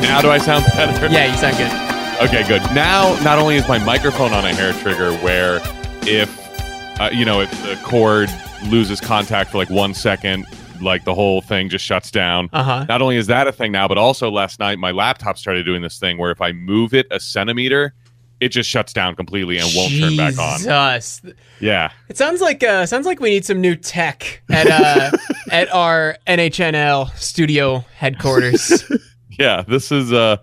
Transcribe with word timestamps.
now 0.00 0.20
do 0.20 0.30
I 0.30 0.38
sound 0.38 0.64
better? 0.76 1.06
Yeah, 1.12 1.30
you 1.30 1.36
sound 1.36 1.56
good. 1.56 2.28
Okay, 2.28 2.46
good. 2.46 2.62
Now, 2.74 3.18
not 3.22 3.38
only 3.38 3.56
is 3.56 3.66
my 3.66 3.78
microphone 3.78 4.32
on 4.32 4.44
a 4.44 4.54
hair 4.54 4.72
trigger 4.74 5.14
where 5.18 5.60
if, 6.02 6.30
uh, 7.00 7.10
you 7.12 7.24
know, 7.24 7.40
if 7.40 7.50
the 7.62 7.80
cord 7.82 8.28
loses 8.66 9.00
contact 9.00 9.50
for 9.50 9.58
like 9.58 9.70
one 9.70 9.94
second, 9.94 10.46
like 10.82 11.04
the 11.04 11.14
whole 11.14 11.40
thing 11.40 11.68
just 11.68 11.84
shuts 11.84 12.10
down. 12.10 12.48
Uh-huh. 12.52 12.84
Not 12.88 13.02
only 13.02 13.16
is 13.16 13.26
that 13.28 13.46
a 13.46 13.52
thing 13.52 13.72
now, 13.72 13.88
but 13.88 13.98
also 13.98 14.30
last 14.30 14.58
night 14.58 14.78
my 14.78 14.90
laptop 14.90 15.38
started 15.38 15.64
doing 15.64 15.82
this 15.82 15.98
thing 15.98 16.18
where 16.18 16.30
if 16.30 16.40
I 16.40 16.52
move 16.52 16.94
it 16.94 17.06
a 17.10 17.20
centimeter, 17.20 17.94
it 18.40 18.48
just 18.48 18.70
shuts 18.70 18.92
down 18.92 19.14
completely 19.14 19.58
and 19.58 19.68
won't 19.74 19.92
turn 19.98 20.16
back 20.16 20.38
on. 20.38 20.58
Jesus. 20.58 21.22
Yeah. 21.60 21.92
It 22.08 22.16
sounds 22.16 22.40
like 22.40 22.62
uh, 22.62 22.86
sounds 22.86 23.06
like 23.06 23.20
we 23.20 23.30
need 23.30 23.44
some 23.44 23.60
new 23.60 23.76
tech 23.76 24.42
at 24.50 24.66
uh, 24.66 25.10
at 25.50 25.72
our 25.72 26.16
NHNL 26.26 27.14
studio 27.16 27.84
headquarters. 27.96 28.82
Yeah. 29.40 29.62
This 29.66 29.90
is 29.90 30.12
uh 30.12 30.36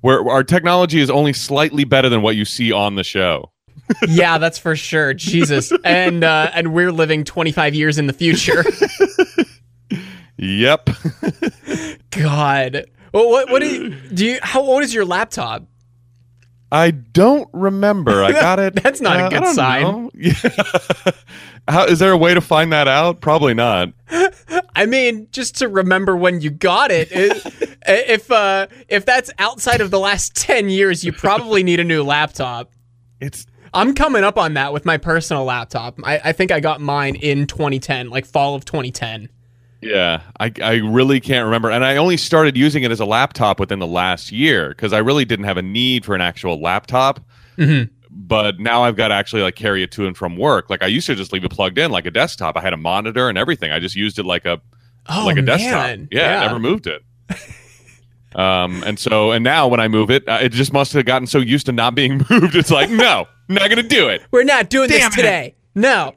where 0.00 0.28
our 0.28 0.42
technology 0.44 1.00
is 1.00 1.10
only 1.10 1.32
slightly 1.32 1.84
better 1.84 2.08
than 2.08 2.22
what 2.22 2.36
you 2.36 2.44
see 2.44 2.72
on 2.72 2.94
the 2.96 3.04
show. 3.04 3.52
yeah, 4.08 4.38
that's 4.38 4.58
for 4.58 4.76
sure. 4.76 5.14
Jesus, 5.14 5.72
and 5.82 6.22
uh, 6.22 6.50
and 6.52 6.74
we're 6.74 6.92
living 6.92 7.24
25 7.24 7.74
years 7.74 7.96
in 7.96 8.06
the 8.06 8.12
future. 8.12 8.64
Yep. 10.38 10.90
God. 12.10 12.84
Well, 13.12 13.28
what 13.28 13.50
what 13.50 13.60
do 13.60 13.68
you, 13.68 13.94
do 14.14 14.24
you 14.24 14.38
how 14.40 14.62
old 14.62 14.82
is 14.82 14.94
your 14.94 15.04
laptop? 15.04 15.64
I 16.70 16.90
don't 16.90 17.48
remember. 17.52 18.22
I 18.22 18.32
got 18.32 18.58
it. 18.60 18.74
That's 18.82 19.00
not 19.00 19.18
a 19.18 19.24
uh, 19.24 19.28
good 19.30 19.38
I 19.38 19.40
don't 19.42 19.54
sign. 19.54 20.10
Yeah. 20.14 21.12
How 21.68 21.84
is 21.84 21.98
there 21.98 22.12
a 22.12 22.16
way 22.16 22.32
to 22.32 22.40
find 22.40 22.72
that 22.72 22.88
out? 22.88 23.20
Probably 23.20 23.52
not. 23.52 23.92
I 24.74 24.86
mean, 24.86 25.28
just 25.32 25.56
to 25.58 25.68
remember 25.68 26.16
when 26.16 26.40
you 26.40 26.50
got 26.50 26.90
it. 26.90 27.08
it 27.12 27.78
if 27.86 28.30
uh 28.30 28.68
if 28.88 29.04
that's 29.04 29.30
outside 29.38 29.80
of 29.80 29.90
the 29.90 29.98
last 29.98 30.34
10 30.36 30.70
years, 30.70 31.04
you 31.04 31.12
probably 31.12 31.62
need 31.62 31.78
a 31.78 31.84
new 31.84 32.02
laptop. 32.02 32.72
It's 33.20 33.46
I'm 33.74 33.94
coming 33.94 34.24
up 34.24 34.38
on 34.38 34.54
that 34.54 34.72
with 34.72 34.86
my 34.86 34.96
personal 34.96 35.44
laptop. 35.44 35.98
I, 36.02 36.20
I 36.24 36.32
think 36.32 36.50
I 36.50 36.60
got 36.60 36.80
mine 36.80 37.16
in 37.16 37.46
2010, 37.46 38.08
like 38.08 38.24
fall 38.24 38.54
of 38.54 38.64
2010. 38.64 39.28
yeah. 39.82 40.22
I 40.40 40.52
I 40.62 40.74
really 40.76 41.20
can't 41.20 41.44
remember, 41.44 41.70
and 41.70 41.84
I 41.84 41.96
only 41.96 42.16
started 42.16 42.56
using 42.56 42.82
it 42.82 42.90
as 42.90 43.00
a 43.00 43.04
laptop 43.04 43.60
within 43.60 43.78
the 43.78 43.86
last 43.86 44.32
year 44.32 44.70
because 44.70 44.92
I 44.94 44.98
really 44.98 45.26
didn't 45.26 45.44
have 45.44 45.58
a 45.58 45.62
need 45.62 46.04
for 46.04 46.14
an 46.14 46.22
actual 46.22 46.60
laptop. 46.60 47.20
Mm-hmm. 47.58 47.92
But 48.10 48.58
now 48.58 48.84
I've 48.84 48.96
got 48.96 49.08
to 49.08 49.14
actually 49.14 49.42
like 49.42 49.54
carry 49.56 49.82
it 49.82 49.92
to 49.92 50.06
and 50.06 50.16
from 50.16 50.36
work. 50.36 50.70
Like 50.70 50.82
I 50.82 50.86
used 50.86 51.06
to 51.08 51.14
just 51.14 51.32
leave 51.32 51.44
it 51.44 51.50
plugged 51.50 51.78
in 51.78 51.90
like 51.90 52.06
a 52.06 52.10
desktop. 52.10 52.56
I 52.56 52.60
had 52.60 52.72
a 52.72 52.76
monitor 52.78 53.28
and 53.28 53.36
everything. 53.38 53.70
I 53.70 53.78
just 53.78 53.96
used 53.96 54.18
it 54.18 54.24
like 54.26 54.44
a 54.46 54.60
Oh, 55.10 55.24
like 55.26 55.38
a 55.38 55.42
desktop. 55.42 55.72
man. 55.72 56.08
Yeah, 56.10 56.40
I 56.40 56.46
never 56.46 56.58
moved 56.58 56.86
it. 56.86 57.02
um, 58.34 58.82
and 58.84 58.98
so 58.98 59.30
and 59.32 59.42
now 59.42 59.66
when 59.68 59.80
I 59.80 59.88
move 59.88 60.10
it, 60.10 60.28
uh, 60.28 60.38
it 60.42 60.50
just 60.50 60.72
must 60.72 60.92
have 60.92 61.04
gotten 61.06 61.26
so 61.26 61.38
used 61.38 61.66
to 61.66 61.72
not 61.72 61.94
being 61.94 62.18
moved. 62.30 62.54
It's 62.56 62.70
like 62.70 62.90
no, 62.90 63.26
not 63.48 63.68
gonna 63.68 63.82
do 63.82 64.08
it. 64.08 64.22
We're 64.30 64.44
not 64.44 64.68
doing 64.70 64.88
Damn 64.88 64.98
this 65.10 65.14
it. 65.14 65.16
today. 65.16 65.54
No. 65.74 66.14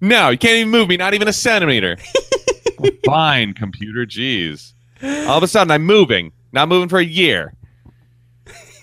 No, 0.00 0.28
you 0.30 0.38
can't 0.38 0.56
even 0.56 0.70
move 0.70 0.88
me, 0.88 0.96
not 0.96 1.14
even 1.14 1.28
a 1.28 1.32
centimeter. 1.32 1.96
Fine, 3.06 3.54
computer. 3.54 4.04
Jeez. 4.06 4.72
All 5.02 5.36
of 5.38 5.42
a 5.42 5.48
sudden, 5.48 5.70
I'm 5.70 5.84
moving. 5.84 6.32
Not 6.52 6.68
moving 6.68 6.88
for 6.88 6.98
a 6.98 7.04
year. 7.04 7.54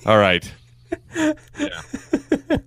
All 0.06 0.18
right. 0.18 0.52
Yeah. 1.16 2.58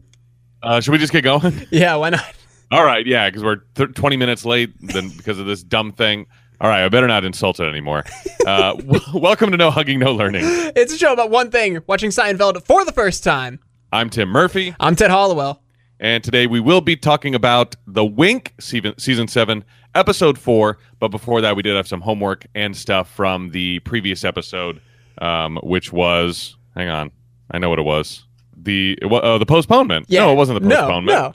Uh, 0.62 0.81
should 0.81 0.92
we 0.92 0.98
just 0.98 1.12
get 1.12 1.23
going? 1.23 1.67
Yeah, 1.70 1.97
why 1.97 2.11
not? 2.11 2.25
All 2.70 2.84
right. 2.84 3.06
Yeah, 3.06 3.28
because 3.28 3.45
we're 3.45 3.56
th- 3.75 3.92
20 3.95 4.17
minutes 4.17 4.45
late 4.45 4.72
then 4.81 5.10
because 5.10 5.38
of 5.38 5.47
this 5.47 5.62
dumb 5.62 5.93
thing. 5.93 6.27
All 6.60 6.69
right. 6.69 6.84
I 6.84 6.88
better 6.88 7.06
not 7.06 7.25
insult 7.25 7.60
it 7.60 7.65
anymore. 7.69 8.04
Uh, 8.47 8.75
w- 8.75 9.00
welcome 9.19 9.50
to 9.53 9.56
No 9.56 9.71
Hugging, 9.71 9.99
No 9.99 10.12
Learning. 10.12 10.43
It's 10.44 10.93
a 10.93 10.99
show 10.99 11.15
about 11.15 11.31
one 11.31 11.50
thing 11.50 11.78
watching 11.87 12.10
Seinfeld 12.10 12.62
for 12.66 12.84
the 12.84 12.93
first 12.93 13.25
time. 13.25 13.59
I'm 13.91 14.10
Tim 14.10 14.28
Murphy, 14.28 14.75
I'm 14.78 14.94
Ted 14.94 15.10
Hollowell. 15.10 15.62
and 15.99 16.22
today 16.22 16.47
we 16.47 16.60
will 16.60 16.83
be 16.83 16.94
talking 16.94 17.34
about 17.34 17.75
The 17.87 18.04
Wink, 18.04 18.53
season, 18.60 18.93
season 18.99 19.28
7, 19.28 19.65
episode 19.94 20.37
4. 20.37 20.77
But 21.00 21.09
before 21.09 21.41
that, 21.41 21.56
we 21.56 21.62
did 21.62 21.75
have 21.75 21.88
some 21.88 22.03
homework 22.03 22.44
and 22.54 22.77
stuff 22.77 23.09
from 23.09 23.49
the 23.53 23.78
previous 23.78 24.25
episode, 24.25 24.83
um, 25.22 25.59
which 25.62 25.91
was, 25.91 26.59
hang 26.77 26.91
on, 26.91 27.12
I 27.50 27.56
know 27.56 27.71
what 27.71 27.78
it 27.78 27.84
was. 27.87 28.27
The 28.56 28.98
uh, 29.03 29.38
the 29.38 29.47
postponement. 29.47 30.06
Yeah. 30.09 30.20
No, 30.20 30.32
it 30.32 30.37
wasn't 30.37 30.62
the 30.62 30.69
postponement. 30.69 31.06
no. 31.06 31.28
no. 31.28 31.34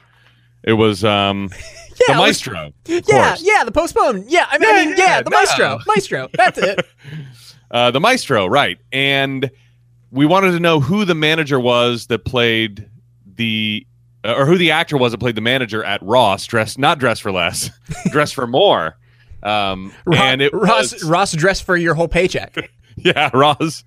It 0.63 0.73
was 0.73 1.03
um, 1.05 1.49
Yeah, 1.53 1.59
the 2.07 2.13
it 2.13 2.17
was- 2.17 2.19
maestro. 2.27 2.73
Yeah, 2.85 3.35
yeah, 3.39 3.63
the 3.63 3.71
postponement. 3.71 4.29
Yeah, 4.29 4.45
I 4.49 4.57
mean, 4.57 4.69
Yeah, 4.69 4.75
I 4.75 4.85
mean, 4.85 4.97
yeah, 4.97 5.05
yeah, 5.05 5.21
the 5.21 5.29
no. 5.29 5.37
maestro, 5.37 5.79
maestro. 5.87 6.29
That's 6.33 6.57
it. 6.57 6.85
Uh, 7.71 7.91
the 7.91 7.99
maestro, 7.99 8.47
right? 8.47 8.79
And 8.91 9.51
we 10.09 10.25
wanted 10.25 10.53
to 10.53 10.59
know 10.59 10.79
who 10.79 11.05
the 11.05 11.13
manager 11.13 11.59
was 11.59 12.07
that 12.07 12.25
played 12.25 12.89
the, 13.35 13.85
uh, 14.25 14.33
or 14.35 14.47
who 14.47 14.57
the 14.57 14.71
actor 14.71 14.97
was 14.97 15.11
that 15.11 15.19
played 15.19 15.35
the 15.35 15.41
manager 15.41 15.83
at 15.83 16.01
Ross, 16.01 16.47
dressed 16.47 16.79
not 16.79 16.97
dressed 16.97 17.21
for 17.21 17.31
less, 17.31 17.69
dressed 18.09 18.33
for 18.33 18.47
more. 18.47 18.97
Um, 19.43 19.93
and 20.11 20.41
it 20.41 20.51
Ross, 20.51 20.93
was, 20.93 21.03
Ross 21.03 21.31
dressed 21.33 21.63
for 21.63 21.77
your 21.77 21.93
whole 21.93 22.07
paycheck. 22.07 22.71
yeah, 22.95 23.29
Ross, 23.35 23.83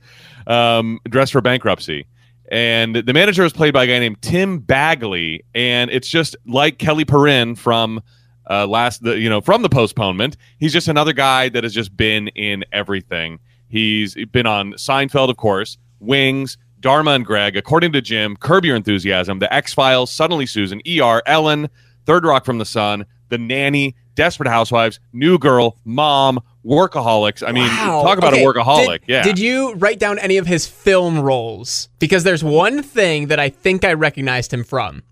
um, 0.47 1.01
dressed 1.09 1.33
for 1.33 1.41
bankruptcy. 1.41 2.07
And 2.53 2.97
the 2.97 3.15
manager 3.15 3.43
was 3.43 3.55
played 3.55 3.73
by 3.73 3.85
a 3.85 3.87
guy 3.87 3.99
named 3.99 4.21
Tim 4.21 4.59
Bagley, 4.59 5.43
and 5.55 5.91
it's 5.91 6.07
just 6.07 6.37
like 6.47 6.77
Kelly 6.77 7.07
Perrin 7.07 7.55
from 7.55 8.03
uh, 8.51 8.67
last, 8.67 9.03
the, 9.03 9.19
you 9.19 9.31
know, 9.31 9.41
from 9.41 9.63
the 9.63 9.71
postponement. 9.71 10.37
He's 10.59 10.75
just 10.75 10.87
another 10.87 11.15
guy 11.15 11.49
that 11.49 11.65
has 11.65 11.73
just 11.73 11.97
been 11.97 12.29
in 12.29 12.63
everything. 12.71 13.39
He's 13.69 14.15
been 14.33 14.45
on 14.45 14.75
Seinfeld, 14.75 15.31
of 15.31 15.39
course, 15.39 15.79
Wings, 15.99 16.59
Dharma 16.79 17.13
and 17.13 17.25
Greg, 17.25 17.57
According 17.57 17.93
to 17.93 18.03
Jim, 18.03 18.37
Curb 18.37 18.67
Your 18.67 18.77
Enthusiasm, 18.77 19.39
The 19.39 19.53
X 19.53 19.73
Files, 19.73 20.13
Suddenly 20.13 20.45
Susan, 20.45 20.83
ER, 20.87 21.23
Ellen, 21.25 21.71
Third 22.05 22.27
Rock 22.27 22.45
from 22.45 22.59
the 22.59 22.67
Sun, 22.67 23.07
The 23.31 23.39
Nanny, 23.39 23.97
Desperate 24.15 24.51
Housewives, 24.51 25.01
New 25.15 25.39
Girl, 25.39 25.79
Mom, 25.87 26.39
Workaholics. 26.65 27.47
I 27.47 27.53
mean, 27.53 27.65
Wow. 27.65 28.03
talk 28.03 28.19
about 28.19 28.33
Okay, 28.35 28.45
a 28.45 28.47
workaholic. 28.47 29.01
Did, 29.01 29.09
yeah. 29.09 29.23
Did 29.23 29.39
you 29.39 29.75
write 29.75 29.99
down 29.99 30.19
any 30.19 30.37
of 30.37 30.47
his 30.47 30.67
film 30.67 31.19
roles? 31.21 31.89
Because 31.99 32.25
there's 32.25 32.45
one 32.45 32.83
thing 32.83 33.27
that 33.29 33.41
I 33.41 33.49
think 33.49 33.85
I 33.85 33.93
recognized 33.95 34.53
him 34.53 34.63
from. 34.65 35.03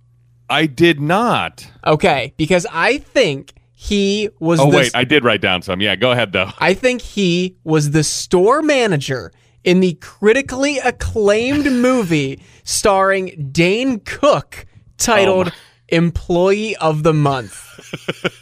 I 0.48 0.66
did 0.66 1.00
not. 1.00 1.66
Okay, 1.86 2.34
because 2.36 2.66
I 2.72 2.98
think 2.98 3.52
he 3.72 4.28
was. 4.40 4.60
Oh 4.60 4.70
the, 4.70 4.76
wait, 4.76 4.90
I 4.94 5.04
did 5.04 5.24
write 5.24 5.40
down 5.40 5.62
some. 5.62 5.80
Yeah, 5.80 5.96
go 5.96 6.10
ahead 6.12 6.32
though. 6.32 6.50
I 6.58 6.74
think 6.74 7.02
he 7.02 7.56
was 7.64 7.90
the 7.92 8.04
store 8.04 8.60
manager 8.62 9.32
in 9.64 9.80
the 9.80 9.94
critically 9.94 10.78
acclaimed 10.78 11.64
movie 11.72 12.40
starring 12.64 13.48
Dane 13.52 14.00
Cook 14.00 14.66
titled 14.98 15.48
Oh 15.48 15.56
Employee 15.88 16.76
of 16.76 17.02
the 17.02 17.12
Month. 17.14 17.66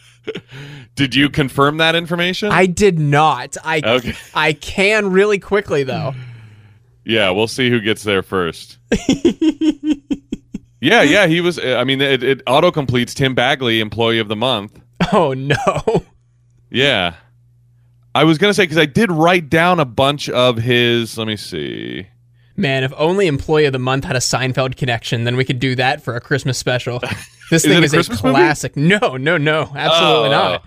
Did 0.95 1.15
you 1.15 1.31
confirm 1.31 1.77
that 1.79 1.95
information? 1.95 2.51
I 2.51 2.67
did 2.67 2.99
not. 2.99 3.57
I 3.65 3.81
Okay. 3.85 4.15
I 4.35 4.53
can 4.53 5.11
really 5.13 5.39
quickly 5.39 5.85
though. 5.85 6.15
yeah, 7.05 7.31
we'll 7.31 7.49
see 7.49 7.71
who 7.71 7.81
gets 7.81 8.03
there 8.03 8.23
first. 8.23 8.79
yeah, 10.81 11.03
yeah, 11.03 11.27
he 11.27 11.41
was. 11.41 11.59
I 11.59 11.85
mean, 11.85 12.01
it, 12.01 12.23
it 12.23 12.43
auto 12.47 12.71
completes 12.71 13.15
Tim 13.15 13.35
Bagley, 13.35 13.81
Employee 13.81 14.19
of 14.19 14.29
the 14.29 14.37
Month. 14.37 14.81
Oh 15.13 15.33
no. 15.35 16.05
Yeah, 16.71 17.15
I 18.15 18.25
was 18.25 18.37
gonna 18.37 18.53
say 18.53 18.65
because 18.65 18.77
I 18.77 18.85
did 18.85 19.11
write 19.11 19.49
down 19.49 19.81
a 19.81 19.87
bunch 19.87 20.29
of 20.29 20.59
his. 20.59 21.17
Let 21.17 21.27
me 21.27 21.37
see. 21.37 22.07
Man, 22.57 22.85
if 22.85 22.93
only 22.99 23.27
Employee 23.27 23.65
of 23.65 23.73
the 23.73 23.79
Month 23.79 24.05
had 24.05 24.17
a 24.17 24.19
Seinfeld 24.19 24.77
connection, 24.77 25.25
then 25.25 25.35
we 25.37 25.47
could 25.47 25.61
do 25.61 25.75
that 25.77 26.03
for 26.03 26.15
a 26.15 26.21
Christmas 26.21 26.59
special. 26.59 27.01
This 27.51 27.65
Is 27.65 27.73
thing 27.73 27.83
is 27.83 27.93
a 27.93 27.97
Christmas 27.97 28.23
movie? 28.23 28.35
classic. 28.35 28.77
No, 28.77 29.17
no, 29.17 29.37
no, 29.39 29.73
absolutely 29.75 30.29
Oh. 30.29 30.31
not. 30.31 30.65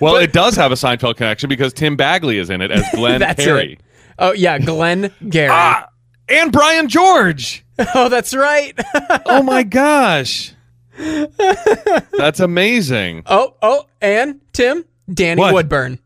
Well, 0.00 0.16
it 0.16 0.32
does 0.32 0.56
have 0.56 0.72
a 0.72 0.74
Seinfeld 0.74 1.16
connection 1.16 1.48
because 1.48 1.72
Tim 1.72 1.94
Bagley 1.96 2.38
is 2.38 2.50
in 2.50 2.60
it 2.60 2.70
as 2.70 2.84
Glenn 2.94 3.20
Perry. 3.36 3.74
it. 3.74 3.80
Oh 4.18 4.32
yeah, 4.32 4.58
Glenn 4.58 5.12
Gary. 5.28 5.50
Ah, 5.52 5.88
and 6.28 6.50
Brian 6.52 6.88
George. 6.88 7.62
Oh, 7.94 8.08
that's 8.08 8.34
right. 8.34 8.72
Oh 9.26 9.42
my 9.42 9.62
gosh, 9.62 10.52
that's 10.96 12.40
amazing. 12.40 13.22
oh, 13.26 13.54
oh, 13.62 13.86
and 14.00 14.40
Tim, 14.52 14.84
Danny 15.12 15.40
What? 15.40 15.52
Woodburn. 15.54 15.98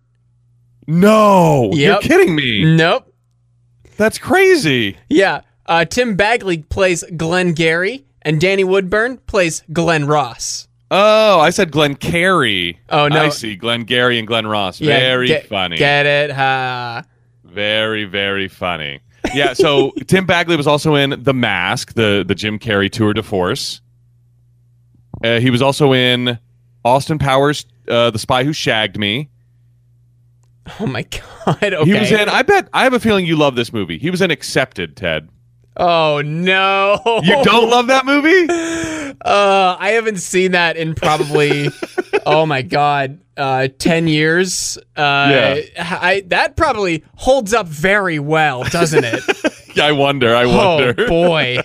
No, 0.86 1.70
you're 1.72 2.00
kidding 2.00 2.34
me. 2.34 2.74
Nope. 2.76 3.12
That's 3.96 4.18
crazy. 4.18 4.96
Yeah. 5.08 5.42
Uh, 5.66 5.84
Tim 5.84 6.16
Bagley 6.16 6.58
plays 6.58 7.04
Glenn 7.16 7.52
Gary, 7.52 8.04
and 8.22 8.40
Danny 8.40 8.64
Woodburn 8.64 9.18
plays 9.26 9.62
Glenn 9.72 10.06
Ross. 10.06 10.68
Oh, 10.90 11.38
I 11.38 11.50
said 11.50 11.70
Glenn 11.70 11.94
Carey. 11.94 12.80
Oh, 12.88 13.06
no. 13.08 13.24
I 13.24 13.28
see. 13.28 13.54
Glenn 13.54 13.84
Gary 13.84 14.18
and 14.18 14.26
Glenn 14.26 14.46
Ross. 14.46 14.80
Yeah, 14.80 14.98
very 14.98 15.28
get- 15.28 15.46
funny. 15.46 15.76
Get 15.76 16.06
it? 16.06 16.30
Ha. 16.32 17.04
very, 17.44 18.04
very 18.04 18.48
funny. 18.48 19.00
Yeah, 19.34 19.52
so 19.52 19.90
Tim 20.08 20.26
Bagley 20.26 20.56
was 20.56 20.66
also 20.66 20.94
in 20.96 21.22
The 21.22 21.34
Mask, 21.34 21.94
the, 21.94 22.24
the 22.26 22.34
Jim 22.34 22.58
Carrey 22.58 22.90
tour 22.90 23.12
de 23.14 23.22
force. 23.22 23.80
Uh, 25.22 25.38
he 25.38 25.50
was 25.50 25.62
also 25.62 25.92
in 25.92 26.38
Austin 26.84 27.18
Powers, 27.18 27.66
uh, 27.88 28.10
The 28.10 28.18
Spy 28.18 28.42
Who 28.44 28.52
Shagged 28.52 28.98
Me. 28.98 29.28
Oh 30.80 30.86
my 30.86 31.02
god. 31.46 31.62
Okay. 31.62 31.84
He 31.84 31.98
was 31.98 32.10
in. 32.12 32.28
I 32.28 32.42
bet. 32.42 32.68
I 32.72 32.84
have 32.84 32.94
a 32.94 33.00
feeling 33.00 33.26
you 33.26 33.36
love 33.36 33.54
this 33.56 33.72
movie. 33.72 33.98
He 33.98 34.10
was 34.10 34.20
in 34.22 34.30
Accepted. 34.30 34.96
Ted. 34.96 35.28
Oh 35.76 36.22
no. 36.24 37.00
You 37.22 37.42
don't 37.44 37.70
love 37.70 37.86
that 37.88 38.04
movie? 38.06 38.86
Uh, 39.22 39.76
I 39.78 39.90
haven't 39.90 40.16
seen 40.16 40.52
that 40.52 40.78
in 40.78 40.94
probably, 40.94 41.68
oh 42.26 42.46
my 42.46 42.62
god, 42.62 43.18
uh, 43.36 43.68
ten 43.78 44.06
years. 44.08 44.78
Uh, 44.96 45.26
Yeah. 45.30 45.60
I 45.78 46.22
that 46.28 46.56
probably 46.56 47.04
holds 47.16 47.52
up 47.52 47.66
very 47.66 48.18
well, 48.18 48.64
doesn't 48.64 49.04
it? 49.04 49.22
I 49.78 49.92
wonder. 49.92 50.34
I 50.34 50.46
wonder. 50.46 50.56
oh 50.56 50.86
wonder. 50.86 51.06
boy, 51.06 51.58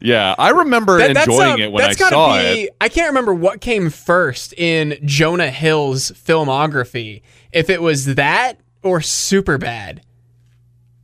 Yeah, 0.00 0.34
I 0.38 0.50
remember 0.50 0.98
That- 0.98 1.16
enjoying 1.16 1.52
um, 1.54 1.60
it 1.60 1.72
when 1.72 1.84
I 1.84 1.92
saw 1.94 2.36
be, 2.38 2.62
it. 2.62 2.76
I 2.80 2.88
can't 2.88 3.08
remember 3.08 3.34
what 3.34 3.60
came 3.60 3.90
first 3.90 4.52
in 4.56 4.96
Jonah 5.04 5.50
Hill's 5.50 6.12
filmography. 6.12 7.22
If 7.50 7.70
it 7.70 7.82
was 7.82 8.14
that 8.14 8.60
or 8.82 9.00
Superbad 9.00 10.00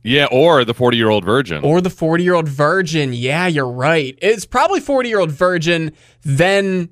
Yeah, 0.07 0.27
or 0.31 0.63
the 0.63 0.73
forty-year-old 0.73 1.25
virgin. 1.25 1.63
or 1.63 1.81
the 1.81 1.89
Forty 1.89 2.23
Year 2.23 2.33
Old 2.35 2.47
Virgin. 2.47 3.11
Yeah, 3.13 3.47
you're 3.47 3.67
right. 3.69 4.17
It's 4.21 4.45
probably 4.45 4.79
Forty 4.79 5.09
Year 5.09 5.19
Old 5.19 5.31
Virgin, 5.31 5.91
then 6.23 6.89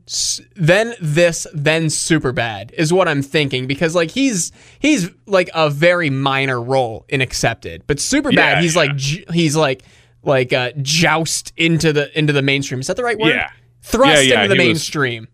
then 0.55 0.93
this, 0.99 1.47
then 1.53 1.89
super 1.89 2.31
bad 2.31 2.73
is 2.77 2.91
what 2.91 3.07
I'm 3.07 3.21
thinking 3.21 3.67
because 3.67 3.95
like 3.95 4.11
he's 4.11 4.51
he's 4.79 5.09
like 5.25 5.49
a 5.53 5.69
very 5.69 6.09
minor 6.09 6.61
role 6.61 7.05
in 7.09 7.21
Accepted, 7.21 7.83
but 7.87 7.97
Superbad 7.97 8.33
Yeah, 8.33 8.61
he's 8.61 8.75
yeah. 8.75 8.81
like 8.81 8.99
he's 8.99 9.55
like 9.55 9.83
like 10.23 10.51
uh, 10.53 10.71
joust 10.81 11.53
into 11.55 11.93
the 11.93 12.17
into 12.17 12.33
the 12.33 12.41
mainstream. 12.41 12.79
Is 12.81 12.87
that 12.87 12.97
the 12.97 13.03
right 13.03 13.17
word? 13.17 13.29
Yeah. 13.29 13.49
Thrust 13.81 14.23
Yeah, 14.25 14.33
yeah, 14.33 14.43
into 14.43 14.55
the 14.55 14.61
he 14.63 14.67
was- 14.69 14.75
mainstream. 14.79 15.27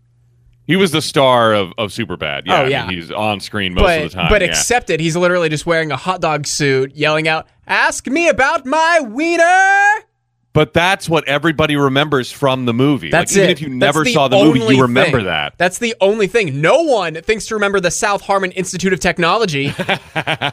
he 0.66 0.76
was 0.76 0.90
the 0.92 1.02
star 1.02 1.54
of 1.54 1.72
of 1.78 1.90
Superbad. 1.90 2.42
Yeah, 2.46 2.54
Oh, 2.54 2.56
I 2.58 2.62
mean, 2.64 2.70
yeah. 2.70 2.90
he's 2.90 3.10
on 3.10 3.40
screen 3.40 3.74
most 3.74 3.82
but 3.82 4.02
of 4.02 4.10
the 4.10 4.14
time. 4.16 4.28
but 4.28 4.42
yeah. 4.42 4.48
accepted, 4.48 5.00
he's 5.00 5.16
literally 5.16 5.48
just 5.48 5.64
wearing 5.66 5.90
a 5.90 5.96
hot 5.96 6.20
dog 6.20 6.46
suit, 6.46 6.94
yelling 6.94 7.26
out, 7.28 7.46
"Ask 7.66 8.06
me 8.06 8.28
about 8.28 8.66
my 8.66 9.00
wiener." 9.00 10.06
But 10.52 10.74
that's 10.74 11.08
what 11.08 11.26
everybody 11.26 11.76
remembers 11.76 12.30
from 12.30 12.66
the 12.66 12.74
movie. 12.74 13.10
That's 13.10 13.32
like, 13.32 13.38
even 13.38 13.50
it. 13.50 13.52
if 13.52 13.60
you 13.62 13.68
never 13.70 14.04
the 14.04 14.12
saw 14.12 14.28
the 14.28 14.36
movie, 14.36 14.60
you 14.60 14.82
remember 14.82 15.18
thing. 15.18 15.26
that. 15.26 15.56
That's 15.56 15.78
the 15.78 15.94
only 16.00 16.26
thing. 16.26 16.60
No 16.60 16.82
one 16.82 17.14
thinks 17.22 17.46
to 17.46 17.54
remember 17.54 17.80
the 17.80 17.90
South 17.90 18.20
Harmon 18.20 18.52
Institute 18.52 18.92
of 18.92 19.00
Technology. 19.00 19.72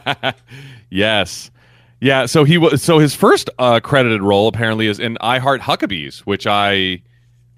yes. 0.90 1.52
Yeah, 2.02 2.28
so 2.28 2.46
he 2.46 2.58
was 2.58 2.82
so 2.82 3.00
his 3.00 3.14
first 3.14 3.50
uh, 3.60 3.82
credited 3.82 4.22
role 4.22 4.48
apparently 4.48 4.88
is 4.88 5.00
in 5.00 5.18
I 5.20 5.40
Heart 5.40 5.62
Huckabees, 5.62 6.20
which 6.20 6.48
I 6.48 7.02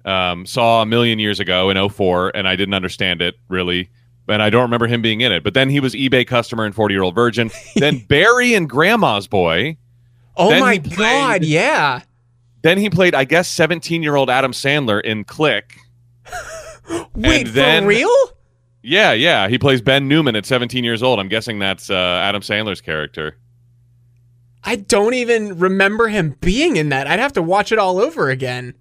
um, 0.04 0.44
saw 0.46 0.82
a 0.82 0.86
million 0.86 1.20
years 1.20 1.38
ago 1.38 1.70
in 1.70 1.88
04 1.88 2.32
and 2.34 2.48
I 2.48 2.56
didn't 2.56 2.74
understand 2.74 3.22
it 3.22 3.36
really. 3.48 3.88
And 4.32 4.42
I 4.42 4.50
don't 4.50 4.62
remember 4.62 4.86
him 4.86 5.02
being 5.02 5.20
in 5.20 5.30
it. 5.32 5.44
But 5.44 5.54
then 5.54 5.68
he 5.70 5.80
was 5.80 5.94
eBay 5.94 6.26
customer 6.26 6.64
and 6.64 6.74
40 6.74 6.94
year 6.94 7.02
old 7.02 7.14
virgin. 7.14 7.50
then 7.76 7.98
Barry 8.08 8.54
and 8.54 8.68
Grandma's 8.68 9.28
Boy. 9.28 9.76
Oh 10.36 10.48
Then 10.50 10.60
my 10.60 10.78
played- 10.78 10.96
god, 10.96 11.44
yeah. 11.44 12.00
Then 12.62 12.78
he 12.78 12.88
played, 12.90 13.14
I 13.14 13.24
guess, 13.24 13.48
17 13.48 14.02
year 14.02 14.16
old 14.16 14.30
Adam 14.30 14.52
Sandler 14.52 15.00
in 15.02 15.24
Click. 15.24 15.76
Wait, 17.14 17.44
then- 17.48 17.82
for 17.84 17.88
real? 17.88 18.16
Yeah, 18.84 19.12
yeah. 19.12 19.46
He 19.48 19.58
plays 19.58 19.80
Ben 19.80 20.08
Newman 20.08 20.34
at 20.34 20.44
17 20.44 20.82
years 20.82 21.02
old. 21.04 21.20
I'm 21.20 21.28
guessing 21.28 21.60
that's 21.60 21.88
uh, 21.88 21.94
Adam 21.94 22.42
Sandler's 22.42 22.80
character. 22.80 23.36
I 24.64 24.76
don't 24.76 25.14
even 25.14 25.58
remember 25.58 26.08
him 26.08 26.36
being 26.40 26.76
in 26.76 26.88
that. 26.88 27.06
I'd 27.06 27.18
have 27.20 27.32
to 27.34 27.42
watch 27.42 27.70
it 27.72 27.78
all 27.78 27.98
over 28.00 28.30
again. 28.30 28.74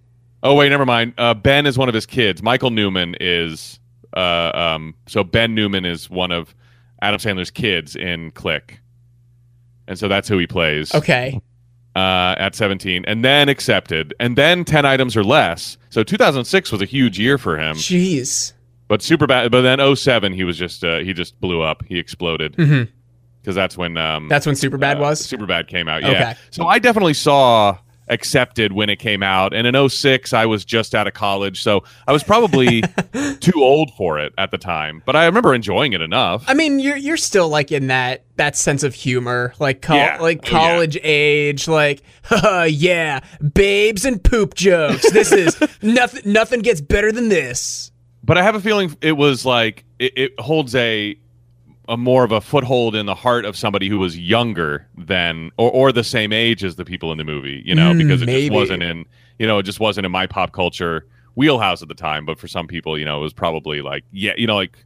Oh 0.43 0.55
wait, 0.55 0.69
never 0.69 0.85
mind. 0.87 1.13
Uh, 1.19 1.33
ben 1.35 1.67
is 1.67 1.77
one 1.77 1.87
of 1.87 1.93
his 1.93 2.05
kids. 2.07 2.41
Michael 2.41 2.71
Newman 2.71 3.15
is 3.19 3.79
uh, 4.15 4.51
um, 4.53 4.95
so 5.07 5.23
Ben 5.23 5.55
Newman 5.55 5.85
is 5.85 6.09
one 6.09 6.31
of 6.31 6.53
Adam 7.01 7.19
Sandler's 7.19 7.51
kids 7.51 7.95
in 7.95 8.31
Click, 8.31 8.79
and 9.87 9.97
so 9.97 10.07
that's 10.07 10.27
who 10.27 10.37
he 10.37 10.47
plays 10.47 10.93
Okay. 10.93 11.39
uh, 11.95 12.35
at 12.37 12.55
17, 12.55 13.03
and 13.07 13.23
then 13.25 13.49
accepted, 13.49 14.13
and 14.19 14.37
then 14.37 14.63
10 14.65 14.85
items 14.85 15.17
or 15.17 15.23
less. 15.23 15.77
So 15.89 16.03
2006 16.03 16.71
was 16.71 16.81
a 16.81 16.85
huge 16.85 17.19
year 17.19 17.37
for 17.37 17.57
him, 17.57 17.75
Jeez. 17.75 18.53
but 18.87 19.01
super 19.01 19.27
bad. 19.27 19.51
But 19.51 19.61
then 19.61 19.79
07, 19.95 20.33
he 20.33 20.43
was 20.43 20.57
just 20.57 20.83
uh, 20.83 20.99
he 20.99 21.13
just 21.13 21.39
blew 21.41 21.61
up. 21.61 21.83
He 21.87 21.97
exploded 21.97 22.55
because 22.55 22.67
Mhm. 23.45 23.53
that's 23.55 23.77
when 23.77 23.97
um, 23.97 24.27
That's 24.29 24.45
when 24.45 24.55
Superbad 24.55 24.97
uh, 24.97 25.01
was? 25.01 25.25
Superbad 25.25 25.67
came 25.67 25.87
out. 25.89 26.03
Yeah. 26.03 26.09
Okay. 26.11 26.33
So 26.51 26.67
I 26.67 26.79
definitely 26.79 27.13
saw 27.15 27.77
Accepted 28.11 28.73
when 28.73 28.89
it 28.89 28.97
came 28.99 29.23
out, 29.23 29.53
and 29.53 29.65
in 29.65 29.89
06, 29.89 30.33
I 30.33 30.45
was 30.45 30.65
just 30.65 30.93
out 30.93 31.07
of 31.07 31.13
college, 31.13 31.63
so 31.63 31.83
I 32.07 32.11
was 32.11 32.23
probably 32.23 32.83
too 33.39 33.63
old 33.63 33.91
for 33.95 34.19
it 34.19 34.33
at 34.37 34.51
the 34.51 34.57
time. 34.57 35.01
But 35.05 35.15
I 35.15 35.25
remember 35.25 35.53
enjoying 35.55 35.93
it 35.93 36.01
enough. 36.01 36.43
I 36.47 36.53
mean, 36.53 36.79
you're 36.79 36.97
you're 36.97 37.15
still 37.17 37.47
like 37.47 37.71
in 37.71 37.87
that 37.87 38.25
that 38.35 38.57
sense 38.57 38.83
of 38.83 38.93
humor, 38.93 39.53
like 39.59 39.81
col- 39.81 39.95
Yeah. 39.95 40.17
like 40.19 40.39
Oh, 40.39 40.45
yeah. 40.45 40.49
college 40.51 40.97
age, 41.03 41.67
like 41.69 42.03
yeah, 42.67 43.21
babes 43.53 44.03
and 44.03 44.21
poop 44.23 44.55
jokes. 44.55 45.09
This 45.11 45.31
is 45.31 45.57
nothing. 45.81 46.31
Nothing 46.31 46.59
gets 46.59 46.81
better 46.81 47.11
than 47.13 47.29
this. 47.29 47.91
But 48.23 48.37
I 48.37 48.43
have 48.43 48.55
a 48.55 48.59
feeling 48.61 48.95
it 49.01 49.13
was 49.13 49.45
like 49.45 49.85
it, 49.99 50.13
it 50.17 50.39
holds 50.39 50.75
a 50.75 51.15
a 51.91 51.97
more 51.97 52.23
of 52.23 52.31
a 52.31 52.39
foothold 52.41 52.95
in 52.95 53.05
the 53.05 53.13
heart 53.15 53.43
of 53.45 53.55
somebody 53.55 53.89
who 53.89 53.99
was 53.99 54.17
younger 54.17 54.87
than 54.97 55.51
or, 55.57 55.69
or 55.71 55.91
the 55.91 56.03
same 56.03 56.31
age 56.33 56.63
as 56.63 56.75
the 56.77 56.85
people 56.85 57.11
in 57.11 57.17
the 57.17 57.23
movie, 57.23 57.61
you 57.65 57.75
know, 57.75 57.91
Mm, 57.91 57.97
because 57.99 58.21
it 58.21 58.25
maybe. 58.25 58.47
just 58.47 58.53
wasn't 58.55 58.81
in 58.83 59.05
you 59.39 59.45
know, 59.47 59.57
it 59.59 59.63
just 59.63 59.79
wasn't 59.79 60.05
in 60.05 60.11
my 60.11 60.25
pop 60.25 60.51
culture 60.53 61.05
wheelhouse 61.35 61.81
at 61.81 61.87
the 61.87 61.93
time. 61.93 62.25
But 62.25 62.37
for 62.39 62.47
some 62.47 62.65
people, 62.67 62.97
you 62.97 63.05
know, 63.05 63.17
it 63.19 63.21
was 63.21 63.33
probably 63.33 63.81
like 63.81 64.03
yeah, 64.11 64.33
you 64.37 64.47
know, 64.47 64.55
like 64.55 64.77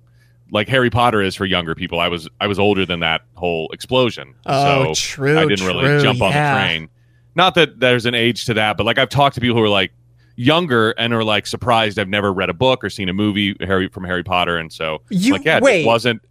like 0.52 0.68
Harry 0.68 0.90
Potter 0.90 1.22
is 1.22 1.36
for 1.36 1.46
younger 1.46 1.76
people. 1.76 2.00
I 2.00 2.08
was 2.08 2.28
I 2.42 2.48
was 2.48 2.58
older 2.60 2.86
than 2.86 3.00
that 3.02 3.22
whole 3.36 3.70
explosion. 3.72 4.34
Oh, 4.46 4.94
so 4.94 4.94
true, 4.96 5.38
I 5.40 5.46
didn't 5.46 5.66
really 5.68 5.84
true, 5.86 6.02
jump 6.02 6.22
on 6.22 6.32
the 6.32 6.38
train. 6.38 6.90
Not 7.36 7.56
that 7.56 7.80
there's 7.80 8.06
an 8.06 8.16
age 8.16 8.46
to 8.46 8.54
that, 8.56 8.78
but 8.78 8.86
like 8.86 8.98
I've 8.98 9.10
talked 9.10 9.36
to 9.36 9.42
people 9.42 9.58
who 9.58 9.64
are 9.64 9.70
like 9.70 9.92
younger 10.38 10.92
and 10.92 11.14
are 11.14 11.24
like 11.24 11.48
surprised 11.48 11.98
I've 12.00 12.10
never 12.10 12.34
read 12.34 12.50
a 12.50 12.54
book 12.54 12.84
or 12.84 12.90
seen 12.90 13.10
a 13.10 13.14
movie 13.14 13.56
Harry 13.62 13.88
from 13.90 14.04
Harry 14.06 14.24
Potter, 14.24 14.58
and 14.58 14.72
so 14.72 15.02
You- 15.10 15.34
like 15.34 15.46
yeah, 15.46 15.58
it 15.58 15.64
wait. 15.64 15.80
just 15.80 15.88
wasn't 15.88 16.22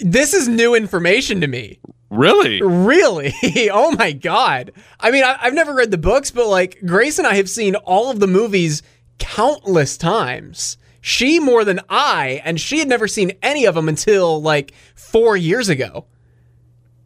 This 0.00 0.34
is 0.34 0.48
new 0.48 0.74
information 0.74 1.40
to 1.40 1.46
me. 1.46 1.78
really. 2.10 2.60
Really? 2.62 3.34
oh 3.72 3.92
my 3.92 4.12
god. 4.12 4.72
I 5.00 5.10
mean, 5.10 5.24
I, 5.24 5.38
I've 5.40 5.54
never 5.54 5.74
read 5.74 5.90
the 5.90 5.98
books, 5.98 6.30
but 6.30 6.48
like 6.48 6.78
Grace 6.86 7.18
and 7.18 7.26
I 7.26 7.34
have 7.34 7.50
seen 7.50 7.74
all 7.76 8.10
of 8.10 8.20
the 8.20 8.26
movies 8.26 8.82
countless 9.18 9.96
times. 9.96 10.78
She 11.00 11.38
more 11.38 11.64
than 11.64 11.80
I, 11.88 12.42
and 12.44 12.60
she 12.60 12.78
had 12.78 12.88
never 12.88 13.08
seen 13.08 13.32
any 13.42 13.64
of 13.64 13.74
them 13.74 13.88
until 13.88 14.42
like 14.42 14.72
four 14.94 15.36
years 15.36 15.68
ago. 15.68 16.06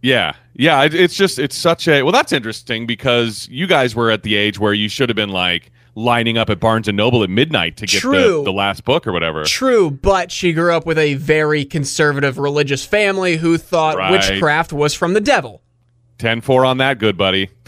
Yeah, 0.01 0.35
yeah. 0.55 0.83
It, 0.83 0.95
it's 0.95 1.15
just 1.15 1.39
it's 1.39 1.57
such 1.57 1.87
a 1.87 2.03
well. 2.03 2.13
That's 2.13 2.33
interesting 2.33 2.87
because 2.87 3.49
you 3.49 3.67
guys 3.67 3.95
were 3.95 4.11
at 4.11 4.25
the 4.25 4.35
age 4.35 4.59
where 4.59 4.75
you 4.75 4.89
should 4.89 5.09
have 5.09 5.17
been 5.17 5.31
like 5.31 5.71
lining 5.95 6.39
up 6.39 6.49
at 6.49 6.59
Barnes 6.59 6.89
and 6.89 6.97
Noble 6.97 7.23
at 7.23 7.31
midnight 7.31 7.77
to 7.79 7.87
get 7.87 8.03
the, 8.03 8.43
the 8.45 8.53
last 8.53 8.85
book 8.85 9.07
or 9.07 9.13
whatever. 9.13 9.45
True, 9.45 9.91
but 9.91 10.33
she 10.33 10.53
grew 10.53 10.75
up 10.75 10.87
with 10.87 10.99
a 10.99 11.15
very 11.15 11.65
conservative 11.65 12.39
religious 12.39 12.85
family 12.85 13.37
who 13.37 13.59
thought 13.59 13.97
Right. 13.99 14.11
witchcraft 14.13 14.73
was 14.73 14.95
from 14.95 15.13
the 15.15 15.21
devil. 15.21 15.61
10-4 16.19 16.67
on 16.67 16.79
that, 16.79 16.99
good 16.99 17.17
buddy. 17.19 17.51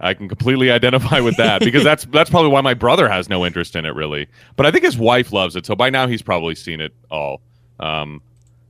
I 0.00 0.14
can 0.14 0.28
completely 0.28 0.70
identify 0.70 1.18
with 1.20 1.36
that 1.38 1.60
because 1.60 1.82
that's 1.82 2.04
that's 2.12 2.30
probably 2.30 2.52
why 2.52 2.60
my 2.60 2.74
brother 2.74 3.08
has 3.08 3.28
no 3.28 3.44
interest 3.44 3.74
in 3.74 3.84
it 3.84 3.96
really. 3.96 4.28
But 4.54 4.66
I 4.66 4.70
think 4.70 4.84
his 4.84 4.96
wife 4.96 5.32
loves 5.32 5.56
it, 5.56 5.66
so 5.66 5.74
by 5.74 5.90
now 5.90 6.06
he's 6.06 6.22
probably 6.22 6.54
seen 6.54 6.80
it 6.80 6.94
all. 7.10 7.40
Um, 7.80 8.22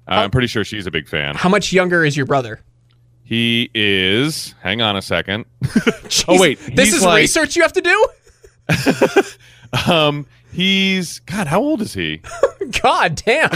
I'm 0.07 0.31
pretty 0.31 0.47
sure 0.47 0.65
she's 0.65 0.87
a 0.87 0.91
big 0.91 1.07
fan. 1.07 1.35
How 1.35 1.51
much 1.51 1.71
younger 1.71 2.03
is 2.03 2.17
your 2.17 2.25
brother? 2.25 2.61
He 3.29 3.71
is. 3.75 4.55
Hang 4.63 4.81
on 4.81 4.97
a 4.97 5.03
second. 5.03 5.45
Oh, 6.27 6.41
wait, 6.41 6.59
this 6.75 6.95
is 6.95 7.05
like- 7.05 7.17
research 7.21 7.55
you 7.57 7.63
have 7.63 7.75
to 7.75 7.81
do. 7.83 8.07
Um, 9.87 10.25
he's 10.51 11.19
God. 11.21 11.47
How 11.47 11.61
old 11.61 11.83
is 11.83 11.93
he? 11.93 12.23
God 12.83 13.17
damn! 13.17 13.51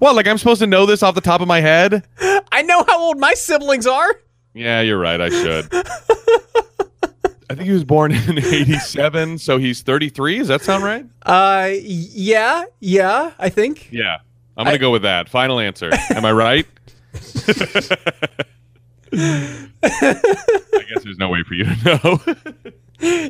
Well, 0.00 0.14
like 0.14 0.26
I'm 0.26 0.38
supposed 0.38 0.60
to 0.62 0.66
know 0.66 0.86
this 0.86 1.02
off 1.02 1.14
the 1.14 1.20
top 1.20 1.42
of 1.42 1.48
my 1.48 1.60
head. 1.60 2.02
I 2.50 2.62
know 2.62 2.82
how 2.88 2.98
old 2.98 3.18
my 3.18 3.34
siblings 3.34 3.86
are. 3.86 4.08
Yeah, 4.54 4.80
you're 4.80 4.98
right. 4.98 5.20
I 5.20 5.28
should. 5.28 5.68
I 5.74 7.54
think 7.54 7.60
he 7.60 7.72
was 7.72 7.84
born 7.84 8.12
in 8.12 8.38
'87, 8.38 9.36
so 9.36 9.58
he's 9.58 9.82
33. 9.82 10.38
Does 10.38 10.48
that 10.48 10.62
sound 10.62 10.82
right? 10.82 11.04
Uh, 11.22 11.72
yeah, 11.82 12.64
yeah, 12.80 13.32
I 13.38 13.50
think. 13.50 13.92
Yeah, 13.92 14.18
I'm 14.56 14.64
gonna 14.64 14.76
I- 14.76 14.78
go 14.78 14.90
with 14.90 15.02
that. 15.02 15.28
Final 15.28 15.60
answer. 15.60 15.90
Am 16.10 16.24
I 16.24 16.32
right? 16.32 16.66
I 19.12 19.68
guess 20.88 21.02
there's 21.02 21.18
no 21.18 21.28
way 21.28 21.42
for 21.42 21.54
you 21.54 21.64
to 21.64 22.00
know. 22.02 22.20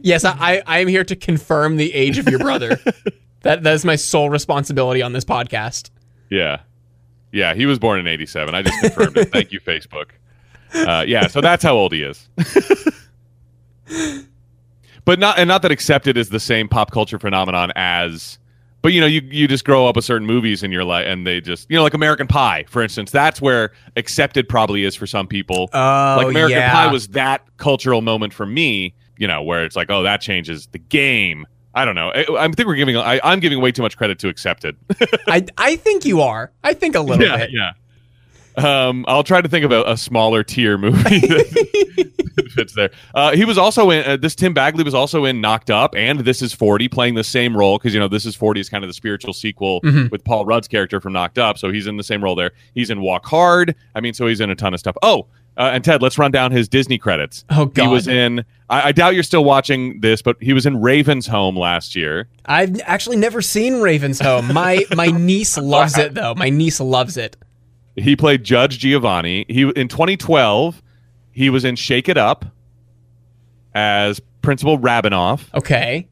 Yes, 0.02 0.24
I, 0.24 0.62
I, 0.66 0.80
am 0.80 0.88
here 0.88 1.04
to 1.04 1.14
confirm 1.14 1.76
the 1.76 1.94
age 1.94 2.18
of 2.18 2.28
your 2.28 2.40
brother. 2.40 2.76
that 3.42 3.62
that 3.62 3.74
is 3.74 3.84
my 3.84 3.96
sole 3.96 4.28
responsibility 4.28 5.00
on 5.00 5.12
this 5.12 5.24
podcast. 5.24 5.90
yeah, 6.28 6.60
yeah. 7.32 7.54
He 7.54 7.66
was 7.66 7.78
born 7.78 8.00
in 8.00 8.06
'87. 8.06 8.54
I 8.54 8.62
just 8.62 8.80
confirmed 8.80 9.16
it. 9.16 9.30
Thank 9.32 9.52
you, 9.52 9.60
Facebook. 9.60 10.10
Uh, 10.74 11.04
yeah, 11.06 11.26
so 11.28 11.40
that's 11.40 11.62
how 11.62 11.74
old 11.74 11.92
he 11.92 12.02
is. 12.02 12.28
but 15.04 15.18
not 15.18 15.38
and 15.38 15.48
not 15.48 15.62
that 15.62 15.70
accepted 15.70 16.16
is 16.16 16.30
the 16.30 16.40
same 16.40 16.68
pop 16.68 16.90
culture 16.90 17.18
phenomenon 17.18 17.72
as 17.76 18.38
but 18.82 18.92
you 18.92 19.00
know, 19.00 19.06
you 19.06 19.20
you 19.30 19.46
just 19.46 19.64
grow 19.64 19.86
up 19.86 19.96
with 19.96 20.04
certain 20.04 20.26
movies 20.26 20.62
in 20.62 20.72
your 20.72 20.84
life, 20.84 21.06
and 21.06 21.26
they 21.26 21.40
just 21.40 21.70
you 21.70 21.76
know, 21.76 21.82
like 21.82 21.94
American 21.94 22.26
Pie, 22.26 22.64
for 22.68 22.82
instance. 22.82 23.10
That's 23.10 23.40
where 23.40 23.72
accepted 23.96 24.48
probably 24.48 24.84
is 24.84 24.94
for 24.94 25.06
some 25.06 25.26
people. 25.26 25.68
Oh, 25.72 26.14
like 26.18 26.28
American 26.28 26.58
yeah. 26.58 26.72
Pie 26.72 26.92
was 26.92 27.08
that 27.08 27.44
cultural 27.58 28.00
moment 28.00 28.32
for 28.32 28.46
me. 28.46 28.94
You 29.18 29.26
know, 29.26 29.42
where 29.42 29.64
it's 29.64 29.76
like, 29.76 29.90
oh, 29.90 30.02
that 30.02 30.22
changes 30.22 30.66
the 30.68 30.78
game. 30.78 31.46
I 31.74 31.84
don't 31.84 31.94
know. 31.94 32.10
I, 32.10 32.44
I 32.44 32.48
think 32.48 32.66
we're 32.66 32.74
giving. 32.74 32.96
I, 32.96 33.20
I'm 33.22 33.38
giving 33.40 33.60
way 33.60 33.70
too 33.70 33.82
much 33.82 33.96
credit 33.96 34.18
to 34.20 34.28
accepted. 34.28 34.76
I 35.26 35.44
I 35.58 35.76
think 35.76 36.04
you 36.04 36.22
are. 36.22 36.50
I 36.64 36.72
think 36.74 36.96
a 36.96 37.00
little 37.00 37.26
yeah, 37.26 37.36
bit. 37.36 37.50
yeah. 37.52 37.72
Um, 38.56 39.04
I'll 39.08 39.22
try 39.24 39.40
to 39.40 39.48
think 39.48 39.64
of 39.64 39.72
a, 39.72 39.82
a 39.84 39.96
smaller 39.96 40.42
tier 40.42 40.76
movie 40.78 41.20
that 41.20 42.50
fits 42.54 42.74
there. 42.74 42.90
Uh, 43.14 43.32
he 43.34 43.44
was 43.44 43.58
also 43.58 43.90
in 43.90 44.04
uh, 44.04 44.16
this. 44.16 44.34
Tim 44.34 44.54
Bagley 44.54 44.84
was 44.84 44.94
also 44.94 45.24
in 45.24 45.40
Knocked 45.40 45.70
Up 45.70 45.94
and 45.94 46.20
This 46.20 46.42
Is 46.42 46.52
Forty, 46.52 46.88
playing 46.88 47.14
the 47.14 47.24
same 47.24 47.56
role 47.56 47.78
because 47.78 47.94
you 47.94 48.00
know 48.00 48.08
This 48.08 48.26
Is 48.26 48.34
Forty 48.36 48.60
is 48.60 48.68
kind 48.68 48.84
of 48.84 48.88
the 48.88 48.94
spiritual 48.94 49.32
sequel 49.32 49.80
Mhm. 49.82 50.10
with 50.10 50.24
Paul 50.24 50.44
Rudd's 50.46 50.68
character 50.68 51.00
from 51.00 51.12
Knocked 51.12 51.38
Up, 51.38 51.58
so 51.58 51.70
he's 51.70 51.86
in 51.86 51.96
the 51.96 52.02
same 52.02 52.22
role 52.22 52.34
there. 52.34 52.50
He's 52.74 52.90
in 52.90 53.00
Walk 53.00 53.26
Hard. 53.26 53.74
I 53.94 54.00
mean, 54.00 54.14
so 54.14 54.26
he's 54.26 54.40
in 54.40 54.50
a 54.50 54.54
ton 54.56 54.74
of 54.74 54.80
stuff. 54.80 54.96
Oh, 55.02 55.26
uh, 55.56 55.70
and 55.72 55.84
Ted, 55.84 56.00
let's 56.02 56.18
run 56.18 56.30
down 56.30 56.52
his 56.52 56.68
Disney 56.68 56.98
credits. 56.98 57.44
Oh 57.50 57.66
God. 57.66 57.82
He 57.84 57.88
was 57.88 58.08
in. 58.08 58.44
I, 58.68 58.88
I 58.88 58.92
doubt 58.92 59.14
you're 59.14 59.22
still 59.22 59.44
watching 59.44 60.00
this, 60.00 60.22
but 60.22 60.36
he 60.40 60.52
was 60.52 60.66
in 60.66 60.80
Raven's 60.80 61.26
Home 61.26 61.56
last 61.56 61.94
year. 61.96 62.28
I've 62.46 62.80
actually 62.84 63.16
never 63.16 63.42
seen 63.42 63.80
Raven's 63.80 64.20
Home. 64.20 64.52
My 64.52 64.84
my 64.94 65.06
niece 65.14 65.56
loves 65.58 65.98
it 65.98 66.14
though. 66.14 66.34
My 66.34 66.50
niece 66.50 66.80
loves 66.80 67.16
it. 67.16 67.36
He 67.96 68.16
played 68.16 68.44
Judge 68.44 68.78
Giovanni. 68.78 69.44
He 69.48 69.62
in 69.62 69.88
2012, 69.88 70.82
he 71.32 71.50
was 71.50 71.64
in 71.64 71.76
Shake 71.76 72.08
It 72.08 72.16
Up 72.16 72.44
as 73.74 74.20
Principal 74.42 74.78
Rabinoff, 74.78 75.44
Okay. 75.54 76.08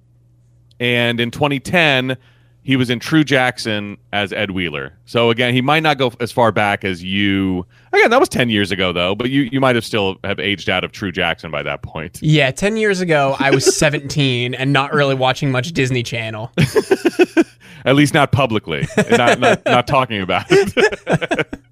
and 0.79 1.19
in 1.19 1.31
2010, 1.31 2.17
he 2.63 2.77
was 2.77 2.91
in 2.91 2.99
True 3.01 3.25
Jackson 3.25 3.97
as 4.13 4.33
Ed 4.33 4.51
Wheeler. 4.51 4.93
So 5.07 5.31
again, 5.31 5.55
he 5.55 5.63
might 5.63 5.83
not 5.83 5.97
go 5.97 6.13
as 6.21 6.31
far 6.31 6.53
back 6.53 6.85
as 6.85 7.03
you. 7.03 7.65
Again, 7.95 8.11
that 8.11 8.21
was 8.21 8.29
10 8.29 8.51
years 8.51 8.71
ago 8.71 8.93
though, 8.93 9.15
but 9.15 9.31
you 9.31 9.49
you 9.51 9.59
might 9.61 9.75
have 9.75 9.85
still 9.87 10.19
have 10.25 10.39
aged 10.39 10.69
out 10.69 10.85
of 10.85 10.93
True 10.93 11.11
Jackson 11.11 11.51
by 11.51 11.63
that 11.63 11.81
point. 11.83 12.19
Yeah, 12.21 12.51
10 12.51 12.77
years 12.77 13.01
ago 13.01 13.37
I 13.39 13.51
was 13.51 13.77
17 13.79 14.55
and 14.55 14.73
not 14.73 14.93
really 14.93 15.15
watching 15.15 15.51
much 15.51 15.73
Disney 15.73 16.03
Channel. 16.03 16.53
At 17.87 17.95
least 17.97 18.13
not 18.13 18.33
publicly, 18.33 18.87
not, 19.11 19.39
not 19.41 19.65
not 19.65 19.87
talking 19.87 20.21
about 20.21 20.45
it. 20.51 21.49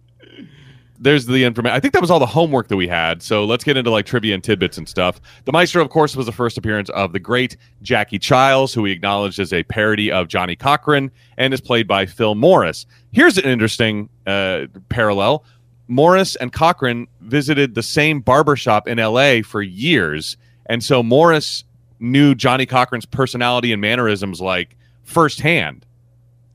There's 1.07 1.25
the 1.25 1.45
information. 1.45 1.77
I 1.77 1.79
think 1.79 1.95
that 1.95 2.01
was 2.01 2.11
all 2.11 2.19
the 2.19 2.27
homework 2.27 2.67
that 2.67 2.77
we 2.77 2.89
had. 2.89 3.23
So 3.23 3.45
let's 3.45 3.63
get 3.63 3.77
into 3.77 3.93
like 3.93 4.07
trivia 4.07 4.35
and 4.35 4.43
tidbits 4.43 4.77
and 4.77 4.89
stuff. 4.89 5.21
The 5.45 5.53
Maestro, 5.53 5.81
of 5.81 5.89
course, 5.89 6.17
was 6.17 6.27
the 6.27 6.33
first 6.33 6.59
appearance 6.59 6.91
of 6.91 7.13
the 7.13 7.21
great 7.21 7.57
Jackie 7.81 8.19
Childs, 8.19 8.75
who 8.75 8.83
we 8.83 8.91
acknowledged 8.91 9.39
as 9.39 9.53
a 9.53 9.63
parody 9.63 10.11
of 10.11 10.27
Johnnie 10.27 10.57
Cochran 10.57 11.13
and 11.39 11.55
is 11.55 11.61
played 11.61 11.87
by 11.87 12.07
Phil 12.07 12.35
Morris. 12.35 12.87
Here's 13.13 13.39
an 13.39 13.45
interesting 13.45 14.09
uh, 14.27 14.67
parallel. 14.89 15.45
Morris 15.87 16.35
and 16.35 16.53
Cochran 16.53 17.07
visited 17.21 17.77
the 17.77 17.85
same 17.85 18.19
barbershop 18.19 18.89
in 18.89 18.99
LA 18.99 19.43
for 19.45 19.63
years. 19.63 20.37
And 20.69 20.83
so 20.83 21.05
Morris 21.05 21.63
knew 22.01 22.35
Johnnie 22.35 22.67
Cochran's 22.67 23.07
personality 23.07 23.71
and 23.71 23.81
mannerisms 23.81 24.41
like 24.41 24.77
firsthand. 25.05 25.87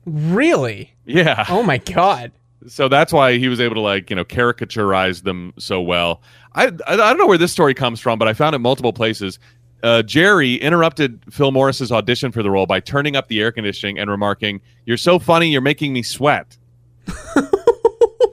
Really? 0.04 0.94
Yeah. 1.06 1.46
Oh 1.48 1.62
my 1.62 1.78
god. 1.78 2.32
So 2.68 2.88
that's 2.88 3.12
why 3.12 3.38
he 3.38 3.48
was 3.48 3.60
able 3.60 3.74
to 3.76 3.80
like, 3.80 4.10
you 4.10 4.16
know, 4.16 4.24
caricaturize 4.24 5.22
them 5.22 5.52
so 5.58 5.80
well. 5.80 6.22
I, 6.54 6.66
I 6.66 6.70
I 6.92 6.96
don't 6.96 7.18
know 7.18 7.26
where 7.26 7.38
this 7.38 7.52
story 7.52 7.74
comes 7.74 7.98
from, 8.00 8.18
but 8.18 8.28
I 8.28 8.34
found 8.34 8.54
it 8.54 8.58
multiple 8.60 8.92
places. 8.92 9.38
Uh, 9.82 10.02
Jerry 10.02 10.54
interrupted 10.56 11.20
Phil 11.30 11.50
Morris's 11.50 11.90
audition 11.90 12.30
for 12.30 12.42
the 12.42 12.50
role 12.50 12.66
by 12.66 12.78
turning 12.78 13.16
up 13.16 13.26
the 13.28 13.40
air 13.40 13.50
conditioning 13.50 13.98
and 13.98 14.08
remarking, 14.10 14.60
"You're 14.86 14.96
so 14.96 15.18
funny, 15.18 15.48
you're 15.50 15.60
making 15.60 15.92
me 15.92 16.02
sweat." 16.04 16.56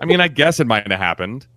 I 0.01 0.05
mean, 0.05 0.21
I 0.21 0.27
guess 0.27 0.59
it 0.59 0.67
might 0.67 0.87
have 0.89 0.99
happened, 0.99 1.47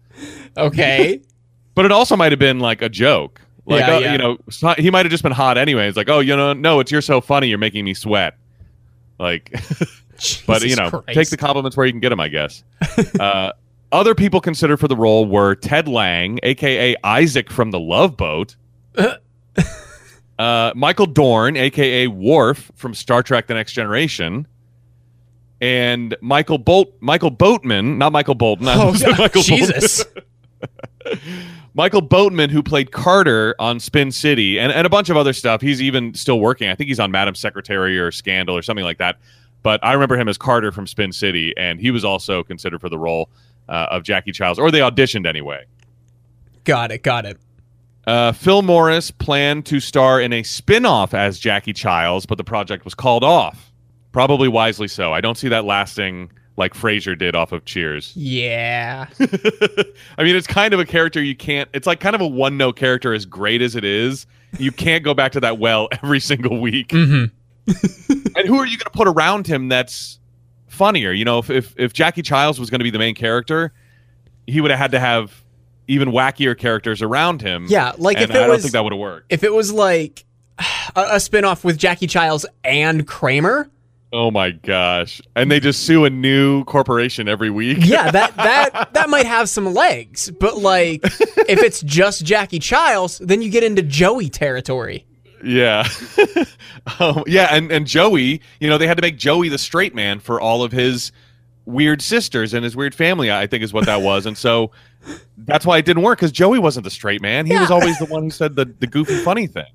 Okay. 0.57 1.21
but 1.75 1.85
it 1.85 1.93
also 1.93 2.17
might 2.17 2.33
have 2.33 2.39
been 2.39 2.59
like 2.59 2.83
a 2.83 2.89
joke. 2.89 3.41
Like, 3.67 3.81
Yeah, 3.81 3.91
oh, 3.95 3.99
yeah. 3.99 4.13
you 4.13 4.19
know, 4.19 4.75
he 4.79 4.91
might 4.91 5.05
have 5.07 5.11
just 5.11 5.23
been 5.23 5.31
hot 5.33 5.57
anyway. 5.57 5.87
It's 5.89 5.97
like, 5.97 6.09
oh, 6.09 6.19
you 6.21 6.35
know, 6.37 6.53
no, 6.53 6.81
it's 6.81 6.91
you're 6.91 7.01
so 7.03 7.21
funny, 7.21 7.49
you're 7.49 7.59
making 7.59 7.85
me 7.85 7.95
sweat. 7.95 8.37
Like, 9.21 9.53
but 10.47 10.63
you 10.63 10.77
know, 10.77 10.91
Christ. 10.91 11.09
take 11.09 11.31
the 11.31 11.37
compliments 11.37 11.77
where 11.77 11.87
you 11.87 11.93
can 11.93 12.01
get 12.01 12.11
them, 12.11 12.21
I 12.21 12.29
guess. 12.29 12.63
uh, 13.19 13.53
other 13.93 14.15
people 14.15 14.41
considered 14.41 14.79
for 14.79 14.89
the 14.89 14.97
role 14.97 15.27
were 15.27 15.55
Ted 15.55 15.89
Lange, 15.89 16.39
aka 16.43 16.97
Isaac 17.05 17.51
from 17.51 17.71
The 17.71 17.81
Love 17.81 18.17
Boat, 18.17 18.57
uh, 20.39 20.73
Michael 20.75 21.07
Dorn, 21.07 21.57
aka 21.57 22.07
Worf 22.07 22.71
from 22.75 22.95
Star 22.95 23.23
Trek: 23.23 23.47
The 23.47 23.55
Next 23.55 23.73
Generation, 23.73 24.47
and 25.61 26.17
Michael 26.21 26.59
Bolt, 26.59 26.93
Michael 27.01 27.31
Boatman, 27.31 27.99
not 27.99 28.13
Michael 28.13 28.35
Bolton. 28.35 28.67
Oh, 28.69 28.95
Michael. 29.19 29.43
Jesus. 29.43 30.05
Michael 31.75 32.03
Boatman, 32.03 32.51
who 32.51 32.63
played 32.63 32.93
Carter 32.93 33.55
on 33.59 33.81
Spin 33.81 34.13
City 34.13 34.59
and, 34.59 34.71
and 34.73 34.87
a 34.87 34.91
bunch 34.91 35.09
of 35.09 35.17
other 35.17 35.33
stuff. 35.33 35.61
He's 35.61 35.81
even 35.81 36.15
still 36.15 36.39
working. 36.39 36.69
I 36.69 36.75
think 36.75 36.89
he's 36.89 37.01
on 37.01 37.11
Madam 37.11 37.35
Secretary 37.35 37.99
or 37.99 38.11
Scandal 38.11 38.57
or 38.57 38.63
something 38.63 38.85
like 38.85 38.99
that. 38.99 39.19
But 39.63 39.81
I 39.85 39.93
remember 39.93 40.17
him 40.17 40.29
as 40.29 40.39
Carter 40.39 40.73
from 40.73 40.87
Spin 40.87 41.13
City, 41.13 41.55
and 41.57 41.81
he 41.81 41.91
was 41.91 42.05
also 42.05 42.43
considered 42.43 42.81
for 42.81 42.89
the 42.89 42.99
role 42.99 43.31
uh, 43.69 43.87
of 43.91 44.03
Jackie 44.03 44.33
Childs, 44.33 44.59
or 44.59 44.71
they 44.71 44.81
auditioned 44.81 45.27
anyway. 45.27 45.65
Got 46.65 46.91
it. 46.91 47.03
Got 47.03 47.27
it. 47.27 47.39
Uh, 48.07 48.33
Phil 48.33 48.63
Morris 48.63 49.11
planned 49.11 49.65
to 49.67 49.79
star 49.79 50.21
in 50.21 50.33
a 50.33 50.43
spin 50.43 50.85
off 50.85 51.15
as 51.15 51.39
Jackie 51.39 51.73
Childs, 51.73 52.27
but 52.27 52.37
the 52.39 52.45
project 52.45 52.85
was 52.85 52.95
called 52.95 53.23
off. 53.23 53.73
Probably 54.11 54.49
wisely 54.49 54.89
so. 54.89 55.13
I 55.13 55.21
don't 55.21 55.39
see 55.39 55.49
that 55.49 55.65
lasting 55.65 56.31
like 56.57 56.75
Frasier 56.75 57.17
did 57.17 57.35
off 57.35 57.53
of 57.53 57.65
Cheers. 57.65 58.13
Yeah. 58.17 59.07
I 59.21 60.25
mean, 60.25 60.37
it's 60.37 60.47
kind 60.47 60.75
of 60.75 60.81
a 60.81 60.85
character 60.85 61.23
you 61.23 61.37
can't. 61.37 61.69
It's 61.73 61.87
like 61.87 62.01
kind 62.01 62.15
of 62.15 62.21
a 62.21 62.27
one 62.27 62.57
note 62.57 62.77
character, 62.77 63.15
as 63.15 63.25
great 63.25 63.63
as 63.63 63.75
it 63.77 63.85
is. 63.85 64.27
You 64.59 64.71
can't 64.73 65.03
go 65.03 65.15
back 65.15 65.33
to 65.33 65.41
that 65.41 65.59
well 65.59 65.89
every 66.03 66.21
single 66.21 66.61
week. 66.61 66.91
hmm 66.93 67.27
And 68.35 68.49
who 68.49 68.57
are 68.59 68.67
you 68.67 68.79
going 68.79 68.91
to 68.91 68.91
put 68.91 69.09
around 69.09 69.47
him 69.47 69.69
that's 69.69 70.19
funnier? 70.69 71.13
You 71.13 71.25
know, 71.25 71.39
if 71.39 71.51
if, 71.51 71.75
if 71.77 71.93
Jackie 71.93 72.23
Childs 72.23 72.59
was 72.59 72.71
going 72.71 72.79
to 72.81 72.85
be 72.85 72.91
the 72.91 72.99
main 72.99 73.15
character, 73.15 73.73
he 74.47 74.61
would 74.61 74.71
have 74.71 74.81
had 74.81 74.93
to 74.93 75.01
have 75.01 75.45
even 75.87 76.11
wackier 76.11 76.57
characters 76.57 77.03
around 77.03 77.43
him. 77.43 77.67
Yeah, 77.69 77.93
like 77.99 78.17
if 78.19 78.31
it 78.31 78.37
I 78.37 78.47
don't 78.47 78.59
think 78.61 78.73
that 78.73 78.83
would 78.83 78.93
have 78.95 79.01
worked. 79.01 79.33
if 79.33 79.45
it 79.45 79.53
was 79.53 79.71
like 79.71 80.25
a, 80.97 81.09
a 81.13 81.21
spin-off 81.21 81.63
with 81.63 81.77
Jackie 81.77 82.07
Childs 82.07 82.47
and 82.65 83.07
Kramer, 83.07 83.71
Oh 84.15 84.31
my 84.31 84.51
gosh! 84.51 85.23
And 85.37 85.51
they 85.51 85.59
just 85.59 85.85
sue 85.87 86.05
a 86.05 86.11
new 86.11 86.65
corporation 86.65 87.29
every 87.29 87.49
week. 87.51 87.79
yeah, 87.81 88.11
that 88.11 88.37
that 88.37 88.93
that 88.95 89.09
might 89.11 89.27
have 89.27 89.49
some 89.49 89.73
legs. 89.73 90.31
But 90.31 90.59
like 90.59 91.01
if 91.03 91.63
it's 91.63 91.81
just 91.83 92.25
Jackie 92.25 92.59
Childs, 92.59 93.19
then 93.19 93.41
you 93.43 93.51
get 93.51 93.63
into 93.65 93.83
Joey 93.83 94.29
territory. 94.29 95.07
Yeah. 95.43 95.89
um, 97.01 97.25
yeah, 97.27 97.49
and, 97.55 97.71
and 97.73 97.87
Joey, 97.87 98.41
you 98.61 98.69
know, 98.69 98.79
they 98.79 98.87
had 98.87 98.97
to 98.97 99.03
make 99.03 99.17
Joey 99.19 99.49
the 99.49 99.59
straight 99.59 99.95
man 99.95 100.21
for 100.21 100.41
all 100.41 100.63
of 100.63 100.73
his 100.73 101.13
weird 101.65 102.03
sisters 102.03 102.55
and 102.55 102.65
his 102.65 102.75
weird 102.75 102.95
family, 102.95 103.31
I 103.31 103.47
think 103.47 103.63
is 103.63 103.73
what 103.73 103.87
that 103.87 104.03
was. 104.03 104.27
And 104.27 104.37
so 104.37 104.71
that's 105.39 105.65
why 105.67 105.79
it 105.79 105.85
didn't 105.85 106.03
work 106.03 106.19
because 106.19 106.33
Joey 106.33 106.59
wasn't 106.59 106.85
the 106.85 106.91
straight 106.91 107.21
man. 107.23 107.47
He 107.47 107.57
was 107.57 107.71
always 107.71 107.99
the 107.99 108.07
one 108.07 108.25
who 108.25 108.31
said 108.31 108.57
the, 108.57 108.65
the 108.65 108.87
goofy, 108.87 109.17
funny 109.19 109.47
thing. 109.47 109.67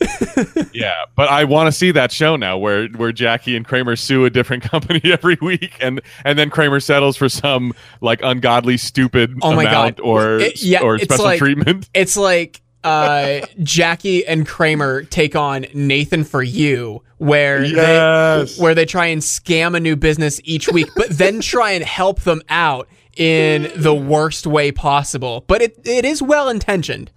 yeah, 0.72 1.04
but 1.14 1.28
I 1.28 1.44
want 1.44 1.68
to 1.68 1.72
see 1.72 1.92
that 1.92 2.10
show 2.10 2.34
now 2.34 2.58
where 2.58 2.88
where 2.88 3.12
Jackie 3.12 3.56
and 3.56 3.64
Kramer 3.64 3.94
sue 3.94 4.24
a 4.24 4.30
different 4.30 4.64
company 4.64 5.00
every 5.04 5.38
week, 5.40 5.76
and 5.80 6.00
and 6.24 6.36
then 6.36 6.50
Kramer 6.50 6.80
settles 6.80 7.16
for 7.16 7.28
some 7.28 7.72
like 8.00 8.20
ungodly, 8.24 8.76
stupid 8.76 9.38
Oh 9.40 9.54
my 9.54 9.62
amount 9.62 9.98
God. 9.98 10.02
or 10.02 10.38
It- 10.40 10.60
yeah, 10.64 10.80
or 10.82 10.98
special 10.98 11.24
like- 11.24 11.38
treatment. 11.38 11.88
It's 11.94 12.16
like 12.16 12.60
uh, 12.84 13.40
Jackie 13.62 14.24
and 14.26 14.46
Kramer 14.46 15.02
take 15.04 15.34
on 15.34 15.66
Nathan 15.74 16.22
for 16.24 16.42
You, 16.42 17.02
where 17.18 17.64
Yes. 17.64 18.56
they 18.56 18.62
where 18.62 18.74
they 18.74 18.84
try 18.84 19.06
and 19.06 19.20
scam 19.22 19.76
a 19.76 19.80
new 19.80 19.96
business 19.96 20.40
each 20.44 20.68
week, 20.68 20.88
but 20.94 21.08
then 21.10 21.40
try 21.40 21.72
and 21.72 21.82
help 21.84 22.20
them 22.20 22.42
out 22.48 22.88
in 23.16 23.70
the 23.76 23.94
worst 23.94 24.46
way 24.46 24.70
possible. 24.72 25.44
But 25.46 25.62
it 25.62 25.78
it 25.84 26.04
is 26.04 26.20
well 26.22 26.48
intentioned. 26.48 27.10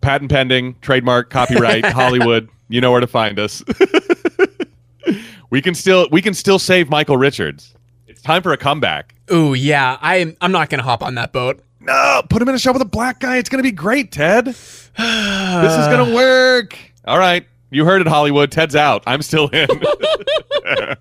patent 0.00 0.30
pending, 0.30 0.76
trademark, 0.82 1.30
copyright, 1.30 1.84
Hollywood. 1.92 2.48
You 2.68 2.80
know 2.80 2.92
where 2.92 3.00
to 3.00 3.06
find 3.06 3.38
us. 3.38 3.62
we 5.50 5.62
can 5.62 5.74
still 5.74 6.08
we 6.10 6.20
can 6.22 6.34
still 6.34 6.58
save 6.58 6.88
Michael 6.90 7.16
Richards. 7.16 7.74
It's 8.06 8.22
time 8.22 8.42
for 8.42 8.52
a 8.52 8.56
comeback. 8.56 9.14
Ooh, 9.32 9.54
yeah, 9.54 9.96
I'm 10.00 10.36
I'm 10.40 10.52
not 10.52 10.70
gonna 10.70 10.82
hop 10.82 11.02
on 11.02 11.14
that 11.16 11.32
boat. 11.32 11.60
No, 11.86 12.22
put 12.28 12.42
him 12.42 12.48
in 12.48 12.54
a 12.54 12.58
show 12.58 12.72
with 12.72 12.82
a 12.82 12.86
black 12.86 13.20
guy. 13.20 13.36
It's 13.36 13.48
gonna 13.48 13.62
be 13.62 13.72
great, 13.72 14.10
Ted. 14.12 14.46
this 14.46 14.56
is 14.96 14.96
gonna 14.96 16.14
work. 16.14 16.76
All 17.04 17.18
right, 17.18 17.46
you 17.70 17.84
heard 17.84 18.00
it, 18.00 18.08
Hollywood. 18.08 18.50
Ted's 18.50 18.74
out. 18.74 19.04
I'm 19.06 19.22
still 19.22 19.48
in. 19.48 19.68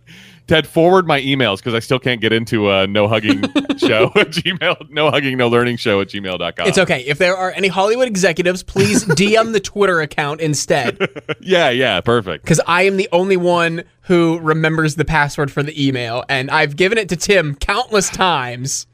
Ted, 0.48 0.68
forward 0.68 1.08
my 1.08 1.20
emails 1.22 1.58
because 1.58 1.74
I 1.74 1.80
still 1.80 1.98
can't 1.98 2.22
get 2.22 2.32
into 2.32 2.70
uh, 2.70 2.86
no 2.86 3.08
hugging 3.08 3.42
show 3.78 4.12
at 4.16 4.30
Gmail, 4.30 4.92
no 4.92 5.10
hugging, 5.10 5.38
no 5.38 5.48
learning 5.48 5.78
show 5.78 6.02
at 6.02 6.10
gmail.com. 6.10 6.68
It's 6.68 6.78
okay. 6.78 7.02
If 7.02 7.18
there 7.18 7.36
are 7.36 7.52
any 7.52 7.68
Hollywood 7.68 8.08
executives, 8.08 8.62
please 8.62 9.06
DM 9.06 9.54
the 9.54 9.60
Twitter 9.60 10.02
account 10.02 10.42
instead. 10.42 11.00
yeah, 11.40 11.72
yeah, 11.72 12.00
perfect. 12.02 12.44
Because 12.44 12.62
I 12.68 12.84
am 12.84 12.98
the 12.98 13.10
only 13.12 13.38
one 13.38 13.86
who 14.02 14.38
remembers 14.40 14.96
the 14.96 15.06
password 15.06 15.52
for 15.52 15.64
the 15.64 15.88
email, 15.88 16.24
and 16.30 16.52
I've 16.52 16.76
given 16.76 17.00
it 17.00 17.10
to 17.10 17.16
Tim 17.16 17.56
countless 17.56 18.10
times. 18.10 18.86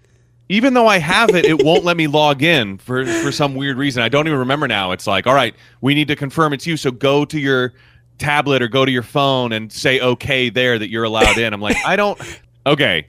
Even 0.52 0.74
though 0.74 0.88
I 0.88 0.98
have 0.98 1.30
it, 1.30 1.46
it 1.46 1.64
won't 1.64 1.86
let 1.86 1.96
me 1.96 2.08
log 2.08 2.44
in 2.44 2.78
for, 2.78 3.06
for 3.06 3.32
some 3.32 3.56
weird 3.56 3.78
reason. 3.78 4.04
I 4.04 4.10
don't 4.10 4.28
even 4.28 4.40
remember 4.40 4.68
now. 4.68 4.92
It's 4.92 5.08
like, 5.08 5.26
all 5.26 5.34
right, 5.34 5.56
we 5.80 5.96
need 5.96 6.10
to 6.10 6.16
confirm 6.18 6.52
it's 6.52 6.68
you. 6.68 6.76
So 6.76 6.92
go 6.92 7.24
to 7.24 7.40
your 7.40 7.72
tablet 8.18 8.62
or 8.62 8.68
go 8.68 8.84
to 8.84 8.92
your 8.92 9.02
phone 9.02 9.54
and 9.54 9.72
say 9.72 10.02
okay 10.02 10.50
there 10.50 10.78
that 10.78 10.90
you're 10.90 11.06
allowed 11.06 11.38
in. 11.38 11.54
I'm 11.54 11.62
like, 11.62 11.78
I 11.86 11.96
don't. 11.96 12.20
Okay. 12.66 13.08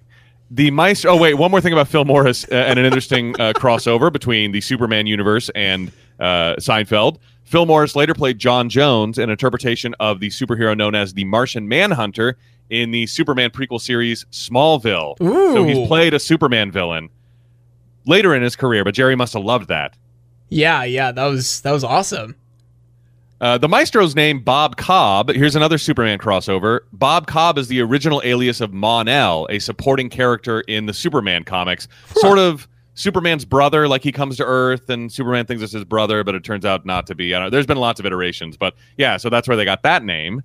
The 0.52 0.70
Maestro. 0.70 1.12
Oh 1.12 1.16
wait, 1.16 1.34
one 1.34 1.50
more 1.50 1.60
thing 1.60 1.72
about 1.72 1.88
Phil 1.88 2.04
Morris 2.04 2.44
uh, 2.44 2.54
and 2.54 2.78
an 2.78 2.84
interesting 2.84 3.34
uh, 3.40 3.54
crossover 3.54 4.12
between 4.12 4.52
the 4.52 4.60
Superman 4.60 5.08
universe 5.08 5.50
and 5.56 5.90
uh, 6.20 6.54
Seinfeld. 6.60 7.18
Phil 7.42 7.66
Morris 7.66 7.96
later 7.96 8.14
played 8.14 8.38
John 8.38 8.68
Jones, 8.68 9.18
an 9.18 9.30
interpretation 9.30 9.94
of 9.98 10.20
the 10.20 10.28
superhero 10.28 10.76
known 10.76 10.94
as 10.94 11.14
the 11.14 11.24
Martian 11.24 11.66
Manhunter 11.66 12.36
in 12.70 12.92
the 12.92 13.06
Superman 13.08 13.50
prequel 13.50 13.80
series 13.80 14.24
Smallville. 14.30 15.20
Ooh. 15.20 15.54
So 15.54 15.64
he's 15.64 15.88
played 15.88 16.14
a 16.14 16.20
Superman 16.20 16.70
villain 16.70 17.10
later 18.06 18.34
in 18.34 18.42
his 18.42 18.56
career, 18.56 18.84
but 18.84 18.94
Jerry 18.94 19.16
must 19.16 19.32
have 19.32 19.44
loved 19.44 19.68
that. 19.68 19.96
Yeah, 20.48 20.84
yeah, 20.84 21.12
that 21.12 21.26
was 21.26 21.60
that 21.62 21.72
was 21.72 21.84
awesome. 21.84 22.36
Uh, 23.40 23.58
the 23.58 23.68
maestro's 23.68 24.14
name, 24.14 24.38
Bob 24.38 24.76
Cobb. 24.76 25.28
Here's 25.30 25.56
another 25.56 25.76
Superman 25.76 26.18
crossover. 26.18 26.80
Bob 26.92 27.26
Cobb 27.26 27.58
is 27.58 27.66
the 27.66 27.80
original 27.80 28.22
alias 28.24 28.60
of 28.60 28.72
Mon-El, 28.72 29.48
a 29.50 29.58
supporting 29.58 30.08
character 30.08 30.60
in 30.60 30.86
the 30.86 30.94
Superman 30.94 31.42
comics. 31.42 31.88
Sort 32.14 32.38
of 32.38 32.68
Superman's 32.94 33.44
brother, 33.44 33.88
like 33.88 34.04
he 34.04 34.12
comes 34.12 34.36
to 34.36 34.44
Earth 34.44 34.88
and 34.90 35.10
Superman 35.10 35.46
thinks 35.46 35.60
it's 35.62 35.72
his 35.72 35.84
brother, 35.84 36.22
but 36.22 36.36
it 36.36 36.44
turns 36.44 36.64
out 36.64 36.86
not 36.86 37.06
to 37.08 37.16
be. 37.16 37.34
I 37.34 37.40
don't. 37.40 37.50
There's 37.50 37.66
been 37.66 37.78
lots 37.78 37.98
of 37.98 38.06
iterations, 38.06 38.56
but 38.56 38.74
yeah, 38.96 39.16
so 39.16 39.28
that's 39.28 39.48
where 39.48 39.56
they 39.56 39.64
got 39.64 39.82
that 39.82 40.04
name. 40.04 40.42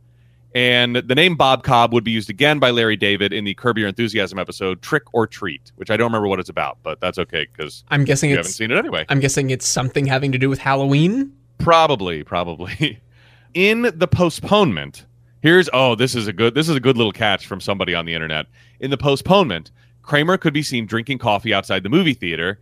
And 0.56 0.96
the 0.96 1.14
name 1.16 1.36
Bob 1.36 1.64
Cobb 1.64 1.94
would 1.94 2.04
be 2.04 2.12
used 2.12 2.30
again 2.30 2.58
by 2.58 2.72
Larry 2.72 2.96
David 2.96 3.34
in 3.34 3.44
the 3.44 3.54
Curb 3.54 3.78
Your 3.78 3.88
Enthusiasm 3.88 4.40
episode 4.40 4.82
Trick 4.82 5.04
or 5.14 5.28
Treat, 5.28 5.72
which 5.76 5.92
I 5.92 5.98
don't 5.98 6.08
remember 6.08 6.28
what 6.28 6.40
it's 6.40 6.50
about, 6.50 6.78
but 6.84 7.00
that's 7.00 7.18
okay 7.20 7.48
because 7.52 7.84
I'm 7.90 8.06
guessing 8.06 8.30
you 8.30 8.38
it's 8.38 8.48
haven't 8.48 8.54
seen 8.54 8.72
it 8.72 8.78
anyway. 8.78 9.06
I'm 9.10 9.20
guessing 9.20 9.50
it's 9.50 9.68
something 9.68 10.06
having 10.06 10.32
to 10.32 10.38
do 10.38 10.50
with 10.50 10.60
Halloween. 10.60 11.34
Probably, 11.58 12.24
probably. 12.24 13.00
In 13.54 13.92
the 13.94 14.08
postponement, 14.08 15.06
here's 15.42 15.70
oh, 15.74 15.96
this 15.96 16.16
is 16.16 16.28
a 16.28 16.34
good 16.34 16.56
this 16.56 16.70
is 16.70 16.76
a 16.76 16.80
good 16.80 16.98
little 16.98 17.12
catch 17.12 17.46
from 17.46 17.60
somebody 17.60 17.94
on 17.94 18.06
the 18.06 18.14
internet. 18.14 18.48
In 18.80 18.90
the 18.90 18.98
postponement, 18.98 19.72
Kramer 20.02 20.38
could 20.38 20.54
be 20.54 20.64
seen 20.64 20.86
drinking 20.86 21.18
coffee 21.18 21.54
outside 21.54 21.84
the 21.84 21.90
movie 21.90 22.14
theater 22.14 22.60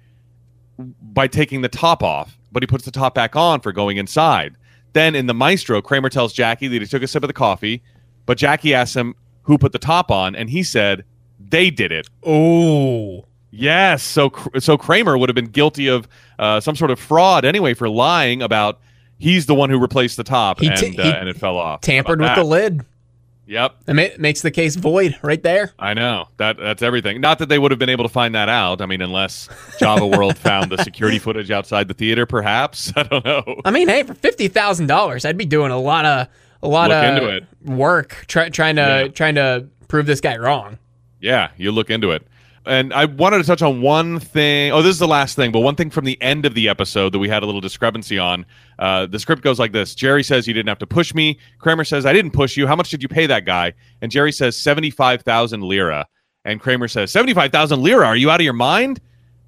by 0.77 1.27
taking 1.27 1.61
the 1.61 1.69
top 1.69 2.03
off, 2.03 2.37
but 2.51 2.63
he 2.63 2.67
puts 2.67 2.85
the 2.85 2.91
top 2.91 3.13
back 3.13 3.35
on 3.35 3.61
for 3.61 3.71
going 3.71 3.97
inside. 3.97 4.55
Then 4.95 5.13
in 5.13 5.27
the 5.27 5.33
Maestro, 5.33 5.81
Kramer 5.81 6.07
tells 6.07 6.31
Jackie 6.31 6.69
that 6.69 6.81
he 6.81 6.87
took 6.87 7.03
a 7.03 7.07
sip 7.07 7.21
of 7.21 7.27
the 7.27 7.33
coffee, 7.33 7.83
but 8.25 8.37
Jackie 8.37 8.73
asks 8.73 8.95
him 8.95 9.13
who 9.41 9.57
put 9.57 9.73
the 9.73 9.77
top 9.77 10.09
on, 10.09 10.37
and 10.37 10.49
he 10.49 10.63
said 10.63 11.03
they 11.37 11.69
did 11.69 11.91
it. 11.91 12.07
Oh. 12.25 13.25
Yes, 13.51 14.03
so 14.03 14.31
so 14.57 14.77
Kramer 14.77 15.17
would 15.17 15.27
have 15.27 15.35
been 15.35 15.47
guilty 15.47 15.87
of 15.89 16.07
uh, 16.39 16.61
some 16.61 16.77
sort 16.77 16.91
of 16.91 16.99
fraud 16.99 17.43
anyway 17.43 17.73
for 17.73 17.89
lying 17.89 18.41
about 18.41 18.79
he's 19.17 19.47
the 19.47 19.55
one 19.55 19.69
who 19.69 19.77
replaced 19.79 20.15
the 20.15 20.23
top 20.23 20.61
He 20.61 20.67
and, 20.67 20.97
uh, 20.97 21.03
and 21.03 21.27
it 21.27 21.35
fell 21.35 21.57
off. 21.57 21.81
Tampered 21.81 22.21
with 22.21 22.29
about 22.29 22.35
the 22.35 22.45
lid. 22.45 22.85
Yep, 23.47 23.75
It 23.87 23.93
ma- 23.93 24.07
makes 24.17 24.41
the 24.41 24.49
case 24.49 24.75
void 24.75 25.15
right 25.21 25.41
there. 25.43 25.71
I 25.77 25.93
know 25.93 26.29
that 26.37 26.57
that's 26.57 26.81
everything. 26.81 27.21
Not 27.21 27.37
that 27.39 27.47
they 27.49 27.59
would 27.59 27.69
have 27.71 27.77
been 27.79 27.89
able 27.89 28.03
to 28.03 28.09
find 28.09 28.33
that 28.33 28.49
out. 28.49 28.81
I 28.81 28.87
mean, 28.87 29.01
unless 29.03 29.47
Java 29.79 30.07
World 30.07 30.35
found 30.37 30.71
the 30.71 30.77
security 30.83 31.19
footage 31.19 31.51
outside 31.51 31.87
the 31.87 31.93
theater, 31.93 32.25
perhaps. 32.25 32.91
I 32.95 33.03
don't 33.03 33.23
know. 33.23 33.61
I 33.63 33.69
mean, 33.71 33.87
hey, 33.87 34.01
for 34.03 34.15
fifty 34.15 34.47
thousand 34.47 34.87
dollars, 34.87 35.25
I'd 35.25 35.37
be 35.37 35.45
doing 35.45 35.71
a 35.71 35.79
lot 35.79 36.05
of 36.05 36.27
a 36.63 36.67
lot 36.67 36.89
Look 36.89 37.43
of 37.63 37.69
work 37.69 38.25
try, 38.27 38.49
trying 38.49 38.77
to 38.77 39.03
Yeah. 39.05 39.07
trying 39.09 39.35
to 39.35 39.67
prove 39.87 40.07
this 40.07 40.21
guy 40.21 40.37
wrong. 40.37 40.79
Yeah, 41.21 41.49
you 41.57 41.71
look 41.71 41.89
into 41.91 42.11
it. 42.11 42.25
And 42.65 42.93
I 42.93 43.05
wanted 43.05 43.37
to 43.37 43.43
touch 43.43 43.61
on 43.61 43.81
one 43.81 44.19
thing. 44.19 44.71
Oh, 44.71 44.81
this 44.81 44.91
is 44.91 44.99
the 44.99 45.07
last 45.07 45.35
thing, 45.35 45.51
but 45.51 45.59
one 45.59 45.75
thing 45.75 45.89
from 45.91 46.05
the 46.05 46.19
end 46.21 46.45
of 46.45 46.55
the 46.55 46.67
episode 46.67 47.13
that 47.13 47.19
we 47.19 47.29
had 47.29 47.43
a 47.43 47.45
little 47.45 47.61
discrepancy 47.61 48.17
on. 48.17 48.45
Uh, 48.79 49.05
the 49.05 49.19
script 49.19 49.43
goes 49.43 49.59
like 49.59 49.71
this 49.71 49.93
Jerry 49.93 50.23
says, 50.23 50.47
You 50.47 50.53
didn't 50.53 50.69
have 50.69 50.79
to 50.79 50.87
push 50.87 51.13
me. 51.13 51.37
Kramer 51.59 51.83
says, 51.83 52.05
I 52.05 52.13
didn't 52.13 52.31
push 52.31 52.57
you. 52.57 52.65
How 52.65 52.75
much 52.75 52.89
did 52.89 53.03
you 53.03 53.07
pay 53.07 53.27
that 53.27 53.45
guy? 53.45 53.73
And 54.01 54.11
Jerry 54.11 54.31
says, 54.31 54.57
75,000 54.57 55.61
lira. 55.61 56.07
And 56.43 56.59
Kramer 56.59 56.87
says, 56.87 57.11
75,000 57.11 57.81
lira? 57.81 58.05
Are 58.07 58.15
you 58.15 58.31
out 58.31 58.39
of 58.39 58.43
your 58.43 58.53
mind? 58.53 58.99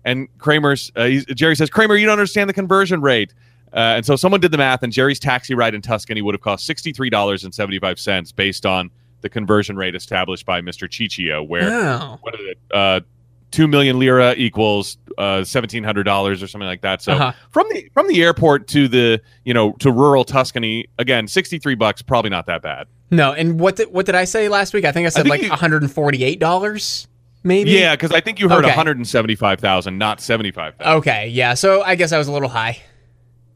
And 0.06 0.28
Kramer's, 0.38 0.92
uh, 0.96 1.10
Jerry 1.36 1.56
says, 1.56 1.70
Kramer, 1.70 1.96
you 1.96 2.06
don't 2.06 2.14
understand 2.14 2.50
the 2.50 2.54
conversion 2.54 3.02
rate. 3.02 3.34
Uh, 3.74 3.98
and 3.98 4.06
so 4.06 4.16
someone 4.16 4.40
did 4.40 4.52
the 4.52 4.58
math, 4.58 4.82
and 4.82 4.94
Jerry's 4.94 5.20
taxi 5.20 5.54
ride 5.54 5.76
in 5.76 5.82
Tuscany 5.82 6.22
would 6.22 6.34
have 6.34 6.42
cost 6.42 6.68
$63.75 6.68 8.36
based 8.36 8.66
on 8.66 8.90
the 9.22 9.30
conversion 9.30 9.76
rate 9.76 9.96
established 9.96 10.46
by 10.46 10.62
Mr. 10.62 10.88
Chichio, 10.88 11.48
where 11.48 11.70
Oh. 11.72 12.18
what 12.22 12.36
is 12.36 12.42
it? 12.48 12.58
Uh, 12.74 13.00
two 13.50 13.68
million 13.68 13.98
lira 13.98 14.34
equals 14.38 14.98
uh, 15.18 15.44
seventeen 15.44 15.84
hundred 15.84 16.04
dollars 16.04 16.44
or 16.44 16.48
something 16.48 16.68
like 16.68 16.82
that. 16.82 17.02
So 17.02 17.14
Uh-huh. 17.14 17.32
from 17.50 17.66
the 17.72 17.90
from 17.94 18.08
the 18.08 18.22
airport 18.22 18.68
to 18.70 18.88
the 18.88 19.22
you 19.46 19.54
know 19.54 19.72
to 19.80 19.92
rural 19.92 20.24
Tuscany, 20.24 20.86
again, 21.00 21.28
sixty 21.28 21.58
three 21.58 21.76
bucks, 21.76 22.02
probably 22.02 22.30
not 22.30 22.46
that 22.48 22.62
bad. 22.62 22.88
No, 23.10 23.32
and 23.32 23.60
what 23.60 23.78
did, 23.78 23.92
what 23.94 24.06
did 24.06 24.16
I 24.16 24.26
say 24.26 24.50
last 24.50 24.74
week? 24.74 24.84
I 24.84 24.92
think 24.92 25.06
I 25.06 25.10
said 25.10 25.24
think 25.24 25.42
like 25.44 25.50
one 25.50 25.58
hundred 25.60 25.82
and 25.82 25.92
forty 25.92 26.24
eight 26.26 26.40
dollars, 26.40 27.08
maybe. 27.44 27.72
Yeah, 27.72 27.96
because 27.96 28.12
I 28.12 28.20
think 28.20 28.38
you 28.40 28.50
heard 28.50 28.60
Okay. 28.60 28.68
one 28.68 28.76
hundred 28.76 28.98
and 28.98 29.08
seventy 29.08 29.36
five 29.36 29.60
thousand, 29.62 29.98
not 29.98 30.20
seventy 30.20 30.52
five. 30.52 30.74
Okay, 30.80 31.30
yeah. 31.30 31.54
So 31.54 31.82
I 31.84 31.96
guess 31.96 32.12
I 32.12 32.18
was 32.18 32.28
a 32.28 32.32
little 32.34 32.50
high. 32.50 32.80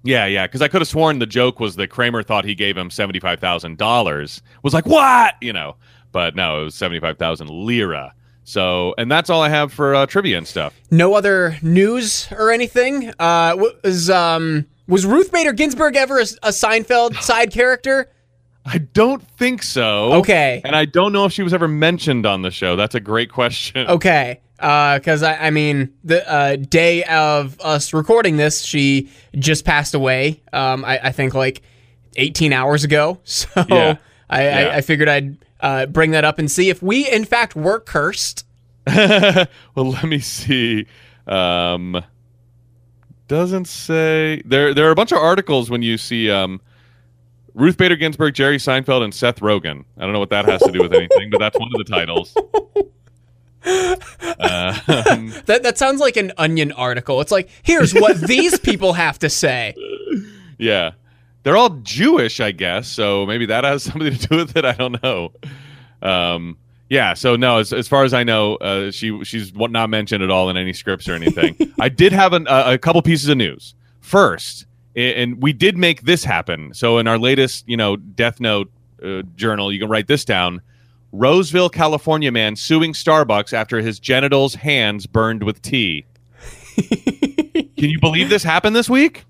Yeah, 0.04 0.26
yeah, 0.26 0.48
because 0.48 0.62
I 0.62 0.68
could 0.68 0.82
have 0.82 0.88
sworn 0.88 1.20
the 1.20 1.28
joke 1.28 1.60
was 1.60 1.76
that 1.76 1.90
Kramer 1.90 2.24
thought 2.24 2.44
he 2.46 2.56
gave 2.56 2.76
him 2.76 2.90
seventy 2.90 3.20
five 3.20 3.40
thousand 3.40 3.78
dollars. 3.78 4.42
Was 4.64 4.74
like 4.74 4.86
what 4.86 5.36
you 5.42 5.54
know, 5.54 5.76
but 6.12 6.36
no, 6.36 6.62
it 6.62 6.64
was 6.66 6.76
seventy 6.76 7.00
five 7.00 7.18
thousand 7.18 7.50
lira. 7.50 8.14
So, 8.44 8.96
and 8.98 9.12
that's 9.12 9.30
all 9.30 9.42
I 9.42 9.50
have 9.50 9.72
for 9.72 9.94
uh, 9.94 10.06
trivia 10.08 10.38
and 10.38 10.48
stuff. 10.48 10.80
No 10.90 11.14
other 11.14 11.58
news 11.62 12.28
or 12.32 12.52
anything. 12.52 13.14
Uh, 13.20 13.56
was 13.84 14.10
um 14.10 14.66
was 14.88 15.06
Ruth 15.06 15.32
Bader 15.32 15.54
Ginsburg 15.54 15.96
ever 15.96 16.20
a, 16.20 16.24
a 16.44 16.50
Seinfeld 16.50 17.22
side 17.22 17.52
character? 17.52 18.10
I 18.66 18.80
don't 18.80 19.26
think 19.38 19.64
so. 19.64 20.14
Okay. 20.14 20.62
And 20.64 20.76
I 20.76 20.86
don't 20.86 21.14
know 21.14 21.26
if 21.26 21.34
she 21.34 21.42
was 21.44 21.54
ever 21.54 21.68
mentioned 21.68 22.26
on 22.26 22.42
the 22.44 22.52
show. 22.52 22.76
That's 22.76 22.94
a 22.94 23.00
great 23.00 23.32
question. 23.32 23.88
Okay. 23.88 24.40
Because 24.62 25.24
I, 25.24 25.48
I 25.48 25.50
mean, 25.50 25.92
the 26.04 26.30
uh, 26.32 26.56
day 26.56 27.04
of 27.06 27.60
us 27.62 27.94
recording 27.94 28.38
this, 28.38 28.62
she 28.62 29.10
just 29.36 29.66
passed 29.66 29.96
away. 29.96 30.42
Um, 30.54 30.86
I, 30.86 31.08
I 31.08 31.12
think 31.12 31.34
like 31.34 31.64
18 32.16 32.54
hours 32.54 32.84
ago. 32.84 33.20
So 33.26 33.48
Yeah. 33.70 33.98
I, 34.30 34.44
Yeah. 34.44 34.70
I, 34.72 34.78
I 34.78 34.82
figured 34.82 35.10
I'd 35.10 35.38
uh, 35.60 35.86
bring 35.88 36.12
that 36.12 36.24
up 36.24 36.38
and 36.40 36.50
see 36.50 36.70
if 36.70 36.82
we, 36.82 37.10
in 37.10 37.26
fact, 37.26 37.56
were 37.56 37.80
cursed. 37.80 38.46
well, 38.88 39.48
let 39.76 40.04
me 40.06 40.20
see. 40.20 40.86
Um, 41.28 42.04
doesn't 43.28 43.66
say 43.66 44.42
there. 44.46 44.74
There 44.74 44.88
are 44.88 44.92
a 44.92 44.96
bunch 44.96 45.12
of 45.12 45.20
articles 45.20 45.70
when 45.70 45.82
you 45.82 45.98
see 45.98 46.30
um, 46.30 46.60
Ruth 47.54 47.78
Bader 47.78 47.96
Ginsburg, 47.96 48.34
Jerry 48.34 48.58
Seinfeld, 48.58 49.04
and 49.04 49.14
Seth 49.14 49.40
Rogen. 49.40 49.86
I 49.98 50.02
don't 50.02 50.14
know 50.14 50.20
what 50.20 50.30
that 50.32 50.46
has 50.46 50.62
to 50.64 50.72
do 50.72 50.82
with 50.82 50.94
anything, 50.94 51.30
but 51.30 51.40
that's 51.40 51.58
one 51.58 51.70
of 51.74 51.78
the 51.78 51.92
titles. 51.92 52.36
Um, 53.66 55.34
That 55.46 55.62
that 55.64 55.78
sounds 55.78 56.00
like 56.02 56.18
an 56.18 56.32
Onion 56.38 56.72
article. 56.72 57.22
It's 57.22 57.32
like, 57.32 57.50
here's 57.64 57.94
what 57.94 58.20
these 58.22 58.60
people 58.60 58.94
have 58.94 59.20
to 59.20 59.30
say. 59.30 59.76
yeah, 60.58 60.92
they're 61.44 61.58
all 61.58 61.70
Jewish, 61.82 62.40
I 62.40 62.52
guess. 62.52 62.88
So 62.88 63.26
maybe 63.26 63.46
that 63.48 63.64
has 63.64 63.84
something 63.84 64.14
to 64.16 64.28
do 64.28 64.38
with 64.38 64.56
it. 64.58 64.66
I 64.66 64.74
don't 64.74 65.02
know. 65.04 65.32
Um, 66.02 66.58
yeah. 66.90 67.14
So 67.14 67.36
no, 67.36 67.58
as, 67.60 67.72
as 67.72 67.88
far 67.88 68.04
as 68.04 68.14
I 68.14 68.24
know, 68.24 68.56
uh, 68.56 68.92
she 68.92 69.24
she's 69.24 69.54
not 69.54 69.90
mentioned 69.90 70.24
at 70.24 70.30
all 70.32 70.50
in 70.50 70.58
any 70.58 70.74
scripts 70.74 71.08
or 71.08 71.14
anything. 71.14 71.56
I 71.80 71.90
did 71.90 72.12
have 72.14 72.34
an, 72.34 72.48
a, 72.50 72.74
a 72.74 72.78
couple 72.78 73.02
pieces 73.02 73.30
of 73.30 73.38
news. 73.38 73.76
First, 74.00 74.66
and 74.96 75.42
we 75.42 75.54
did 75.54 75.78
make 75.78 76.02
this 76.02 76.24
happen. 76.24 76.74
So 76.74 76.98
in 76.98 77.08
our 77.08 77.18
latest, 77.20 77.64
you 77.68 77.78
know, 77.78 77.96
Death 77.96 78.40
Note 78.40 78.72
uh, 79.04 79.22
journal, 79.36 79.72
you 79.72 79.80
can 79.80 79.90
write 79.90 80.08
this 80.08 80.26
down. 80.26 80.62
Roseville, 81.12 81.70
California 81.70 82.32
man 82.32 82.56
suing 82.56 82.94
Starbucks 82.94 83.54
after 83.54 83.80
his 83.80 84.00
genitals 84.00 84.56
hands 84.56 85.06
burned 85.06 85.44
with 85.44 85.62
tea. 85.62 86.06
Can 86.78 87.90
you 87.90 88.00
believe 88.00 88.30
this 88.30 88.44
happened 88.44 88.76
this 88.76 88.90
week? 88.90 89.26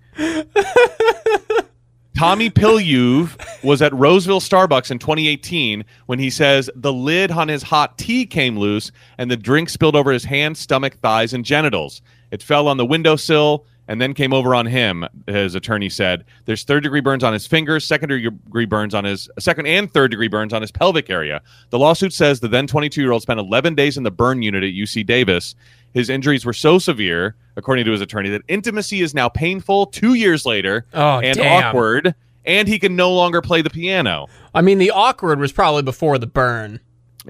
Tommy 2.22 2.52
Piluyev 2.52 3.64
was 3.64 3.82
at 3.82 3.94
Roseville 3.94 4.42
Starbucks 4.42 4.92
in 4.92 5.00
2018 5.00 5.84
when 6.06 6.20
he 6.20 6.30
says 6.30 6.70
the 6.76 6.94
lid 6.94 7.32
on 7.32 7.48
his 7.48 7.64
hot 7.64 7.98
tea 7.98 8.28
came 8.28 8.60
loose 8.60 8.92
and 9.18 9.32
the 9.32 9.38
drink 9.38 9.70
spilled 9.70 9.96
over 9.96 10.12
his 10.12 10.24
hands, 10.24 10.60
stomach, 10.60 10.98
thighs, 11.02 11.34
and 11.34 11.44
genitals. 11.44 12.04
It 12.30 12.44
fell 12.44 12.68
on 12.68 12.78
the 12.78 12.86
windowsill 12.86 13.66
and 13.88 14.00
then 14.02 14.14
came 14.14 14.34
over 14.34 14.54
on 14.56 14.66
him. 14.68 15.06
His 15.28 15.56
attorney 15.56 15.90
said 15.90 16.24
there's 16.46 16.64
third 16.64 16.84
degree 16.84 17.02
burns 17.02 17.24
on 17.24 17.34
his 17.34 17.46
fingers, 17.48 17.86
second 17.86 18.10
degree 18.10 18.66
burns 18.66 18.94
on 18.94 19.04
his 19.04 19.30
second 19.40 19.68
and 19.68 19.92
third 19.92 20.12
degree 20.12 20.28
burns 20.28 20.54
on 20.54 20.62
his 20.62 20.72
pelvic 20.72 21.10
area. 21.10 21.42
The 21.72 21.80
lawsuit 21.80 22.14
says 22.14 22.40
the 22.40 22.48
then 22.48 22.68
22 22.68 23.02
year 23.02 23.12
old 23.12 23.22
spent 23.22 23.40
11 23.40 23.76
days 23.76 23.98
in 23.98 24.04
the 24.04 24.12
burn 24.12 24.42
unit 24.42 24.64
at 24.64 24.70
UC 24.72 25.06
Davis. 25.06 25.56
His 25.94 26.10
injuries 26.10 26.46
were 26.46 26.54
so 26.54 26.80
severe, 26.80 27.36
according 27.58 27.84
to 27.86 27.92
his 27.92 28.00
attorney, 28.02 28.30
that 28.30 28.44
intimacy 28.48 29.02
is 29.02 29.14
now 29.14 29.28
painful 29.28 29.88
two 29.88 30.14
years 30.14 30.46
later 30.46 30.86
Oh, 30.94 31.20
and 31.20 31.38
damn. 31.38 31.66
awkward, 31.66 32.16
and 32.46 32.68
he 32.68 32.80
can 32.80 32.96
no 32.96 33.12
longer 33.14 33.42
play 33.42 33.62
the 33.62 33.70
piano. 33.70 34.28
I 34.56 34.62
mean, 34.62 34.78
the 34.78 34.92
awkward 34.92 35.40
was 35.40 35.52
probably 35.52 35.82
before 35.84 36.18
the 36.18 36.28
burn. 36.28 36.80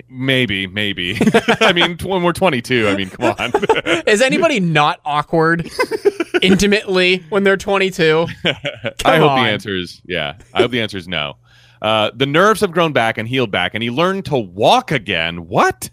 Maybe, 0.10 0.68
maybe. 0.68 1.18
I 1.60 1.74
mean, 1.74 1.98
when 2.04 2.24
we're 2.24 2.34
22, 2.34 2.88
I 2.88 2.96
mean, 2.96 3.10
come 3.10 3.36
on. 3.38 3.52
Is 4.08 4.22
anybody 4.22 4.60
not 4.60 5.02
awkward 5.04 5.70
intimately 6.42 7.24
when 7.30 7.44
they're 7.44 7.58
22? 7.58 8.28
I 9.06 9.18
hope 9.18 9.32
on. 9.32 9.44
the 9.44 9.52
answer 9.52 9.76
is 9.76 10.02
yeah. 10.06 10.38
I 10.54 10.62
hope 10.62 10.72
the 10.72 10.82
answer 10.82 10.98
is 10.98 11.08
no. 11.08 11.36
Uh, 11.82 12.12
the 12.14 12.26
nerves 12.26 12.62
have 12.62 12.72
grown 12.72 12.94
back 12.94 13.18
and 13.18 13.28
healed 13.28 13.52
back, 13.52 13.74
and 13.74 13.84
he 13.84 13.90
learned 13.90 14.26
to 14.26 14.38
walk 14.38 14.92
again. 14.92 15.48
What? 15.48 15.90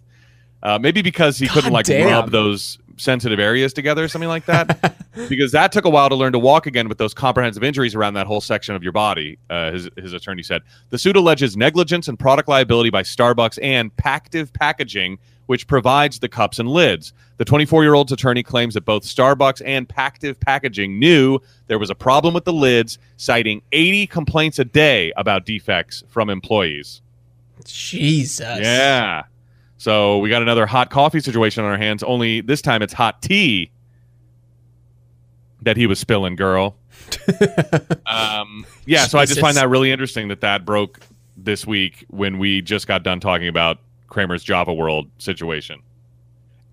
Uh, 0.63 0.79
maybe 0.79 1.03
because 1.03 1.39
he 1.39 1.49
couldn't 1.49 1.73
like 1.73 1.87
damn. 1.87 2.09
rub 2.09 2.31
those 2.31 2.79
sensitive 2.99 3.39
areas 3.39 3.73
together, 3.73 4.05
or 4.05 4.09
something 4.09 4.29
like 4.29 4.45
that. 4.47 4.95
because 5.29 5.53
that 5.53 5.73
took 5.73 5.85
a 5.85 5.91
while 5.91 6.09
to 6.09 6.15
learn 6.15 6.33
to 6.33 6.39
walk 6.39 6.67
again 6.67 6.89
with 6.89 6.99
those 6.99 7.15
comprehensive 7.15 7.65
injuries 7.65 7.95
around 7.95 8.15
that 8.15 8.27
whole 8.27 8.41
section 8.41 8.75
of 8.75 8.83
your 8.83 8.93
body. 8.93 9.39
Uh, 9.49 9.73
his 9.73 9.89
his 9.97 10.13
attorney 10.13 10.43
said 10.43 10.63
the 10.91 10.99
suit 10.99 11.17
alleges 11.17 11.57
negligence 11.57 12.09
and 12.09 12.19
product 12.19 12.49
liability 12.49 12.91
by 12.91 13.03
Starbucks 13.03 13.59
and 13.63 13.95
Pactiv 13.97 14.53
Packaging, 14.53 15.19
which 15.47 15.67
provides 15.67 16.19
the 16.19 16.29
cups 16.29 16.59
and 16.59 16.69
lids. 16.69 17.13
The 17.39 17.45
24 17.45 17.85
year 17.85 17.95
old's 17.95 18.13
attorney 18.13 18.43
claims 18.43 18.75
that 18.75 18.85
both 18.85 19.05
Starbucks 19.05 19.63
and 19.65 19.89
Pactiv 19.89 20.39
Packaging 20.41 20.99
knew 20.99 21.39
there 21.69 21.79
was 21.79 21.91
a 21.91 21.95
problem 21.95 22.35
with 22.35 22.45
the 22.45 22.53
lids, 22.53 22.99
citing 23.17 23.63
80 23.73 24.07
complaints 24.09 24.59
a 24.59 24.65
day 24.65 25.13
about 25.17 25.47
defects 25.47 26.05
from 26.09 26.31
employees. 26.31 27.01
Jesus. 27.65 28.61
Yeah. 28.61 29.23
So 29.79 30.19
we 30.19 30.29
got 30.29 30.43
another 30.43 30.67
hot 30.67 30.91
coffee 30.91 31.21
situation 31.21 31.65
on 31.65 31.71
our 31.71 31.79
hands, 31.79 32.03
only 32.03 32.41
this 32.41 32.61
time 32.61 32.83
it's 32.83 32.93
hot 32.93 33.23
tea 33.23 33.71
that 35.63 35.77
he 35.77 35.87
was 35.87 35.99
spilling, 35.99 36.37
girl. 36.37 36.77
um, 38.07 38.67
yeah, 38.87 39.07
so 39.07 39.19
I 39.19 39.25
just 39.25 39.41
find 39.41 39.57
that 39.57 39.69
really 39.69 39.91
interesting 39.91 40.29
that 40.29 40.41
that 40.41 40.65
broke 40.65 41.01
this 41.37 41.67
week 41.67 42.05
when 42.09 42.39
we 42.39 42.61
just 42.61 42.87
got 42.87 43.03
done 43.03 43.21
talking 43.21 43.49
about 43.49 43.79
Kramer's 44.09 44.43
Java 44.43 44.75
World 44.75 45.09
situation. 45.19 45.81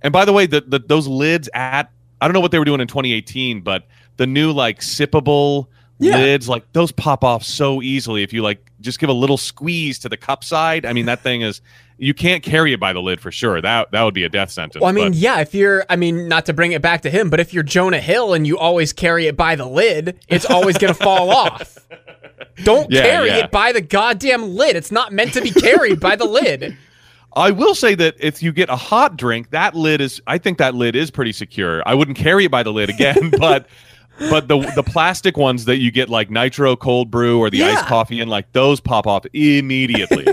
And 0.02 0.12
by 0.12 0.26
the 0.26 0.34
way, 0.34 0.46
the, 0.48 0.62
the 0.62 0.80
those 0.80 1.08
lids 1.08 1.50
at 1.54 1.92
I 2.22 2.28
don't 2.28 2.34
know 2.34 2.40
what 2.40 2.52
they 2.52 2.60
were 2.60 2.66
doing 2.66 2.82
in 2.82 2.88
2018, 2.88 3.62
but 3.62 3.86
the 4.18 4.26
new 4.26 4.52
like 4.52 4.80
sippable 4.80 5.68
Yeah. 6.00 6.18
lids, 6.18 6.50
like 6.50 6.72
those 6.74 6.92
pop 6.92 7.24
off 7.24 7.44
so 7.44 7.82
easily 7.82 8.24
if 8.24 8.34
you 8.34 8.42
like 8.42 8.72
just 8.82 9.00
give 9.00 9.10
a 9.10 9.14
little 9.14 9.38
squeeze 9.38 10.00
to 10.00 10.10
the 10.10 10.18
cup 10.18 10.44
side. 10.44 10.86
I 10.86 10.94
mean, 10.94 11.06
that 11.06 11.22
thing 11.22 11.42
is 11.42 11.62
you 11.98 12.14
can't 12.14 12.44
carry 12.44 12.74
it 12.74 12.80
by 12.80 12.92
the 12.94 13.02
lid 13.02 13.22
for 13.22 13.32
sure. 13.32 13.62
That 13.62 13.92
that 13.92 14.04
would 14.04 14.14
be 14.14 14.24
a 14.24 14.30
death 14.30 14.52
sentence. 14.52 14.82
Well, 14.82 14.90
I 14.90 14.94
mean, 14.94 15.10
but- 15.12 15.18
yeah, 15.18 15.40
if 15.40 15.54
you're, 15.54 15.86
I 15.90 15.96
mean, 15.96 16.28
not 16.28 16.46
to 16.48 16.54
bring 16.54 16.72
it 16.74 16.82
back 16.82 17.02
to 17.04 17.10
him, 17.10 17.30
but 17.30 17.40
if 17.40 17.54
you're 17.54 17.64
Jonah 17.64 18.02
Hill 18.02 18.34
and 18.34 18.46
you 18.46 18.58
always 18.58 18.92
carry 18.94 19.28
it 19.28 19.38
by 19.38 19.56
the 19.56 19.66
lid, 19.66 20.20
it's 20.28 20.46
always 20.46 20.78
going 20.78 20.94
to 20.94 21.00
fall 21.04 21.30
off. 21.36 21.78
Don't 22.64 22.90
Yeah, 22.92 23.02
carry 23.02 23.28
yeah. 23.30 23.38
it 23.46 23.52
by 23.52 23.72
the 23.72 23.82
goddamn 23.82 24.56
lid. 24.56 24.76
It's 24.76 24.92
not 24.92 25.14
meant 25.14 25.34
to 25.34 25.42
be 25.42 25.52
carried 25.52 26.00
by 26.00 26.16
the 26.16 26.26
lid. 26.26 26.78
I 27.38 27.52
will 27.52 27.76
say 27.76 27.96
that 27.96 28.16
if 28.20 28.42
you 28.42 28.54
get 28.54 28.70
a 28.70 28.78
hot 28.78 29.18
drink, 29.18 29.50
that 29.50 29.76
lid 29.76 30.00
is 30.00 30.22
I 30.26 30.38
think 30.38 30.58
that 30.60 30.74
lid 30.74 30.96
is 30.96 31.12
pretty 31.12 31.34
secure. 31.34 31.84
I 31.86 31.94
wouldn't 31.94 32.18
carry 32.18 32.46
it 32.46 32.52
by 32.52 32.64
the 32.64 32.72
lid 32.72 32.90
again, 32.90 33.30
but 33.40 33.68
but 34.30 34.48
the 34.48 34.60
the 34.76 34.84
plastic 34.84 35.36
ones 35.36 35.66
that 35.66 35.78
you 35.80 35.92
get 35.92 36.08
like 36.10 36.30
nitro 36.30 36.78
cold 36.78 37.12
brew 37.12 37.40
or 37.40 37.50
the 37.50 37.58
Yeah. 37.58 37.72
iced 37.74 37.88
coffee 37.88 38.22
in 38.22 38.30
like 38.30 38.52
those 38.54 38.80
pop 38.80 39.06
off 39.06 39.26
immediately. 39.34 40.26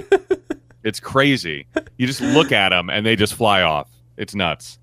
It's 0.84 1.00
crazy. 1.00 1.66
You 1.96 2.06
just 2.06 2.20
look 2.20 2.52
at 2.52 2.70
them 2.70 2.90
and 2.90 3.06
they 3.06 3.16
just 3.16 3.34
fly 3.34 3.62
off. 3.62 3.88
It's 4.16 4.34
nuts. 4.34 4.78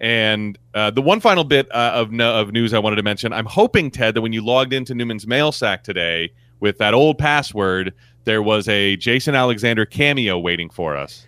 And 0.00 0.58
uh, 0.74 0.90
the 0.90 1.00
one 1.00 1.20
final 1.20 1.44
bit 1.44 1.72
uh, 1.72 1.92
of 1.94 2.10
no, 2.10 2.34
of 2.34 2.52
news 2.52 2.74
I 2.74 2.78
wanted 2.80 2.96
to 2.96 3.02
mention, 3.02 3.32
I'm 3.32 3.46
hoping 3.46 3.90
Ted 3.90 4.14
that 4.14 4.20
when 4.20 4.32
you 4.32 4.44
logged 4.44 4.72
into 4.72 4.94
Newman's 4.94 5.26
mail 5.26 5.52
sack 5.52 5.84
today 5.84 6.32
with 6.58 6.78
that 6.78 6.92
old 6.92 7.18
password, 7.18 7.94
there 8.24 8.42
was 8.42 8.68
a 8.68 8.96
Jason 8.96 9.34
Alexander 9.34 9.86
cameo 9.86 10.38
waiting 10.38 10.68
for 10.68 10.96
us. 10.96 11.26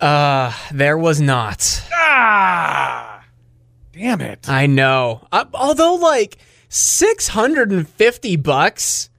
Uh, 0.00 0.52
there 0.72 0.96
was 0.96 1.20
not. 1.20 1.82
Ah, 1.92 3.22
damn 3.92 4.22
it! 4.22 4.48
I 4.48 4.66
know. 4.66 5.26
Uh, 5.30 5.44
although, 5.52 5.94
like, 5.96 6.38
650 6.70 8.36
bucks. 8.36 9.10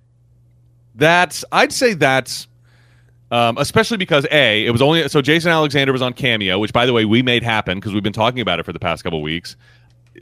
That's 0.95 1.45
I'd 1.51 1.71
say 1.71 1.93
that's 1.93 2.47
um, 3.31 3.57
especially 3.57 3.97
because 3.97 4.27
a 4.29 4.65
it 4.65 4.71
was 4.71 4.81
only 4.81 5.07
so 5.07 5.21
Jason 5.21 5.51
Alexander 5.51 5.93
was 5.93 6.01
on 6.01 6.13
Cameo, 6.13 6.59
which 6.59 6.73
by 6.73 6.85
the 6.85 6.93
way 6.93 7.05
we 7.05 7.23
made 7.23 7.43
happen 7.43 7.79
because 7.79 7.93
we've 7.93 8.03
been 8.03 8.13
talking 8.13 8.41
about 8.41 8.59
it 8.59 8.63
for 8.63 8.73
the 8.73 8.79
past 8.79 9.03
couple 9.03 9.21
weeks. 9.21 9.55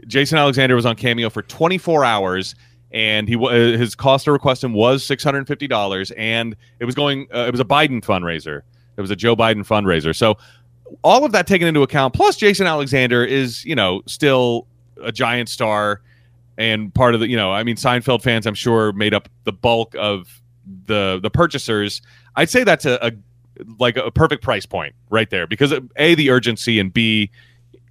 Jason 0.08 0.38
Alexander 0.38 0.76
was 0.76 0.86
on 0.86 0.96
Cameo 0.96 1.32
for 1.32 1.42
24 1.42 2.06
hours, 2.06 2.54
and 2.92 3.28
he 3.28 3.36
uh, 3.36 3.50
his 3.50 3.96
cost 3.96 4.28
of 4.28 4.34
requesting 4.34 4.74
was 4.74 5.04
650 5.04 5.68
dollars, 5.68 6.12
and 6.12 6.56
it 6.80 6.86
was 6.86 6.94
going 6.94 7.28
uh, 7.34 7.40
it 7.40 7.52
was 7.52 7.60
a 7.60 7.66
Biden 7.66 8.04
fundraiser. 8.04 8.62
It 8.96 9.02
was 9.02 9.12
a 9.12 9.16
Joe 9.16 9.36
Biden 9.36 9.66
fundraiser. 9.66 10.16
So 10.16 10.38
all 11.04 11.26
of 11.26 11.32
that 11.32 11.48
taken 11.48 11.68
into 11.68 11.82
account, 11.82 12.14
plus 12.14 12.38
Jason 12.38 12.68
Alexander 12.68 13.26
is 13.26 13.66
you 13.66 13.76
know 13.76 14.04
still 14.06 14.68
a 15.04 15.12
giant 15.12 15.50
star 15.50 16.02
and 16.60 16.94
part 16.94 17.16
of 17.16 17.22
the 17.22 17.28
you 17.28 17.38
know 17.38 17.52
I 17.52 17.64
mean 17.64 17.76
Seinfeld 17.76 18.22
fans 18.22 18.46
I'm 18.46 18.54
sure 18.54 18.92
made 18.94 19.16
up 19.16 19.30
the 19.46 19.54
bulk 19.54 19.96
of 19.98 20.42
the 20.86 21.20
the 21.24 21.32
purchasers. 21.32 22.04
I'd 22.36 22.50
say 22.50 22.64
that's 22.64 22.86
a, 22.86 22.98
a 23.02 23.12
like 23.78 23.98
a 23.98 24.10
perfect 24.12 24.42
price 24.44 24.66
point 24.66 24.96
right 25.10 25.30
there 25.30 25.46
because 25.48 25.74
a 25.98 26.16
the 26.16 26.30
urgency 26.30 26.80
and 26.80 26.94
b 26.94 27.30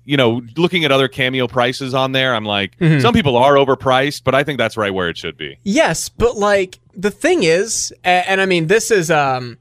you 0.07 0.17
know 0.17 0.41
looking 0.57 0.85
at 0.87 0.91
other 0.93 1.09
cameo 1.09 1.47
prices 1.47 1.93
on 1.93 2.13
there 2.13 2.35
I'm 2.35 2.47
like 2.47 2.79
Mhm. 2.79 3.03
some 3.03 3.13
people 3.13 3.37
are 3.37 3.55
overpriced 3.55 4.25
but 4.25 4.35
I 4.35 4.45
think 4.45 4.57
that's 4.59 4.77
right 4.79 4.95
where 4.95 5.11
it 5.11 5.19
should 5.19 5.37
be. 5.37 5.59
Yes, 5.65 6.09
but 6.09 6.37
like 6.39 6.79
the 6.95 7.11
thing 7.11 7.43
is, 7.43 7.93
a- 8.05 8.09
and, 8.29 8.41
I 8.41 8.47
mean, 8.47 8.67
this 8.67 8.91
is 8.91 9.11
um, 9.11 9.59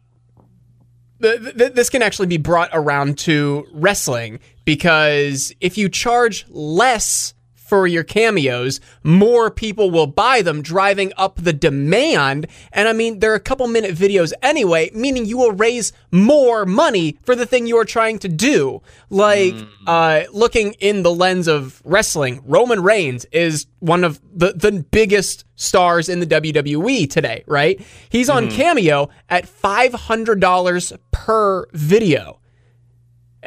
th- 1.21 1.39
th- 1.57 1.73
this 1.73 1.89
can 1.89 2.01
actually 2.01 2.27
be 2.27 2.37
brought 2.37 2.69
around 2.73 3.17
to 3.19 3.67
wrestling 3.73 4.39
because 4.65 5.53
if 5.61 5.77
you 5.77 5.89
charge 5.89 6.45
less 6.49 7.33
for 7.67 7.85
your 7.85 8.03
cameos, 8.03 8.79
more 9.03 9.51
people 9.51 9.91
will 9.91 10.07
buy 10.07 10.41
them, 10.41 10.61
driving 10.61 11.11
up 11.17 11.35
the 11.35 11.53
demand. 11.53 12.47
And 12.71 12.87
I 12.87 12.93
mean, 12.93 13.19
they're 13.19 13.35
a 13.35 13.39
couple 13.39 13.67
minute 13.67 13.95
videos 13.95 14.31
anyway, 14.41 14.89
meaning 14.93 15.25
you 15.25 15.37
will 15.37 15.51
raise 15.51 15.91
more 16.11 16.65
money 16.65 17.19
for 17.23 17.35
the 17.35 17.45
thing 17.45 17.67
you 17.67 17.77
are 17.77 17.85
trying 17.85 18.19
to 18.19 18.29
do. 18.29 18.81
Like, 19.09 19.53
hmm. 19.53 19.65
uh, 19.85 20.23
looking 20.31 20.73
in 20.73 21.03
the 21.03 21.13
lens 21.13 21.47
of 21.47 21.81
wrestling, 21.83 22.41
Roman 22.45 22.81
Reigns 22.81 23.25
is 23.31 23.67
one 23.79 24.03
of 24.03 24.21
the, 24.33 24.53
the 24.53 24.85
biggest 24.91 25.45
stars 25.55 26.07
in 26.07 26.19
the 26.19 26.27
WWE 26.27 27.09
today, 27.09 27.43
right? 27.47 27.81
He's 28.09 28.29
on 28.29 28.45
hmm. 28.45 28.51
Cameo 28.51 29.09
at 29.29 29.45
$500 29.45 30.97
per 31.11 31.67
video 31.73 32.39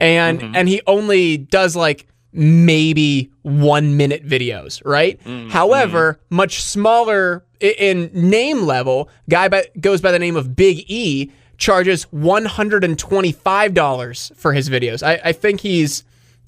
and 0.01 0.41
mm-hmm. 0.41 0.57
and 0.57 0.69
he 0.69 0.81
only 0.87 1.37
does 1.37 1.77
like 1.77 2.07
maybe 2.33 3.31
one 3.43 3.97
minute 3.97 4.25
videos 4.27 4.81
right? 4.85 5.21
However 5.51 6.21
much 6.31 6.63
smaller 6.63 7.45
in 7.61 8.11
name 8.15 8.63
level 8.63 9.09
guy 9.29 9.49
by, 9.49 9.67
goes 9.81 10.01
by 10.01 10.13
the 10.13 10.19
name 10.19 10.37
of 10.37 10.57
big 10.57 10.85
e 10.89 11.31
charges 11.59 12.07
$125 12.15 14.37
for 14.37 14.53
his 14.53 14.69
videos. 14.69 15.07
I, 15.07 15.21
I 15.25 15.33
think 15.33 15.61
he's 15.61 16.05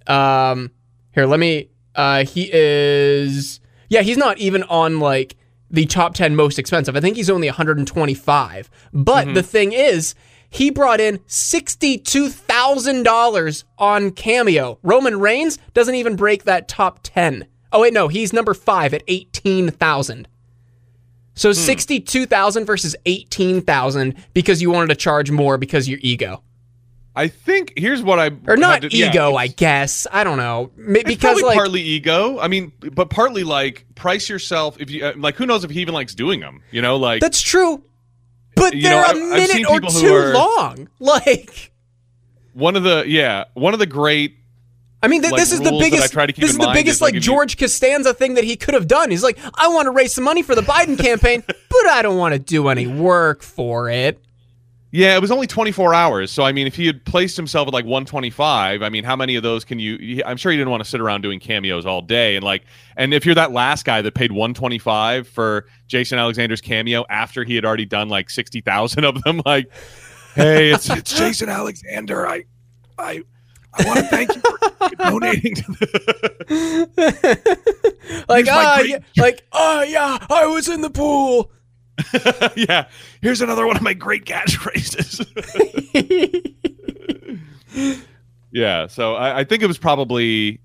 um 0.06 0.70
here 1.12 1.26
let 1.26 1.38
me 1.38 1.68
uh 1.94 2.24
he 2.24 2.50
is 2.52 3.60
yeah 3.88 4.02
he's 4.02 4.16
not 4.16 4.38
even 4.38 4.62
on 4.64 4.98
like 5.00 5.36
the 5.70 5.86
top 5.86 6.14
10 6.14 6.36
most 6.36 6.58
expensive. 6.58 6.96
I 6.96 7.00
think 7.00 7.16
he's 7.16 7.30
only 7.30 7.48
125 7.48 8.70
but 8.92 9.32
the 9.34 9.42
thing 9.42 9.72
is 9.72 10.14
he 10.52 10.70
brought 10.70 11.00
in 11.00 11.18
$62,000 11.20 13.64
on 13.78 14.10
Cameo. 14.10 14.78
Roman 14.82 15.18
Reigns 15.18 15.58
doesn't 15.72 15.94
even 15.94 16.14
break 16.14 16.44
that 16.44 16.68
top 16.68 17.00
10. 17.02 17.46
Oh 17.72 17.80
wait, 17.80 17.94
no, 17.94 18.08
he's 18.08 18.34
number 18.34 18.54
5 18.54 18.94
at 18.94 19.02
18,000. 19.08 20.28
So 21.34 21.54
62,000 21.54 22.66
versus 22.66 22.94
18,000 23.06 24.14
because 24.34 24.60
you 24.60 24.70
wanted 24.70 24.88
to 24.88 24.96
charge 24.96 25.30
more 25.30 25.56
because 25.56 25.88
your 25.88 25.98
ego. 26.02 26.42
I 27.16 27.28
think 27.28 27.72
here's 27.76 28.02
what 28.02 28.18
I 28.18 28.32
Or 28.46 28.58
not 28.58 28.82
to- 28.82 28.94
yeah, 28.94 29.08
ego, 29.08 29.36
I 29.36 29.46
guess. 29.46 30.06
I 30.12 30.22
don't 30.24 30.36
know. 30.36 30.70
Because 30.76 31.40
like 31.42 31.56
partly 31.56 31.80
ego. 31.80 32.38
I 32.38 32.48
mean, 32.48 32.72
but 32.92 33.08
partly 33.08 33.44
like 33.44 33.86
price 33.94 34.28
yourself. 34.28 34.76
If 34.80 34.90
you 34.90 35.06
uh, 35.06 35.14
like, 35.16 35.36
who 35.36 35.46
knows 35.46 35.64
if 35.64 35.70
he 35.70 35.80
even 35.80 35.94
likes 35.94 36.14
doing 36.14 36.40
them? 36.40 36.60
You 36.70 36.82
know, 36.82 36.96
like 36.96 37.22
that's 37.22 37.40
true. 37.40 37.82
But 38.62 38.74
You 38.74 38.82
they're 38.82 38.92
know, 38.92 39.02
a 39.02 39.08
I've- 39.08 39.20
I've 39.20 39.48
minute 39.50 39.70
or 39.70 39.80
two 39.80 40.14
are- 40.14 40.34
long. 40.34 40.88
Like 41.00 41.72
one 42.54 42.76
of 42.76 42.82
the 42.84 43.04
yeah 43.06 43.44
one 43.54 43.72
of 43.74 43.78
the 43.80 43.86
great 43.86 44.36
I 45.04 45.08
mean, 45.08 45.20
th- 45.22 45.32
like, 45.32 45.40
this 45.40 45.50
is 45.50 45.60
the 45.60 45.72
biggest. 45.72 46.04
I 46.04 46.06
try 46.06 46.26
to 46.26 46.32
keep 46.32 46.42
this 46.42 46.52
is 46.52 46.58
the 46.58 46.70
biggest 46.72 46.98
is, 46.98 47.02
like, 47.02 47.14
you- 47.14 47.20
George 47.20 47.58
Costanza 47.58 48.14
thing 48.14 48.34
that 48.34 48.44
he 48.44 48.54
could 48.54 48.74
have 48.74 48.86
done. 48.86 49.10
He's 49.10 49.24
like, 49.24 49.36
I 49.56 49.66
want 49.66 49.86
to 49.86 49.90
raise 49.90 50.14
some 50.14 50.22
money 50.22 50.42
for 50.42 50.54
the 50.54 50.60
Biden 50.62 50.96
campaign, 50.96 51.42
but 51.46 51.86
I 51.88 52.02
don't 52.02 52.16
want 52.18 52.34
to 52.34 52.38
do 52.38 52.68
any 52.68 52.86
work 52.86 53.42
for 53.42 53.90
it. 53.90 54.20
Yeah, 54.94 55.16
it 55.16 55.22
was 55.22 55.30
only 55.30 55.46
24 55.46 55.94
hours. 55.94 56.30
So 56.30 56.42
I 56.42 56.52
mean, 56.52 56.66
if 56.66 56.76
he 56.76 56.86
had 56.86 57.02
placed 57.06 57.34
himself 57.34 57.66
at 57.66 57.72
like 57.72 57.86
125, 57.86 58.82
I 58.82 58.88
mean, 58.90 59.04
how 59.04 59.16
many 59.16 59.36
of 59.36 59.42
those 59.42 59.64
can 59.64 59.78
you? 59.78 60.22
I'm 60.26 60.36
sure 60.36 60.52
he 60.52 60.58
didn't 60.58 60.70
want 60.70 60.84
to 60.84 60.88
sit 60.88 61.00
around 61.00 61.22
doing 61.22 61.40
cameos 61.40 61.86
all 61.86 62.02
day. 62.02 62.36
And 62.36 62.44
like, 62.44 62.64
and 62.94 63.14
if 63.14 63.24
you're 63.24 63.34
that 63.34 63.52
last 63.52 63.86
guy 63.86 64.02
that 64.02 64.12
paid 64.12 64.32
125 64.32 65.26
for 65.26 65.64
Jason 65.88 66.18
Alexander's 66.18 66.60
cameo 66.60 67.06
after 67.08 67.42
he 67.42 67.54
had 67.54 67.64
already 67.64 67.86
done 67.86 68.10
like 68.10 68.28
60,000 68.28 69.04
of 69.04 69.22
them, 69.22 69.40
like, 69.46 69.70
hey, 70.34 70.70
it's 70.72 70.90
it's 70.94 71.16
Jason 71.16 71.48
Alexander. 71.48 72.28
I 72.28 72.44
I 72.98 73.22
I 73.72 73.86
want 73.86 73.98
to 73.98 74.04
thank 74.04 74.34
you 74.34 74.42
for 74.42 74.58
donating 74.96 75.54
to 75.54 75.62
the. 75.72 76.82
Like, 78.28 78.44
Here's 78.44 78.56
my 78.56 78.64
ah, 78.64 78.76
great- 78.78 78.90
yeah, 78.90 79.22
like, 79.22 79.46
oh 79.52 79.82
yeah, 79.84 80.18
I 80.28 80.44
was 80.44 80.68
in 80.68 80.82
the 80.82 80.90
pool. 80.90 81.50
yeah, 82.56 82.88
here's 83.20 83.40
another 83.40 83.66
one 83.66 83.76
of 83.76 83.82
my 83.82 83.94
great 83.94 84.24
catchphrases. 84.24 85.26
yeah, 88.52 88.86
so 88.86 89.14
I, 89.14 89.40
I 89.40 89.44
think 89.44 89.62
it 89.62 89.66
was 89.66 89.78
probably 89.78 90.60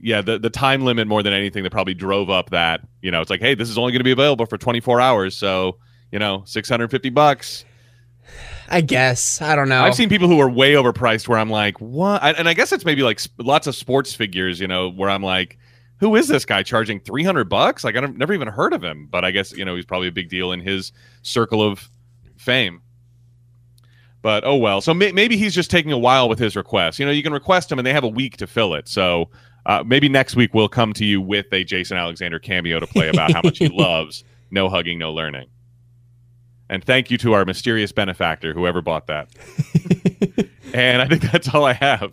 yeah 0.00 0.20
the 0.20 0.38
the 0.38 0.50
time 0.50 0.84
limit 0.84 1.08
more 1.08 1.22
than 1.22 1.32
anything 1.32 1.62
that 1.62 1.70
probably 1.70 1.94
drove 1.94 2.28
up 2.28 2.50
that 2.50 2.82
you 3.00 3.10
know 3.10 3.22
it's 3.22 3.30
like 3.30 3.40
hey 3.40 3.54
this 3.54 3.70
is 3.70 3.78
only 3.78 3.92
going 3.92 4.00
to 4.00 4.04
be 4.04 4.10
available 4.10 4.44
for 4.44 4.58
24 4.58 5.00
hours 5.00 5.34
so 5.34 5.78
you 6.12 6.18
know 6.18 6.42
650 6.46 7.10
bucks. 7.10 7.64
I 8.68 8.80
guess 8.80 9.40
I 9.40 9.54
don't 9.54 9.68
know. 9.68 9.82
I've 9.82 9.94
seen 9.94 10.08
people 10.08 10.28
who 10.28 10.40
are 10.40 10.50
way 10.50 10.72
overpriced 10.72 11.28
where 11.28 11.38
I'm 11.38 11.50
like 11.50 11.80
what 11.80 12.22
and 12.22 12.36
and 12.36 12.48
I 12.48 12.54
guess 12.54 12.72
it's 12.72 12.84
maybe 12.84 13.02
like 13.02 13.20
lots 13.38 13.66
of 13.66 13.74
sports 13.74 14.14
figures 14.14 14.60
you 14.60 14.66
know 14.66 14.90
where 14.90 15.10
I'm 15.10 15.22
like. 15.22 15.58
Who 15.98 16.14
is 16.16 16.28
this 16.28 16.44
guy 16.44 16.62
charging 16.62 17.00
300 17.00 17.48
bucks? 17.48 17.82
Like 17.82 17.96
I've 17.96 18.16
never 18.16 18.34
even 18.34 18.48
heard 18.48 18.72
of 18.72 18.84
him, 18.84 19.08
but 19.10 19.24
I 19.24 19.30
guess 19.30 19.52
you 19.52 19.64
know 19.64 19.76
he's 19.76 19.86
probably 19.86 20.08
a 20.08 20.12
big 20.12 20.28
deal 20.28 20.52
in 20.52 20.60
his 20.60 20.92
circle 21.22 21.62
of 21.62 21.88
fame. 22.36 22.82
But 24.22 24.44
oh 24.44 24.56
well. 24.56 24.80
So 24.80 24.92
may- 24.92 25.12
maybe 25.12 25.36
he's 25.36 25.54
just 25.54 25.70
taking 25.70 25.92
a 25.92 25.98
while 25.98 26.28
with 26.28 26.38
his 26.38 26.56
request. 26.56 26.98
You 26.98 27.06
know, 27.06 27.12
you 27.12 27.22
can 27.22 27.32
request 27.32 27.70
him, 27.70 27.78
and 27.78 27.86
they 27.86 27.92
have 27.92 28.04
a 28.04 28.08
week 28.08 28.36
to 28.38 28.46
fill 28.46 28.74
it. 28.74 28.88
So 28.88 29.30
uh, 29.66 29.84
maybe 29.86 30.08
next 30.08 30.36
week 30.36 30.52
we'll 30.52 30.68
come 30.68 30.92
to 30.94 31.04
you 31.04 31.20
with 31.20 31.46
a 31.52 31.64
Jason 31.64 31.96
Alexander 31.96 32.38
cameo 32.38 32.78
to 32.78 32.86
play 32.86 33.08
about 33.08 33.32
how 33.32 33.40
much 33.42 33.58
he 33.58 33.68
loves 33.72 34.24
no 34.50 34.68
hugging, 34.68 34.98
no 34.98 35.12
learning. 35.12 35.46
And 36.68 36.84
thank 36.84 37.10
you 37.10 37.18
to 37.18 37.32
our 37.32 37.44
mysterious 37.44 37.92
benefactor, 37.92 38.52
whoever 38.52 38.82
bought 38.82 39.06
that. 39.06 39.28
and 40.74 41.00
I 41.00 41.06
think 41.06 41.22
that's 41.22 41.52
all 41.54 41.64
I 41.64 41.74
have. 41.74 42.12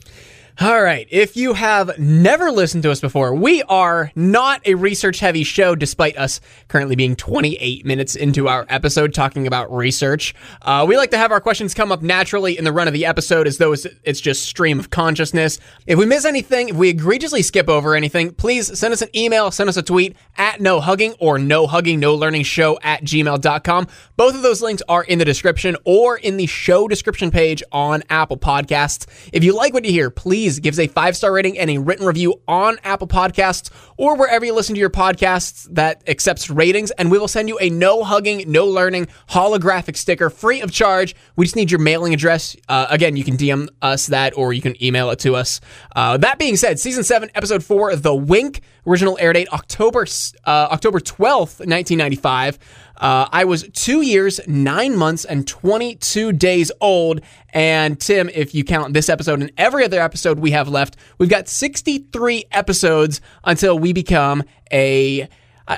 All 0.61 0.83
right. 0.83 1.07
If 1.09 1.35
you 1.35 1.53
have 1.55 1.97
never 1.97 2.51
listened 2.51 2.83
to 2.83 2.91
us 2.91 3.01
before, 3.01 3.33
we 3.33 3.63
are 3.63 4.11
not 4.15 4.61
a 4.67 4.75
research 4.75 5.19
heavy 5.19 5.43
show, 5.43 5.73
despite 5.73 6.15
us 6.15 6.41
currently 6.67 6.95
being 6.95 7.15
28 7.15 7.83
minutes 7.87 8.15
into 8.15 8.47
our 8.47 8.67
episode 8.69 9.15
talking 9.15 9.47
about 9.47 9.73
research. 9.73 10.35
Uh, 10.61 10.85
we 10.87 10.95
like 10.95 11.09
to 11.09 11.17
have 11.17 11.31
our 11.31 11.41
questions 11.41 11.73
come 11.73 11.91
up 11.91 12.03
naturally 12.03 12.55
in 12.55 12.65
the 12.65 12.71
run 12.71 12.87
of 12.87 12.93
the 12.93 13.03
episode 13.03 13.47
as 13.47 13.57
though 13.57 13.73
it's, 13.73 14.21
just 14.21 14.45
stream 14.45 14.79
of 14.79 14.91
consciousness. 14.91 15.57
If 15.87 15.97
we 15.97 16.05
miss 16.05 16.23
anything, 16.23 16.69
if 16.69 16.75
we 16.75 16.89
egregiously 16.89 17.41
skip 17.41 17.67
over 17.67 17.95
anything, 17.95 18.31
please 18.31 18.77
send 18.77 18.93
us 18.93 19.01
an 19.01 19.09
email, 19.15 19.49
send 19.49 19.69
us 19.69 19.77
a 19.77 19.81
tweet 19.81 20.15
at 20.37 20.61
no 20.61 20.79
hugging 20.79 21.15
or 21.19 21.39
no 21.39 21.65
hugging, 21.65 21.99
no 21.99 22.13
learning 22.13 22.43
show 22.43 22.77
at 22.83 23.03
gmail.com. 23.03 23.87
Both 24.17 24.35
of 24.35 24.43
those 24.43 24.61
links 24.61 24.83
are 24.87 25.03
in 25.03 25.17
the 25.17 25.25
description 25.25 25.77
or 25.83 26.15
in 26.15 26.37
the 26.37 26.45
show 26.45 26.87
description 26.87 27.31
page 27.31 27.63
on 27.71 28.03
Apple 28.11 28.37
Podcasts. 28.37 29.07
If 29.33 29.43
you 29.43 29.55
like 29.55 29.73
what 29.73 29.83
you 29.83 29.91
hear, 29.91 30.11
please 30.11 30.42
give 30.43 30.73
us 30.73 30.79
a 30.79 30.87
five 30.87 31.15
star 31.15 31.31
rating 31.31 31.57
and 31.57 31.69
a 31.69 31.77
written 31.77 32.05
review 32.05 32.41
on 32.47 32.77
Apple 32.83 33.07
Podcasts 33.07 33.69
or 33.97 34.17
wherever 34.17 34.45
you 34.45 34.53
listen 34.53 34.75
to 34.75 34.79
your 34.79 34.89
podcasts 34.89 35.67
that 35.73 36.03
accepts 36.07 36.49
ratings, 36.49 36.91
and 36.91 37.09
we 37.11 37.17
will 37.17 37.27
send 37.27 37.47
you 37.47 37.57
a 37.59 37.69
no 37.69 38.03
hugging, 38.03 38.51
no 38.51 38.65
learning 38.65 39.07
holographic 39.29 39.95
sticker 39.95 40.29
free 40.29 40.61
of 40.61 40.71
charge. 40.71 41.15
We 41.35 41.45
just 41.45 41.55
need 41.55 41.71
your 41.71 41.79
mailing 41.79 42.13
address. 42.13 42.55
Uh, 42.67 42.87
again, 42.89 43.15
you 43.15 43.23
can 43.23 43.37
DM 43.37 43.69
us 43.81 44.07
that 44.07 44.37
or 44.37 44.53
you 44.53 44.61
can 44.61 44.81
email 44.83 45.09
it 45.11 45.19
to 45.19 45.35
us. 45.35 45.61
Uh, 45.95 46.17
that 46.17 46.39
being 46.39 46.57
said, 46.57 46.79
season 46.79 47.03
seven, 47.03 47.29
episode 47.35 47.63
four, 47.63 47.95
The 47.95 48.13
Wink, 48.13 48.61
original 48.85 49.17
air 49.19 49.33
date 49.33 49.47
October 49.51 50.05
uh, 50.45 50.67
October 50.71 50.99
twelfth, 50.99 51.65
nineteen 51.65 51.97
ninety 51.97 52.15
five. 52.15 52.59
Uh, 52.97 53.27
I 53.31 53.43
was 53.43 53.67
two 53.73 54.01
years, 54.01 54.39
nine 54.47 54.95
months, 54.95 55.25
and 55.25 55.47
22 55.47 56.31
days 56.31 56.71
old. 56.79 57.21
And 57.49 57.99
Tim, 57.99 58.29
if 58.29 58.53
you 58.53 58.63
count 58.63 58.93
this 58.93 59.09
episode 59.09 59.41
and 59.41 59.51
every 59.57 59.83
other 59.83 59.99
episode 59.99 60.39
we 60.39 60.51
have 60.51 60.69
left, 60.69 60.95
we've 61.17 61.27
got 61.27 61.49
63 61.49 62.45
episodes 62.51 63.19
until 63.43 63.77
we 63.77 63.93
become 63.93 64.43
a. 64.71 65.27
Uh, 65.67 65.77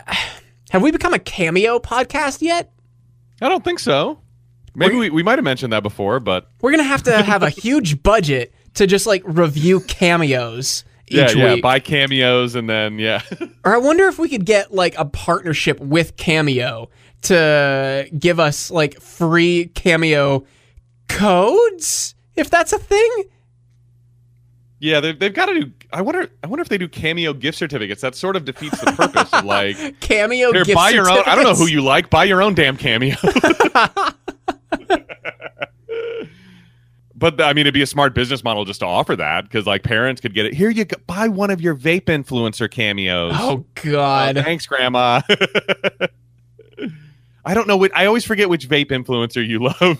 have 0.71 0.81
we 0.81 0.91
become 0.91 1.13
a 1.13 1.19
cameo 1.19 1.79
podcast 1.79 2.41
yet? 2.41 2.71
I 3.41 3.49
don't 3.49 3.63
think 3.63 3.79
so. 3.79 4.19
Maybe 4.75 4.95
we, 4.95 5.09
we 5.09 5.23
might 5.23 5.37
have 5.37 5.45
mentioned 5.45 5.71
that 5.73 5.83
before, 5.83 6.19
but 6.19 6.49
We're 6.61 6.71
going 6.71 6.83
to 6.83 6.87
have 6.87 7.03
to 7.03 7.23
have 7.23 7.43
a 7.43 7.49
huge 7.61 8.03
budget 8.03 8.53
to 8.73 8.85
just 8.85 9.07
like 9.07 9.23
review 9.25 9.79
cameos 9.79 10.83
yeah, 11.07 11.25
each 11.25 11.35
yeah, 11.35 11.53
week. 11.53 11.63
buy 11.63 11.79
cameos 11.79 12.55
and 12.55 12.69
then 12.69 12.99
yeah. 12.99 13.21
Or 13.63 13.73
I 13.73 13.77
wonder 13.77 14.07
if 14.07 14.19
we 14.19 14.29
could 14.29 14.45
get 14.45 14.73
like 14.73 14.95
a 14.97 15.05
partnership 15.05 15.79
with 15.79 16.17
Cameo 16.17 16.89
to 17.23 18.07
give 18.17 18.39
us 18.39 18.69
like 18.71 18.99
free 19.01 19.71
Cameo 19.73 20.45
codes, 21.07 22.15
if 22.35 22.49
that's 22.49 22.73
a 22.73 22.79
thing. 22.79 23.25
Yeah, 24.79 24.99
they've, 24.99 25.17
they've 25.17 25.33
got 25.33 25.47
to 25.47 25.61
do. 25.61 25.71
I 25.91 26.01
wonder. 26.01 26.29
I 26.43 26.47
wonder 26.47 26.61
if 26.61 26.69
they 26.69 26.77
do 26.77 26.87
cameo 26.87 27.33
gift 27.33 27.57
certificates. 27.57 28.01
That 28.01 28.13
sort 28.13 28.35
of 28.35 28.45
defeats 28.45 28.79
the 28.81 28.91
purpose 28.91 29.33
of 29.33 29.45
like 29.45 29.99
Cameo 30.01 30.51
here, 30.51 30.65
gift 30.65 30.75
buy 30.75 30.89
your 30.89 31.09
own. 31.09 31.23
I 31.25 31.33
don't 31.33 31.45
know 31.45 31.55
who 31.55 31.67
you 31.67 31.81
like. 31.81 32.09
Buy 32.09 32.25
your 32.25 32.41
own 32.41 32.53
damn 32.53 32.77
cameo. 32.77 33.15
but 37.31 37.41
I 37.41 37.53
mean, 37.53 37.61
it'd 37.61 37.73
be 37.73 37.81
a 37.81 37.87
smart 37.87 38.13
business 38.13 38.43
model 38.43 38.65
just 38.65 38.81
to 38.81 38.85
offer 38.85 39.15
that 39.15 39.45
because 39.45 39.65
like 39.65 39.83
parents 39.83 40.21
could 40.21 40.33
get 40.33 40.45
it. 40.45 40.53
Here 40.53 40.69
you 40.69 40.85
go. 40.85 40.97
Buy 41.07 41.27
one 41.27 41.49
of 41.49 41.61
your 41.61 41.75
vape 41.75 42.05
influencer 42.05 42.69
cameos. 42.69 43.33
Oh 43.35 43.65
God. 43.83 44.37
Oh, 44.37 44.43
thanks, 44.43 44.65
Grandma. 44.67 45.21
I 47.47 47.53
don't 47.53 47.67
know. 47.67 47.77
Which, 47.77 47.91
I 47.95 48.05
always 48.05 48.25
forget 48.25 48.49
which 48.49 48.67
vape 48.67 48.89
influencer 48.91 49.45
you 49.45 49.59
love. 49.59 49.99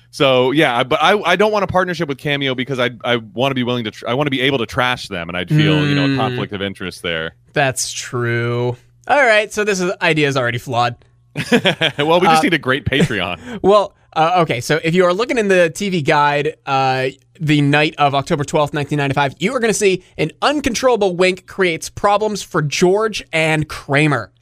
so 0.10 0.50
yeah, 0.52 0.82
but 0.84 1.02
I, 1.02 1.18
I 1.20 1.36
don't 1.36 1.52
want 1.52 1.64
a 1.64 1.66
partnership 1.66 2.08
with 2.08 2.18
Cameo 2.18 2.54
because 2.54 2.78
I 2.78 2.90
I 3.04 3.16
want 3.16 3.50
to 3.50 3.54
be 3.54 3.62
willing 3.62 3.84
to 3.84 3.90
tr- 3.90 4.08
I 4.08 4.14
want 4.14 4.26
to 4.26 4.30
be 4.30 4.40
able 4.40 4.58
to 4.58 4.66
trash 4.66 5.08
them 5.08 5.28
and 5.28 5.36
I'd 5.36 5.48
feel 5.48 5.86
you 5.86 5.94
know 5.94 6.04
a 6.04 6.08
Mm. 6.08 6.16
conflict 6.16 6.52
of 6.52 6.62
interest 6.62 7.02
there. 7.02 7.34
That's 7.52 7.92
true. 7.92 8.76
All 9.06 9.24
right, 9.24 9.50
so 9.52 9.64
this 9.64 9.80
is, 9.80 9.90
idea 10.02 10.28
is 10.28 10.36
already 10.36 10.58
flawed. 10.58 10.96
well, 11.52 12.20
we 12.20 12.26
just 12.26 12.40
Uh, 12.40 12.42
need 12.42 12.54
a 12.54 12.58
great 12.58 12.84
Patreon. 12.84 13.60
Well, 13.62 13.94
uh, 14.14 14.36
okay, 14.38 14.60
so 14.60 14.80
if 14.82 14.94
you 14.94 15.04
are 15.04 15.12
looking 15.12 15.38
in 15.38 15.48
the 15.48 15.70
TV 15.74 16.04
guide, 16.04 16.56
uh, 16.66 17.08
the 17.40 17.60
night 17.60 17.94
of 17.96 18.14
October 18.14 18.42
12th, 18.42 18.72
1995, 18.72 19.36
you 19.38 19.54
are 19.54 19.60
going 19.60 19.70
to 19.70 19.78
see 19.78 20.02
an 20.16 20.32
uncontrollable 20.42 21.14
wink 21.14 21.46
creates 21.46 21.90
problems 21.90 22.42
for 22.42 22.62
George 22.62 23.22
and 23.32 23.68
Kramer. 23.68 24.32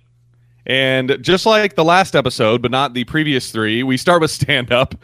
And 0.67 1.19
just 1.21 1.47
like 1.47 1.75
the 1.75 1.85
last 1.85 2.17
episode, 2.17 2.63
but 2.63 2.71
not 2.71 2.95
the 2.95 3.05
previous 3.05 3.51
three, 3.51 3.83
we 3.83 3.97
start 3.97 4.21
with 4.21 4.31
stand 4.43 4.73
up. 4.73 4.95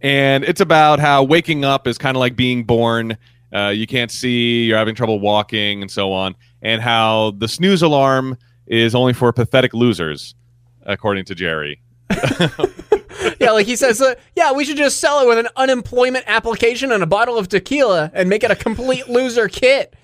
And 0.00 0.44
it's 0.44 0.60
about 0.60 0.98
how 0.98 1.22
waking 1.22 1.64
up 1.64 1.86
is 1.86 1.98
kind 1.98 2.16
of 2.16 2.20
like 2.20 2.34
being 2.34 2.64
born. 2.64 3.16
Uh, 3.54 3.68
you 3.68 3.86
can't 3.86 4.10
see, 4.10 4.64
you're 4.64 4.78
having 4.78 4.94
trouble 4.94 5.20
walking, 5.20 5.82
and 5.82 5.90
so 5.90 6.12
on. 6.12 6.34
And 6.62 6.80
how 6.80 7.32
the 7.38 7.48
snooze 7.48 7.82
alarm 7.82 8.36
is 8.66 8.94
only 8.94 9.12
for 9.12 9.32
pathetic 9.32 9.74
losers, 9.74 10.34
according 10.82 11.24
to 11.26 11.34
Jerry. 11.34 11.80
yeah, 13.40 13.50
like 13.52 13.66
he 13.66 13.76
says, 13.76 14.00
uh, 14.00 14.14
yeah, 14.36 14.52
we 14.52 14.64
should 14.64 14.76
just 14.76 15.00
sell 15.00 15.20
it 15.20 15.28
with 15.28 15.38
an 15.38 15.48
unemployment 15.56 16.24
application 16.26 16.92
and 16.92 17.02
a 17.02 17.06
bottle 17.06 17.38
of 17.38 17.48
tequila 17.48 18.10
and 18.14 18.28
make 18.28 18.44
it 18.44 18.50
a 18.50 18.56
complete 18.56 19.08
loser 19.08 19.48
kit. 19.48 19.94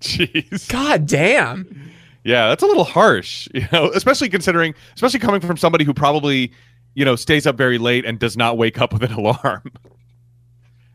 Jeez. 0.00 0.68
God 0.68 1.06
damn. 1.06 1.90
Yeah, 2.24 2.48
that's 2.48 2.62
a 2.62 2.66
little 2.66 2.84
harsh, 2.84 3.48
you 3.54 3.66
know, 3.72 3.90
especially 3.90 4.28
considering, 4.28 4.74
especially 4.94 5.20
coming 5.20 5.40
from 5.40 5.56
somebody 5.56 5.84
who 5.84 5.94
probably, 5.94 6.52
you 6.94 7.04
know, 7.04 7.16
stays 7.16 7.46
up 7.46 7.56
very 7.56 7.78
late 7.78 8.04
and 8.04 8.18
does 8.18 8.36
not 8.36 8.58
wake 8.58 8.80
up 8.80 8.92
with 8.92 9.02
an 9.02 9.12
alarm. 9.14 9.72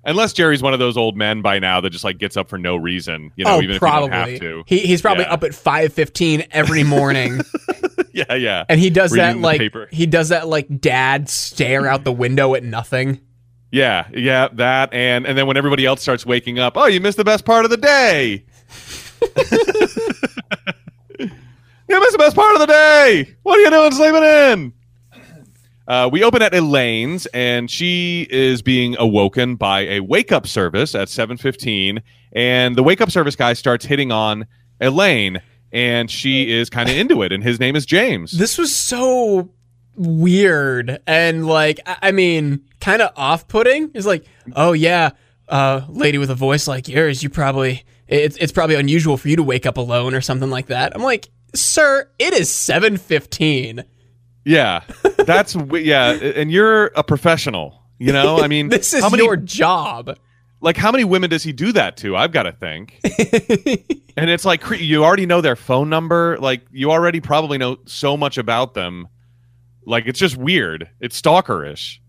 Unless 0.05 0.33
Jerry's 0.33 0.61
one 0.61 0.73
of 0.73 0.79
those 0.79 0.97
old 0.97 1.15
men 1.15 1.41
by 1.41 1.59
now 1.59 1.79
that 1.81 1.89
just 1.91 2.03
like 2.03 2.17
gets 2.17 2.35
up 2.35 2.49
for 2.49 2.57
no 2.57 2.75
reason, 2.75 3.31
you 3.37 3.45
know, 3.45 3.55
oh, 3.57 3.61
even 3.61 3.77
probably. 3.79 4.09
if 4.09 4.13
you 4.13 4.39
don't 4.39 4.57
have 4.57 4.65
to. 4.67 4.75
He, 4.75 4.79
he's 4.79 5.01
probably 5.01 5.23
Yeah. 5.23 5.33
up 5.33 5.43
at 5.43 5.51
5:15 5.51 6.47
every 6.51 6.83
morning. 6.95 7.39
yeah, 8.13 8.33
yeah. 8.35 8.65
and 8.67 8.79
he 8.79 8.89
does 8.89 9.11
that 9.11 9.27
Reading 9.27 9.41
the 9.41 9.47
like 9.47 9.59
paper. 9.59 9.87
he 9.91 10.05
does 10.05 10.29
that 10.29 10.47
like 10.47 10.67
dad 10.81 11.29
stare 11.29 11.87
out 11.87 12.03
the 12.03 12.11
window 12.11 12.53
at 12.55 12.63
nothing. 12.63 13.21
Yeah, 13.71 14.07
yeah, 14.13 14.49
that 14.53 14.93
and 14.93 15.25
and 15.25 15.37
then 15.37 15.47
when 15.47 15.57
everybody 15.57 15.85
else 15.85 16.01
starts 16.01 16.25
waking 16.25 16.59
up, 16.59 16.77
oh, 16.77 16.85
you 16.85 16.99
missed 16.99 17.17
the 17.17 17.23
best 17.23 17.43
part 17.45 17.63
of 17.65 17.71
the 17.71 17.77
day. 17.77 18.43
you 21.19 21.99
missed 21.99 22.11
the 22.11 22.17
best 22.17 22.35
part 22.35 22.53
of 22.55 22.59
the 22.59 22.67
day. 22.67 23.35
What 23.43 23.57
are 23.57 23.61
you 23.61 23.69
doing 23.69 23.91
sleeping 23.93 24.23
in? 24.23 24.73
Uh, 25.87 26.09
we 26.11 26.23
open 26.23 26.41
at 26.41 26.53
Elaine's, 26.53 27.25
and 27.27 27.69
she 27.69 28.27
is 28.29 28.61
being 28.61 28.95
awoken 28.97 29.55
by 29.55 29.81
a 29.81 29.99
wake 29.99 30.31
up 30.31 30.47
service 30.47 30.95
at 30.95 31.09
7:15, 31.09 32.01
and 32.31 32.75
the 32.75 32.83
wake 32.83 33.01
up 33.01 33.11
service 33.11 33.35
guy 33.35 33.53
starts 33.53 33.85
hitting 33.85 34.11
on 34.11 34.45
Elaine, 34.79 35.41
and 35.71 36.09
she 36.09 36.51
is 36.51 36.69
kind 36.69 36.89
of 36.89 36.95
into 36.95 37.21
it, 37.21 37.31
and 37.31 37.43
his 37.43 37.59
name 37.59 37.75
is 37.75 37.85
James. 37.85 38.31
This 38.31 38.57
was 38.57 38.73
so 38.73 39.49
weird 39.95 40.99
and 41.05 41.45
like 41.45 41.79
I 41.85 41.97
I 42.03 42.11
mean, 42.11 42.63
kind 42.79 43.01
of 43.01 43.11
off-putting. 43.15 43.91
It's 43.93 44.05
like, 44.05 44.25
oh 44.55 44.73
yeah, 44.73 45.11
uh, 45.49 45.81
lady 45.89 46.17
with 46.17 46.29
a 46.29 46.35
voice 46.35 46.67
like 46.67 46.87
yours, 46.87 47.21
you 47.23 47.29
probably 47.29 47.83
it's 48.07 48.37
it's 48.37 48.51
probably 48.51 48.75
unusual 48.75 49.17
for 49.17 49.27
you 49.29 49.35
to 49.35 49.43
wake 49.43 49.65
up 49.65 49.77
alone 49.77 50.13
or 50.13 50.21
something 50.21 50.49
like 50.49 50.67
that. 50.67 50.95
I'm 50.95 51.03
like, 51.03 51.29
sir, 51.55 52.09
it 52.19 52.33
is 52.33 52.49
7:15. 52.49 53.83
Yeah, 54.45 54.81
that's 55.17 55.55
yeah, 55.71 56.11
and 56.11 56.51
you're 56.51 56.87
a 56.87 57.03
professional. 57.03 57.81
You 57.99 58.11
know, 58.11 58.39
I 58.39 58.47
mean, 58.47 58.69
This 58.69 58.93
is 58.93 59.01
how 59.01 59.09
many 59.09 59.23
your 59.23 59.37
job. 59.37 60.17
like 60.59 60.75
how 60.75 60.91
many 60.91 61.03
women 61.05 61.29
does 61.29 61.43
he 61.43 61.53
do 61.53 61.71
that 61.73 61.97
to? 61.97 62.15
I've 62.17 62.31
got 62.33 62.43
to 62.43 62.51
think. 62.51 62.99
and 64.17 64.29
it's 64.29 64.43
like 64.43 64.63
you 64.79 65.05
already 65.05 65.25
know 65.25 65.39
their 65.41 65.55
phone 65.55 65.89
number. 65.89 66.37
Like 66.39 66.65
you 66.71 66.91
already 66.91 67.21
probably 67.21 67.57
know 67.57 67.77
so 67.85 68.17
much 68.17 68.37
about 68.37 68.73
them. 68.73 69.07
Like 69.85 70.05
it's 70.07 70.19
just 70.19 70.35
weird. 70.35 70.89
It's 70.99 71.21
stalkerish. 71.21 71.99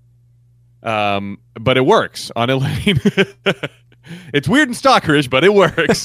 Um, 0.82 1.38
but 1.60 1.76
it 1.76 1.86
works 1.86 2.30
on 2.36 2.50
Elaine. 2.50 3.00
it's 4.34 4.48
weird 4.48 4.68
and 4.68 4.76
stalkerish, 4.76 5.30
but 5.30 5.44
it 5.44 5.54
works. 5.54 6.04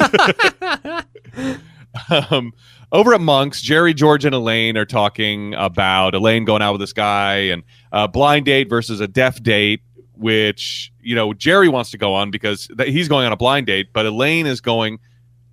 um, 2.32 2.54
over 2.92 3.14
at 3.14 3.22
Monks, 3.22 3.62
Jerry, 3.62 3.94
George, 3.94 4.26
and 4.26 4.34
Elaine 4.34 4.78
are 4.78 4.86
talking 4.86 5.54
about 5.56 6.16
Elaine 6.16 6.46
going 6.46 6.62
out 6.62 6.74
with 6.74 6.82
this 6.82 6.94
guy 6.94 7.36
and 7.36 7.64
a 7.92 8.08
blind 8.08 8.46
date 8.46 8.70
versus 8.70 9.00
a 9.00 9.08
deaf 9.08 9.42
date, 9.44 9.82
which, 10.14 10.92
you 11.02 11.16
know, 11.16 11.34
Jerry 11.34 11.70
wants 11.70 11.92
to 11.92 11.98
go 11.98 12.14
on 12.14 12.32
because 12.32 12.68
th- 12.78 12.90
he's 12.90 13.08
going 13.08 13.26
on 13.26 13.32
a 13.32 13.38
blind 13.38 13.68
date, 13.68 13.94
but 13.94 14.06
Elaine 14.06 14.48
is 14.48 14.62
going 14.62 15.00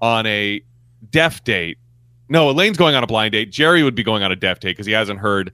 on 0.01 0.27
a 0.27 0.63
deaf 1.11 1.45
date. 1.45 1.79
No, 2.29 2.51
Elaine's 2.51 2.77
going 2.77 2.95
on 2.95 3.05
a 3.05 3.07
blind 3.07 3.33
date. 3.33 3.51
Jerry 3.53 3.83
would 3.83 3.95
be 3.95 4.03
going 4.03 4.23
on 4.23 4.33
a 4.33 4.37
deaf 4.37 4.61
date 4.61 4.71
because 4.71 4.87
he 4.87 4.93
hasn't 4.93 5.21
heard 5.21 5.53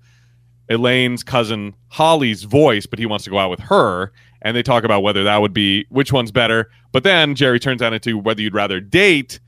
Elaine's 0.71 1.23
cousin 1.23 1.75
Holly's 1.89 2.45
voice, 2.45 2.87
but 2.87 2.99
he 2.99 3.07
wants 3.07 3.25
to 3.25 3.31
go 3.31 3.39
out 3.39 3.51
with 3.51 3.61
her. 3.61 4.13
And 4.41 4.57
they 4.57 4.63
talk 4.63 4.83
about 4.83 5.03
whether 5.03 5.23
that 5.25 5.41
would 5.41 5.53
be 5.53 5.87
which 5.91 6.13
one's 6.13 6.33
better. 6.33 6.71
But 6.91 7.05
then 7.05 7.35
Jerry 7.35 7.61
turns 7.61 7.81
that 7.81 7.93
into 7.93 8.19
whether 8.19 8.41
you'd 8.41 8.55
rather 8.55 8.81
date 8.81 9.39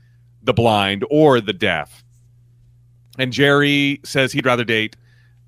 the 0.43 0.53
blind 0.53 1.03
or 1.09 1.41
the 1.41 1.51
deaf. 1.51 2.04
And 3.17 3.31
Jerry 3.31 3.99
says 4.03 4.31
he'd 4.31 4.45
rather 4.45 4.63
date 4.63 4.95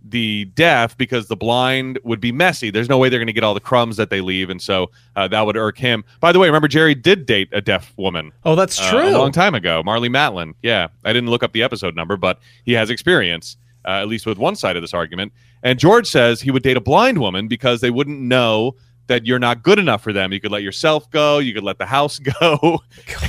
the 0.10 0.46
deaf 0.56 0.98
because 0.98 1.28
the 1.28 1.36
blind 1.36 2.00
would 2.04 2.22
be 2.22 2.32
messy. 2.32 2.70
There's 2.70 2.88
no 2.88 2.98
way 2.98 3.10
they're 3.10 3.20
going 3.20 3.28
to 3.28 3.34
get 3.34 3.44
all 3.44 3.54
the 3.54 3.60
crumbs 3.60 3.98
that 3.98 4.10
they 4.10 4.22
leave, 4.22 4.50
and 4.50 4.62
so 4.62 4.90
uh, 5.18 5.28
that 5.28 5.46
would 5.46 5.58
irk 5.58 5.78
him. 5.78 6.06
By 6.22 6.32
the 6.32 6.40
way, 6.40 6.48
remember 6.48 6.70
Jerry 6.70 6.96
did 6.96 7.26
date 7.26 7.50
a 7.52 7.60
deaf 7.62 7.94
woman 7.98 8.32
Oh, 8.46 8.56
that's 8.56 8.80
uh, 8.80 8.90
true. 8.90 9.10
a 9.10 9.18
long 9.18 9.32
time 9.34 9.54
ago, 9.54 9.84
Marlee 9.86 10.10
Matlin. 10.10 10.54
Yeah, 10.62 10.88
I 11.04 11.12
didn't 11.12 11.30
look 11.30 11.44
up 11.44 11.52
the 11.52 11.64
episode 11.64 11.96
number, 11.96 12.16
but 12.16 12.40
he 12.64 12.72
has 12.74 12.90
experience, 12.90 13.58
uh, 13.86 13.92
at 14.02 14.08
least 14.08 14.26
with 14.26 14.38
one 14.38 14.56
side 14.56 14.78
of 14.78 14.84
this 14.84 14.94
argument. 14.94 15.34
And 15.62 15.78
George 15.78 16.08
says 16.08 16.40
he 16.40 16.52
would 16.52 16.64
date 16.64 16.78
a 16.78 16.82
blind 16.82 17.18
woman 17.18 17.48
because 17.50 17.82
they 17.82 17.90
wouldn't 17.92 18.22
know 18.22 18.76
that 19.08 19.26
you're 19.26 19.40
not 19.40 19.62
good 19.64 19.80
enough 19.80 20.04
for 20.04 20.14
them. 20.14 20.32
You 20.32 20.40
could 20.40 20.52
let 20.52 20.64
yourself 20.64 21.10
go, 21.12 21.40
you 21.40 21.54
could 21.54 21.64
let 21.64 21.80
the 21.80 21.86
house 21.86 22.20
go, 22.40 22.82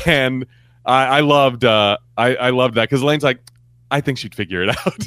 and 0.07 0.47
I, 0.85 1.07
I 1.07 1.21
loved, 1.21 1.65
uh, 1.65 1.97
I, 2.17 2.37
I 2.37 2.51
loved 2.51 2.75
that 2.77 2.89
because 2.89 3.03
Elaine's 3.03 3.25
like, 3.25 3.41
I 3.91 4.01
think 4.01 4.19
she'd 4.19 4.35
figure 4.35 4.63
it 4.63 4.69
out, 4.87 5.07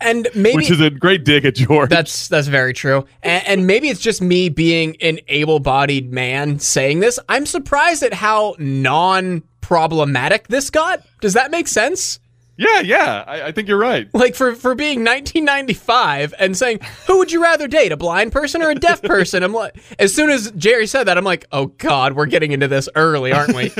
and 0.00 0.28
maybe 0.34 0.56
which 0.56 0.70
is 0.70 0.80
a 0.80 0.90
great 0.90 1.24
dig 1.24 1.44
at 1.44 1.54
George. 1.54 1.90
That's 1.90 2.28
that's 2.28 2.48
very 2.48 2.72
true, 2.72 3.06
and, 3.22 3.46
and 3.46 3.66
maybe 3.66 3.88
it's 3.88 4.00
just 4.00 4.22
me 4.22 4.48
being 4.48 4.96
an 5.00 5.20
able-bodied 5.28 6.12
man 6.12 6.58
saying 6.58 7.00
this. 7.00 7.18
I'm 7.28 7.46
surprised 7.46 8.02
at 8.02 8.14
how 8.14 8.54
non-problematic 8.58 10.48
this 10.48 10.70
got. 10.70 11.02
Does 11.20 11.34
that 11.34 11.50
make 11.50 11.68
sense? 11.68 12.20
yeah, 12.56 12.80
yeah, 12.80 13.24
I, 13.26 13.42
I 13.46 13.52
think 13.52 13.66
you're 13.66 13.78
right. 13.78 14.08
Like 14.14 14.34
for 14.36 14.54
for 14.54 14.74
being 14.74 15.00
1995 15.00 16.34
and 16.38 16.56
saying, 16.56 16.80
"Who 17.06 17.18
would 17.18 17.32
you 17.32 17.42
rather 17.42 17.66
date, 17.66 17.90
a 17.90 17.96
blind 17.96 18.32
person 18.32 18.62
or 18.62 18.70
a 18.70 18.74
deaf 18.76 19.02
person?" 19.02 19.42
I'm 19.42 19.52
like, 19.52 19.76
as 19.98 20.14
soon 20.14 20.30
as 20.30 20.52
Jerry 20.52 20.86
said 20.86 21.04
that, 21.04 21.18
I'm 21.18 21.24
like, 21.24 21.46
"Oh 21.50 21.66
God, 21.66 22.12
we're 22.12 22.26
getting 22.26 22.52
into 22.52 22.68
this 22.68 22.88
early, 22.94 23.32
aren't 23.32 23.56
we?" 23.56 23.72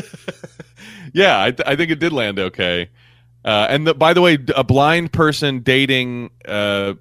yeah, 1.13 1.41
I, 1.41 1.51
th- 1.53 1.67
I 1.69 1.77
think 1.77 1.93
it 1.93 2.01
did 2.01 2.13
land 2.13 2.39
okay. 2.41 2.91
Uh, 3.45 3.67
and 3.69 3.87
the, 3.87 3.95
by 3.95 4.15
the 4.15 4.21
way, 4.21 4.39
a 4.57 4.65
blind 4.65 5.13
person 5.13 5.61
dating 5.61 6.31
uh, 6.47 6.95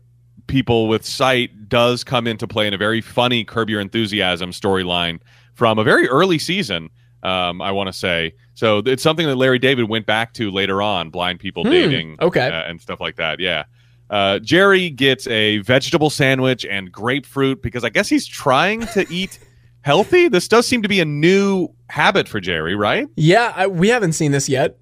people 0.48 0.88
with 0.88 1.06
sight 1.06 1.70
does 1.70 2.04
come 2.04 2.28
into 2.28 2.48
play 2.48 2.68
in 2.68 2.74
a 2.74 2.78
very 2.78 3.02
funny 3.02 3.46
Curb 3.46 3.70
Your 3.70 3.80
Enthusiasm 3.80 4.52
storyline 4.52 5.20
from 5.54 5.80
a 5.80 5.84
very 5.84 6.08
early 6.10 6.38
season. 6.38 6.90
Um, 7.24 7.62
I 7.62 7.72
want 7.72 7.88
to 7.88 7.94
say 7.94 8.34
so. 8.54 8.80
It's 8.80 9.02
something 9.02 9.26
that 9.26 9.38
Larry 9.38 9.58
David 9.58 9.88
went 9.88 10.06
back 10.06 10.34
to 10.34 10.52
later 10.52 10.82
on, 10.82 11.10
blind 11.10 11.40
people 11.40 11.64
dating, 11.64 12.18
okay. 12.22 12.50
uh, 12.50 12.64
and 12.64 12.82
stuff 12.82 13.00
like 13.00 13.16
that. 13.16 13.40
Yeah. 13.40 13.64
Uh, 14.10 14.40
Jerry 14.40 14.90
gets 14.90 15.26
a 15.28 15.60
vegetable 15.60 16.10
sandwich 16.10 16.66
and 16.66 16.92
grapefruit 16.92 17.62
because 17.62 17.86
I 17.86 17.90
guess 17.90 18.10
he's 18.10 18.28
trying 18.28 18.82
to 18.88 19.10
eat 19.10 19.40
healthy. 19.82 20.28
This 20.28 20.50
does 20.50 20.68
seem 20.68 20.82
to 20.82 20.90
be 20.90 21.00
a 21.00 21.06
new 21.06 21.70
habit 21.90 22.28
for 22.28 22.42
Jerry, 22.42 22.76
right? 22.76 23.08
yeah, 23.16 23.54
I, 23.56 23.68
we 23.68 23.88
haven't 23.88 24.14
seen 24.14 24.34
this 24.34 24.50
yet. 24.50 24.78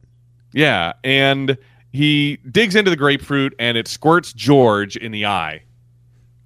Yeah, 0.54 0.94
and 1.04 1.58
he 1.92 2.38
digs 2.50 2.76
into 2.76 2.90
the 2.90 2.96
grapefruit 2.98 3.54
and 3.60 3.78
it 3.78 3.88
squirts 3.88 4.34
George 4.34 4.96
in 4.96 5.12
the 5.12 5.26
eye. 5.26 5.64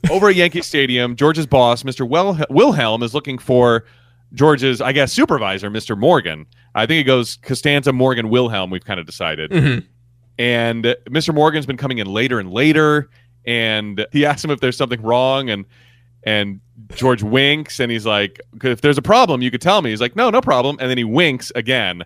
Over 0.10 0.30
at 0.30 0.36
Yankee 0.36 0.62
Stadium, 0.62 1.16
George's 1.16 1.48
boss, 1.48 1.84
Mr. 1.84 2.08
Wel- 2.08 2.40
Wilhelm, 2.50 3.02
is 3.04 3.14
looking 3.14 3.38
for 3.40 3.86
George's, 4.34 4.82
I 4.82 4.92
guess, 4.92 5.12
supervisor, 5.14 5.70
Mr. 5.72 5.98
Morgan. 5.98 6.46
I 6.76 6.86
think 6.86 7.02
it 7.02 7.06
goes 7.06 7.38
Costanza, 7.38 7.92
Morgan, 7.94 8.30
Wilhelm, 8.30 8.70
we've 8.70 8.86
kind 8.86 9.00
of 9.00 9.06
decided. 9.06 9.50
Mhm. 9.52 9.84
And 10.38 10.84
Mr. 11.10 11.34
Morgan's 11.34 11.66
been 11.66 11.78
coming 11.78 11.98
in 12.00 12.08
later 12.08 12.40
and 12.40 12.52
later, 12.52 13.10
and 13.46 14.06
he 14.12 14.26
asks 14.26 14.44
him 14.44 14.52
if 14.52 14.60
there's 14.60 14.78
something 14.78 15.02
wrong, 15.02 15.50
and 15.50 15.66
and 16.24 16.60
George 16.96 17.22
winks, 17.24 17.80
and 17.80 17.92
he's 17.92 18.06
like, 18.06 18.42
"If 18.64 18.82
there's 18.82 18.98
a 18.98 19.02
problem, 19.04 19.42
you 19.44 19.52
could 19.52 19.62
tell 19.62 19.82
me." 19.84 19.92
He's 19.92 20.02
like, 20.02 20.16
"No, 20.16 20.30
no 20.32 20.42
problem," 20.42 20.76
and 20.82 20.90
then 20.90 20.98
he 20.98 21.04
winks 21.04 21.52
again, 21.56 22.04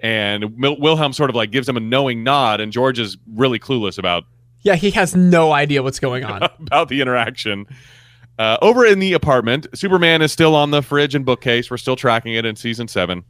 and 0.00 0.56
Mil- 0.56 0.78
Wilhelm 0.78 1.12
sort 1.12 1.30
of 1.30 1.36
like 1.36 1.50
gives 1.50 1.68
him 1.68 1.76
a 1.76 1.80
knowing 1.80 2.22
nod, 2.24 2.60
and 2.60 2.72
George 2.72 2.98
is 2.98 3.16
really 3.34 3.58
clueless 3.58 3.98
about 3.98 4.24
Yeah, 4.62 4.74
he 4.74 4.90
has 4.92 5.14
no 5.14 5.52
idea 5.52 5.82
what's 5.82 6.00
going 6.00 6.24
on. 6.24 6.42
about 6.60 6.88
the 6.88 7.00
interaction. 7.00 7.66
Uh, 8.38 8.56
over 8.62 8.86
in 8.86 9.00
the 9.00 9.14
apartment, 9.14 9.66
Superman 9.74 10.22
is 10.22 10.30
still 10.30 10.54
on 10.54 10.70
the 10.70 10.80
fridge 10.80 11.14
and 11.14 11.24
bookcase. 11.24 11.70
We're 11.70 11.76
still 11.76 11.96
tracking 11.96 12.34
it 12.34 12.44
in 12.44 12.54
season 12.54 12.86
seven. 12.86 13.24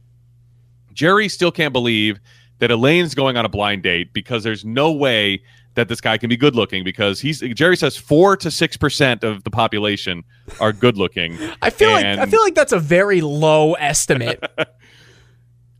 Jerry 0.93 1.29
still 1.29 1.51
can't 1.51 1.73
believe 1.73 2.19
that 2.59 2.69
Elaine's 2.71 3.15
going 3.15 3.35
on 3.37 3.45
a 3.45 3.49
blind 3.49 3.83
date 3.83 4.13
because 4.13 4.43
there's 4.43 4.63
no 4.63 4.91
way 4.91 5.41
that 5.75 5.87
this 5.87 6.01
guy 6.01 6.17
can 6.17 6.29
be 6.29 6.37
good 6.37 6.55
looking 6.55 6.83
because 6.83 7.19
he's 7.21 7.39
Jerry 7.39 7.77
says 7.77 7.95
four 7.95 8.35
to 8.37 8.51
six 8.51 8.75
percent 8.75 9.23
of 9.23 9.43
the 9.43 9.49
population 9.49 10.23
are 10.59 10.73
good 10.73 10.97
looking. 10.97 11.37
I 11.61 11.69
feel 11.69 11.91
like 11.91 12.05
I 12.05 12.25
feel 12.25 12.41
like 12.41 12.55
that's 12.55 12.73
a 12.73 12.79
very 12.79 13.21
low 13.21 13.73
estimate. 13.73 14.43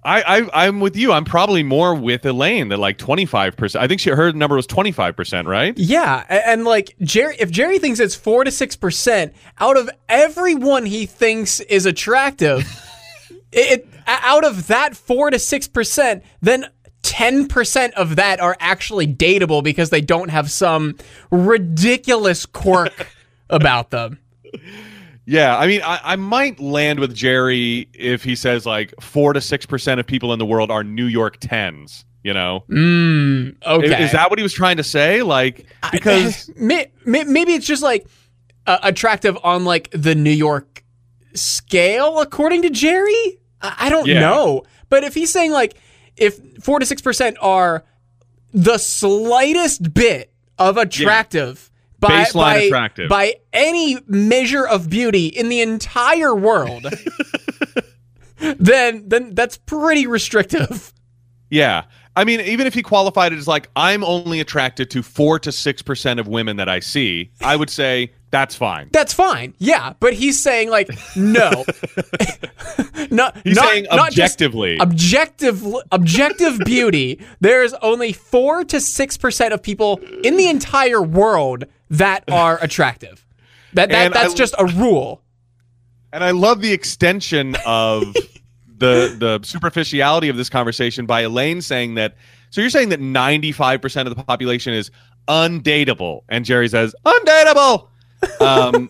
I, 0.03 0.21
I 0.21 0.65
I'm 0.65 0.79
with 0.79 0.95
you. 0.95 1.11
I'm 1.11 1.25
probably 1.25 1.61
more 1.61 1.93
with 1.93 2.25
Elaine 2.25 2.69
than 2.69 2.79
like 2.79 2.97
twenty 2.97 3.25
five 3.25 3.57
percent. 3.57 3.83
I 3.83 3.87
think 3.87 3.99
she 3.99 4.09
her 4.11 4.31
number 4.31 4.55
was 4.55 4.65
twenty 4.65 4.91
five 4.93 5.15
percent, 5.15 5.47
right? 5.47 5.77
Yeah, 5.77 6.23
a- 6.29 6.47
and 6.47 6.63
like 6.63 6.95
Jerry, 7.01 7.35
if 7.37 7.51
Jerry 7.51 7.79
thinks 7.79 7.99
it's 7.99 8.15
four 8.15 8.43
to 8.45 8.51
six 8.51 8.75
percent 8.77 9.33
out 9.59 9.75
of 9.77 9.89
everyone 10.07 10.85
he 10.85 11.05
thinks 11.05 11.59
is 11.59 11.85
attractive, 11.85 12.61
it, 13.51 13.81
it 13.81 13.87
out 14.07 14.45
of 14.45 14.67
that 14.67 14.95
four 14.95 15.29
to 15.31 15.37
six 15.37 15.67
percent, 15.67 16.23
then 16.41 16.65
ten 17.01 17.47
percent 17.49 17.93
of 17.95 18.15
that 18.15 18.39
are 18.39 18.55
actually 18.61 19.05
dateable 19.05 19.61
because 19.61 19.89
they 19.89 20.01
don't 20.01 20.29
have 20.29 20.49
some 20.49 20.95
ridiculous 21.29 22.45
quirk 22.45 23.09
about 23.49 23.89
them. 23.89 24.17
Yeah, 25.31 25.55
I 25.57 25.67
mean, 25.67 25.81
I, 25.83 25.99
I 26.03 26.15
might 26.15 26.59
land 26.59 26.99
with 26.99 27.13
Jerry 27.13 27.87
if 27.93 28.23
he 28.23 28.35
says 28.35 28.65
like 28.65 28.93
four 28.99 29.33
to 29.33 29.41
six 29.41 29.65
percent 29.65 29.99
of 29.99 30.07
people 30.07 30.33
in 30.33 30.39
the 30.39 30.45
world 30.45 30.71
are 30.71 30.83
New 30.83 31.05
York 31.05 31.37
tens. 31.39 32.03
You 32.23 32.33
know, 32.33 32.63
Mm, 32.69 33.55
okay, 33.65 33.85
is, 34.03 34.07
is 34.07 34.11
that 34.11 34.29
what 34.29 34.39
he 34.39 34.43
was 34.43 34.51
trying 34.53 34.75
to 34.77 34.83
say? 34.83 35.21
Like, 35.23 35.65
because 35.91 36.49
May- 36.57 36.91
may- 37.05 37.23
maybe 37.23 37.53
it's 37.53 37.65
just 37.65 37.81
like 37.83 38.07
uh, 38.67 38.77
attractive 38.83 39.37
on 39.43 39.63
like 39.65 39.89
the 39.91 40.15
New 40.15 40.31
York 40.31 40.83
scale, 41.33 42.19
according 42.19 42.63
to 42.63 42.69
Jerry. 42.69 43.39
I, 43.61 43.75
I 43.81 43.89
don't 43.89 44.07
Yeah. 44.07 44.19
know, 44.21 44.63
but 44.89 45.03
if 45.03 45.13
he's 45.13 45.31
saying 45.31 45.51
like 45.51 45.75
if 46.17 46.39
four 46.61 46.79
to 46.79 46.85
six 46.85 47.01
percent 47.01 47.37
are 47.39 47.85
the 48.53 48.77
slightest 48.77 49.93
bit 49.93 50.33
of 50.57 50.75
attractive. 50.77 51.69
By, 51.99 52.23
Baseline 52.23 52.33
by, 52.35 52.55
attractive. 52.57 53.09
by 53.09 53.35
any 53.51 53.97
measure 54.07 54.65
of 54.65 54.89
beauty 54.89 55.27
in 55.27 55.49
the 55.49 55.59
entire 55.61 56.33
world, 56.33 56.85
then 58.59 59.03
then 59.07 59.35
that's 59.35 59.57
pretty 59.57 60.07
restrictive. 60.07 60.93
yeah, 61.49 61.83
I 62.15 62.23
mean, 62.23 62.39
even 62.41 62.67
if 62.67 62.73
he 62.73 62.81
qualified 62.81 63.33
it 63.33 63.37
as 63.37 63.47
like, 63.47 63.69
I'm 63.75 64.03
only 64.03 64.39
attracted 64.39 64.89
to 64.91 65.03
four 65.03 65.39
to 65.39 65.51
six 65.51 65.81
percent 65.81 66.19
of 66.19 66.27
women 66.27 66.57
that 66.57 66.69
I 66.69 66.79
see, 66.79 67.31
I 67.41 67.55
would 67.55 67.69
say 67.69 68.13
that's 68.31 68.55
fine. 68.55 68.89
That's 68.91 69.13
fine. 69.13 69.53
Yeah, 69.57 69.93
but 69.99 70.13
he's 70.13 70.41
saying 70.41 70.69
like 70.69 70.89
no. 71.15 71.49
not 73.11 73.37
He's 73.43 73.55
not, 73.55 73.65
saying 73.69 73.87
not 73.91 74.09
objectively. 74.09 74.77
objective 74.77 75.65
objective 75.91 76.59
beauty. 76.59 77.19
There's 77.39 77.73
only 77.75 78.13
4 78.13 78.65
to 78.65 78.77
6% 78.77 79.51
of 79.51 79.63
people 79.63 79.99
in 80.23 80.37
the 80.37 80.47
entire 80.47 81.01
world 81.01 81.65
that 81.89 82.23
are 82.31 82.57
attractive. 82.61 83.25
That, 83.73 83.89
that 83.89 83.95
And 84.05 84.13
that's 84.13 84.33
I- 84.33 84.37
just 84.37 84.55
a 84.57 84.65
rule. 84.65 85.21
And 86.11 86.23
I 86.23 86.31
love 86.31 86.61
the 86.61 86.71
extension 86.73 87.55
of 87.65 88.01
the 88.77 89.15
the 89.17 89.39
superficiality 89.43 90.29
of 90.29 90.37
this 90.37 90.49
conversation 90.49 91.05
by 91.05 91.21
Elaine 91.21 91.61
saying 91.61 91.95
that. 91.95 92.15
So 92.51 92.61
you're 92.61 92.71
saying 92.71 92.89
that 92.89 92.99
95 92.99 93.79
percent 93.81 94.07
of 94.07 94.15
the 94.15 94.23
population 94.23 94.73
is 94.73 94.89
undateable, 95.27 96.21
and 96.29 96.45
Jerry 96.45 96.67
says 96.67 96.95
undateable. 97.05 97.87
Um, 98.41 98.89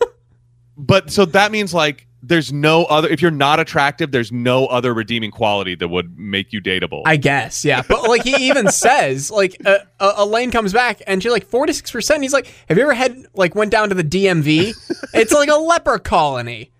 but 0.75 1.11
so 1.11 1.23
that 1.25 1.51
means 1.51 1.71
like 1.71 2.07
there's 2.22 2.51
no 2.51 2.86
other. 2.86 3.07
If 3.07 3.22
you're 3.22 3.32
not 3.32 3.59
attractive, 3.59 4.11
there's 4.11 4.32
no 4.32 4.65
other 4.67 4.93
redeeming 4.93 5.32
quality 5.32 5.76
that 5.76 5.88
would 5.88 6.17
make 6.17 6.51
you 6.51 6.61
dateable. 6.61 7.03
I 7.05 7.15
guess, 7.15 7.63
yeah. 7.63 7.82
But 7.88 8.03
like 8.09 8.24
he 8.24 8.36
even 8.49 8.70
says, 8.70 9.32
like 9.32 9.55
uh, 9.65 9.80
uh, 9.99 10.13
Elaine 10.17 10.51
comes 10.51 10.74
back 10.74 11.01
and 11.07 11.24
she's 11.24 11.32
like 11.32 11.47
four 11.47 11.65
to 11.65 11.74
six 11.74 11.91
percent. 11.91 12.22
He's 12.24 12.34
like, 12.34 12.47
"Have 12.67 12.78
you 12.78 12.84
ever 12.84 12.93
had 12.93 13.26
like 13.34 13.55
went 13.55 13.72
down 13.72 13.89
to 13.89 13.95
the 13.95 14.03
DMV? 14.03 14.74
It's 15.11 15.34
like 15.34 15.49
a 15.49 15.55
leper 15.55 15.97
colony. 15.97 16.72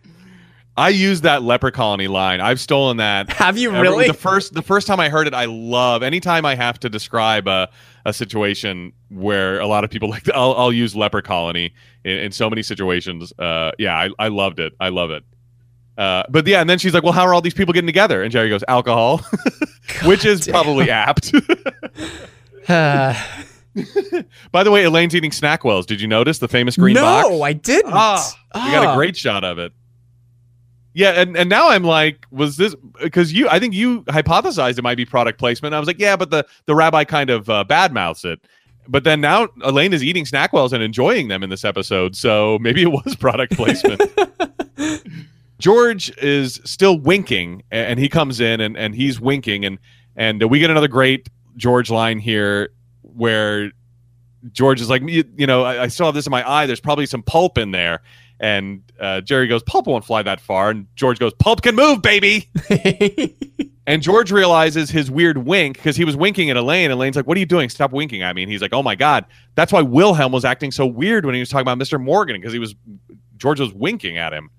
I 0.80 0.90
use 0.90 1.22
that 1.22 1.44
leper 1.44 1.72
colony 1.72 2.08
line. 2.08 2.40
I've 2.40 2.60
stolen 2.60 2.98
that. 2.98 3.30
Have 3.34 3.58
you 3.58 3.70
really? 3.70 4.08
The 4.08 4.14
first 4.14 4.54
the 4.54 4.62
first 4.62 4.88
time 4.88 5.00
I 5.00 5.10
heard 5.10 5.28
it, 5.28 5.34
I 5.34 5.44
love. 5.46 6.04
Anytime 6.04 6.46
I 6.46 6.56
have 6.56 6.80
to 6.80 6.90
describe 6.90 7.50
a, 7.50 7.70
a 8.06 8.14
situation 8.14 8.94
where 9.10 9.60
a 9.60 9.68
lot 9.68 9.84
of 9.84 9.90
people 9.90 10.10
like, 10.10 10.30
I'll, 10.30 10.54
I'll 10.54 10.72
use 10.72 10.96
leper 10.96 11.22
colony 11.22 11.74
in, 12.06 12.18
in 12.18 12.32
so 12.32 12.50
many 12.50 12.64
situations. 12.64 13.34
Uh, 13.38 13.72
yeah, 13.78 13.94
I, 13.94 14.10
I 14.18 14.28
loved 14.30 14.60
it. 14.60 14.74
I 14.80 14.88
love 14.88 15.12
it. 15.12 15.24
Uh, 16.00 16.24
but 16.30 16.48
yeah, 16.48 16.62
and 16.62 16.70
then 16.70 16.80
she's 16.80 16.94
like, 16.94 17.04
"Well, 17.04 17.12
how 17.12 17.26
are 17.26 17.34
all 17.34 17.42
these 17.42 17.54
people 17.54 17.74
getting 17.74 17.86
together?" 17.88 18.24
And 18.24 18.32
Jerry 18.32 18.48
goes, 18.48 18.64
"Alcohol," 18.70 19.18
which 20.06 20.24
is 20.24 20.46
damn. 20.46 20.54
probably 20.54 20.90
apt. 20.90 21.34
Uh, 22.70 23.14
By 24.52 24.64
the 24.64 24.72
way, 24.72 24.84
Elaine's 24.86 25.14
eating 25.14 25.32
Snackwells. 25.32 25.86
Did 25.86 26.00
you 26.00 26.08
notice 26.08 26.40
the 26.40 26.48
famous 26.48 26.78
green 26.78 26.94
no, 26.96 27.02
box? 27.02 27.30
No, 27.30 27.42
I 27.44 27.54
didn't. 27.54 27.92
Ah, 27.94 28.34
we 28.56 28.72
got 28.72 28.86
Ah. 28.86 28.94
a 28.94 28.96
great 28.96 29.18
shot 29.18 29.44
of 29.44 29.60
it. 29.60 29.74
Yeah, 30.94 31.12
and, 31.12 31.36
and 31.38 31.50
now 31.50 31.70
I'm 31.70 31.84
like, 31.84 32.26
was 32.32 32.58
this 32.58 32.76
because 33.02 33.32
you? 33.34 33.50
I 33.50 33.60
think 33.60 33.74
you 33.74 34.02
hypothesized 34.04 34.78
it 34.78 34.82
might 34.84 34.96
be 34.98 35.06
product 35.06 35.38
placement. 35.38 35.76
I 35.76 35.80
was 35.80 35.88
like, 35.88 36.00
yeah, 36.00 36.16
but 36.16 36.30
the 36.30 36.46
the 36.66 36.76
rabbi 36.76 37.04
kind 37.04 37.30
of 37.30 37.50
uh, 37.50 37.66
badmouths 37.68 38.24
it. 38.26 38.40
But 38.88 39.04
then 39.04 39.20
now 39.22 39.50
Elaine 39.64 39.94
is 39.94 40.04
eating 40.04 40.26
Snackwells 40.26 40.72
and 40.74 40.82
enjoying 40.82 41.28
them 41.28 41.44
in 41.44 41.50
this 41.50 41.64
episode, 41.66 42.16
so 42.16 42.58
maybe 42.60 42.82
it 42.82 42.92
was 42.92 43.16
product 43.16 43.54
placement. 43.56 44.02
George 45.60 46.10
is 46.18 46.62
still 46.64 46.98
winking, 46.98 47.64
and 47.70 48.00
he 48.00 48.10
comes 48.10 48.40
in 48.40 48.62
and, 48.62 48.78
and 48.78 48.96
he's 48.96 49.20
winking, 49.20 49.66
and 49.66 49.78
and 50.16 50.44
we 50.50 50.60
get 50.60 50.70
another 50.70 50.88
great 50.88 51.30
George 51.58 51.90
line 51.90 52.20
here 52.20 52.72
where 53.02 53.72
George 54.52 54.82
is 54.82 54.90
like, 54.90 55.02
you, 55.08 55.24
you 55.38 55.48
know, 55.48 55.64
I, 55.64 55.84
I 55.84 55.88
still 55.88 56.06
have 56.06 56.16
this 56.16 56.26
in 56.26 56.32
my 56.32 56.50
eye. 56.50 56.66
There's 56.66 56.80
probably 56.80 57.06
some 57.06 57.24
pulp 57.24 57.58
in 57.58 57.72
there. 57.72 58.02
And 58.40 58.84
uh, 59.00 59.22
Jerry 59.22 59.48
goes, 59.48 59.64
pulp 59.64 59.88
won't 59.88 60.06
fly 60.06 60.22
that 60.24 60.40
far. 60.40 60.70
And 60.70 60.88
George 60.96 61.20
goes, 61.20 61.34
pulp 61.34 61.62
can 61.62 61.76
move, 61.76 62.02
baby. 62.02 62.50
and 63.88 64.02
George 64.02 64.32
realizes 64.32 64.90
his 64.90 65.12
weird 65.12 65.40
wink 65.40 65.76
because 65.76 65.98
he 65.98 66.06
was 66.06 66.16
winking 66.16 66.50
at 66.50 66.56
Elaine. 66.56 66.90
Elaine's 66.90 67.18
like, 67.18 67.28
what 67.28 67.36
are 67.36 67.40
you 67.40 67.46
doing? 67.46 67.70
Stop 67.70 67.92
winking 67.92 68.22
at 68.22 68.36
me. 68.36 68.44
And 68.44 68.52
he's 68.52 68.62
like, 68.62 68.74
oh 68.74 68.84
my 68.84 68.96
God. 68.96 69.26
That's 69.56 69.74
why 69.74 69.82
Wilhelm 69.82 70.32
was 70.32 70.46
acting 70.46 70.72
so 70.72 70.86
weird 70.86 71.26
when 71.26 71.36
he 71.36 71.42
was 71.42 71.50
talking 71.50 71.64
about 71.64 71.80
Mr. 71.80 72.02
Morgan 72.02 72.38
because 72.38 72.54
he 72.54 72.60
was, 72.60 72.76
George 73.36 73.60
was 73.60 73.74
winking 73.74 74.18
at 74.18 74.34
him. 74.34 74.50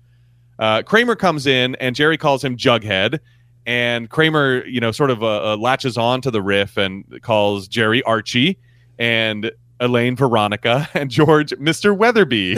Uh, 0.61 0.83
Kramer 0.83 1.15
comes 1.15 1.47
in 1.47 1.75
and 1.75 1.95
Jerry 1.95 2.17
calls 2.17 2.43
him 2.43 2.55
Jughead. 2.55 3.19
And 3.65 4.09
Kramer, 4.09 4.65
you 4.65 4.79
know, 4.79 4.91
sort 4.91 5.09
of 5.09 5.21
uh, 5.23 5.53
uh, 5.53 5.57
latches 5.57 5.97
on 5.97 6.21
to 6.21 6.31
the 6.31 6.41
riff 6.41 6.77
and 6.77 7.21
calls 7.21 7.67
Jerry 7.67 8.01
Archie 8.03 8.57
and 8.97 9.51
Elaine 9.79 10.15
Veronica 10.15 10.87
and 10.93 11.09
George 11.09 11.51
Mr. 11.51 11.97
Weatherbee, 11.97 12.55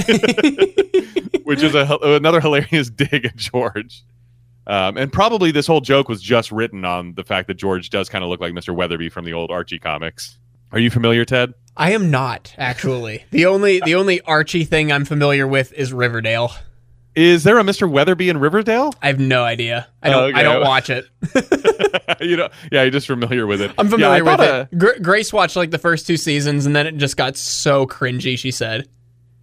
which 1.46 1.64
is 1.64 1.76
a, 1.76 1.98
another 2.02 2.40
hilarious 2.40 2.90
dig 2.96 3.26
at 3.26 3.36
George. 3.38 4.04
Um, 4.66 4.96
and 4.96 5.12
probably 5.12 5.52
this 5.52 5.68
whole 5.68 5.82
joke 5.82 6.08
was 6.08 6.22
just 6.22 6.52
written 6.52 6.86
on 6.86 7.16
the 7.16 7.24
fact 7.24 7.48
that 7.48 7.56
George 7.56 7.90
does 7.90 8.08
kind 8.08 8.24
of 8.24 8.30
look 8.30 8.40
like 8.40 8.54
Mr. 8.54 8.74
Weatherbee 8.74 9.12
from 9.12 9.26
the 9.26 9.34
old 9.34 9.52
Archie 9.52 9.80
comics. 9.80 10.38
Are 10.72 10.80
you 10.80 10.90
familiar, 10.90 11.26
Ted? 11.26 11.54
I 11.76 11.92
am 11.92 12.12
not 12.12 12.54
actually. 12.58 13.26
The 13.32 13.46
only 13.46 13.82
the 13.82 13.96
only 13.96 14.22
Archie 14.22 14.64
thing 14.64 14.92
I'm 14.92 15.06
familiar 15.06 15.46
with 15.46 15.74
is 15.74 15.92
Riverdale. 15.92 16.54
Is 17.16 17.44
there 17.44 17.60
a 17.60 17.64
Mr. 17.64 17.90
Weatherbee 17.90 18.30
in 18.30 18.38
Riverdale? 18.40 18.92
I 19.02 19.08
have 19.08 19.20
no 19.20 19.44
idea. 19.44 19.88
I 20.02 20.10
don't. 20.10 20.24
Okay. 20.32 20.40
I 20.40 20.44
don't 20.44 20.62
watch 20.62 20.90
it. 20.90 21.06
you 22.22 22.38
know, 22.38 22.50
yeah, 22.72 22.82
you're 22.84 22.92
just 22.92 23.08
familiar 23.08 23.46
with 23.46 23.62
it. 23.62 23.72
I'm 23.78 23.86
Yeah, 23.88 23.92
familiar 23.92 24.24
with 24.24 24.38
thought, 24.38 24.68
it. 24.72 24.78
Gr- 24.78 25.00
Grace 25.02 25.32
watched 25.32 25.56
like 25.56 25.72
the 25.72 25.78
first 25.78 26.08
two 26.08 26.18
seasons, 26.18 26.66
and 26.66 26.76
then 26.76 26.88
it 26.88 26.98
just 26.98 27.16
got 27.18 27.38
so 27.38 27.86
cringy. 27.86 28.38
She 28.38 28.50
said, 28.52 28.88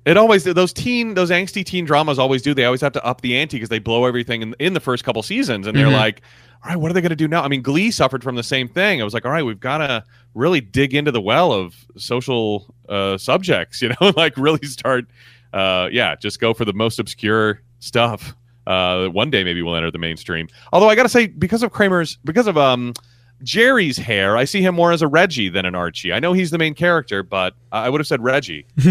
It 0.04 0.16
always 0.16 0.44
those 0.44 0.72
teen 0.72 1.14
those 1.14 1.30
angsty 1.30 1.64
teen 1.64 1.84
dramas 1.84 2.18
always 2.18 2.42
do. 2.42 2.54
They 2.54 2.64
always 2.64 2.80
have 2.80 2.92
to 2.94 3.04
up 3.04 3.20
the 3.20 3.36
ante 3.36 3.56
because 3.56 3.68
they 3.68 3.78
blow 3.78 4.04
everything 4.04 4.42
in, 4.42 4.54
in 4.58 4.72
the 4.74 4.80
first 4.80 5.04
couple 5.04 5.22
seasons, 5.22 5.66
and 5.66 5.76
they're 5.78 5.86
Mhm. 5.86 5.92
like, 5.92 6.22
"All 6.64 6.70
right, 6.70 6.76
what 6.76 6.90
are 6.90 6.94
they 6.94 7.00
going 7.00 7.10
to 7.10 7.16
do 7.16 7.28
now?" 7.28 7.42
I 7.42 7.48
mean, 7.48 7.62
Glee 7.62 7.90
suffered 7.92 8.24
from 8.24 8.34
the 8.34 8.42
same 8.42 8.66
thing. 8.68 9.00
I 9.00 9.04
was 9.04 9.14
like, 9.14 9.24
"All 9.24 9.30
right, 9.32 9.44
we've 9.44 9.60
got 9.60 9.78
to 9.78 10.02
really 10.34 10.60
dig 10.60 10.94
into 10.94 11.12
the 11.12 11.20
well 11.20 11.52
of 11.52 11.74
social 11.96 12.74
uh, 12.88 13.16
subjects, 13.16 13.80
you 13.82 13.90
know, 14.00 14.12
like 14.16 14.36
really 14.36 14.66
start, 14.66 15.06
uh, 15.52 15.88
yeah, 15.90 16.14
just 16.16 16.40
go 16.40 16.54
for 16.54 16.64
the 16.64 16.72
most 16.72 16.98
obscure 16.98 17.62
stuff." 17.78 18.34
Uh, 18.66 19.08
one 19.08 19.30
day 19.30 19.42
maybe 19.42 19.62
we'll 19.62 19.76
enter 19.76 19.90
the 19.90 19.98
mainstream. 19.98 20.48
Although 20.72 20.88
I 20.88 20.94
got 20.94 21.04
to 21.04 21.08
say, 21.08 21.26
because 21.26 21.62
of 21.62 21.72
Kramer's, 21.72 22.18
because 22.24 22.46
of 22.46 22.56
um. 22.56 22.94
Jerry's 23.42 23.96
hair, 23.96 24.36
I 24.36 24.44
see 24.44 24.60
him 24.60 24.74
more 24.74 24.92
as 24.92 25.00
a 25.00 25.08
Reggie 25.08 25.48
than 25.48 25.64
an 25.64 25.74
Archie. 25.74 26.12
I 26.12 26.20
know 26.20 26.34
he's 26.34 26.50
the 26.50 26.58
main 26.58 26.74
character, 26.74 27.22
but 27.22 27.54
I 27.72 27.88
would 27.88 27.98
have 27.98 28.06
said 28.06 28.22
Reggie 28.22 28.66
uh, 28.86 28.90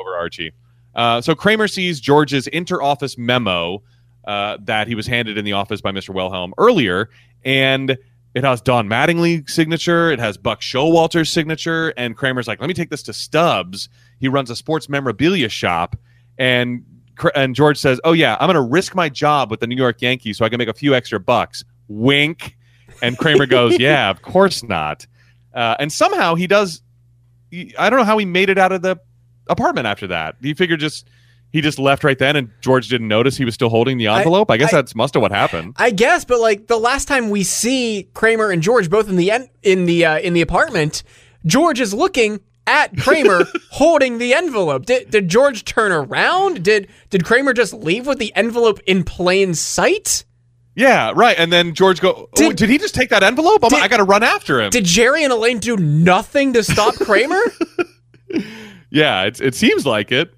over 0.00 0.16
Archie. 0.16 0.52
Uh, 0.94 1.20
so 1.20 1.34
Kramer 1.34 1.68
sees 1.68 2.00
George's 2.00 2.46
inter-office 2.46 3.16
memo 3.18 3.82
uh, 4.26 4.58
that 4.62 4.88
he 4.88 4.94
was 4.94 5.06
handed 5.06 5.38
in 5.38 5.44
the 5.44 5.52
office 5.52 5.80
by 5.80 5.90
Mr. 5.90 6.14
Wilhelm 6.14 6.54
earlier, 6.58 7.10
and 7.44 7.98
it 8.34 8.44
has 8.44 8.60
Don 8.60 8.88
Mattingly's 8.88 9.52
signature, 9.52 10.10
it 10.10 10.18
has 10.18 10.36
Buck 10.36 10.60
Showalter's 10.60 11.30
signature, 11.30 11.92
and 11.96 12.16
Kramer's 12.16 12.48
like, 12.48 12.60
"Let 12.60 12.68
me 12.68 12.74
take 12.74 12.90
this 12.90 13.02
to 13.04 13.12
Stubbs. 13.12 13.88
He 14.22 14.28
runs 14.28 14.48
a 14.48 14.56
sports 14.56 14.88
memorabilia 14.88 15.50
shop." 15.50 15.96
And 16.38 16.84
and 17.34 17.54
George 17.54 17.76
says, 17.76 18.00
"Oh 18.04 18.12
yeah, 18.12 18.38
I'm 18.40 18.46
going 18.46 18.54
to 18.54 18.62
risk 18.72 18.94
my 18.94 19.10
job 19.10 19.50
with 19.50 19.60
the 19.60 19.66
New 19.66 19.76
York 19.76 20.00
Yankees 20.00 20.38
so 20.38 20.46
I 20.46 20.48
can 20.48 20.56
make 20.56 20.68
a 20.68 20.74
few 20.74 20.94
extra 20.94 21.20
bucks." 21.20 21.62
Wink. 21.88 22.56
And 23.02 23.18
Kramer 23.18 23.44
goes, 23.46 23.78
"Yeah, 23.80 24.08
of 24.08 24.22
course 24.22 24.62
not." 24.62 25.06
Uh, 25.54 25.76
and 25.78 25.92
somehow 25.92 26.34
he 26.36 26.46
does. 26.46 26.80
I 27.78 27.90
don't 27.90 27.98
know 27.98 28.04
how 28.04 28.16
he 28.16 28.24
made 28.24 28.48
it 28.48 28.56
out 28.56 28.72
of 28.72 28.80
the 28.80 28.96
apartment 29.50 29.86
after 29.86 30.06
that. 30.06 30.36
He 30.40 30.54
figured 30.54 30.80
just 30.80 31.06
he 31.52 31.60
just 31.60 31.78
left 31.78 32.02
right 32.02 32.18
then, 32.18 32.34
and 32.36 32.50
George 32.62 32.88
didn't 32.88 33.08
notice 33.08 33.36
he 33.36 33.44
was 33.44 33.52
still 33.54 33.68
holding 33.68 33.98
the 33.98 34.06
envelope. 34.06 34.50
I, 34.50 34.56
guess 34.56 34.72
I- 34.72 34.76
that's 34.78 34.94
must 34.94 35.12
have 35.14 35.20
what 35.20 35.32
happened. 35.32 35.74
"I 35.76 35.90
guess," 35.90 36.24
but 36.24 36.40
like 36.40 36.66
the 36.68 36.78
last 36.78 37.08
time 37.08 37.28
we 37.28 37.42
see 37.42 38.08
Kramer 38.14 38.50
and 38.50 38.62
George 38.62 38.88
both 38.88 39.08
in 39.10 39.16
the 39.16 39.30
en- 39.30 39.50
in 39.62 39.84
the 39.84 40.06
uh, 40.06 40.18
in 40.18 40.32
the 40.32 40.40
apartment, 40.40 41.02
George 41.44 41.78
is 41.80 41.92
looking 41.92 42.40
at 42.66 42.96
Kramer 42.98 43.46
holding 43.70 44.18
the 44.18 44.34
envelope. 44.34 44.86
Did 44.86 45.10
did 45.10 45.28
George 45.28 45.64
turn 45.64 45.92
around? 45.92 46.62
Did 46.62 46.88
did 47.10 47.24
Kramer 47.24 47.52
just 47.52 47.74
leave 47.74 48.06
with 48.06 48.18
the 48.18 48.34
envelope 48.34 48.80
in 48.86 49.04
plain 49.04 49.54
sight? 49.54 50.24
Yeah, 50.74 51.12
right. 51.14 51.38
And 51.38 51.52
then 51.52 51.74
George 51.74 52.00
go, 52.00 52.12
oh, 52.12 52.28
Did- 52.34 52.56
did, 52.56 52.70
he 52.70 52.78
just 52.78 52.94
take 52.94 53.10
that 53.10 53.22
envelope? 53.22 53.62
I'm, 53.62 53.68
Did- 53.68 53.80
I 53.80 53.88
got 53.88 53.98
to 53.98 54.04
run 54.04 54.22
after 54.22 54.60
him. 54.60 54.70
Did 54.70 54.84
Jerry 54.86 55.22
and 55.22 55.32
Elaine 55.32 55.58
do 55.58 55.76
nothing 55.76 56.54
to 56.54 56.64
stop 56.64 56.94
Kramer? 56.94 57.42
yeah, 58.90 59.24
it's, 59.24 59.40
it 59.40 59.54
seems 59.54 59.84
like 59.84 60.10
it 60.10 60.32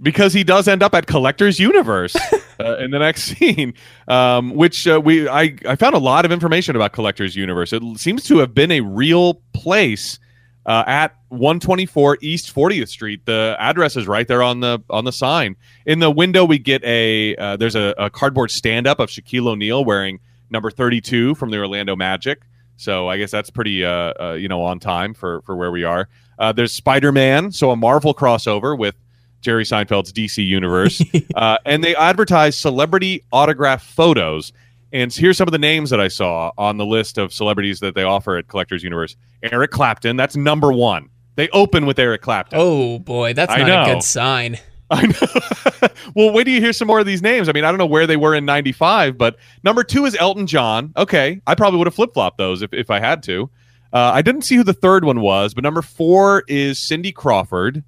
because 0.00 0.32
he 0.32 0.44
does 0.44 0.68
end 0.68 0.82
up 0.82 0.94
at 0.94 1.06
Collector's 1.06 1.58
Universe 1.58 2.16
uh, 2.60 2.76
in 2.78 2.90
the 2.90 2.98
next 2.98 3.24
scene, 3.24 3.74
um, 4.08 4.54
which 4.54 4.86
uh, 4.86 5.00
we 5.02 5.28
I, 5.28 5.56
I 5.66 5.76
found 5.76 5.94
a 5.94 5.98
lot 5.98 6.24
of 6.24 6.32
information 6.32 6.76
about 6.76 6.92
Collector's 6.92 7.36
Universe. 7.36 7.72
It 7.72 7.82
seems 7.98 8.24
to 8.24 8.38
have 8.38 8.54
been 8.54 8.70
a 8.70 8.80
real 8.80 9.42
place 9.52 10.18
uh, 10.66 10.82
at 10.86 11.16
124 11.28 12.18
East 12.20 12.54
40th 12.54 12.88
Street. 12.88 13.24
The 13.24 13.56
address 13.58 13.96
is 13.96 14.06
right 14.06 14.26
there 14.26 14.42
on 14.42 14.60
the 14.60 14.80
on 14.90 15.04
the 15.04 15.12
sign. 15.12 15.56
In 15.86 16.00
the 16.00 16.10
window, 16.10 16.44
we 16.44 16.58
get 16.58 16.82
a 16.84 17.36
uh, 17.36 17.56
there's 17.56 17.76
a, 17.76 17.94
a 17.96 18.10
cardboard 18.10 18.50
stand 18.50 18.86
up 18.86 18.98
of 18.98 19.08
Shaquille 19.08 19.46
O'Neal 19.46 19.84
wearing 19.84 20.18
number 20.50 20.70
32 20.70 21.36
from 21.36 21.50
the 21.50 21.58
Orlando 21.58 21.96
Magic. 21.96 22.42
So 22.76 23.08
I 23.08 23.16
guess 23.16 23.30
that's 23.30 23.50
pretty 23.50 23.84
uh, 23.84 24.12
uh, 24.20 24.32
you 24.32 24.48
know 24.48 24.62
on 24.62 24.80
time 24.80 25.14
for 25.14 25.40
for 25.42 25.56
where 25.56 25.70
we 25.70 25.84
are. 25.84 26.08
Uh, 26.38 26.52
there's 26.52 26.74
Spider 26.74 27.12
Man, 27.12 27.52
so 27.52 27.70
a 27.70 27.76
Marvel 27.76 28.12
crossover 28.12 28.76
with 28.76 28.94
Jerry 29.40 29.64
Seinfeld's 29.64 30.12
DC 30.12 30.44
universe, 30.44 31.02
uh, 31.34 31.58
and 31.64 31.82
they 31.82 31.94
advertise 31.94 32.58
celebrity 32.58 33.22
autograph 33.32 33.82
photos. 33.82 34.52
And 34.92 35.12
here's 35.12 35.36
some 35.36 35.48
of 35.48 35.52
the 35.52 35.58
names 35.58 35.90
that 35.90 36.00
I 36.00 36.08
saw 36.08 36.52
on 36.56 36.76
the 36.76 36.86
list 36.86 37.18
of 37.18 37.32
celebrities 37.32 37.80
that 37.80 37.94
they 37.94 38.04
offer 38.04 38.36
at 38.36 38.48
Collectors 38.48 38.82
Universe. 38.82 39.16
Eric 39.42 39.70
Clapton, 39.70 40.16
that's 40.16 40.36
number 40.36 40.72
one. 40.72 41.10
They 41.34 41.48
open 41.50 41.86
with 41.86 41.98
Eric 41.98 42.22
Clapton. 42.22 42.58
Oh 42.60 42.98
boy, 42.98 43.34
that's 43.34 43.52
I 43.52 43.58
not 43.58 43.66
know. 43.66 43.82
a 43.82 43.94
good 43.94 44.02
sign. 44.02 44.58
I 44.90 45.06
know. 45.06 45.88
well, 46.14 46.32
wait 46.32 46.44
till 46.44 46.54
you 46.54 46.60
hear 46.60 46.72
some 46.72 46.86
more 46.86 47.00
of 47.00 47.06
these 47.06 47.20
names. 47.20 47.48
I 47.48 47.52
mean, 47.52 47.64
I 47.64 47.70
don't 47.70 47.78
know 47.78 47.86
where 47.86 48.06
they 48.06 48.16
were 48.16 48.34
in 48.34 48.44
'95, 48.44 49.18
but 49.18 49.36
number 49.64 49.82
two 49.82 50.04
is 50.04 50.16
Elton 50.16 50.46
John. 50.46 50.92
Okay, 50.96 51.40
I 51.46 51.56
probably 51.56 51.78
would 51.78 51.88
have 51.88 51.94
flip 51.94 52.14
flopped 52.14 52.38
those 52.38 52.62
if, 52.62 52.72
if 52.72 52.90
I 52.90 53.00
had 53.00 53.22
to. 53.24 53.50
Uh, 53.92 54.12
I 54.14 54.22
didn't 54.22 54.42
see 54.42 54.56
who 54.56 54.62
the 54.62 54.72
third 54.72 55.04
one 55.04 55.20
was, 55.20 55.54
but 55.54 55.64
number 55.64 55.82
four 55.82 56.44
is 56.48 56.78
Cindy 56.78 57.12
Crawford, 57.12 57.82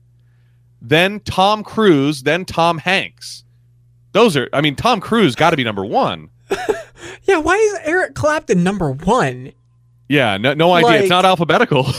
then 0.80 1.20
Tom 1.20 1.62
Cruise, 1.62 2.22
then 2.22 2.44
Tom 2.44 2.78
Hanks. 2.78 3.44
Those 4.12 4.36
are, 4.36 4.48
I 4.52 4.60
mean, 4.60 4.74
Tom 4.74 5.00
Cruise 5.00 5.34
got 5.36 5.50
to 5.50 5.56
be 5.56 5.64
number 5.64 5.84
one. 5.84 6.30
Yeah, 7.22 7.38
why 7.38 7.56
is 7.56 7.78
Eric 7.84 8.14
Clapton 8.14 8.62
number 8.62 8.90
one? 8.90 9.52
Yeah, 10.08 10.36
no, 10.36 10.54
no 10.54 10.72
idea. 10.72 10.88
Like- 10.88 11.00
it's 11.02 11.10
not 11.10 11.24
alphabetical. 11.24 11.82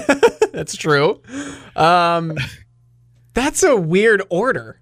That's 0.52 0.76
true. 0.76 1.20
Um, 1.76 2.36
that's 3.34 3.64
a 3.64 3.76
weird 3.76 4.22
order. 4.30 4.80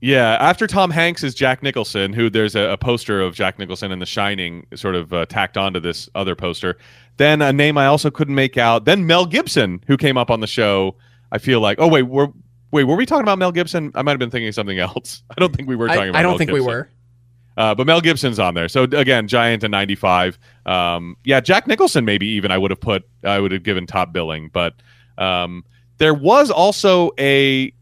Yeah, 0.00 0.36
after 0.40 0.66
Tom 0.66 0.90
Hanks 0.90 1.22
is 1.22 1.34
Jack 1.34 1.62
Nicholson, 1.62 2.12
who 2.12 2.28
there's 2.28 2.56
a, 2.56 2.70
a 2.70 2.76
poster 2.76 3.20
of 3.20 3.34
Jack 3.36 3.58
Nicholson 3.58 3.92
in 3.92 4.00
The 4.00 4.06
Shining 4.06 4.66
sort 4.74 4.96
of 4.96 5.12
uh, 5.12 5.26
tacked 5.26 5.56
onto 5.56 5.78
this 5.78 6.08
other 6.16 6.34
poster. 6.34 6.76
Then 7.18 7.40
a 7.40 7.52
name 7.52 7.78
I 7.78 7.86
also 7.86 8.10
couldn't 8.10 8.34
make 8.34 8.56
out. 8.56 8.84
Then 8.84 9.06
Mel 9.06 9.26
Gibson, 9.26 9.84
who 9.86 9.96
came 9.96 10.16
up 10.16 10.30
on 10.30 10.40
the 10.40 10.46
show. 10.48 10.96
I 11.30 11.38
feel 11.38 11.60
like, 11.60 11.78
oh 11.78 11.86
wait, 11.86 12.02
were 12.02 12.32
wait, 12.72 12.84
were 12.84 12.96
we 12.96 13.06
talking 13.06 13.22
about 13.22 13.38
Mel 13.38 13.52
Gibson? 13.52 13.92
I 13.94 14.02
might 14.02 14.12
have 14.12 14.18
been 14.18 14.30
thinking 14.30 14.48
of 14.48 14.54
something 14.54 14.78
else. 14.78 15.22
I 15.30 15.34
don't 15.38 15.54
think 15.54 15.68
we 15.68 15.76
were 15.76 15.88
I, 15.88 15.94
talking 15.94 16.10
about. 16.10 16.18
I 16.18 16.22
don't 16.22 16.32
Mel 16.32 16.38
think 16.38 16.50
we 16.50 16.60
were. 16.60 16.90
Uh, 17.56 17.74
but 17.74 17.86
Mel 17.86 18.00
Gibson's 18.00 18.38
on 18.38 18.54
there. 18.54 18.68
So 18.68 18.84
again, 18.84 19.28
Giant 19.28 19.62
and 19.64 19.70
'95. 19.70 20.38
Um, 20.64 21.16
yeah, 21.24 21.40
Jack 21.40 21.66
Nicholson 21.66 22.04
maybe 22.04 22.26
even 22.26 22.50
I 22.50 22.58
would 22.58 22.70
have 22.70 22.80
put. 22.80 23.08
I 23.24 23.38
would 23.38 23.52
have 23.52 23.62
given 23.62 23.86
top 23.86 24.12
billing, 24.12 24.50
but 24.52 24.74
um, 25.18 25.64
there 25.98 26.14
was 26.14 26.50
also 26.50 27.10
a 27.18 27.72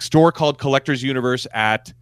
store 0.00 0.32
called 0.32 0.58
Collectors 0.58 1.02
Universe 1.02 1.46
at 1.52 1.92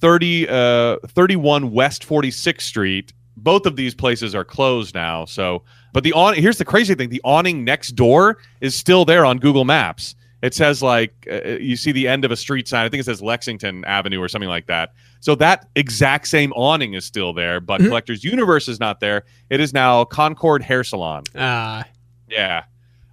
30, 0.00 0.48
uh, 0.48 0.96
31 1.06 1.72
West 1.72 2.06
46th 2.08 2.60
Street. 2.60 3.12
Both 3.36 3.66
of 3.66 3.76
these 3.76 3.94
places 3.94 4.34
are 4.34 4.44
closed 4.44 4.94
now. 4.94 5.24
So, 5.24 5.62
but 5.92 6.04
the 6.04 6.12
on 6.12 6.34
here's 6.34 6.58
the 6.58 6.64
crazy 6.64 6.94
thing: 6.94 7.08
the 7.08 7.20
awning 7.24 7.64
next 7.64 7.92
door 7.92 8.38
is 8.60 8.74
still 8.74 9.04
there 9.04 9.24
on 9.24 9.38
Google 9.38 9.64
Maps. 9.64 10.14
It 10.42 10.54
says 10.54 10.82
like 10.82 11.26
uh, 11.30 11.58
you 11.58 11.76
see 11.76 11.92
the 11.92 12.06
end 12.08 12.24
of 12.24 12.30
a 12.30 12.36
street 12.36 12.68
sign. 12.68 12.84
I 12.84 12.88
think 12.88 13.00
it 13.00 13.04
says 13.04 13.22
Lexington 13.22 13.84
Avenue 13.84 14.20
or 14.20 14.28
something 14.28 14.48
like 14.48 14.66
that. 14.66 14.92
So 15.20 15.34
that 15.36 15.68
exact 15.76 16.26
same 16.28 16.52
awning 16.54 16.94
is 16.94 17.04
still 17.04 17.32
there, 17.32 17.60
but 17.60 17.80
Mhm. 17.80 17.86
Collectors 17.88 18.24
Universe 18.24 18.68
is 18.68 18.80
not 18.80 19.00
there. 19.00 19.24
It 19.50 19.60
is 19.60 19.72
now 19.74 20.04
Concord 20.04 20.62
Hair 20.62 20.84
Salon. 20.84 21.24
Uh, 21.34 21.82
Yeah. 22.28 22.62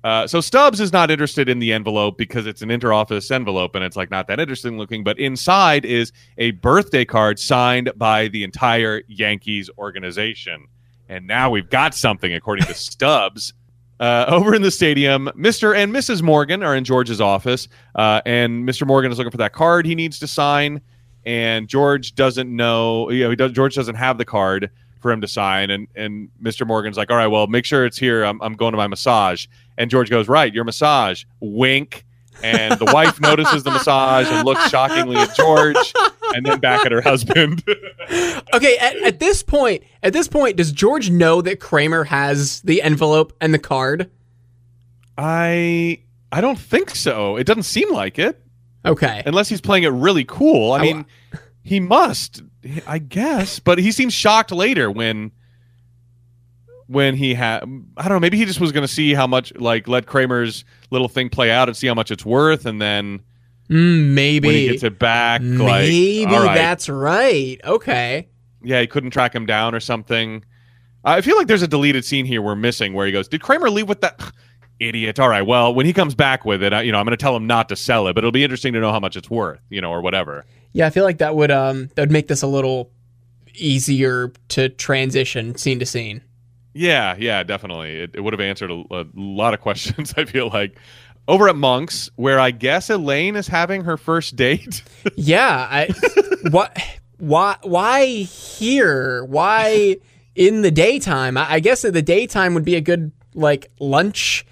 Uh, 0.03 0.25
so 0.25 0.39
Stubbs 0.39 0.79
is 0.79 0.93
not 0.93 1.11
interested 1.11 1.49
in 1.49 1.59
the 1.59 1.73
envelope 1.73 2.17
because 2.17 2.45
it's 2.45 2.61
an 2.61 2.69
interoffice 2.69 3.29
envelope 3.29 3.75
and 3.75 3.83
it's 3.83 3.97
like 3.97 4.09
not 4.09 4.27
that 4.27 4.39
interesting 4.39 4.77
looking. 4.77 5.03
But 5.03 5.19
inside 5.19 5.83
is 5.83 6.13
a 6.37 6.51
birthday 6.51 7.03
card 7.03 7.39
signed 7.39 7.91
by 7.97 8.27
the 8.29 8.43
entire 8.43 9.01
Yankees 9.07 9.69
organization. 9.77 10.65
And 11.09 11.25
now 11.27 11.49
we've 11.49 11.69
got 11.69 11.93
something, 11.93 12.33
according 12.33 12.65
to 12.67 12.73
Stubbs. 12.75 13.53
Uh, 13.99 14.25
over 14.27 14.53
in 14.53 14.61
the 14.61 14.69
stadium, 14.69 15.27
Mr. 15.35 15.75
and 15.75 15.91
Mrs. 15.91 16.21
Morgan 16.21 16.61
are 16.61 16.75
in 16.75 16.83
George's 16.83 17.19
office, 17.19 17.67
uh, 17.95 18.21
and 18.27 18.63
Mr. 18.69 18.85
Morgan 18.85 19.11
is 19.11 19.17
looking 19.17 19.31
for 19.31 19.37
that 19.37 19.53
card 19.53 19.87
he 19.87 19.95
needs 19.95 20.19
to 20.19 20.27
sign. 20.27 20.79
And 21.27 21.67
George 21.67 22.15
doesn't 22.15 22.49
know, 22.49 23.11
you 23.11 23.25
know, 23.25 23.29
he 23.31 23.35
does, 23.35 23.51
George 23.51 23.75
doesn't 23.75 23.95
have 23.95 24.17
the 24.17 24.23
card 24.23 24.71
for 25.01 25.11
him 25.11 25.19
to 25.19 25.27
sign. 25.27 25.69
And 25.69 25.89
and 25.93 26.29
Mr. 26.41 26.65
Morgan's 26.65 26.95
like, 26.95 27.11
all 27.11 27.17
right, 27.17 27.27
well, 27.27 27.47
make 27.47 27.65
sure 27.65 27.85
it's 27.85 27.97
here. 27.97 28.23
I'm, 28.23 28.41
I'm 28.41 28.53
going 28.53 28.71
to 28.71 28.77
my 28.77 28.87
massage. 28.87 29.45
And 29.77 29.91
George 29.91 30.09
goes, 30.09 30.29
right, 30.29 30.53
your 30.53 30.63
massage. 30.63 31.25
Wink. 31.41 32.05
And 32.43 32.79
the 32.79 32.85
wife 32.85 33.19
notices 33.19 33.63
the 33.63 33.71
massage 33.71 34.27
and 34.29 34.45
looks 34.45 34.69
shockingly 34.69 35.17
at 35.17 35.35
George, 35.35 35.75
and 36.35 36.45
then 36.45 36.59
back 36.59 36.85
at 36.85 36.91
her 36.91 37.01
husband. 37.01 37.63
okay, 38.53 38.77
at, 38.77 38.95
at 38.97 39.19
this 39.19 39.41
point, 39.41 39.83
at 40.03 40.13
this 40.13 40.27
point, 40.27 40.55
does 40.55 40.71
George 40.71 41.09
know 41.09 41.41
that 41.41 41.59
Kramer 41.59 42.03
has 42.03 42.61
the 42.61 42.83
envelope 42.83 43.33
and 43.41 43.55
the 43.55 43.59
card? 43.59 44.11
I 45.17 46.03
I 46.31 46.39
don't 46.39 46.59
think 46.59 46.91
so. 46.91 47.37
It 47.37 47.45
doesn't 47.47 47.63
seem 47.63 47.91
like 47.91 48.19
it. 48.19 48.39
Okay. 48.85 49.23
unless 49.25 49.49
he's 49.49 49.61
playing 49.61 49.83
it 49.83 49.89
really 49.89 50.23
cool. 50.25 50.71
I 50.73 50.77
I- 50.79 50.81
mean, 50.81 51.05
he 51.63 51.79
must, 51.79 52.41
I 52.87 52.99
guess, 52.99 53.59
but 53.59 53.77
he 53.79 53.91
seems 53.91 54.13
shocked 54.13 54.51
later 54.51 54.89
when 54.89 55.31
when 56.87 57.15
he 57.15 57.33
had 57.33 57.63
I 57.97 58.03
don't 58.03 58.15
know, 58.15 58.19
maybe 58.19 58.37
he 58.37 58.45
just 58.45 58.59
was 58.61 58.71
going 58.71 58.85
to 58.85 58.93
see 58.93 59.13
how 59.13 59.27
much 59.27 59.53
like 59.55 59.87
let 59.87 60.05
Kramer's 60.05 60.63
little 60.89 61.09
thing 61.09 61.29
play 61.29 61.51
out 61.51 61.67
and 61.67 61.75
see 61.75 61.87
how 61.87 61.93
much 61.93 62.11
it's 62.11 62.25
worth 62.25 62.65
and 62.65 62.81
then 62.81 63.21
Mm, 63.69 64.13
maybe. 64.13 64.47
when 64.47 64.55
he 64.55 64.67
gets 64.69 64.83
it 64.83 64.97
back 64.97 65.41
maybe 65.41 66.25
like 66.31 66.45
right. 66.45 66.55
that's 66.55 66.87
right. 66.87 67.59
Okay. 67.65 68.29
yeah, 68.63 68.79
he 68.79 68.87
couldn't 68.87 69.11
track 69.11 69.35
him 69.35 69.45
down 69.45 69.75
or 69.75 69.81
something. 69.81 70.45
I 71.03 71.19
feel 71.19 71.35
like 71.35 71.47
there's 71.47 71.61
a 71.63 71.67
deleted 71.67 72.05
scene 72.05 72.25
here 72.25 72.41
we're 72.41 72.55
missing 72.55 72.93
where 72.93 73.05
he 73.05 73.11
goes, 73.11 73.27
"Did 73.27 73.41
Kramer 73.41 73.69
leave 73.69 73.89
with 73.89 73.99
that 74.01 74.21
idiot?" 74.79 75.19
All 75.19 75.29
right, 75.29 75.41
well, 75.41 75.73
when 75.73 75.85
he 75.85 75.93
comes 75.93 76.15
back 76.15 76.45
with 76.45 76.63
it, 76.63 76.73
I, 76.73 76.81
you 76.81 76.91
know, 76.91 76.99
I'm 76.99 77.05
going 77.05 77.17
to 77.17 77.21
tell 77.21 77.35
him 77.35 77.47
not 77.47 77.69
to 77.69 77.75
sell 77.75 78.07
it, 78.07 78.13
but 78.13 78.19
it'll 78.19 78.31
be 78.31 78.43
interesting 78.43 78.73
to 78.73 78.79
know 78.79 78.91
how 78.91 78.99
much 78.99 79.15
it's 79.15 79.29
worth, 79.29 79.59
you 79.69 79.81
know, 79.81 79.91
or 79.91 80.01
whatever. 80.01 80.45
Yeah, 80.73 80.87
I 80.87 80.89
feel 80.89 81.03
like 81.03 81.17
that 81.19 81.35
would 81.35 81.51
um 81.51 81.89
that 81.95 82.03
would 82.03 82.11
make 82.11 82.27
this 82.27 82.41
a 82.41 82.47
little 82.47 82.91
easier 83.55 84.31
to 84.49 84.69
transition 84.69 85.55
scene 85.55 85.79
to 85.79 85.85
scene. 85.85 86.21
Yeah, 86.73 87.15
yeah, 87.17 87.41
definitely. 87.43 87.95
It, 87.95 88.11
it 88.13 88.21
would 88.21 88.33
have 88.33 88.39
answered 88.39 88.69
a, 88.69 88.83
a 88.91 89.05
lot 89.15 89.53
of 89.53 89.61
questions. 89.61 90.13
I 90.15 90.25
feel 90.25 90.49
like 90.49 90.77
over 91.27 91.49
at 91.49 91.55
Monk's, 91.55 92.09
where 92.15 92.39
I 92.39 92.51
guess 92.51 92.89
Elaine 92.89 93.35
is 93.35 93.47
having 93.47 93.83
her 93.83 93.97
first 93.97 94.35
date. 94.35 94.83
Yeah, 95.15 95.67
I 95.69 95.87
what 96.51 96.77
why 97.17 97.55
why 97.63 98.05
here? 98.05 99.23
Why 99.25 99.97
in 100.35 100.61
the 100.61 100.69
daytime? 100.69 101.37
I, 101.37 101.53
I 101.53 101.59
guess 101.59 101.81
that 101.81 101.93
the 101.93 102.01
daytime 102.03 102.53
would 102.53 102.65
be 102.65 102.75
a 102.75 102.81
good 102.81 103.11
like 103.33 103.71
lunch 103.79 104.45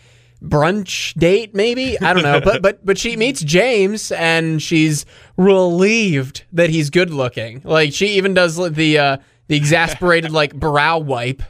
brunch 0.44 1.14
date 1.20 1.54
maybe. 1.56 2.00
I 2.00 2.14
don't 2.14 2.24
know. 2.24 2.42
but 2.42 2.62
but 2.62 2.86
but 2.86 2.98
she 2.98 3.16
meets 3.18 3.42
James 3.42 4.12
and 4.12 4.62
she's 4.62 5.06
relieved 5.38 6.44
that 6.54 6.70
he's 6.70 6.90
good 6.90 7.10
looking. 7.10 7.62
Like 7.64 7.94
she 7.94 8.08
even 8.18 8.34
does 8.34 8.56
the 8.58 8.98
uh 8.98 9.18
the 9.48 9.56
exasperated 9.58 10.32
like 10.32 10.54
brow 10.56 10.98
wipe. 11.00 11.44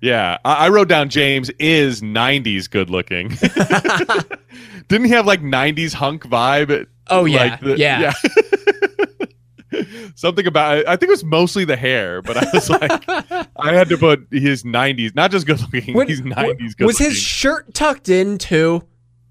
yeah, 0.00 0.38
I, 0.44 0.66
I 0.66 0.68
wrote 0.68 0.88
down 0.88 1.08
James 1.08 1.50
is 1.58 2.00
'90s 2.02 2.68
good 2.70 2.90
looking. 2.90 3.28
Didn't 4.88 5.06
he 5.06 5.12
have 5.12 5.26
like 5.26 5.40
'90s 5.42 5.92
hunk 5.92 6.24
vibe? 6.24 6.86
Oh, 7.08 7.24
yeah, 7.24 7.42
Like 7.44 7.60
the- 7.60 7.78
yeah. 7.78 8.00
yeah. 8.00 8.12
Something 10.14 10.46
about 10.46 10.86
I 10.88 10.96
think 10.96 11.08
it 11.08 11.10
was 11.10 11.24
mostly 11.24 11.64
the 11.64 11.76
hair, 11.76 12.22
but 12.22 12.36
I 12.36 12.46
was 12.52 12.68
like, 12.70 13.04
I 13.08 13.72
had 13.74 13.88
to 13.90 13.96
put 13.98 14.26
his 14.30 14.62
'90s, 14.64 15.14
not 15.14 15.30
just 15.30 15.46
good 15.46 15.60
looking. 15.60 15.94
When- 15.94 16.08
he's 16.08 16.20
'90s 16.22 16.76
good 16.76 16.86
Was 16.86 16.98
his 16.98 17.16
shirt 17.16 17.72
tucked 17.74 18.08
in 18.08 18.38
too? 18.38 18.82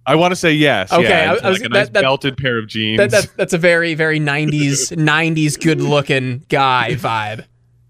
I 0.06 0.16
want 0.16 0.32
to 0.32 0.36
say 0.36 0.54
yes. 0.54 0.92
Okay, 0.92 1.08
yeah, 1.08 1.32
I- 1.32 1.50
was- 1.50 1.60
like 1.60 1.62
a 1.62 1.70
nice 1.70 1.86
that- 1.88 1.94
that- 1.94 2.02
belted 2.02 2.38
pair 2.38 2.58
of 2.58 2.68
jeans. 2.68 2.98
That, 2.98 3.12
that 3.12 3.30
that's 3.38 3.54
a 3.54 3.58
very 3.58 3.94
very 3.96 4.20
90s 4.20 4.92
90s 4.96 5.60
good 5.64 5.82
looking 5.82 6.46
guy 6.50 6.92
vibe. 6.94 7.46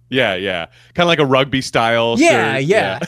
Yeah, 0.10 0.34
yeah. 0.36 0.66
Kind 0.96 1.04
of 1.06 1.08
like 1.08 1.20
a 1.20 1.26
rugby 1.26 1.62
style. 1.62 2.16
Yeah, 2.18 2.56
shirt. 2.56 2.64
yeah. 2.66 3.00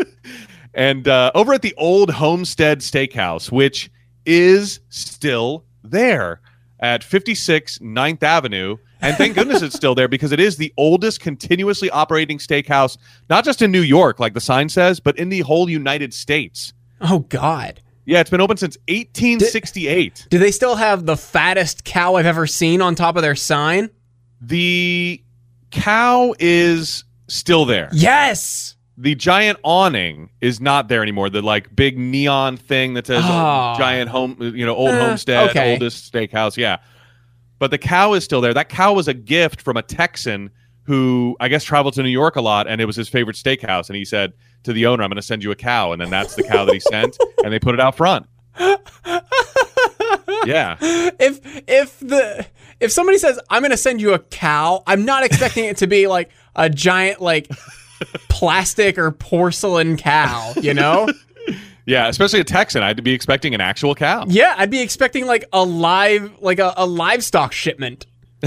and 0.74 1.06
uh, 1.06 1.30
over 1.34 1.52
at 1.52 1.62
the 1.62 1.74
old 1.76 2.10
Homestead 2.10 2.80
Steakhouse, 2.80 3.52
which 3.52 3.90
is 4.24 4.80
still 4.88 5.64
there 5.84 6.40
at 6.80 7.04
56 7.04 7.78
9th 7.78 8.22
Avenue. 8.22 8.76
And 9.00 9.16
thank 9.16 9.34
goodness 9.34 9.62
it's 9.62 9.76
still 9.76 9.94
there 9.94 10.08
because 10.08 10.32
it 10.32 10.40
is 10.40 10.56
the 10.56 10.74
oldest 10.76 11.20
continuously 11.20 11.88
operating 11.90 12.38
steakhouse, 12.38 12.98
not 13.30 13.44
just 13.44 13.62
in 13.62 13.70
New 13.70 13.80
York, 13.80 14.18
like 14.18 14.34
the 14.34 14.40
sign 14.40 14.68
says, 14.68 15.00
but 15.00 15.16
in 15.18 15.28
the 15.28 15.40
whole 15.40 15.70
United 15.70 16.12
States. 16.12 16.72
Oh 17.00 17.20
God. 17.20 17.80
Yeah, 18.04 18.20
it's 18.20 18.30
been 18.30 18.40
open 18.40 18.56
since 18.56 18.76
1868. 18.88 20.26
Do 20.30 20.38
they 20.38 20.50
still 20.50 20.74
have 20.74 21.06
the 21.06 21.16
fattest 21.16 21.84
cow 21.84 22.16
I've 22.16 22.26
ever 22.26 22.46
seen 22.46 22.82
on 22.82 22.94
top 22.94 23.16
of 23.16 23.22
their 23.22 23.36
sign? 23.36 23.90
the 24.40 25.22
cow 25.70 26.34
is 26.38 27.04
still 27.28 27.64
there. 27.64 27.90
Yes. 27.92 28.76
The 29.00 29.14
giant 29.14 29.58
awning 29.62 30.30
is 30.40 30.60
not 30.60 30.88
there 30.88 31.02
anymore. 31.02 31.30
The 31.30 31.42
like 31.42 31.74
big 31.74 31.98
neon 31.98 32.56
thing 32.56 32.94
that 32.94 33.06
says 33.06 33.22
Oh. 33.24 33.74
giant 33.78 34.10
home, 34.10 34.36
uh, 34.40 34.44
you 34.44 34.66
know, 34.66 34.74
old 34.74 34.90
Eh, 34.90 34.98
homestead, 35.08 35.50
okay. 35.50 35.72
oldest 35.72 36.12
steakhouse. 36.12 36.56
Yeah, 36.56 36.78
but 37.58 37.70
the 37.70 37.78
cow 37.78 38.12
is 38.14 38.24
still 38.24 38.40
there. 38.40 38.52
That 38.54 38.68
cow 38.68 38.92
was 38.92 39.08
a 39.08 39.14
gift 39.14 39.62
from 39.62 39.76
a 39.76 39.82
Texan 39.82 40.50
who 40.84 41.36
I 41.40 41.48
guess 41.48 41.62
traveled 41.64 41.94
to 41.94 42.02
New 42.02 42.08
York 42.10 42.36
a 42.36 42.40
lot, 42.40 42.66
and 42.66 42.80
it 42.80 42.84
was 42.84 42.96
his 42.96 43.08
favorite 43.08 43.36
steakhouse. 43.36 43.88
And 43.88 43.96
he 43.96 44.04
said 44.04 44.32
to 44.64 44.72
the 44.72 44.86
owner, 44.86 45.02
"I'm 45.04 45.08
going 45.10 45.16
to 45.16 45.22
send 45.22 45.42
you 45.44 45.50
a 45.50 45.56
cow," 45.56 45.92
and 45.92 46.00
then 46.00 46.10
that's 46.10 46.34
the 46.34 46.42
cow 46.42 46.64
that 46.64 46.74
he 46.74 46.80
sent, 46.80 47.16
and 47.44 47.52
they 47.52 47.58
put 47.58 47.74
it 47.74 47.80
out 47.80 47.96
front. 47.96 48.26
Yeah, 50.46 50.76
If 50.80 51.40
if 51.68 51.98
the 52.00 52.46
if 52.80 52.90
somebody 52.90 53.18
says 53.18 53.38
I'm 53.50 53.60
going 53.62 53.70
to 53.72 53.76
send 53.76 54.00
you 54.00 54.14
a 54.14 54.18
cow, 54.18 54.82
I'm 54.86 55.04
not 55.04 55.22
expecting 55.22 55.66
it 55.66 55.76
to 55.78 55.86
be 55.86 56.06
like 56.06 56.30
a 56.56 56.68
giant 56.70 57.20
like 57.20 57.48
plastic 58.28 58.98
or 58.98 59.10
porcelain 59.10 59.96
cow, 59.96 60.52
you 60.60 60.74
know? 60.74 61.08
Yeah, 61.86 62.06
especially 62.06 62.38
a 62.38 62.44
Texan, 62.44 62.84
I'd 62.84 63.02
be 63.02 63.12
expecting 63.12 63.52
an 63.52 63.60
actual 63.60 63.96
cow. 63.96 64.24
Yeah, 64.28 64.54
I'd 64.56 64.70
be 64.70 64.80
expecting 64.80 65.26
like 65.26 65.46
a 65.52 65.64
live 65.64 66.30
like 66.40 66.60
a, 66.60 66.72
a 66.76 66.86
livestock 66.86 67.52
shipment. 67.52 68.06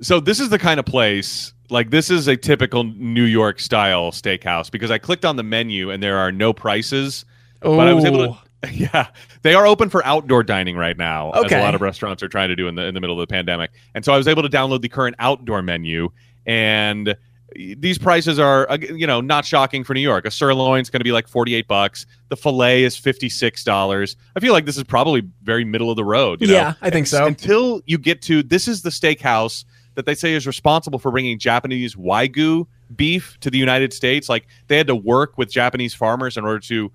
So 0.00 0.20
this 0.20 0.38
is 0.38 0.48
the 0.50 0.58
kind 0.58 0.78
of 0.78 0.86
place 0.86 1.52
like 1.70 1.90
this 1.90 2.08
is 2.10 2.28
a 2.28 2.36
typical 2.36 2.84
New 2.84 3.24
York 3.24 3.58
style 3.60 4.10
steakhouse 4.12 4.70
because 4.70 4.90
I 4.90 4.98
clicked 4.98 5.24
on 5.24 5.36
the 5.36 5.42
menu 5.42 5.90
and 5.90 6.00
there 6.02 6.18
are 6.18 6.30
no 6.30 6.52
prices, 6.52 7.24
but 7.60 7.80
I 7.88 7.92
was 7.94 8.04
able 8.04 8.18
to. 8.18 8.38
Yeah, 8.72 9.06
they 9.42 9.54
are 9.54 9.66
open 9.66 9.88
for 9.88 10.04
outdoor 10.04 10.42
dining 10.42 10.76
right 10.76 10.96
now, 10.96 11.30
as 11.30 11.44
Okay. 11.44 11.60
a 11.60 11.62
lot 11.62 11.76
of 11.76 11.80
restaurants 11.80 12.24
are 12.24 12.28
trying 12.28 12.48
to 12.48 12.56
do 12.56 12.66
in 12.66 12.74
the 12.74 12.86
in 12.86 12.94
the 12.94 13.00
middle 13.00 13.18
of 13.20 13.26
the 13.28 13.32
pandemic. 13.32 13.70
And 13.94 14.04
so 14.04 14.12
I 14.12 14.16
was 14.16 14.26
able 14.26 14.42
to 14.42 14.48
download 14.48 14.82
the 14.82 14.88
current 14.88 15.14
outdoor 15.20 15.62
menu, 15.62 16.10
and 16.44 17.16
these 17.54 17.98
prices 17.98 18.38
are, 18.38 18.70
uh, 18.70 18.78
you 18.78 19.06
know, 19.06 19.20
not 19.20 19.44
shocking 19.44 19.82
for 19.82 19.94
New 19.94 20.00
York. 20.00 20.26
A 20.26 20.30
sirloin's 20.30 20.90
going 20.90 21.00
to 21.00 21.04
be 21.04 21.12
like 21.12 21.28
forty 21.28 21.54
eight 21.54 21.66
bucks. 21.66 22.04
The 22.28 22.36
fillet 22.36 22.84
is 22.84 22.96
fifty 22.96 23.28
six 23.28 23.64
dollars. 23.64 24.16
I 24.36 24.40
feel 24.40 24.52
like 24.52 24.66
this 24.66 24.76
is 24.76 24.84
probably 24.84 25.22
very 25.42 25.64
middle 25.64 25.90
of 25.90 25.96
the 25.96 26.04
road. 26.04 26.40
You 26.40 26.48
know? 26.48 26.52
Yeah, 26.54 26.74
I 26.82 26.90
think 26.90 27.06
so. 27.06 27.26
Until 27.26 27.80
you 27.86 27.98
get 27.98 28.22
to 28.22 28.42
this 28.42 28.68
is 28.68 28.82
the 28.82 28.90
steakhouse 28.90 29.64
that 29.94 30.06
they 30.06 30.14
say 30.14 30.34
is 30.34 30.46
responsible 30.46 30.98
for 30.98 31.10
bringing 31.10 31.38
Japanese 31.38 31.96
wagyu 31.96 32.66
beef 32.94 33.36
to 33.40 33.50
the 33.50 33.58
United 33.58 33.92
States. 33.92 34.28
Like 34.28 34.46
they 34.68 34.76
had 34.76 34.86
to 34.86 34.94
work 34.94 35.36
with 35.38 35.50
Japanese 35.50 35.94
farmers 35.94 36.36
in 36.36 36.44
order 36.44 36.60
to 36.60 36.92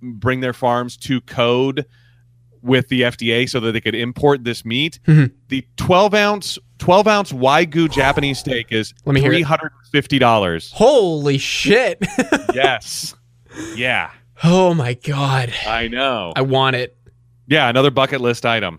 bring 0.00 0.40
their 0.40 0.52
farms 0.52 0.96
to 0.96 1.20
code 1.22 1.84
with 2.62 2.88
the 2.88 3.02
FDA 3.02 3.48
so 3.48 3.60
that 3.60 3.72
they 3.72 3.80
could 3.80 3.94
import 3.94 4.44
this 4.44 4.64
meat. 4.64 4.98
Mhm. 5.06 5.32
The 5.48 5.66
12 5.76 6.14
ounce 6.14 6.58
12 6.78 7.06
ounce 7.06 7.32
wagyu 7.32 7.90
Japanese 7.92 8.38
steak 8.38 8.68
is 8.70 8.94
Let 9.04 9.14
me 9.14 9.20
hear 9.20 9.30
it. 9.30 9.34
three 9.34 9.42
hundred 9.42 9.72
fifty 9.92 10.18
dollars. 10.18 10.70
Holy 10.74 11.38
shit. 11.38 11.98
yes. 12.54 13.14
Yeah, 13.74 14.10
oh 14.44 14.74
my 14.74 14.94
god. 14.94 15.52
I 15.66 15.88
know. 15.88 16.32
I 16.36 16.42
want 16.42 16.76
it. 16.76 16.96
Yeah, 17.48 17.68
another 17.68 17.90
bucket 17.90 18.20
list 18.20 18.46
item. 18.46 18.78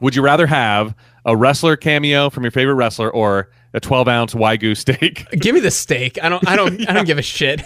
Would 0.00 0.14
you 0.16 0.22
rather 0.22 0.46
have 0.46 0.94
a 1.24 1.36
wrestler 1.36 1.76
cameo 1.76 2.30
from 2.30 2.42
your 2.44 2.50
favorite 2.50 2.74
wrestler 2.74 3.10
or 3.10 3.50
a 3.74 3.80
12 3.80 4.08
ounce 4.08 4.34
wagyu 4.34 4.76
steak? 4.76 5.28
Give 5.38 5.54
me 5.54 5.60
the 5.60 5.70
steak. 5.70 6.18
I 6.22 6.28
don't 6.28 6.46
I 6.48 6.56
don't 6.56 6.88
I 6.88 6.92
don't 6.92 7.06
give 7.06 7.18
a 7.18 7.22
shit. 7.36 7.62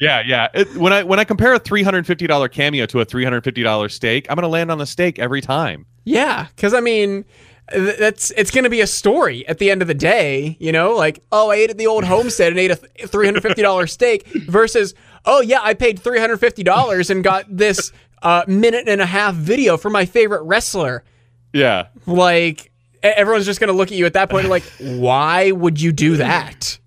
yeah, 0.00 0.22
yeah. 0.26 0.48
It, 0.54 0.74
when 0.76 0.92
I 0.92 1.02
when 1.02 1.18
I 1.20 1.24
compare 1.24 1.54
a 1.54 1.60
$350 1.60 2.50
cameo 2.52 2.86
to 2.86 3.00
a 3.00 3.06
$350 3.06 3.90
steak, 3.90 4.26
I'm 4.28 4.36
going 4.36 4.42
to 4.42 4.48
land 4.48 4.70
on 4.70 4.78
the 4.78 4.86
steak 4.86 5.18
every 5.18 5.40
time. 5.40 5.86
Yeah, 6.04 6.46
because 6.56 6.74
I 6.74 6.80
mean, 6.80 7.24
that's 7.74 8.30
it's 8.32 8.50
going 8.50 8.64
to 8.64 8.70
be 8.70 8.80
a 8.80 8.86
story 8.86 9.46
at 9.48 9.58
the 9.58 9.70
end 9.70 9.82
of 9.82 9.88
the 9.88 9.94
day. 9.94 10.56
You 10.60 10.72
know, 10.72 10.94
like 10.94 11.22
oh, 11.32 11.50
I 11.50 11.56
ate 11.56 11.70
at 11.70 11.78
the 11.78 11.86
old 11.86 12.04
homestead 12.04 12.52
and 12.52 12.58
ate 12.58 12.70
a 12.70 12.76
three 12.76 13.26
hundred 13.26 13.42
fifty 13.42 13.62
dollars 13.62 13.92
steak 13.92 14.26
versus 14.46 14.94
oh 15.24 15.40
yeah, 15.40 15.60
I 15.62 15.74
paid 15.74 15.98
three 15.98 16.18
hundred 16.18 16.38
fifty 16.38 16.62
dollars 16.62 17.10
and 17.10 17.22
got 17.24 17.44
this 17.48 17.92
uh, 18.22 18.44
minute 18.46 18.88
and 18.88 19.00
a 19.00 19.06
half 19.06 19.34
video 19.34 19.76
for 19.76 19.90
my 19.90 20.04
favorite 20.04 20.42
wrestler. 20.42 21.04
Yeah. 21.52 21.88
Like 22.06 22.70
everyone's 23.02 23.46
just 23.46 23.60
going 23.60 23.68
to 23.68 23.74
look 23.74 23.90
at 23.90 23.98
you 23.98 24.06
at 24.06 24.14
that 24.14 24.30
point 24.30 24.48
like, 24.48 24.62
why 24.80 25.50
would 25.50 25.80
you 25.80 25.92
do 25.92 26.16
that? 26.16 26.78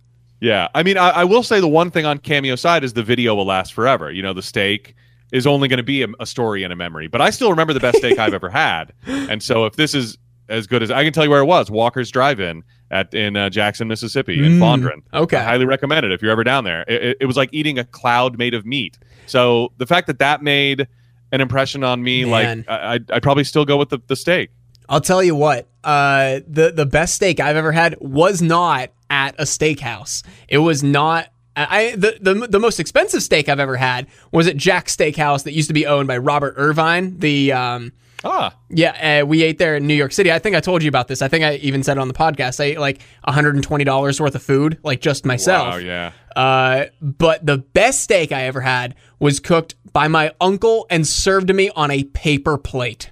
Yeah, 0.42 0.68
I 0.76 0.84
mean, 0.84 0.98
I, 0.98 1.10
I 1.10 1.24
will 1.24 1.44
say 1.44 1.60
the 1.60 1.68
one 1.68 1.92
thing 1.92 2.06
on 2.06 2.18
Cameo 2.20 2.56
side 2.56 2.84
is 2.84 2.94
the 2.94 3.04
video 3.04 3.34
will 3.36 3.46
last 3.46 3.74
forever. 3.74 4.12
You 4.12 4.22
know, 4.22 4.34
the 4.34 4.44
steak 4.44 4.94
is 5.32 5.48
only 5.48 5.68
going 5.68 5.78
to 5.78 5.84
be 5.84 6.04
a, 6.04 6.08
a 6.20 6.26
story 6.26 6.64
and 6.64 6.72
a 6.72 6.76
memory. 6.76 7.08
But 7.08 7.22
I 7.22 7.30
still 7.30 7.50
remember 7.50 7.74
the 7.74 7.80
best 7.80 7.98
steak 7.98 8.20
I've 8.20 8.34
ever 8.34 8.50
had, 8.50 8.94
and 9.06 9.42
so 9.42 9.66
if 9.66 9.76
this 9.76 9.96
is 9.96 10.18
as 10.50 10.68
good 10.68 10.84
as 10.84 10.92
I 10.92 11.04
can 11.04 11.12
tell 11.14 11.24
you 11.24 11.30
where 11.30 11.42
it 11.42 11.46
was, 11.46 11.70
Walker's 11.72 12.12
Drive-In 12.12 12.64
at 12.92 13.14
in 13.14 13.36
uh, 13.36 13.50
Jackson, 13.50 13.88
Mississippi, 13.88 14.38
in 14.46 14.54
Mm, 14.54 14.60
Fondren. 14.60 15.02
okay. 15.14 15.38
I 15.38 15.44
highly 15.44 15.66
recommend 15.66 16.06
it 16.06 16.12
if 16.12 16.22
you're 16.22 16.32
ever 16.32 16.44
down 16.44 16.64
there. 16.64 16.84
It, 16.88 17.04
it, 17.04 17.18
it 17.22 17.26
was 17.26 17.36
like 17.38 17.50
eating 17.52 17.80
a 17.80 17.84
cloud 17.84 18.38
made 18.38 18.54
of 18.54 18.66
meat. 18.66 18.98
So 19.26 19.72
the 19.78 19.86
fact 19.88 20.08
that 20.08 20.20
that 20.20 20.44
made 20.44 20.88
an 21.32 21.42
impression 21.42 21.84
on 21.84 22.04
me, 22.04 22.26
Man. 22.26 22.60
like 22.66 22.70
I, 22.70 22.94
I'd, 22.94 23.12
I'd 23.12 23.24
probably 23.24 23.44
still 23.44 23.66
go 23.66 23.78
with 23.78 23.90
the, 23.90 24.00
the 24.08 24.16
steak. 24.16 24.52
I'll 24.88 25.02
tell 25.02 25.24
you 25.24 25.34
what. 25.36 25.68
Uh, 25.84 26.42
the 26.48 26.72
the 26.72 26.86
best 26.86 27.16
steak 27.16 27.40
I've 27.40 27.56
ever 27.56 27.72
had 27.72 27.96
was 28.00 28.42
not 28.42 28.92
at 29.10 29.34
a 29.40 29.44
steakhouse. 29.44 30.24
It 30.48 30.60
was 30.60 30.84
not. 30.84 31.30
I 31.56 31.96
the, 31.98 32.18
the 32.22 32.34
the 32.48 32.60
most 32.60 32.80
expensive 32.80 33.24
steak 33.24 33.50
I've 33.50 33.60
ever 33.60 33.78
had 33.78 34.08
was 34.32 34.46
at 34.48 34.58
Jack's 34.58 34.96
Steakhouse 34.96 35.44
that 35.46 35.54
used 35.54 35.70
to 35.70 35.74
be 35.74 35.86
owned 35.88 36.08
by 36.08 36.18
Robert 36.18 36.54
Irvine. 36.58 37.18
The 37.18 37.52
um, 37.54 37.94
Ah, 38.28 38.58
yeah, 38.70 39.22
uh, 39.22 39.26
we 39.26 39.44
ate 39.44 39.60
there 39.60 39.76
in 39.76 39.86
New 39.86 39.94
York 39.94 40.12
City. 40.12 40.32
I 40.32 40.40
think 40.40 40.56
I 40.56 40.60
told 40.60 40.82
you 40.82 40.90
about 40.90 41.08
this. 41.08 41.22
I 41.22 41.28
think 41.28 41.46
I 41.46 41.56
even 41.58 41.84
said 41.84 41.98
it 41.98 42.00
on 42.00 42.08
the 42.08 42.14
podcast. 42.14 42.60
I 42.60 42.70
ate 42.70 42.80
like 42.80 43.02
$120 43.28 44.20
worth 44.20 44.36
of 44.36 44.42
food, 44.42 44.80
like 44.84 45.00
just 45.00 45.26
myself. 45.26 45.76
wow, 45.76 45.78
yeah. 45.78 46.12
Uh, 46.36 46.86
but 47.02 47.46
the 47.46 47.60
best 47.60 48.02
steak 48.02 48.32
I 48.32 48.46
ever 48.46 48.62
had 48.62 48.96
was 49.20 49.40
cooked 49.40 49.76
by 49.94 50.08
my 50.08 50.34
uncle 50.42 50.88
and 50.90 51.06
served 51.06 51.48
to 51.50 51.54
me 51.54 51.70
on 51.76 51.92
a 51.92 52.04
paper 52.04 52.58
plate. 52.58 53.12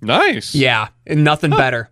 Nice. 0.00 0.54
Yeah, 0.54 0.88
and 1.04 1.24
nothing 1.24 1.50
better. 1.50 1.90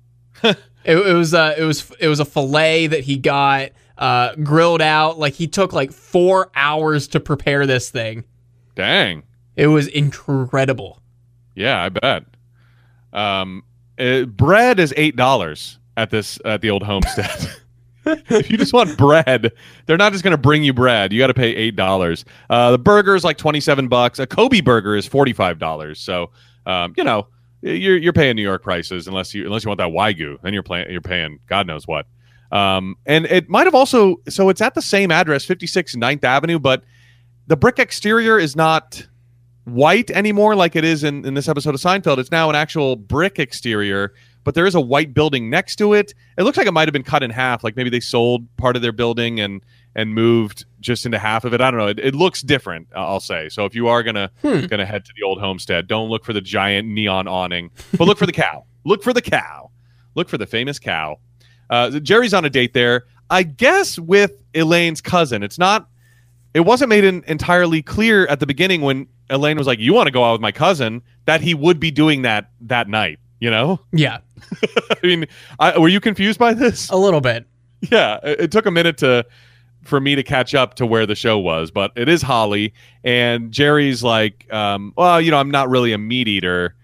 it, 0.44 0.56
it 0.84 1.14
was 1.14 1.34
uh, 1.34 1.54
it 1.58 1.64
was 1.64 1.90
it 1.98 2.06
was 2.06 2.20
a 2.20 2.24
fillet 2.24 2.86
that 2.86 3.00
he 3.00 3.16
got 3.16 3.70
uh, 3.98 4.36
grilled 4.36 4.80
out. 4.80 5.18
Like 5.18 5.34
he 5.34 5.48
took 5.48 5.72
like 5.72 5.92
four 5.92 6.50
hours 6.54 7.08
to 7.08 7.20
prepare 7.20 7.66
this 7.66 7.90
thing. 7.90 8.22
Dang. 8.76 9.24
It 9.56 9.66
was 9.66 9.88
incredible. 9.88 11.02
Yeah, 11.58 11.82
I 11.82 11.88
bet. 11.88 12.24
Um, 13.12 13.64
uh, 13.98 14.24
bread 14.26 14.78
is 14.78 14.94
eight 14.96 15.16
dollars 15.16 15.78
at 15.96 16.10
this 16.10 16.38
at 16.44 16.60
the 16.60 16.70
old 16.70 16.84
homestead. 16.84 17.50
if 18.06 18.48
you 18.50 18.56
just 18.56 18.72
want 18.72 18.96
bread, 18.96 19.52
they're 19.86 19.96
not 19.96 20.12
just 20.12 20.22
going 20.22 20.32
to 20.32 20.38
bring 20.38 20.62
you 20.62 20.72
bread. 20.72 21.12
You 21.12 21.18
got 21.18 21.26
to 21.26 21.34
pay 21.34 21.54
eight 21.54 21.74
dollars. 21.74 22.24
Uh, 22.48 22.70
the 22.70 22.78
burger 22.78 23.16
is 23.16 23.24
like 23.24 23.38
twenty 23.38 23.60
seven 23.60 23.88
bucks. 23.88 24.20
A 24.20 24.26
Kobe 24.26 24.60
burger 24.60 24.94
is 24.94 25.06
forty 25.06 25.32
five 25.32 25.58
dollars. 25.58 26.00
So, 26.00 26.30
um, 26.64 26.94
you 26.96 27.02
know, 27.02 27.26
you're 27.60 27.96
you're 27.96 28.12
paying 28.12 28.36
New 28.36 28.42
York 28.42 28.62
prices 28.62 29.08
unless 29.08 29.34
you 29.34 29.44
unless 29.44 29.64
you 29.64 29.68
want 29.68 29.78
that 29.78 29.88
wagyu. 29.88 30.40
Then 30.42 30.54
you're 30.54 30.62
playing 30.62 30.90
you're 30.90 31.00
paying 31.00 31.40
God 31.48 31.66
knows 31.66 31.88
what. 31.88 32.06
Um, 32.52 32.96
and 33.04 33.26
it 33.26 33.48
might 33.48 33.66
have 33.66 33.74
also 33.74 34.16
so 34.28 34.48
it's 34.48 34.60
at 34.60 34.74
the 34.74 34.82
same 34.82 35.10
address, 35.10 35.44
56 35.44 35.96
9th 35.96 36.24
Avenue, 36.24 36.58
but 36.58 36.84
the 37.48 37.56
brick 37.56 37.78
exterior 37.78 38.38
is 38.38 38.54
not 38.54 39.06
white 39.70 40.10
anymore 40.10 40.54
like 40.54 40.76
it 40.76 40.84
is 40.84 41.04
in, 41.04 41.24
in 41.24 41.34
this 41.34 41.48
episode 41.48 41.74
of 41.74 41.80
Seinfeld. 41.80 42.18
It's 42.18 42.30
now 42.30 42.48
an 42.50 42.56
actual 42.56 42.96
brick 42.96 43.38
exterior, 43.38 44.12
but 44.44 44.54
there 44.54 44.66
is 44.66 44.74
a 44.74 44.80
white 44.80 45.14
building 45.14 45.50
next 45.50 45.76
to 45.76 45.94
it. 45.94 46.14
It 46.36 46.42
looks 46.44 46.56
like 46.58 46.66
it 46.66 46.72
might 46.72 46.88
have 46.88 46.92
been 46.92 47.02
cut 47.02 47.22
in 47.22 47.30
half, 47.30 47.62
like 47.64 47.76
maybe 47.76 47.90
they 47.90 48.00
sold 48.00 48.46
part 48.56 48.76
of 48.76 48.82
their 48.82 48.92
building 48.92 49.40
and 49.40 49.62
and 49.94 50.14
moved 50.14 50.64
just 50.80 51.06
into 51.06 51.18
half 51.18 51.44
of 51.44 51.52
it. 51.54 51.60
I 51.60 51.70
don't 51.72 51.80
know. 51.80 51.88
It, 51.88 51.98
it 51.98 52.14
looks 52.14 52.40
different, 52.42 52.86
I'll 52.94 53.18
say. 53.20 53.48
So 53.48 53.64
if 53.64 53.74
you 53.74 53.88
are 53.88 54.02
gonna 54.02 54.30
Hmm. 54.42 54.66
gonna 54.66 54.86
head 54.86 55.04
to 55.06 55.12
the 55.16 55.24
old 55.24 55.40
homestead, 55.40 55.88
don't 55.88 56.08
look 56.08 56.24
for 56.24 56.32
the 56.32 56.40
giant 56.40 56.86
neon 56.86 57.26
awning, 57.26 57.70
but 57.96 58.06
look 58.06 58.18
for 58.18 58.26
the 58.26 58.32
cow. 58.32 58.64
Look 58.84 59.02
for 59.02 59.12
the 59.12 59.20
cow. 59.20 59.70
Look 60.14 60.28
for 60.30 60.38
the 60.38 60.46
famous 60.46 60.78
cow. 60.78 61.18
Uh, 61.68 61.90
Jerry's 62.00 62.32
on 62.32 62.44
a 62.46 62.48
date 62.50 62.72
there, 62.72 63.04
I 63.28 63.42
guess, 63.42 63.98
with 63.98 64.40
Elaine's 64.54 65.02
cousin. 65.02 65.42
It's 65.42 65.58
not. 65.58 65.88
It 66.54 66.60
wasn't 66.60 66.88
made 66.88 67.04
in, 67.04 67.22
entirely 67.26 67.82
clear 67.82 68.26
at 68.28 68.40
the 68.40 68.46
beginning 68.46 68.80
when 68.80 69.08
Elaine 69.30 69.58
was 69.58 69.66
like, 69.66 69.78
"You 69.78 69.92
want 69.94 70.06
to 70.06 70.10
go 70.12 70.24
out 70.24 70.32
with 70.32 70.40
my 70.40 70.52
cousin?" 70.52 71.02
That 71.26 71.40
he 71.40 71.54
would 71.54 71.78
be 71.80 71.90
doing 71.90 72.22
that 72.22 72.50
that 72.62 72.88
night. 72.88 73.18
You 73.40 73.50
know, 73.50 73.78
Yeah, 73.92 74.18
I 74.90 75.06
mean, 75.06 75.26
I, 75.60 75.78
were 75.78 75.88
you 75.88 76.00
confused 76.00 76.38
by 76.38 76.54
this? 76.54 76.90
a 76.90 76.96
little 76.96 77.20
bit. 77.20 77.46
Yeah, 77.80 78.18
it, 78.24 78.40
it 78.40 78.50
took 78.52 78.66
a 78.66 78.70
minute 78.70 78.98
to 78.98 79.24
for 79.84 80.00
me 80.00 80.16
to 80.16 80.22
catch 80.24 80.54
up 80.54 80.74
to 80.74 80.84
where 80.86 81.06
the 81.06 81.14
show 81.14 81.38
was, 81.38 81.70
but 81.70 81.92
it 81.94 82.08
is 82.08 82.20
Holly 82.20 82.74
and 83.04 83.52
Jerry's 83.52 84.02
like, 84.02 84.52
um, 84.52 84.92
well, 84.96 85.20
you 85.20 85.30
know, 85.30 85.38
I'm 85.38 85.52
not 85.52 85.68
really 85.70 85.92
a 85.92 85.98
meat 85.98 86.26
eater 86.26 86.74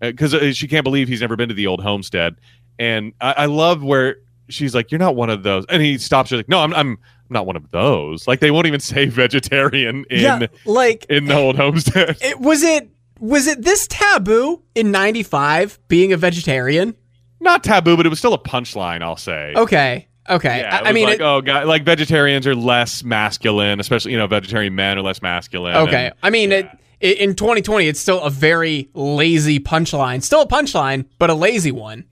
because 0.00 0.34
she 0.56 0.68
can't 0.68 0.84
believe 0.84 1.08
he's 1.08 1.22
never 1.22 1.34
been 1.34 1.48
to 1.48 1.54
the 1.54 1.66
old 1.66 1.82
homestead, 1.82 2.36
and 2.78 3.14
I, 3.20 3.32
I 3.38 3.46
love 3.46 3.82
where 3.82 4.16
she's 4.48 4.74
like, 4.74 4.90
"You're 4.90 4.98
not 4.98 5.16
one 5.16 5.30
of 5.30 5.44
those," 5.44 5.64
and 5.70 5.80
he 5.82 5.96
stops 5.96 6.30
her 6.30 6.36
like, 6.36 6.48
"No, 6.48 6.58
I'm 6.58 6.74
I'm 6.74 6.98
not 7.32 7.46
one 7.46 7.56
of 7.56 7.70
those." 7.70 8.26
Like 8.28 8.40
they 8.40 8.50
won't 8.50 8.66
even 8.66 8.80
say 8.80 9.06
vegetarian 9.06 10.04
in 10.10 10.20
yeah, 10.20 10.46
like 10.64 11.06
in 11.08 11.26
the 11.26 11.36
old 11.36 11.56
homestead. 11.56 12.18
it 12.22 12.38
was 12.40 12.62
it 12.62 12.88
was 13.18 13.46
it 13.46 13.62
this 13.62 13.86
taboo 13.88 14.62
in 14.74 14.90
'95 14.90 15.78
being 15.88 16.12
a 16.12 16.16
vegetarian? 16.16 16.94
not 17.40 17.64
taboo, 17.64 17.96
but 17.96 18.06
it 18.06 18.08
was 18.08 18.20
still 18.20 18.34
a 18.34 18.38
punchline. 18.38 19.02
I'll 19.02 19.16
say. 19.16 19.52
Okay, 19.56 20.06
okay. 20.30 20.60
Yeah, 20.60 20.74
I, 20.76 20.78
it 20.78 20.80
I 20.80 20.82
was 20.90 20.94
mean, 20.94 21.06
like, 21.08 21.14
it- 21.16 21.22
oh, 21.22 21.40
God, 21.40 21.66
like 21.66 21.84
vegetarians 21.84 22.46
are 22.46 22.54
less 22.54 23.02
masculine, 23.02 23.80
especially 23.80 24.12
you 24.12 24.18
know, 24.18 24.28
vegetarian 24.28 24.76
men 24.76 24.96
are 24.98 25.02
less 25.02 25.20
masculine. 25.22 25.74
okay. 25.74 26.06
and- 26.06 26.14
I 26.22 26.30
mean, 26.30 26.52
it, 26.52 26.68
it 27.00 27.18
in 27.18 27.34
2020, 27.34 27.88
it's 27.88 27.98
still 27.98 28.20
a 28.20 28.30
very 28.30 28.88
lazy 28.94 29.58
punchline. 29.58 30.22
Still 30.22 30.42
a 30.42 30.46
punchline, 30.46 31.06
but 31.18 31.30
a 31.30 31.34
lazy 31.34 31.72
one. 31.72 32.04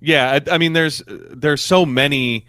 yeah, 0.00 0.38
I, 0.46 0.54
I 0.54 0.58
mean, 0.58 0.72
there's 0.72 1.02
there's 1.08 1.60
so 1.62 1.84
many, 1.84 2.46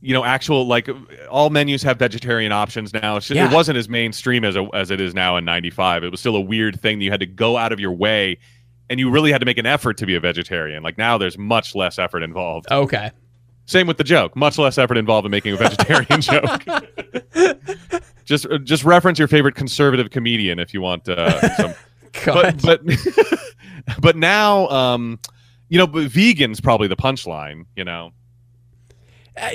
you 0.00 0.14
know, 0.14 0.24
actual 0.24 0.66
like 0.66 0.88
all 1.30 1.50
menus 1.50 1.82
have 1.82 1.98
vegetarian 1.98 2.52
options 2.52 2.92
now. 2.94 3.16
It's 3.16 3.26
just, 3.26 3.36
Yeah. 3.36 3.50
It 3.50 3.54
wasn't 3.54 3.78
as 3.78 3.88
mainstream 3.88 4.44
as 4.44 4.54
a, 4.56 4.68
as 4.74 4.90
it 4.90 5.00
is 5.00 5.14
now 5.14 5.36
in 5.36 5.44
'95. 5.44 6.04
It 6.04 6.10
was 6.10 6.20
still 6.20 6.36
a 6.36 6.40
weird 6.40 6.80
thing 6.80 6.98
that 6.98 7.04
you 7.04 7.10
had 7.10 7.20
to 7.20 7.26
go 7.26 7.56
out 7.56 7.72
of 7.72 7.80
your 7.80 7.92
way 7.92 8.38
and 8.90 8.98
you 8.98 9.10
really 9.10 9.30
had 9.32 9.38
to 9.38 9.44
make 9.44 9.58
an 9.58 9.66
effort 9.66 9.98
to 9.98 10.06
be 10.06 10.14
a 10.14 10.20
vegetarian. 10.20 10.82
Like 10.82 10.96
now, 10.98 11.18
there's 11.18 11.36
much 11.36 11.74
less 11.74 11.98
effort 11.98 12.22
involved. 12.22 12.66
Okay. 12.70 13.10
Same 13.66 13.86
with 13.86 13.98
the 13.98 14.04
joke. 14.04 14.34
Much 14.34 14.56
less 14.56 14.78
effort 14.78 14.96
involved 14.96 15.26
in 15.26 15.30
making 15.30 15.52
a 15.52 15.56
vegetarian 15.58 16.20
joke. 16.22 16.62
just 18.24 18.46
just 18.64 18.84
reference 18.84 19.18
your 19.18 19.28
favorite 19.28 19.54
conservative 19.54 20.10
comedian 20.10 20.58
if 20.58 20.72
you 20.72 20.80
want 20.80 21.08
uh, 21.08 21.54
some. 21.56 21.74
God. 22.24 22.62
But 22.62 22.80
but 22.86 22.98
but 24.00 24.16
now, 24.16 24.68
um, 24.68 25.18
you 25.68 25.76
know, 25.76 25.86
but 25.86 26.10
vegan's 26.10 26.60
probably 26.60 26.88
the 26.88 26.96
punchline. 26.96 27.66
You 27.76 27.84
know, 27.84 28.06
Uh, 28.06 28.10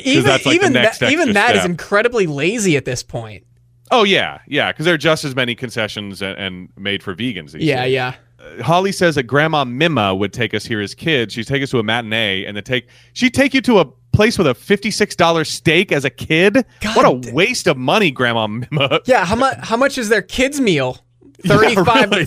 even 0.04 0.26
like, 0.30 0.46
even 0.48 0.74
that, 0.74 1.02
even 1.04 1.34
that 1.34 1.56
is 1.56 1.66
incredibly 1.66 2.28
lazy 2.28 2.78
at 2.78 2.86
this 2.86 3.04
point. 3.04 3.46
Oh 3.92 4.04
yeah, 4.04 4.40
yeah, 4.48 4.72
because 4.72 4.86
there 4.86 4.94
are 4.94 4.98
just 5.00 5.24
as 5.24 5.36
many 5.36 5.56
concessions 5.56 6.22
and, 6.22 6.38
and 6.38 6.70
made 6.78 7.04
for 7.04 7.14
vegans. 7.16 7.52
These 7.52 7.64
Yeah, 7.64 7.84
days. 7.84 7.94
yeah. 7.94 8.16
Uh, 8.40 8.64
Holly 8.64 8.92
says 8.92 9.16
that 9.16 9.24
Grandma 9.24 9.66
Mima 9.66 10.16
would 10.16 10.34
take 10.34 10.54
us 10.54 10.66
here 10.66 10.82
as 10.82 10.96
kids. 10.96 11.34
She'd 11.34 11.48
take 11.48 11.62
us 11.62 11.70
to 11.72 11.80
a 11.80 11.84
matinee, 11.84 12.46
and 12.46 12.58
then 12.58 12.64
take 12.64 12.88
she'd 13.14 13.34
take 13.34 13.54
you 13.54 13.62
to 13.62 13.80
a 13.80 13.86
place 14.12 14.38
with 14.38 14.48
a 14.48 14.54
fifty 14.56 14.90
six 14.90 15.16
dollar 15.16 15.44
steak 15.44 15.92
as 15.92 16.06
a 16.06 16.10
kid. 16.10 16.66
God 16.82 16.96
what 16.96 17.06
a 17.06 17.20
da- 17.30 17.34
waste 17.34 17.68
of 17.68 17.78
money, 17.78 18.10
Grandma 18.10 18.48
Mima. 18.48 19.00
Yeah, 19.06 19.26
how 19.26 19.36
much 19.36 19.58
how 19.60 19.78
much 19.78 19.98
is 19.98 20.10
their 20.10 20.22
kids 20.24 20.60
meal? 20.60 20.98
Yeah, 21.46 21.58
35 21.58 22.12
really. 22.12 22.26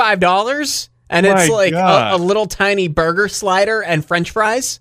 $35 0.00 0.88
and 1.10 1.24
it's 1.26 1.48
like 1.48 1.72
a, 1.72 2.14
a 2.14 2.16
little 2.18 2.46
tiny 2.46 2.88
burger 2.88 3.28
slider 3.28 3.80
and 3.82 4.04
french 4.04 4.30
fries. 4.32 4.80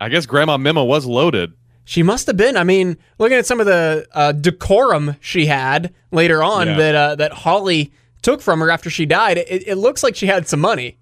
I 0.00 0.08
guess 0.08 0.24
Grandma 0.26 0.56
Mima 0.56 0.82
was 0.84 1.04
loaded. 1.06 1.52
She 1.88 2.02
must 2.02 2.26
have 2.26 2.36
been. 2.36 2.56
I 2.56 2.64
mean, 2.64 2.98
looking 3.18 3.38
at 3.38 3.46
some 3.46 3.60
of 3.60 3.66
the 3.66 4.06
uh, 4.12 4.32
decorum 4.32 5.16
she 5.20 5.46
had 5.46 5.94
later 6.10 6.42
on 6.42 6.66
Yeah. 6.66 6.76
that 6.76 6.94
uh, 6.94 7.14
that 7.14 7.32
Holly 7.32 7.92
took 8.22 8.42
from 8.42 8.58
her 8.60 8.70
after 8.70 8.90
she 8.90 9.06
died, 9.06 9.38
it, 9.38 9.66
it 9.68 9.76
looks 9.76 10.02
like 10.02 10.16
she 10.16 10.26
had 10.26 10.48
some 10.48 10.60
money. 10.60 10.98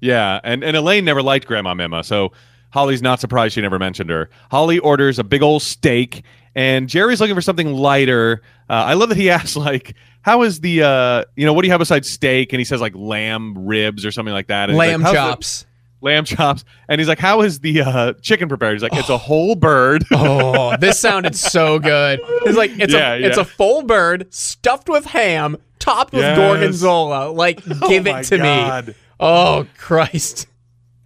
Yeah, 0.00 0.40
and, 0.44 0.62
and 0.64 0.76
Elaine 0.76 1.04
never 1.04 1.20
liked 1.22 1.46
Grandma 1.46 1.74
Mima, 1.74 2.04
so 2.04 2.32
Holly's 2.72 3.02
not 3.02 3.20
surprised 3.20 3.54
she 3.54 3.60
never 3.60 3.78
mentioned 3.78 4.08
her. 4.08 4.30
Holly 4.50 4.78
orders 4.78 5.18
a 5.18 5.24
big 5.24 5.42
old 5.42 5.62
steak, 5.62 6.22
and 6.54 6.88
Jerry's 6.88 7.20
looking 7.20 7.34
for 7.34 7.42
something 7.42 7.72
lighter. 7.74 8.40
Uh, 8.68 8.72
I 8.86 8.94
love 8.94 9.08
that 9.10 9.18
he 9.18 9.28
asks, 9.30 9.56
like, 9.56 9.94
how 10.22 10.42
is 10.42 10.60
the, 10.60 10.82
uh, 10.84 11.24
you 11.36 11.44
know, 11.44 11.52
what 11.52 11.62
do 11.62 11.66
you 11.66 11.72
have 11.72 11.80
besides 11.80 12.08
steak? 12.08 12.52
And 12.52 12.60
he 12.60 12.64
says, 12.64 12.80
like, 12.80 12.94
lamb 12.94 13.66
ribs 13.66 14.06
or 14.06 14.12
something 14.12 14.32
like 14.32 14.46
that. 14.46 14.70
And 14.70 14.78
Lamb 14.78 15.02
like, 15.02 15.06
"How's 15.06 15.12
the- 15.12 15.30
chops. 15.32 15.66
Lamb 16.00 16.24
chops. 16.24 16.64
And 16.88 17.00
he's 17.00 17.08
like, 17.08 17.18
how 17.18 17.42
is 17.42 17.60
the 17.60 17.82
uh, 17.82 18.12
chicken 18.22 18.48
prepared? 18.48 18.74
He's 18.74 18.82
like, 18.82 18.94
it's 18.94 19.08
a 19.08 19.18
whole 19.18 19.54
bird. 19.54 20.04
Oh, 20.12 20.76
this 20.76 20.98
sounded 20.98 21.34
so 21.36 21.78
good. 21.78 22.20
It's 22.46 22.56
like 22.56 22.70
it's 22.78 22.92
Yeah, 22.92 23.14
a 23.14 23.20
it's 23.20 23.38
a 23.38 23.44
full 23.44 23.82
bird 23.82 24.32
stuffed 24.32 24.88
with 24.88 25.04
ham, 25.06 25.56
topped 25.78 26.12
with 26.12 26.36
gorgonzola. 26.36 27.30
Like, 27.30 27.64
give 27.88 28.06
Oh 28.06 28.16
it 28.16 28.24
to 28.24 28.38
God. 28.38 28.88
me. 28.88 28.94
Oh 29.18 29.66
Christ. 29.78 30.46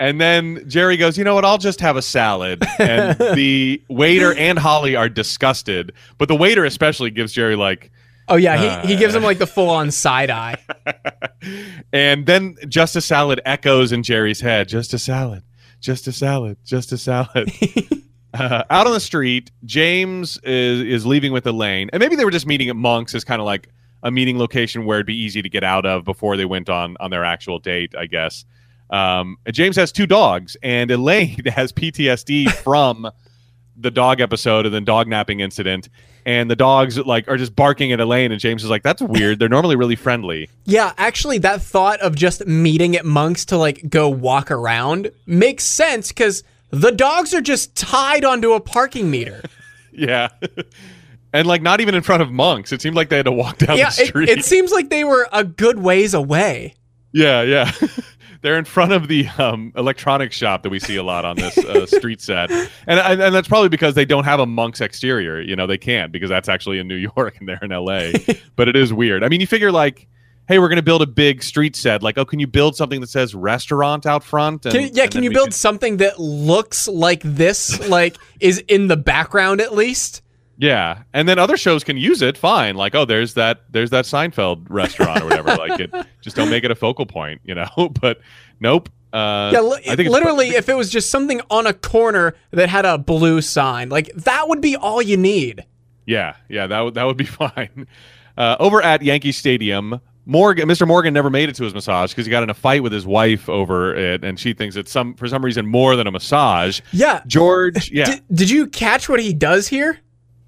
And 0.01 0.21
then 0.21 0.65
Jerry 0.69 0.97
goes, 0.97 1.17
you 1.17 1.23
know 1.25 1.35
what? 1.37 1.45
I'll 1.45 1.59
just 1.59 1.81
have 1.81 1.97
a 1.97 2.03
salad. 2.03 2.63
And 2.81 3.17
the 3.37 3.81
waiter 3.89 4.35
and 4.35 4.59
Holly 4.59 4.97
are 4.97 5.09
disgusted, 5.09 5.93
but 6.19 6.27
the 6.29 6.35
waiter 6.35 6.65
especially 6.65 7.11
gives 7.11 7.33
Jerry 7.33 7.55
like, 7.57 7.91
Oh 8.29 8.37
yeah, 8.37 8.83
he, 8.83 8.95
he 8.95 8.97
gives 8.97 9.15
him 9.15 9.23
Uh. 9.23 9.27
like 9.27 9.39
the 9.39 9.47
full 9.57 9.69
on 9.71 9.91
side 9.91 10.31
eye. 10.31 10.57
and 11.93 12.27
then 12.27 12.57
just 12.69 12.97
a 12.97 13.01
salad 13.01 13.41
echoes 13.45 13.93
in 13.93 14.03
Jerry's 14.03 14.41
head. 14.41 14.69
Just 14.69 14.95
a 14.95 14.99
salad. 14.99 15.43
Just 15.81 16.07
a 16.07 16.13
salad. 16.13 16.57
Just 16.65 16.93
a 16.93 16.99
salad. 16.99 17.51
uh, 18.35 18.65
out 18.71 18.87
on 18.87 18.93
the 18.93 19.01
street, 19.01 19.51
James 19.65 20.39
is 20.43 20.81
is 20.81 21.07
leaving 21.07 21.33
with 21.33 21.47
Elaine, 21.47 21.91
and 21.93 22.01
maybe 22.01 22.17
they 22.17 22.25
were 22.25 22.31
just 22.31 22.47
meeting 22.47 22.69
at 22.69 22.77
Monk's 22.77 23.15
as 23.15 23.25
kind 23.25 23.41
of 23.41 23.47
like 23.47 23.69
a 24.03 24.11
meeting 24.11 24.39
location 24.39 24.85
where 24.85 24.99
it'd 24.99 25.07
be 25.07 25.17
easy 25.17 25.41
to 25.43 25.49
get 25.49 25.65
out 25.65 25.87
of 25.87 26.05
before 26.05 26.37
they 26.37 26.45
went 26.45 26.69
on 26.69 26.97
on 27.01 27.11
their 27.11 27.25
actual 27.25 27.59
date, 27.59 27.95
I 27.97 28.07
guess. 28.07 28.45
Um, 28.91 29.39
James 29.51 29.77
has 29.77 29.93
two 29.93 30.07
dogs, 30.07 30.57
and 30.63 30.91
Elaine 30.91 31.45
has 31.47 31.73
PTSD 31.73 32.51
from 32.53 33.11
the 33.77 33.91
dog 33.91 34.21
episode 34.21 34.67
and 34.67 34.75
then 34.75 34.85
dog 34.85 35.09
napping 35.09 35.41
incident. 35.41 35.89
And 36.27 36.51
the 36.51 36.57
dogs 36.57 36.99
like 36.99 37.29
are 37.29 37.37
just 37.37 37.55
barking 37.55 37.93
at 37.93 38.01
Elaine, 38.01 38.33
and 38.33 38.41
James 38.41 38.65
is 38.65 38.71
like, 38.71 38.83
"That's 38.83 39.03
weird. 39.03 39.39
They're 39.39 39.49
normally 39.51 39.77
really 39.77 39.97
friendly." 39.97 40.49
Yeah, 40.65 40.95
actually, 40.97 41.37
that 41.39 41.61
thought 41.61 42.01
of 42.01 42.17
just 42.17 42.47
meeting 42.47 42.97
at 42.97 43.05
Monk's 43.05 43.45
to 43.47 43.59
like 43.59 43.91
go 43.91 44.09
walk 44.09 44.51
around 44.51 45.11
makes 45.27 45.65
sense 45.65 46.09
because 46.09 46.43
the 46.71 46.91
dogs 46.91 47.35
are 47.35 47.43
just 47.43 47.77
tied 47.77 48.25
onto 48.25 48.53
a 48.53 48.61
parking 48.61 49.11
meter. 49.11 49.43
Yeah. 49.97 50.29
and 51.33 51.47
like 51.47 51.63
not 51.63 51.81
even 51.81 51.95
in 51.95 52.03
front 52.03 52.23
of 52.23 52.33
monks. 52.33 52.73
It 52.73 52.83
seemed 52.83 52.97
like 52.97 53.11
they 53.11 53.17
had 53.19 53.27
to 53.27 53.33
walk 53.33 53.59
down 53.59 53.77
yeah, 53.79 53.91
the 53.91 54.03
it, 54.03 54.07
street. 54.09 54.29
it 54.29 54.45
seems 54.45 54.73
like 54.73 54.89
they 54.91 55.05
were 55.05 55.29
a 55.33 55.45
good 55.45 55.79
ways 55.79 56.15
away. 56.15 56.75
yeah, 57.13 57.43
yeah. 57.43 57.71
They're 58.45 58.59
in 58.59 58.67
front 58.67 58.93
of 58.93 59.09
the 59.09 59.27
um, 59.39 59.73
electronics 59.75 60.37
shop 60.37 60.65
that 60.65 60.69
we 60.69 60.79
see 60.79 60.97
a 60.97 61.03
lot 61.03 61.25
on 61.25 61.37
this 61.37 61.57
uh, 61.57 61.87
street 61.87 62.21
set, 62.21 62.51
and, 62.51 62.69
and 62.87 63.23
and 63.23 63.35
that's 63.35 63.49
probably 63.49 63.71
because 63.71 63.95
they 63.95 64.05
don't 64.05 64.25
have 64.25 64.39
a 64.39 64.45
monk's 64.45 64.83
exterior. 64.83 65.41
You 65.41 65.57
know, 65.57 65.67
they 65.67 65.79
can't 65.79 66.13
because 66.13 66.29
that's 66.29 66.47
actually 66.47 66.79
in 66.79 66.87
New 66.87 66.95
York 67.17 67.39
and 67.41 67.49
they're 67.49 67.59
in 67.63 67.73
L.A. 67.73 68.13
but 68.57 68.69
it 68.69 68.77
is 68.77 68.93
weird. 68.93 69.25
I 69.25 69.29
mean, 69.29 69.41
you 69.41 69.47
figure 69.47 69.73
like, 69.73 70.07
hey, 70.47 70.59
we're 70.59 70.69
going 70.69 70.77
to 70.77 70.83
build 70.83 71.01
a 71.01 71.07
big 71.07 71.43
street 71.43 71.75
set. 71.75 72.03
Like, 72.03 72.19
oh, 72.19 72.27
can 72.27 72.39
you 72.39 72.47
build 72.47 72.77
something 72.77 73.01
that 73.01 73.09
says 73.09 73.35
restaurant 73.35 74.05
out 74.05 74.23
front? 74.23 74.67
And, 74.67 74.75
Can, 74.75 74.91
yeah, 74.93 75.07
can 75.07 75.23
you 75.23 75.31
build 75.31 75.47
could- 75.47 75.55
something 75.55 75.97
that 75.97 76.21
looks 76.21 76.87
like 76.87 77.23
this, 77.23 77.89
like 77.89 78.19
is 78.41 78.59
in 78.69 78.89
the 78.89 78.97
background 78.99 79.63
at 79.63 79.75
least? 79.75 80.21
Yeah, 80.57 81.03
and 81.13 81.29
then 81.29 81.39
other 81.39 81.57
shows 81.57 81.83
can 81.85 81.97
use 81.97 82.23
it. 82.23 82.37
Fine, 82.39 82.77
like 82.77 82.95
oh, 82.95 83.05
there's 83.05 83.35
that 83.35 83.63
there's 83.71 83.91
that 83.91 84.05
Seinfeld 84.05 84.67
restaurant 84.69 85.21
or 85.23 85.25
whatever. 85.25 85.57
like 85.57 85.81
it, 85.81 85.93
just 86.21 86.37
don't 86.37 86.51
make 86.51 86.65
it 86.65 86.71
a 86.71 86.75
focal 86.75 87.07
point, 87.07 87.41
you 87.45 87.55
know. 87.55 87.69
but 88.01 88.21
nope. 88.61 88.89
Uh, 89.13 89.51
Yeah, 89.53 89.61
li- 89.61 89.83
I 89.89 89.97
think 89.97 90.11
literally, 90.11 90.51
if 90.51 90.69
it 90.69 90.75
was 90.75 90.91
just 90.91 91.11
something 91.11 91.41
on 91.51 91.67
a 91.67 91.73
corner 91.75 92.35
that 92.51 92.69
had 92.69 92.85
a 92.85 92.99
blue 92.99 93.41
sign, 93.41 93.89
like 93.89 94.13
that 94.15 94.49
would 94.49 94.61
be 94.61 94.77
all 94.77 95.01
you 95.03 95.17
need. 95.17 95.65
Yeah, 96.07 96.35
yeah, 96.49 96.67
that 96.67 96.81
would 96.81 96.95
that 96.95 97.05
would 97.05 97.17
be 97.17 97.25
fine. 97.25 97.87
Uh, 98.37 98.57
over 98.59 98.83
at 98.83 99.03
Yankee 99.03 99.31
Stadium, 99.33 100.01
Morgan, 100.27 100.69
Mr. 100.69 100.87
Morgan 100.87 101.15
never 101.15 101.31
made 101.31 101.49
it 101.49 101.55
to 101.57 101.65
his 101.65 101.75
massage 101.75 102.11
because 102.11 102.27
he 102.27 102.31
got 102.31 102.43
in 102.43 102.51
a 102.51 102.55
fight 102.55 102.83
with 102.83 102.93
his 102.93 103.07
wife 103.07 103.49
over 103.49 103.95
it, 103.95 104.25
and 104.25 104.39
she 104.41 104.53
thinks 104.55 104.75
it's 104.75 104.91
some 104.91 105.15
for 105.15 105.29
some 105.29 105.45
reason 105.45 105.67
more 105.67 105.95
than 105.97 106.07
a 106.07 106.11
massage. 106.11 106.81
Yeah. 106.93 107.23
George, 107.27 107.91
yeah, 107.93 108.07
Did, 108.07 108.23
did 108.33 108.51
you 108.51 108.67
catch 108.67 109.09
what 109.09 109.21
he 109.21 109.33
does 109.33 109.69
here? 109.69 109.99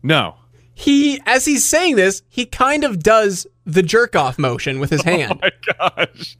No, 0.07 0.37
He, 0.75 1.21
as 1.27 1.45
he's 1.45 1.65
saying 1.65 1.97
this, 1.97 2.23
he 2.29 2.47
kind 2.47 2.85
of 2.85 3.03
does 3.03 3.47
the 3.65 3.83
jerk 3.83 4.15
off 4.17 4.39
motion 4.39 4.79
with 4.79 4.91
his 4.91 5.03
hand. 5.13 5.41
my 5.43 5.51
gosh, 5.79 6.37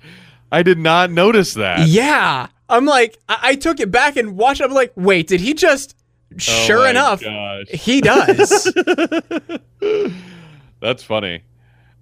I 0.53 0.63
did 0.63 0.79
not 0.79 1.11
notice 1.11 1.55
that. 1.55 1.89
yeah. 1.89 2.49
I'm 2.69 2.85
like, 2.85 3.17
I, 3.29 3.39
I 3.43 3.55
took 3.57 3.79
it 3.81 3.91
back 3.93 4.17
and 4.17 4.37
watched. 4.37 4.61
I'm 4.61 4.73
like, 4.73 4.93
wait, 4.97 5.29
did 5.29 5.41
he 5.41 5.55
just? 5.55 5.95
Oh 6.35 6.39
Sure 6.39 6.81
my 6.85 6.91
enough, 6.91 7.23
gosh. 7.23 7.69
he 7.69 8.01
does. 8.01 8.73
That's 10.81 11.03
funny. 11.03 11.43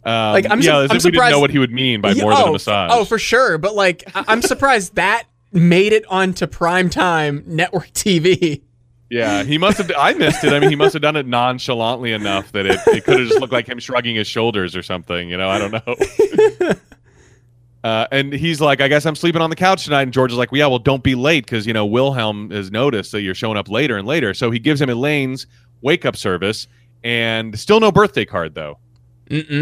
Um, 0.04 0.32
Like, 0.32 0.46
I'm 0.50 0.60
yeah, 0.60 0.72
su- 0.78 0.84
as 0.84 0.90
I'm 0.90 0.96
if 0.96 1.04
we 1.04 1.10
didn't 1.12 1.30
know 1.30 1.40
what 1.40 1.50
he 1.50 1.58
would 1.58 1.72
mean 1.72 2.00
by 2.00 2.10
Yeah, 2.12 2.22
more 2.24 2.32
oh, 2.32 2.36
than 2.38 2.48
a 2.48 2.52
massage. 2.52 2.90
Oh, 2.92 3.04
for 3.04 3.18
sure. 3.18 3.58
But 3.58 3.74
like, 3.74 4.04
I- 4.14 4.24
I'm 4.28 4.42
surprised 4.42 4.94
that 4.96 5.24
made 5.52 5.92
it 5.92 6.04
onto 6.08 6.46
primetime 6.46 7.46
network 7.46 7.88
TV. 7.92 8.62
Yeah, 9.14 9.44
he 9.44 9.58
must 9.58 9.78
have. 9.78 9.92
I 9.96 10.12
missed 10.14 10.42
it. 10.42 10.52
I 10.52 10.58
mean, 10.58 10.70
he 10.70 10.76
must 10.76 10.92
have 10.92 11.02
done 11.02 11.14
it 11.14 11.26
nonchalantly 11.26 12.12
enough 12.12 12.50
that 12.52 12.66
it, 12.66 12.80
it 12.88 13.04
could 13.04 13.20
have 13.20 13.28
just 13.28 13.40
looked 13.40 13.52
like 13.52 13.68
him 13.68 13.78
shrugging 13.78 14.16
his 14.16 14.26
shoulders 14.26 14.74
or 14.74 14.82
something. 14.82 15.28
You 15.28 15.36
know, 15.36 15.48
I 15.48 15.58
don't 15.58 15.70
know. 15.72 16.74
Uh, 17.84 18.06
and 18.10 18.32
he's 18.32 18.62
like, 18.62 18.80
I 18.80 18.88
guess 18.88 19.04
I'm 19.04 19.14
sleeping 19.14 19.42
on 19.42 19.50
the 19.50 19.56
couch 19.56 19.84
tonight. 19.84 20.04
And 20.04 20.12
George 20.12 20.32
is 20.32 20.38
like, 20.38 20.50
well, 20.50 20.58
yeah, 20.58 20.66
well, 20.68 20.78
don't 20.78 21.02
be 21.02 21.14
late 21.14 21.44
because, 21.44 21.66
you 21.66 21.74
know, 21.74 21.84
Wilhelm 21.84 22.50
has 22.50 22.70
noticed 22.70 23.12
that 23.12 23.20
you're 23.20 23.34
showing 23.34 23.58
up 23.58 23.68
later 23.68 23.98
and 23.98 24.08
later. 24.08 24.32
So 24.32 24.50
he 24.50 24.58
gives 24.58 24.80
him 24.80 24.88
Elaine's 24.88 25.46
wake 25.82 26.06
up 26.06 26.16
service 26.16 26.66
and 27.02 27.58
still 27.58 27.80
no 27.80 27.92
birthday 27.92 28.24
card, 28.24 28.54
though. 28.54 28.78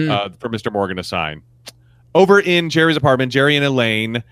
Uh, 0.09 0.29
for 0.39 0.49
Mr. 0.49 0.73
Morgan 0.73 0.99
to 0.99 1.03
sign. 1.03 1.43
Over 2.15 2.39
in 2.39 2.71
Jerry's 2.71 2.97
apartment, 2.97 3.33
Jerry 3.33 3.57
and 3.57 3.65
Elaine 3.65 4.23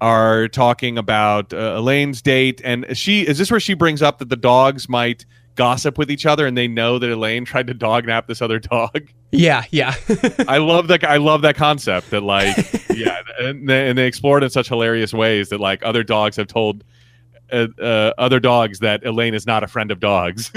are 0.00 0.48
talking 0.48 0.98
about 0.98 1.52
uh, 1.52 1.74
Elaine's 1.76 2.22
date, 2.22 2.60
and 2.64 2.86
she 2.96 3.26
is 3.26 3.38
this 3.38 3.50
where 3.50 3.60
she 3.60 3.74
brings 3.74 4.02
up 4.02 4.18
that 4.18 4.28
the 4.28 4.36
dogs 4.36 4.88
might 4.88 5.24
gossip 5.58 5.98
with 5.98 6.10
each 6.10 6.24
other, 6.24 6.46
and 6.46 6.56
they 6.56 6.68
know 6.68 6.98
that 6.98 7.10
Elaine 7.10 7.44
tried 7.44 7.66
to 7.66 7.74
dog 7.74 8.06
nap 8.06 8.28
this 8.28 8.40
other 8.40 8.58
dog. 8.58 9.08
yeah, 9.32 9.64
yeah. 9.70 9.94
I 10.48 10.58
love 10.58 10.88
that. 10.88 11.04
I 11.04 11.16
love 11.16 11.42
that 11.42 11.56
concept. 11.56 12.10
That 12.10 12.22
like, 12.22 12.56
yeah, 12.94 13.22
and 13.40 13.68
they, 13.68 13.88
and 13.90 13.98
they 13.98 14.06
explore 14.06 14.38
it 14.38 14.44
in 14.44 14.50
such 14.50 14.68
hilarious 14.68 15.12
ways 15.12 15.50
that 15.50 15.60
like 15.60 15.82
other 15.84 16.04
dogs 16.04 16.36
have 16.36 16.46
told 16.46 16.84
uh, 17.50 17.66
uh, 17.80 18.12
other 18.18 18.40
dogs 18.40 18.78
that 18.80 19.04
Elaine 19.04 19.34
is 19.34 19.46
not 19.46 19.64
a 19.64 19.66
friend 19.66 19.90
of 19.90 20.00
dogs. 20.00 20.52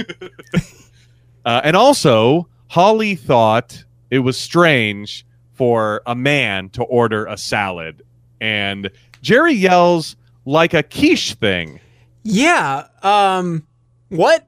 uh, 1.45 1.61
and 1.63 1.75
also, 1.75 2.47
Holly 2.67 3.15
thought 3.15 3.83
it 4.09 4.19
was 4.19 4.37
strange 4.37 5.25
for 5.53 6.01
a 6.05 6.15
man 6.15 6.69
to 6.69 6.83
order 6.83 7.25
a 7.25 7.37
salad, 7.37 8.03
and 8.39 8.91
Jerry 9.21 9.53
yells 9.53 10.15
like 10.45 10.73
a 10.73 10.83
quiche 10.83 11.33
thing. 11.35 11.79
yeah. 12.23 12.87
Um, 13.03 13.65
what? 14.09 14.47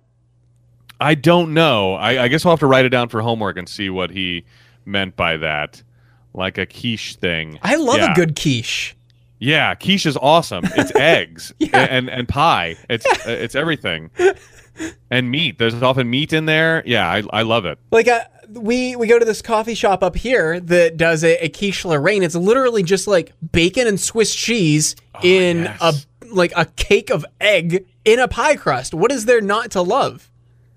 I 1.00 1.16
don't 1.16 1.54
know. 1.54 1.94
I, 1.96 2.24
I 2.24 2.28
guess 2.28 2.46
we'll 2.46 2.54
have 2.54 2.60
to 2.62 2.68
write 2.68 2.86
it 2.86 2.90
down 2.90 3.10
for 3.10 3.22
homework 3.22 3.58
and 3.58 3.68
see 3.68 3.90
what 3.90 4.10
he 4.12 4.46
meant 4.86 5.16
by 5.16 5.38
that. 5.38 5.84
Like 6.34 6.58
a 6.58 6.66
quiche 6.66 7.16
thing. 7.16 7.60
I 7.62 7.76
love 7.76 7.98
Yeah. 7.98 8.12
a 8.12 8.16
good 8.16 8.36
quiche. 8.36 8.96
Yeah, 9.40 9.76
quiche 9.76 10.06
is 10.06 10.18
awesome. 10.18 10.64
It's 10.76 10.96
eggs 10.96 11.54
Yeah. 11.60 11.78
and 11.90 12.10
and 12.10 12.28
pie. 12.28 12.78
It's 12.90 13.06
uh, 13.06 13.18
it's 13.28 13.56
everything. 13.56 14.10
And 15.12 15.30
meat. 15.30 15.60
There's 15.60 15.76
often 15.84 16.10
meat 16.10 16.34
in 16.34 16.46
there. 16.46 16.82
Yeah, 16.86 17.08
I, 17.08 17.22
I 17.32 17.42
love 17.44 17.66
it. 17.66 17.78
Like 17.92 18.08
uh, 18.08 18.22
we 18.54 18.96
we 18.96 19.08
go 19.08 19.20
to 19.20 19.26
this 19.26 19.42
coffee 19.42 19.76
shop 19.76 20.04
up 20.04 20.16
here 20.16 20.60
that 20.60 20.98
does 20.98 21.24
a, 21.24 21.46
a 21.46 21.50
quiche 21.50 21.86
Lorraine. 21.86 22.24
It's 22.24 22.36
literally 22.36 22.84
just 22.84 23.08
like 23.08 23.34
bacon 23.52 23.88
and 23.88 24.00
Swiss 24.00 24.34
cheese 24.34 24.96
ah, 25.16 25.20
in 25.24 25.64
yes. 25.64 25.78
a 25.82 25.94
like 26.34 26.54
a 26.56 26.66
cake 26.66 27.10
of 27.10 27.26
egg 27.40 27.86
in 28.06 28.20
a 28.20 28.28
pie 28.28 28.56
crust. 28.56 28.94
What 28.94 29.12
is 29.12 29.26
there 29.26 29.42
not 29.42 29.72
to 29.72 29.82
love? 29.82 30.30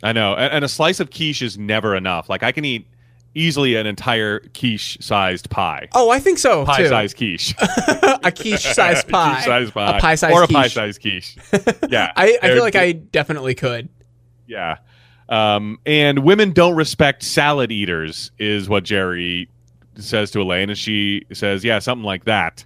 I 0.02 0.12
know. 0.12 0.34
And, 0.34 0.52
and 0.52 0.64
a 0.64 0.68
slice 0.68 1.00
of 1.00 1.10
quiche 1.10 1.42
is 1.42 1.56
never 1.58 1.96
enough. 1.96 2.28
Like 2.28 2.42
I 2.42 2.52
can 2.52 2.64
eat 2.64 2.86
easily 3.36 3.76
an 3.76 3.86
entire 3.86 4.40
quiche 4.54 4.98
sized 5.00 5.50
pie. 5.50 5.88
Oh, 5.94 6.10
I 6.10 6.18
think 6.18 6.38
so 6.38 6.64
Pie 6.64 6.78
too. 6.78 6.88
sized 6.88 7.16
quiche. 7.16 7.54
a 7.60 8.32
quiche 8.32 8.72
sized 8.74 9.08
pie. 9.08 9.34
quiche 9.34 9.44
sized 9.44 9.74
pie. 9.74 9.96
A 9.96 10.00
pie 10.00 10.14
sized 10.14 10.34
or 10.34 10.42
a 10.42 10.46
quiche. 10.46 10.56
pie 10.56 10.68
sized 10.68 11.00
quiche. 11.00 11.36
Yeah. 11.88 12.12
I, 12.16 12.38
I 12.42 12.48
feel 12.48 12.62
like 12.62 12.74
I 12.74 12.92
definitely 12.92 13.54
could. 13.54 13.88
Yeah. 14.46 14.78
Um, 15.28 15.78
and 15.84 16.20
women 16.20 16.52
don't 16.52 16.76
respect 16.76 17.22
salad 17.22 17.72
eaters, 17.72 18.30
is 18.38 18.68
what 18.68 18.84
Jerry 18.84 19.48
says 19.96 20.30
to 20.32 20.40
Elaine. 20.40 20.70
And 20.70 20.78
she 20.78 21.24
says, 21.32 21.64
yeah, 21.64 21.78
something 21.78 22.04
like 22.04 22.24
that. 22.24 22.64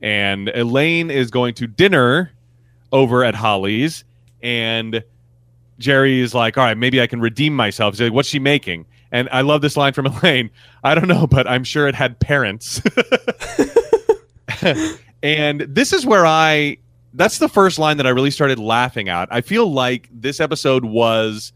And 0.00 0.48
Elaine 0.54 1.10
is 1.10 1.30
going 1.30 1.54
to 1.54 1.66
dinner 1.66 2.32
over 2.92 3.24
at 3.24 3.34
Holly's. 3.34 4.04
And 4.42 5.02
Jerry 5.78 6.20
is 6.20 6.34
like, 6.34 6.56
all 6.56 6.64
right, 6.64 6.76
maybe 6.76 7.00
I 7.00 7.06
can 7.06 7.20
redeem 7.20 7.54
myself. 7.54 7.94
He's 7.94 8.02
like, 8.02 8.12
what's 8.12 8.28
she 8.28 8.38
making? 8.38 8.86
And 9.10 9.28
I 9.32 9.40
love 9.40 9.62
this 9.62 9.76
line 9.76 9.92
from 9.92 10.06
Elaine. 10.06 10.50
I 10.84 10.94
don't 10.94 11.08
know, 11.08 11.26
but 11.26 11.48
I'm 11.48 11.64
sure 11.64 11.88
it 11.88 11.94
had 11.94 12.20
parents. 12.20 12.80
and 15.22 15.60
this 15.60 15.92
is 15.92 16.06
where 16.06 16.26
I 16.26 16.78
that's 17.14 17.38
the 17.38 17.48
first 17.48 17.78
line 17.78 17.96
that 17.96 18.06
I 18.06 18.10
really 18.10 18.30
started 18.30 18.58
laughing 18.58 19.08
at. 19.08 19.28
I 19.32 19.40
feel 19.40 19.72
like 19.72 20.08
this 20.12 20.40
episode 20.40 20.84
was 20.84 21.52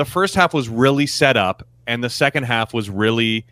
the 0.00 0.04
first 0.06 0.34
half 0.34 0.54
was 0.54 0.66
really 0.70 1.06
set 1.06 1.36
up 1.36 1.66
and 1.86 2.02
the 2.02 2.08
second 2.08 2.44
half 2.44 2.72
was 2.72 2.88
really 2.88 3.44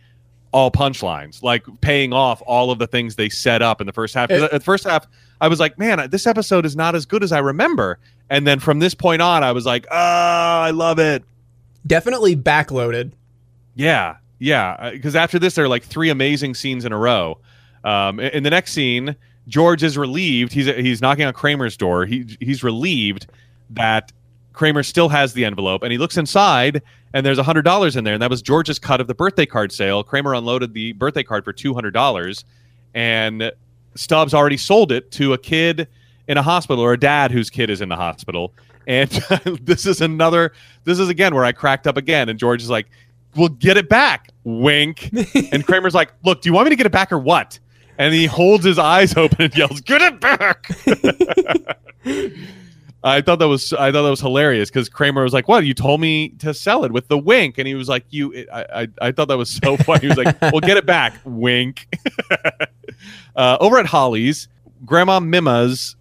all 0.51 0.71
punchlines, 0.71 1.43
like 1.43 1.63
paying 1.79 2.11
off 2.11 2.41
all 2.47 2.71
of 2.71 2.79
the 2.79 2.87
things 2.87 3.15
they 3.15 3.29
set 3.29 3.61
up 3.61 3.79
in 3.81 3.85
the 3.85 3.93
first 3.93 4.15
half. 4.15 4.31
It- 4.31 4.49
the 4.49 4.59
first 4.59 4.83
half, 4.83 5.05
I 5.39 5.47
was 5.47 5.59
like, 5.59 5.77
man, 5.77 6.09
this 6.09 6.25
episode 6.25 6.65
is 6.65 6.75
not 6.75 6.95
as 6.95 7.05
good 7.05 7.21
as 7.23 7.31
I 7.31 7.37
remember. 7.37 7.99
And 8.31 8.47
then 8.47 8.59
from 8.59 8.79
this 8.79 8.95
point 8.95 9.21
on, 9.21 9.43
I 9.43 9.51
was 9.51 9.67
like, 9.67 9.85
oh, 9.91 9.95
I 9.95 10.71
love 10.71 10.97
it. 10.97 11.23
Definitely 11.85 12.35
backloaded. 12.35 13.11
Yeah, 13.75 14.17
yeah. 14.39 14.89
Because 14.89 15.15
after 15.15 15.37
this, 15.37 15.53
there 15.53 15.65
are 15.65 15.69
like 15.69 15.83
three 15.83 16.09
amazing 16.09 16.55
scenes 16.55 16.83
in 16.83 16.91
a 16.91 16.97
row. 16.97 17.37
Um, 17.83 18.19
in 18.19 18.29
in 18.29 18.43
the 18.43 18.49
next 18.49 18.73
scene, 18.73 19.15
George 19.47 19.83
is 19.83 19.97
relieved. 19.99 20.51
He's 20.51 20.65
he's 20.65 20.99
knocking 20.99 21.25
on 21.25 21.33
Kramer's 21.33 21.77
door. 21.77 22.05
He 22.05 22.25
he's 22.39 22.63
relieved 22.63 23.27
that 23.69 24.11
Kramer 24.59 24.83
still 24.83 25.07
has 25.07 25.31
the 25.31 25.45
envelope, 25.45 25.83
and 25.83 25.91
he 25.93 25.97
looks 25.97 26.17
inside, 26.17 26.81
and 27.13 27.25
there's 27.25 27.39
hundred 27.39 27.61
dollars 27.61 27.95
in 27.95 28.03
there, 28.03 28.15
and 28.15 28.21
that 28.21 28.29
was 28.29 28.41
George's 28.41 28.77
cut 28.77 28.99
of 28.99 29.07
the 29.07 29.15
birthday 29.15 29.45
card 29.45 29.71
sale. 29.71 30.03
Kramer 30.03 30.33
unloaded 30.33 30.73
the 30.73 30.91
birthday 30.91 31.23
card 31.23 31.45
for 31.45 31.53
two 31.53 31.73
hundred 31.73 31.91
dollars, 31.91 32.43
and 32.93 33.53
Stubbs 33.95 34.33
already 34.33 34.57
sold 34.57 34.91
it 34.91 35.11
to 35.11 35.31
a 35.31 35.37
kid 35.37 35.87
in 36.27 36.35
a 36.35 36.41
hospital 36.41 36.83
or 36.83 36.91
a 36.91 36.99
dad 36.99 37.31
whose 37.31 37.49
kid 37.49 37.69
is 37.69 37.79
in 37.79 37.87
the 37.87 37.95
hospital. 37.95 38.53
And 38.85 39.09
this 39.61 39.85
is 39.85 40.01
another. 40.01 40.51
This 40.83 40.99
is 40.99 41.07
again 41.07 41.33
where 41.33 41.45
I 41.45 41.53
cracked 41.53 41.87
up 41.87 41.95
again, 41.95 42.27
and 42.27 42.37
George 42.37 42.61
is 42.61 42.69
like, 42.69 42.87
"We'll 43.37 43.47
get 43.47 43.77
it 43.77 43.87
back." 43.87 44.27
Wink. 44.43 45.09
and 45.53 45.65
Kramer's 45.65 45.95
like, 45.95 46.11
"Look, 46.25 46.41
do 46.41 46.49
you 46.49 46.53
want 46.53 46.65
me 46.65 46.71
to 46.71 46.75
get 46.75 46.85
it 46.85 46.91
back 46.91 47.13
or 47.13 47.19
what?" 47.19 47.59
And 47.97 48.13
he 48.13 48.25
holds 48.25 48.65
his 48.65 48.77
eyes 48.77 49.15
open 49.15 49.41
and 49.41 49.55
yells, 49.55 49.79
"Get 49.79 50.01
it 50.01 50.19
back!" 50.19 50.69
I 53.03 53.21
thought 53.21 53.39
that 53.39 53.47
was 53.47 53.71
I 53.73 53.91
thought 53.91 54.03
that 54.03 54.09
was 54.09 54.19
hilarious 54.19 54.69
because 54.69 54.89
Kramer 54.89 55.23
was 55.23 55.33
like, 55.33 55.47
"What? 55.47 55.65
You 55.65 55.73
told 55.73 56.01
me 56.01 56.29
to 56.39 56.53
sell 56.53 56.83
it 56.83 56.91
with 56.91 57.07
the 57.07 57.17
wink," 57.17 57.57
and 57.57 57.67
he 57.67 57.75
was 57.75 57.87
like, 57.87 58.05
"You." 58.09 58.45
I 58.51 58.65
I, 58.75 58.87
I 59.01 59.11
thought 59.11 59.29
that 59.29 59.37
was 59.37 59.49
so 59.49 59.77
funny. 59.85 60.01
He 60.01 60.07
was 60.07 60.17
like, 60.17 60.41
"Well, 60.41 60.59
get 60.59 60.77
it 60.77 60.85
back." 60.85 61.13
Wink. 61.23 61.87
uh, 63.35 63.57
over 63.59 63.77
at 63.77 63.85
Holly's, 63.85 64.49
Grandma 64.85 65.19
Mima's 65.19 65.95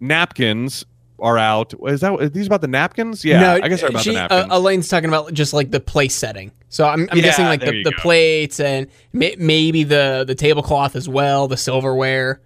napkins 0.00 0.84
are 1.18 1.38
out. 1.38 1.74
Is 1.86 2.00
that 2.02 2.12
are 2.12 2.28
these 2.28 2.46
about 2.46 2.60
the 2.60 2.68
napkins? 2.68 3.24
Yeah, 3.24 3.40
no, 3.40 3.54
I 3.62 3.68
guess 3.68 3.80
they're 3.80 3.90
about 3.90 4.02
she, 4.02 4.10
the 4.10 4.16
napkins. 4.16 4.52
Uh, 4.52 4.56
Elaine's 4.56 4.88
talking 4.88 5.08
about 5.08 5.32
just 5.32 5.52
like 5.52 5.70
the 5.70 5.80
place 5.80 6.14
setting. 6.14 6.52
So 6.68 6.86
I'm, 6.86 7.08
I'm 7.10 7.18
Yeah, 7.18 7.24
guessing 7.24 7.46
like 7.46 7.60
the, 7.60 7.82
the 7.84 7.92
plates 7.92 8.58
and 8.60 8.88
may, 9.12 9.34
maybe 9.38 9.84
the 9.84 10.24
the 10.26 10.34
tablecloth 10.34 10.96
as 10.96 11.08
well, 11.08 11.48
the 11.48 11.56
silverware. 11.56 12.40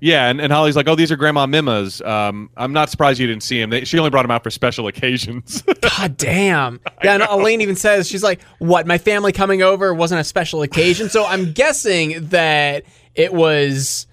Yeah, 0.00 0.28
and, 0.28 0.40
and 0.40 0.52
Holly's 0.52 0.76
like, 0.76 0.88
"Oh, 0.88 0.94
these 0.94 1.10
are 1.10 1.16
Grandma 1.16 1.46
Mima's." 1.46 2.00
Um, 2.02 2.50
I'm 2.56 2.72
not 2.72 2.90
surprised 2.90 3.18
you 3.18 3.26
didn't 3.26 3.42
see 3.42 3.60
him. 3.60 3.70
They, 3.70 3.84
she 3.84 3.98
only 3.98 4.10
brought 4.10 4.24
him 4.24 4.30
out 4.30 4.42
for 4.44 4.50
special 4.50 4.86
occasions. 4.86 5.62
God 5.80 6.16
damn. 6.16 6.80
Yeah, 7.04 7.14
and 7.14 7.22
Elaine 7.22 7.60
even 7.60 7.76
says 7.76 8.08
she's 8.08 8.22
like, 8.24 8.42
"What? 8.58 8.86
My 8.86 8.98
family 8.98 9.32
coming 9.32 9.62
over 9.62 9.94
wasn't 9.94 10.20
a 10.20 10.24
special 10.24 10.62
occasion." 10.62 11.08
So 11.08 11.24
I'm 11.24 11.52
guessing 11.52 12.26
that 12.28 12.84
it 13.14 13.32
was, 13.32 14.06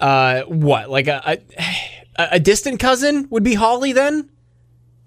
uh, 0.00 0.42
what 0.42 0.90
like 0.90 1.06
a 1.08 1.38
a, 2.18 2.28
a 2.32 2.40
distant 2.40 2.80
cousin 2.80 3.28
would 3.30 3.42
be 3.42 3.54
Holly 3.54 3.92
then. 3.92 4.28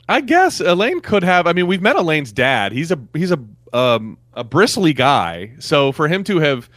I 0.09 0.21
guess 0.21 0.59
Elaine 0.59 0.99
could 1.01 1.23
have. 1.23 1.45
I 1.47 1.53
mean, 1.53 1.67
we've 1.67 1.81
met 1.81 1.95
Elaine's 1.95 2.31
dad. 2.31 2.71
He's 2.71 2.91
a 2.91 2.99
he's 3.13 3.31
a 3.31 3.39
um, 3.73 4.17
a 4.33 4.43
bristly 4.43 4.93
guy. 4.93 5.53
So 5.59 5.91
for 5.91 6.07
him 6.07 6.23
to 6.25 6.39
have, 6.39 6.69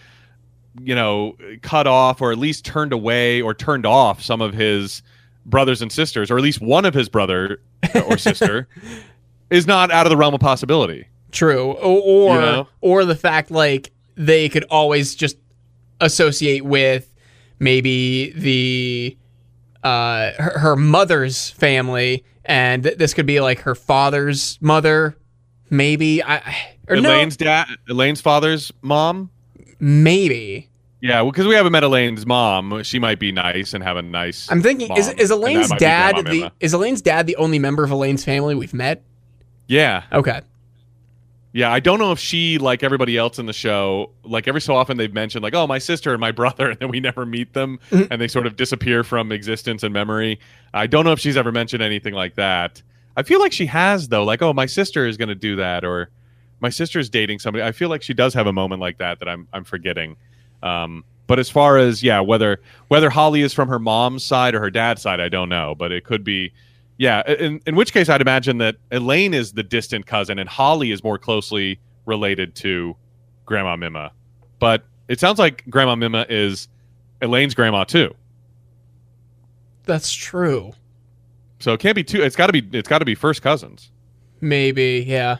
you 0.80 0.94
know, 0.94 1.36
cut 1.62 1.86
off 1.86 2.20
or 2.20 2.32
at 2.32 2.38
least 2.38 2.64
turned 2.64 2.92
away 2.92 3.40
or 3.40 3.54
turned 3.54 3.86
off 3.86 4.22
some 4.22 4.40
of 4.40 4.54
his 4.54 5.02
brothers 5.46 5.82
and 5.82 5.92
sisters, 5.92 6.30
or 6.30 6.36
at 6.36 6.42
least 6.42 6.60
one 6.60 6.84
of 6.84 6.94
his 6.94 7.08
brother 7.08 7.60
or 8.06 8.18
sister, 8.18 8.68
is 9.50 9.66
not 9.66 9.90
out 9.90 10.06
of 10.06 10.10
the 10.10 10.16
realm 10.16 10.34
of 10.34 10.40
possibility. 10.40 11.06
True, 11.30 11.72
or 11.72 12.00
or, 12.30 12.34
You 12.34 12.40
know? 12.40 12.68
or 12.80 13.04
the 13.04 13.16
fact 13.16 13.50
like 13.50 13.92
they 14.16 14.48
could 14.48 14.64
always 14.64 15.14
just 15.14 15.36
associate 16.00 16.64
with 16.64 17.12
maybe 17.58 18.30
the 18.32 19.16
uh 19.82 20.32
her, 20.38 20.58
her 20.58 20.76
mother's 20.76 21.50
family, 21.50 22.24
and 22.44 22.84
th- 22.84 22.98
this 22.98 23.14
could 23.14 23.26
be 23.26 23.40
like 23.40 23.60
her 23.60 23.74
father's 23.74 24.58
mother, 24.60 25.16
maybe. 25.70 26.22
I 26.22 26.38
or 26.88 26.96
no, 26.96 27.10
Elaine's 27.10 27.36
dad, 27.36 27.68
Elaine's 27.88 28.20
father's 28.20 28.72
mom. 28.82 29.30
Maybe. 29.84 30.68
Yeah, 31.00 31.22
because 31.22 31.46
we 31.46 31.54
haven't 31.54 31.72
met 31.72 31.82
Elaine's 31.82 32.24
mom. 32.24 32.82
She 32.82 32.98
might 32.98 33.18
be 33.18 33.30
nice 33.30 33.74
and 33.74 33.84
have 33.84 33.98
a 33.98 34.02
nice. 34.02 34.50
I'm 34.50 34.62
thinking 34.62 34.90
is 34.96 35.08
mom, 35.08 35.18
is 35.18 35.28
that 35.28 35.34
Elaine's 35.34 35.68
dad 35.78 36.16
the 36.16 36.22
Mima. 36.24 36.52
is 36.60 36.72
Elaine's 36.72 37.02
dad 37.02 37.26
the 37.26 37.36
only 37.36 37.58
member 37.58 37.84
of 37.84 37.90
Elaine's 37.90 38.24
family 38.24 38.54
we've 38.54 38.72
met? 38.74 39.02
yeah, 39.68 40.04
Okay. 40.12 40.40
Yeah, 41.56 41.70
I 41.72 41.78
don't 41.78 42.00
know 42.00 42.10
if 42.10 42.18
she, 42.18 42.58
like 42.58 42.82
everybody 42.82 43.16
else 43.16 43.38
in 43.38 43.46
the 43.46 43.52
show, 43.52 44.10
like 44.24 44.48
every 44.48 44.60
so 44.60 44.74
often 44.74 44.96
they've 44.96 45.12
mentioned, 45.14 45.44
like, 45.44 45.54
oh, 45.54 45.68
my 45.68 45.78
sister 45.78 46.10
and 46.12 46.20
my 46.20 46.32
brother, 46.32 46.68
and 46.70 46.78
then 46.80 46.88
we 46.88 46.98
never 46.98 47.24
meet 47.24 47.52
them 47.52 47.78
Mhm. 47.92 48.08
and 48.10 48.20
they 48.20 48.26
sort 48.26 48.46
of 48.48 48.56
disappear 48.56 49.04
from 49.04 49.30
existence 49.30 49.84
and 49.84 49.92
memory. 49.94 50.40
I 50.72 50.88
don't 50.88 51.04
know 51.04 51.12
if 51.12 51.20
she's 51.20 51.36
ever 51.36 51.52
mentioned 51.52 51.80
anything 51.82 52.12
like 52.14 52.34
that. 52.34 52.82
I 53.16 53.22
feel 53.22 53.38
like 53.38 53.52
she 53.52 53.66
has, 53.66 54.08
though, 54.08 54.24
like, 54.24 54.42
oh, 54.42 54.52
my 54.52 54.66
sister 54.66 55.06
is 55.06 55.16
going 55.16 55.28
to 55.28 55.34
do 55.36 55.54
that, 55.56 55.84
or 55.84 56.10
my 56.60 56.70
sister's 56.70 57.08
dating 57.08 57.38
somebody. 57.38 57.62
I 57.62 57.72
feel 57.72 57.88
like 57.88 58.02
she 58.02 58.14
does 58.14 58.34
have 58.34 58.46
a 58.46 58.52
moment 58.52 58.80
like 58.80 58.98
that 58.98 59.18
that 59.18 59.28
I'm, 59.28 59.48
I'm 59.52 59.64
forgetting. 59.64 60.16
Um, 60.62 61.04
but 61.26 61.38
as 61.38 61.48
far 61.48 61.78
as, 61.78 62.02
yeah, 62.02 62.20
whether 62.20 62.60
whether 62.88 63.10
Holly 63.10 63.42
is 63.42 63.54
from 63.54 63.68
her 63.68 63.78
mom's 63.78 64.24
side 64.24 64.54
or 64.54 64.60
her 64.60 64.70
dad's 64.70 65.02
side, 65.02 65.20
I 65.20 65.28
don't 65.28 65.48
know, 65.48 65.74
but 65.74 65.92
it 65.92 66.04
could 66.04 66.24
be. 66.24 66.52
Yeah, 66.96 67.28
in, 67.28 67.60
in 67.66 67.74
which 67.74 67.92
case 67.92 68.08
I'd 68.08 68.20
imagine 68.20 68.58
that 68.58 68.76
Elaine 68.92 69.34
is 69.34 69.54
the 69.54 69.64
distant 69.64 70.06
cousin 70.06 70.38
and 70.38 70.48
Holly 70.48 70.92
is 70.92 71.02
more 71.02 71.18
closely 71.18 71.80
related 72.06 72.54
to 72.56 72.94
Grandma 73.46 73.74
Mima. 73.74 74.12
But 74.60 74.84
it 75.08 75.18
sounds 75.18 75.40
like 75.40 75.64
Grandma 75.68 75.96
Mima 75.96 76.24
is 76.28 76.68
Elaine's 77.20 77.54
grandma 77.54 77.84
too. 77.84 78.14
That's 79.84 80.12
true. 80.12 80.72
So 81.58 81.72
it 81.72 81.80
can't 81.80 81.96
be 81.96 82.04
two 82.04 82.22
it's 82.22 82.36
gotta 82.36 82.52
be 82.52 82.66
it's 82.72 82.88
gotta 82.88 83.04
be 83.04 83.14
first 83.14 83.42
cousins. 83.42 83.90
Maybe, 84.40 85.04
yeah. 85.06 85.38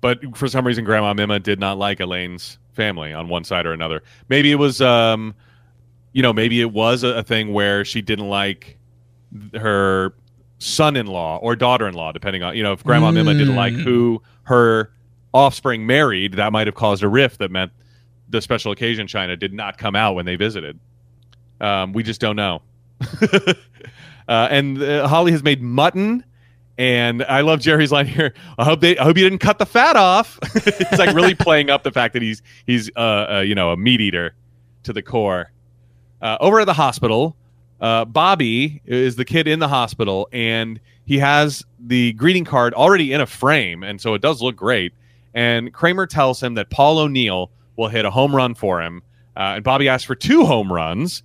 But 0.00 0.36
for 0.36 0.48
some 0.48 0.66
reason 0.66 0.84
Grandma 0.84 1.12
Mima 1.14 1.38
did 1.40 1.58
not 1.60 1.76
like 1.78 2.00
Elaine's 2.00 2.58
family 2.72 3.12
on 3.12 3.28
one 3.28 3.44
side 3.44 3.66
or 3.66 3.72
another. 3.72 4.02
Maybe 4.28 4.50
it 4.50 4.56
was 4.56 4.80
um 4.80 5.34
you 6.12 6.22
know, 6.22 6.32
maybe 6.32 6.60
it 6.60 6.72
was 6.72 7.04
a, 7.04 7.18
a 7.18 7.22
thing 7.22 7.52
where 7.52 7.84
she 7.84 8.02
didn't 8.02 8.28
like 8.28 8.76
her 9.54 10.12
son-in-law 10.58 11.38
or 11.38 11.56
daughter-in-law 11.56 12.12
depending 12.12 12.42
on 12.42 12.54
you 12.54 12.62
know 12.62 12.72
if 12.74 12.84
grandma 12.84 13.10
mima 13.10 13.32
didn't 13.32 13.56
like 13.56 13.72
Mm. 13.72 13.82
who 13.82 14.22
her 14.42 14.92
offspring 15.32 15.86
married 15.86 16.34
that 16.34 16.52
might 16.52 16.66
have 16.66 16.74
caused 16.74 17.02
a 17.02 17.08
rift 17.08 17.38
that 17.38 17.50
meant 17.50 17.72
the 18.28 18.42
special 18.42 18.70
occasion 18.70 19.06
china 19.06 19.36
did 19.38 19.54
not 19.54 19.78
come 19.78 19.96
out 19.96 20.14
when 20.16 20.26
they 20.26 20.36
visited 20.36 20.78
um, 21.62 21.94
we 21.94 22.02
just 22.02 22.20
don't 22.20 22.36
know 22.36 22.60
uh, 24.28 24.48
and 24.50 24.82
uh, 24.82 25.08
holly 25.08 25.32
has 25.32 25.42
made 25.42 25.62
mutton 25.62 26.22
and 26.80 27.22
I 27.24 27.42
love 27.42 27.60
Jerry's 27.60 27.92
line 27.92 28.06
here. 28.06 28.32
I 28.56 28.64
hope 28.64 28.80
they. 28.80 28.96
I 28.96 29.04
hope 29.04 29.18
you 29.18 29.24
didn't 29.24 29.40
cut 29.40 29.58
the 29.58 29.66
fat 29.66 29.96
off. 29.96 30.38
it's 30.54 30.98
like 30.98 31.14
really 31.14 31.34
playing 31.34 31.68
up 31.68 31.82
the 31.82 31.92
fact 31.92 32.14
that 32.14 32.22
he's 32.22 32.42
he's 32.66 32.90
uh, 32.96 33.26
uh 33.36 33.44
you 33.46 33.54
know 33.54 33.70
a 33.70 33.76
meat 33.76 34.00
eater 34.00 34.34
to 34.84 34.94
the 34.94 35.02
core. 35.02 35.52
Uh, 36.22 36.38
over 36.40 36.58
at 36.58 36.64
the 36.64 36.72
hospital, 36.72 37.36
uh, 37.82 38.06
Bobby 38.06 38.80
is 38.86 39.16
the 39.16 39.26
kid 39.26 39.46
in 39.46 39.58
the 39.58 39.68
hospital, 39.68 40.26
and 40.32 40.80
he 41.04 41.18
has 41.18 41.62
the 41.78 42.14
greeting 42.14 42.46
card 42.46 42.72
already 42.72 43.12
in 43.12 43.20
a 43.20 43.26
frame, 43.26 43.82
and 43.82 44.00
so 44.00 44.14
it 44.14 44.22
does 44.22 44.40
look 44.40 44.56
great. 44.56 44.94
And 45.34 45.74
Kramer 45.74 46.06
tells 46.06 46.42
him 46.42 46.54
that 46.54 46.70
Paul 46.70 46.98
O'Neill 46.98 47.50
will 47.76 47.88
hit 47.88 48.06
a 48.06 48.10
home 48.10 48.34
run 48.34 48.54
for 48.54 48.80
him, 48.80 49.02
uh, 49.36 49.52
and 49.56 49.64
Bobby 49.64 49.86
asks 49.90 50.06
for 50.06 50.14
two 50.14 50.46
home 50.46 50.72
runs. 50.72 51.24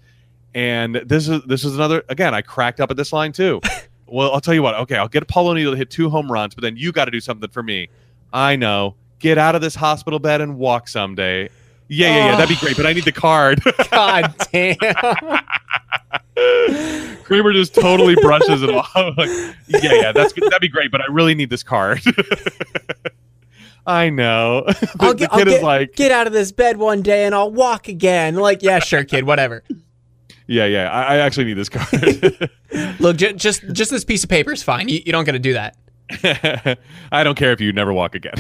And 0.54 0.96
this 0.96 1.30
is 1.30 1.44
this 1.44 1.64
is 1.64 1.76
another 1.76 2.04
again. 2.10 2.34
I 2.34 2.42
cracked 2.42 2.82
up 2.82 2.92
at 2.92 2.98
this 2.98 3.14
line 3.14 3.32
too. 3.32 3.62
well, 4.08 4.32
I'll 4.32 4.42
tell 4.42 4.54
you 4.54 4.62
what. 4.62 4.76
Okay, 4.76 4.98
I'll 4.98 5.08
get 5.08 5.28
Paul 5.28 5.50
O'Neill 5.50 5.72
to 5.72 5.78
hit 5.78 5.90
two 5.90 6.10
home 6.10 6.32
runs, 6.32 6.56
but 6.56 6.62
then 6.62 6.78
you 6.78 6.92
got 6.92 7.06
to 7.06 7.12
do 7.12 7.20
something 7.20 7.50
for 7.50 7.64
me. 7.64 7.90
I 8.32 8.56
know. 8.56 8.96
Get 9.20 9.38
out 9.38 9.56
of 9.56 9.62
this 9.62 9.76
hospital 9.76 10.20
bed 10.20 10.42
and 10.42 10.58
walk 10.58 10.88
someday. 10.88 11.50
Yeah, 11.88 12.08
yeah, 12.08 12.32
yeah. 12.32 12.38
That'd 12.38 12.50
be 12.50 12.60
great, 12.60 12.78
but 12.78 12.86
I 12.86 12.94
need 12.94 13.06
the 13.06 13.12
card. 13.12 13.62
God 13.92 14.34
damn. 14.52 14.76
Kramer 17.24 17.54
just 17.54 17.74
totally 17.74 18.16
brushes 18.16 18.62
it 18.62 18.70
off. 18.70 18.94
like, 19.18 19.30
yeah, 19.68 19.94
yeah, 19.94 20.12
that's 20.12 20.34
good. 20.34 20.44
That'd 20.46 20.62
be 20.62 20.68
great, 20.68 20.92
but 20.92 21.02
I 21.02 21.12
really 21.12 21.36
need 21.36 21.50
this 21.50 21.64
card. 21.64 22.02
I 23.88 24.10
know. 24.10 24.64
the, 24.66 24.96
I'll 25.00 25.14
the 25.14 25.28
kid 25.28 25.48
I'll 25.48 25.56
is 25.56 25.64
like, 25.64 25.96
get 25.96 26.12
out 26.12 26.28
of 26.28 26.34
this 26.34 26.52
bed 26.52 26.78
one 26.78 27.02
day 27.02 27.26
and 27.26 27.36
I'll 27.36 27.52
walk 27.52 27.88
again. 27.88 28.36
Like, 28.36 28.64
yeah, 28.64 28.80
sure, 28.80 29.04
kid, 29.04 29.26
whatever. 29.26 29.64
Yeah, 30.48 30.66
yeah. 30.66 30.92
I, 30.92 31.16
I 31.16 31.18
actually 31.18 31.46
need 31.46 31.54
this 31.54 31.70
card. 31.70 32.50
Look, 33.00 33.18
j- 33.18 33.34
just 33.34 33.64
just 33.72 33.92
this 33.92 34.04
piece 34.04 34.24
of 34.24 34.30
paper 34.30 34.52
is 34.52 34.64
fine. 34.64 34.90
You, 34.90 35.02
you 35.06 35.12
don't 35.12 35.26
got 35.26 35.34
to 35.34 35.40
do 35.40 35.54
that. 35.54 35.78
I 37.12 37.24
don't 37.24 37.36
care 37.36 37.52
if 37.52 37.60
you 37.60 37.74
never 37.74 37.92
walk 37.92 38.14
again. 38.14 38.36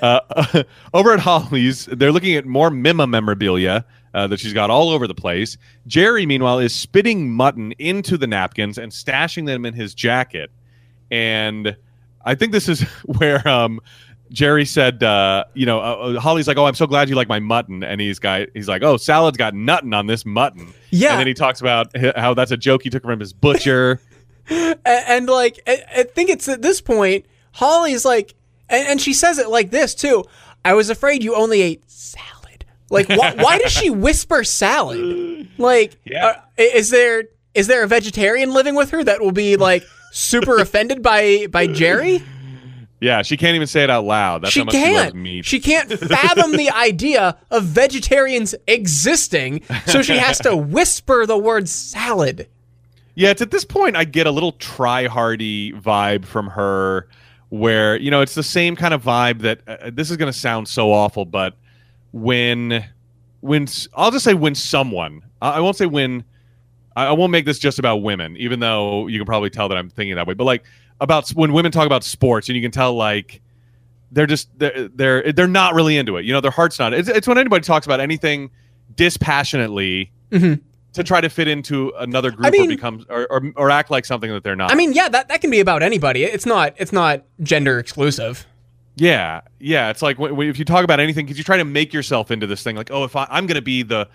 uh, 0.00 0.62
over 0.94 1.12
at 1.12 1.18
Holly's, 1.18 1.86
they're 1.86 2.12
looking 2.12 2.36
at 2.36 2.46
more 2.46 2.70
Mima 2.70 3.06
memorabilia 3.06 3.84
uh, 4.14 4.28
that 4.28 4.38
she's 4.38 4.52
got 4.52 4.70
all 4.70 4.90
over 4.90 5.08
the 5.08 5.14
place. 5.14 5.56
Jerry, 5.88 6.24
meanwhile, 6.24 6.60
is 6.60 6.74
spitting 6.74 7.32
mutton 7.32 7.72
into 7.78 8.16
the 8.16 8.28
napkins 8.28 8.78
and 8.78 8.92
stashing 8.92 9.46
them 9.46 9.66
in 9.66 9.74
his 9.74 9.92
jacket. 9.92 10.50
And 11.10 11.76
I 12.24 12.36
think 12.36 12.52
this 12.52 12.68
is 12.68 12.82
where 13.06 13.46
um, 13.48 13.80
Jerry 14.30 14.64
said, 14.64 15.02
uh, 15.02 15.44
you 15.54 15.66
know, 15.66 15.80
uh, 15.80 16.20
Holly's 16.20 16.46
like, 16.46 16.58
"Oh, 16.58 16.66
I'm 16.66 16.74
so 16.74 16.86
glad 16.86 17.08
you 17.08 17.16
like 17.16 17.28
my 17.28 17.40
mutton," 17.40 17.82
and 17.82 18.00
he's 18.00 18.18
got 18.18 18.48
he's 18.54 18.68
like, 18.68 18.82
"Oh, 18.82 18.96
salad's 18.96 19.36
got 19.36 19.54
nothing 19.54 19.94
on 19.94 20.06
this 20.06 20.24
mutton." 20.26 20.72
Yeah. 20.90 21.10
and 21.12 21.20
then 21.20 21.26
he 21.26 21.34
talks 21.34 21.60
about 21.60 21.94
how 22.16 22.34
that's 22.34 22.50
a 22.50 22.56
joke 22.56 22.82
he 22.82 22.90
took 22.90 23.02
from 23.02 23.20
his 23.20 23.32
butcher. 23.32 24.00
and, 24.50 24.78
and 24.84 25.28
like 25.28 25.60
I, 25.66 25.82
I 25.98 26.02
think 26.04 26.30
it's 26.30 26.48
at 26.48 26.62
this 26.62 26.80
point 26.80 27.26
holly's 27.52 28.04
like 28.04 28.34
and, 28.70 28.88
and 28.88 29.00
she 29.00 29.12
says 29.12 29.38
it 29.38 29.48
like 29.50 29.70
this 29.70 29.94
too 29.94 30.24
i 30.64 30.72
was 30.74 30.88
afraid 30.90 31.22
you 31.22 31.34
only 31.34 31.60
ate 31.60 31.82
salad 31.90 32.64
like 32.88 33.08
why, 33.10 33.34
why 33.34 33.58
does 33.58 33.72
she 33.72 33.90
whisper 33.90 34.44
salad 34.44 35.48
like 35.58 35.96
Yeah. 36.04 36.26
uh, 36.26 36.34
is 36.56 36.88
there 36.90 37.24
is 37.54 37.66
there 37.66 37.82
a 37.82 37.86
vegetarian 37.86 38.52
living 38.54 38.74
with 38.74 38.90
her 38.90 39.04
that 39.04 39.20
will 39.20 39.32
be 39.32 39.56
like 39.56 39.84
super 40.12 40.58
offended 40.58 41.02
by 41.02 41.46
by 41.50 41.66
jerry 41.66 42.22
yeah, 43.00 43.22
she 43.22 43.36
can't 43.36 43.54
even 43.54 43.66
say 43.66 43.84
it 43.84 43.90
out 43.90 44.04
loud. 44.04 44.42
That's 44.42 44.52
she 44.52 44.60
how 44.60 44.64
much 44.64 44.74
she 44.74 44.80
loves 44.80 45.02
can't 45.02 45.14
meat. 45.14 45.44
she 45.44 45.60
can't 45.60 45.90
fathom 45.90 46.52
the 46.52 46.70
idea 46.74 47.38
of 47.50 47.64
vegetarians 47.64 48.54
existing 48.66 49.62
so 49.86 50.02
she 50.02 50.16
has 50.16 50.38
to 50.40 50.56
whisper 50.56 51.24
the 51.26 51.38
word 51.38 51.68
salad 51.68 52.48
Yeah, 53.14 53.30
it's 53.30 53.42
at 53.42 53.50
this 53.50 53.64
point 53.64 53.96
I 53.96 54.04
get 54.04 54.26
a 54.26 54.30
little 54.30 54.52
try 54.52 55.06
hardy 55.06 55.72
vibe 55.72 56.24
from 56.24 56.48
her 56.48 57.08
where, 57.50 57.96
you 57.96 58.10
know, 58.10 58.20
it's 58.20 58.34
the 58.34 58.42
same 58.42 58.76
kind 58.76 58.92
of 58.92 59.02
vibe 59.02 59.40
that 59.40 59.60
uh, 59.66 59.90
this 59.92 60.10
is 60.10 60.16
going 60.16 60.30
to 60.30 60.38
sound 60.38 60.68
so 60.68 60.92
awful, 60.92 61.24
but 61.24 61.56
when, 62.12 62.84
when, 63.40 63.66
I'll 63.94 64.10
just 64.10 64.24
say 64.24 64.34
when 64.34 64.54
someone, 64.54 65.22
I, 65.40 65.52
I 65.52 65.60
won't 65.60 65.76
say 65.76 65.86
when, 65.86 66.24
I, 66.94 67.06
I 67.06 67.12
won't 67.12 67.32
make 67.32 67.46
this 67.46 67.58
just 67.58 67.78
about 67.78 67.98
women, 67.98 68.36
even 68.36 68.60
though 68.60 69.06
you 69.06 69.18
can 69.18 69.26
probably 69.26 69.50
tell 69.50 69.68
that 69.68 69.78
I'm 69.78 69.88
thinking 69.88 70.16
that 70.16 70.26
way, 70.26 70.34
but 70.34 70.44
like 70.44 70.64
about 71.00 71.28
when 71.30 71.52
women 71.52 71.72
talk 71.72 71.86
about 71.86 72.04
sports 72.04 72.48
and 72.48 72.56
you 72.56 72.62
can 72.62 72.70
tell 72.70 72.94
like, 72.94 73.40
they're 74.10 74.26
just 74.26 74.48
they're 74.58 74.88
they're 74.88 75.32
they're 75.32 75.46
not 75.46 75.74
really 75.74 75.96
into 75.98 76.16
it. 76.16 76.24
You 76.24 76.32
know, 76.32 76.40
their 76.40 76.50
heart's 76.50 76.78
not. 76.78 76.94
It's, 76.94 77.08
it's 77.08 77.26
when 77.28 77.38
anybody 77.38 77.62
talks 77.62 77.86
about 77.86 78.00
anything 78.00 78.50
dispassionately 78.96 80.10
Mhm. 80.30 80.60
to 80.92 81.02
try 81.04 81.20
to 81.20 81.28
fit 81.28 81.48
into 81.48 81.92
another 81.98 82.30
group 82.30 82.46
I 82.46 82.50
mean- 82.50 82.66
or 82.66 82.68
become 82.68 83.06
or, 83.08 83.26
or 83.30 83.52
or 83.56 83.70
act 83.70 83.90
like 83.90 84.04
something 84.04 84.30
that 84.30 84.42
they're 84.44 84.56
not. 84.56 84.70
i 84.70 84.74
mean 84.74 84.92
yeah 84.92 85.08
that, 85.08 85.28
that 85.28 85.40
can 85.40 85.50
be 85.50 85.60
about 85.60 85.82
anybody 85.82 86.24
it's 86.24 86.44
not 86.46 86.74
it's 86.76 86.92
not 86.92 87.22
gender 87.42 87.78
exclusive 87.78 88.46
yeah, 89.00 89.42
yeah. 89.60 89.90
It's 89.90 90.02
like 90.02 90.16
w- 90.16 90.32
w- 90.32 90.50
if 90.50 90.58
you 90.58 90.64
talk 90.64 90.82
about 90.82 90.98
anything, 90.98 91.24
because 91.24 91.38
you 91.38 91.44
try 91.44 91.56
to 91.58 91.64
make 91.64 91.92
yourself 91.92 92.32
into 92.32 92.48
this 92.48 92.64
thing. 92.64 92.74
Like, 92.74 92.90
oh, 92.90 93.04
if 93.04 93.14
I, 93.14 93.28
I'm 93.30 93.46
going 93.46 93.54
to 93.54 93.62
be 93.62 93.84
the 93.84 94.08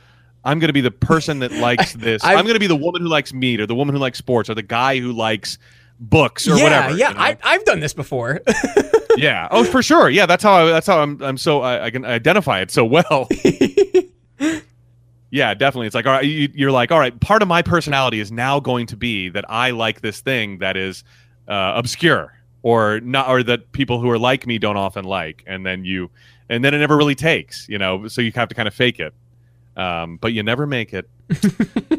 I'm 0.43 0.59
going 0.59 0.67
to 0.67 0.73
be 0.73 0.81
the 0.81 0.91
person 0.91 1.39
that 1.39 1.51
likes 1.69 1.93
this. 1.93 2.21
I'm 2.21 2.43
going 2.43 2.55
to 2.55 2.59
be 2.59 2.67
the 2.67 2.75
woman 2.75 3.01
who 3.01 3.07
likes 3.07 3.33
meat, 3.33 3.61
or 3.61 3.65
the 3.65 3.75
woman 3.75 3.95
who 3.95 4.01
likes 4.01 4.17
sports, 4.17 4.49
or 4.49 4.55
the 4.55 4.61
guy 4.61 4.99
who 4.99 5.13
likes 5.13 5.57
books, 6.09 6.47
or 6.47 6.57
yeah, 6.57 6.63
whatever. 6.63 6.95
Yeah, 6.95 7.09
you 7.09 7.15
know? 7.15 7.21
I, 7.21 7.37
I've 7.43 7.65
done 7.65 7.79
this 7.79 7.93
before. 7.93 8.41
yeah. 9.17 9.47
Oh, 9.51 9.63
for 9.63 9.81
sure. 9.81 10.09
Yeah, 10.09 10.25
that's 10.25 10.43
how 10.43 10.53
I, 10.53 10.65
that's 10.65 10.87
how 10.87 10.99
I'm 10.99 11.21
I'm 11.21 11.37
so 11.37 11.61
I, 11.61 11.85
I 11.85 11.89
can 11.89 12.05
identify 12.05 12.61
it 12.61 12.71
so 12.71 12.85
well. 12.85 13.27
yeah, 15.31 15.53
definitely. 15.53 15.87
It's 15.87 15.95
like 15.95 16.05
all 16.05 16.13
right, 16.13 16.25
you, 16.25 16.49
you're 16.53 16.71
like 16.71 16.91
all 16.91 16.99
right. 16.99 17.17
Part 17.19 17.41
of 17.41 17.47
my 17.47 17.61
personality 17.61 18.19
is 18.19 18.31
now 18.31 18.59
going 18.59 18.87
to 18.87 18.97
be 18.97 19.29
that 19.29 19.45
I 19.49 19.71
like 19.71 20.01
this 20.01 20.21
thing 20.21 20.59
that 20.59 20.77
is 20.77 21.03
uh, 21.47 21.73
obscure 21.75 22.33
or 22.61 22.99
not, 23.01 23.29
or 23.29 23.43
that 23.43 23.71
people 23.71 23.99
who 23.99 24.09
are 24.09 24.19
like 24.19 24.45
me 24.47 24.57
don't 24.57 24.77
often 24.77 25.05
like, 25.05 25.43
and 25.47 25.65
then 25.65 25.83
you, 25.83 26.09
and 26.49 26.63
then 26.63 26.73
it 26.73 26.79
never 26.79 26.97
really 26.97 27.15
takes. 27.15 27.67
You 27.69 27.77
know, 27.77 28.07
so 28.07 28.21
you 28.21 28.31
have 28.35 28.49
to 28.49 28.55
kind 28.55 28.67
of 28.67 28.73
fake 28.73 28.99
it. 28.99 29.13
Um, 29.75 30.17
but 30.17 30.33
you 30.33 30.43
never 30.43 30.67
make 30.67 30.93
it. 30.93 31.09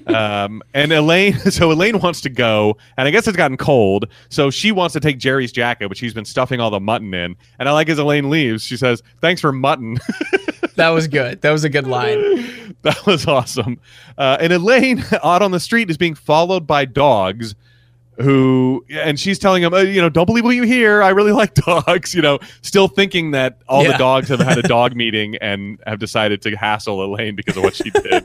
Um, 0.06 0.62
and 0.74 0.92
Elaine, 0.92 1.38
so 1.50 1.70
Elaine 1.70 1.98
wants 1.98 2.20
to 2.22 2.30
go, 2.30 2.76
and 2.96 3.08
I 3.08 3.10
guess 3.10 3.26
it's 3.26 3.36
gotten 3.36 3.56
cold, 3.56 4.06
so 4.28 4.50
she 4.50 4.72
wants 4.72 4.92
to 4.92 5.00
take 5.00 5.18
Jerry's 5.18 5.52
jacket, 5.52 5.88
which 5.88 5.98
she's 5.98 6.14
been 6.14 6.24
stuffing 6.24 6.60
all 6.60 6.70
the 6.70 6.80
mutton 6.80 7.12
in. 7.14 7.36
And 7.58 7.68
I 7.68 7.72
like 7.72 7.88
as 7.88 7.98
Elaine 7.98 8.30
leaves, 8.30 8.64
she 8.64 8.76
says, 8.76 9.02
"Thanks 9.20 9.40
for 9.40 9.52
mutton." 9.52 9.98
that 10.76 10.90
was 10.90 11.08
good. 11.08 11.40
That 11.42 11.50
was 11.50 11.64
a 11.64 11.68
good 11.68 11.86
line. 11.86 12.76
that 12.82 13.06
was 13.06 13.26
awesome. 13.26 13.78
Uh, 14.18 14.36
and 14.40 14.52
Elaine, 14.52 15.04
out 15.22 15.42
on 15.42 15.50
the 15.50 15.60
street, 15.60 15.90
is 15.90 15.96
being 15.96 16.14
followed 16.14 16.66
by 16.66 16.84
dogs. 16.84 17.54
Who 18.20 18.84
and 18.90 19.18
she's 19.18 19.40
telling 19.40 19.64
him, 19.64 19.74
uh, 19.74 19.78
you 19.78 20.00
know, 20.00 20.08
don't 20.08 20.26
believe 20.26 20.44
what 20.44 20.54
you 20.54 20.62
hear. 20.62 21.02
I 21.02 21.08
really 21.08 21.32
like 21.32 21.54
dogs. 21.54 22.14
You 22.14 22.22
know, 22.22 22.38
still 22.62 22.86
thinking 22.86 23.32
that 23.32 23.58
all 23.68 23.82
the 23.82 23.98
dogs 23.98 24.28
have 24.28 24.38
had 24.38 24.56
a 24.56 24.62
dog 24.62 24.94
meeting 24.94 25.34
and 25.40 25.80
have 25.84 25.98
decided 25.98 26.40
to 26.42 26.54
hassle 26.54 27.02
Elaine 27.04 27.34
because 27.34 27.56
of 27.56 27.64
what 27.64 27.74
she 27.74 27.90
did. 27.90 28.24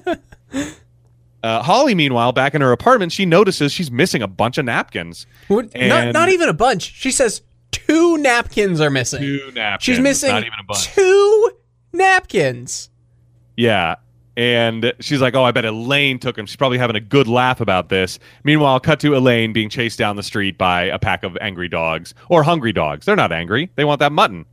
Uh, 1.42 1.62
Holly, 1.64 1.96
meanwhile, 1.96 2.32
back 2.32 2.54
in 2.54 2.62
her 2.62 2.72
apartment, 2.72 3.12
she 3.12 3.26
notices 3.26 3.72
she's 3.72 3.90
missing 3.92 4.22
a 4.22 4.28
bunch 4.28 4.58
of 4.58 4.66
napkins. 4.66 5.26
What- 5.48 5.74
not, 5.76 6.14
not 6.14 6.30
even 6.30 6.50
a 6.50 6.54
bunch. 6.54 6.94
She 6.94 7.12
says 7.12 7.42
two 7.72 8.18
napkins 8.18 8.82
are 8.82 8.90
missing. 8.90 9.22
Two 9.22 9.52
napkins. 9.56 9.84
She's 9.84 10.00
missing 10.00 10.32
Not 10.32 10.42
even 10.42 10.60
a 10.60 10.64
bunch. 10.64 10.88
two 10.94 11.52
napkins. 11.94 12.90
Yeah. 13.56 13.96
And 14.38 14.94
she's 15.02 15.20
like, 15.22 15.36
oh, 15.36 15.44
I 15.44 15.52
bet 15.52 15.66
Elaine 15.66 16.18
took 16.18 16.38
him. 16.38 16.46
She's 16.46 16.56
probably 16.56 16.78
having 16.78 16.96
a 16.96 17.02
good 17.02 17.28
laugh 17.28 17.60
about 17.60 17.90
this. 17.90 18.20
Meanwhile, 18.46 18.80
cut 18.80 19.00
to 19.02 19.16
Elaine 19.16 19.52
being 19.52 19.70
chased 19.70 20.00
down 20.00 20.16
the 20.16 20.24
street 20.24 20.58
by 20.58 20.84
a 20.84 20.98
pack 20.98 21.24
of 21.24 21.38
angry 21.42 21.68
dogs 21.68 22.14
or 22.30 22.44
hungry 22.44 22.72
dogs. 22.72 23.06
They're 23.06 23.18
not 23.18 23.34
angry, 23.34 23.70
they 23.76 23.84
want 23.84 24.00
that 24.00 24.12
mutton. 24.14 24.46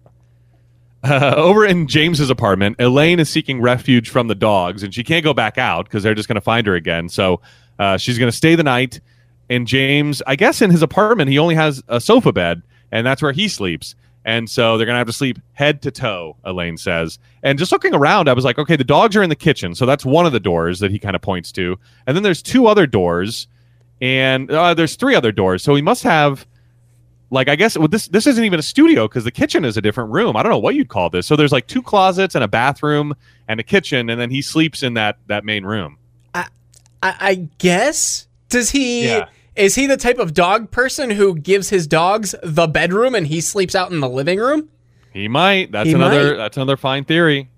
Uh, 1.03 1.35
over 1.37 1.65
in 1.65 1.87
James's 1.87 2.31
apartment, 2.31 2.77
Elaine 2.79 3.21
is 3.21 3.29
seeking 3.31 3.61
refuge 3.61 4.09
from 4.09 4.29
the 4.29 4.35
dogs, 4.35 4.83
and 4.83 4.95
she 4.95 5.05
can't 5.05 5.25
go 5.25 5.35
back 5.35 5.59
out 5.59 5.85
because 5.85 6.03
they're 6.03 6.15
just 6.15 6.29
going 6.29 6.37
to 6.37 6.41
find 6.41 6.67
her 6.67 6.75
again. 6.75 7.09
So 7.09 7.41
uh, 7.79 7.97
she's 7.97 8.19
going 8.19 8.31
to 8.31 8.37
stay 8.37 8.55
the 8.55 8.65
night. 8.65 9.01
And 9.49 9.67
James, 9.67 10.23
I 10.27 10.37
guess 10.37 10.61
in 10.61 10.71
his 10.71 10.83
apartment, 10.83 11.31
he 11.31 11.39
only 11.39 11.55
has 11.55 11.83
a 11.89 12.01
sofa 12.01 12.33
bed, 12.33 12.63
and 12.91 13.07
that's 13.07 13.23
where 13.23 13.33
he 13.33 13.49
sleeps. 13.49 13.95
And 14.25 14.51
so 14.51 14.77
they're 14.77 14.87
going 14.87 14.95
to 14.95 14.99
have 14.99 15.07
to 15.07 15.13
sleep 15.13 15.39
head 15.53 15.83
to 15.83 15.93
toe, 15.93 16.37
Elaine 16.43 16.77
says. 16.77 17.21
And 17.45 17.61
just 17.61 17.71
looking 17.71 17.95
around, 17.95 18.29
I 18.29 18.33
was 18.33 18.45
like, 18.45 18.59
okay, 18.59 18.75
the 18.75 18.83
dogs 18.83 19.15
are 19.15 19.23
in 19.23 19.31
the 19.31 19.37
kitchen. 19.37 19.77
So 19.77 19.87
that's 19.87 20.05
one 20.05 20.27
of 20.27 20.33
the 20.33 20.41
doors 20.41 20.81
that 20.81 20.91
he 20.91 20.99
kind 20.99 21.15
of 21.15 21.23
points 21.23 21.53
to. 21.53 21.79
And 22.09 22.17
then 22.17 22.25
there's 22.25 22.43
two 22.43 22.67
other 22.67 22.89
doors, 22.89 23.47
and 24.01 24.51
uh, 24.51 24.75
there's 24.75 24.97
three 24.97 25.15
other 25.15 25.31
doors. 25.31 25.63
So 25.63 25.77
he 25.77 25.83
must 25.83 26.03
have, 26.03 26.45
like, 27.31 27.49
I 27.49 27.57
guess 27.57 27.77
well, 27.77 27.89
this 27.89 28.09
this 28.09 28.27
isn't 28.27 28.45
even 28.45 28.59
a 28.59 28.63
studio 28.63 29.09
because 29.09 29.25
the 29.25 29.31
kitchen 29.31 29.65
is 29.65 29.77
a 29.77 29.83
different 29.83 30.11
room. 30.13 30.37
I 30.37 30.43
don't 30.43 30.51
know 30.51 30.59
what 30.59 30.75
you'd 30.75 30.89
call 30.89 31.11
this. 31.11 31.27
So 31.27 31.37
there's 31.37 31.53
like 31.53 31.67
two 31.67 31.83
closets 31.83 32.35
and 32.35 32.45
a 32.45 32.49
bathroom 32.49 33.15
and 33.49 33.59
a 33.61 33.63
kitchen, 33.63 34.09
and 34.11 34.21
then 34.21 34.31
he 34.31 34.43
sleeps 34.43 34.83
in 34.83 34.95
that 34.95 35.19
that 35.27 35.45
main 35.45 35.65
room. 35.65 35.99
I, 36.35 36.47
I 37.03 37.35
guess. 37.59 38.27
Does 38.49 38.71
he? 38.71 39.07
Yeah. 39.07 39.27
Is 39.55 39.75
he 39.75 39.87
the 39.87 39.97
type 39.97 40.19
of 40.19 40.35
dog 40.35 40.71
person 40.71 41.11
who 41.11 41.35
gives 41.37 41.69
his 41.71 41.87
dogs 41.87 42.35
the 42.43 42.67
bedroom 42.67 43.15
and 43.15 43.27
he 43.27 43.41
sleeps 43.41 43.75
out 43.75 43.91
in 43.91 44.01
the 44.01 44.09
living 44.09 44.39
room? 44.39 44.69
He 45.13 45.29
might. 45.29 45.73
That's 45.73 45.89
He 45.89 45.95
another. 45.95 46.31
might. 46.33 46.37
That's 46.37 46.57
another 46.57 46.77
fine 46.77 47.05
theory. 47.05 47.49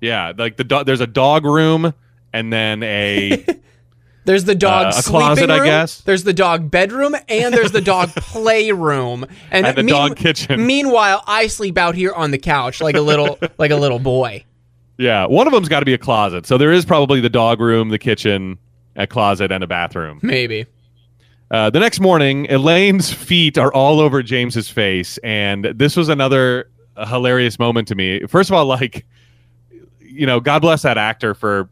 Yeah, 0.00 0.32
like 0.36 0.56
the 0.56 0.64
do- 0.64 0.84
there's 0.84 1.00
a 1.00 1.06
dog 1.06 1.44
room 1.44 1.92
and 2.32 2.52
then 2.52 2.82
a 2.82 3.44
There's 4.24 4.44
the 4.44 4.54
dog 4.54 4.86
Uh, 4.86 4.88
a 4.88 4.92
sleeping 4.94 5.20
closet, 5.20 5.50
I 5.50 5.56
room, 5.58 5.66
guess. 5.66 6.00
There's 6.00 6.24
the 6.24 6.32
dog 6.32 6.70
bedroom, 6.70 7.14
and 7.28 7.52
there's 7.54 7.72
the 7.72 7.80
dog 7.82 8.08
playroom, 8.16 9.26
and, 9.50 9.66
And 9.66 9.76
the 9.76 9.82
mean- 9.82 9.94
dog 9.94 10.16
kitchen. 10.16 10.66
Meanwhile, 10.66 11.22
I 11.26 11.46
sleep 11.48 11.76
out 11.78 11.94
here 11.94 12.12
on 12.12 12.30
the 12.30 12.38
couch 12.38 12.80
like 12.80 12.96
a 12.96 13.00
little 13.02 13.38
like 13.58 13.70
a 13.70 13.76
little 13.76 13.98
boy. 13.98 14.44
yeah. 14.98 15.26
One 15.26 15.46
of 15.46 15.52
them's 15.52 15.68
got 15.68 15.80
to 15.80 15.86
be 15.86 15.94
a 15.94 15.98
closet. 15.98 16.46
So 16.46 16.56
there 16.58 16.72
is 16.72 16.84
probably 16.84 17.20
the 17.20 17.28
dog 17.30 17.60
room, 17.60 17.90
the 17.90 17.98
kitchen, 17.98 18.58
a 18.96 19.06
closet 19.06 19.52
and 19.52 19.62
a 19.62 19.66
bathroom. 19.66 20.20
Maybe. 20.22 20.66
Uh, 21.50 21.68
the 21.70 21.78
next 21.78 22.00
morning, 22.00 22.46
Elaine's 22.50 23.12
feet 23.12 23.58
are 23.58 23.72
all 23.72 24.00
over 24.00 24.22
James's 24.22 24.68
face, 24.68 25.18
and 25.18 25.66
this 25.66 25.96
was 25.96 26.08
another 26.08 26.70
hilarious 27.08 27.58
moment 27.58 27.86
to 27.88 27.94
me. 27.94 28.20
First 28.26 28.48
of 28.50 28.54
all, 28.54 28.64
like, 28.64 29.04
you 30.00 30.26
know, 30.26 30.40
God 30.40 30.60
bless 30.60 30.82
that 30.82 30.96
actor 30.96 31.34
for 31.34 31.68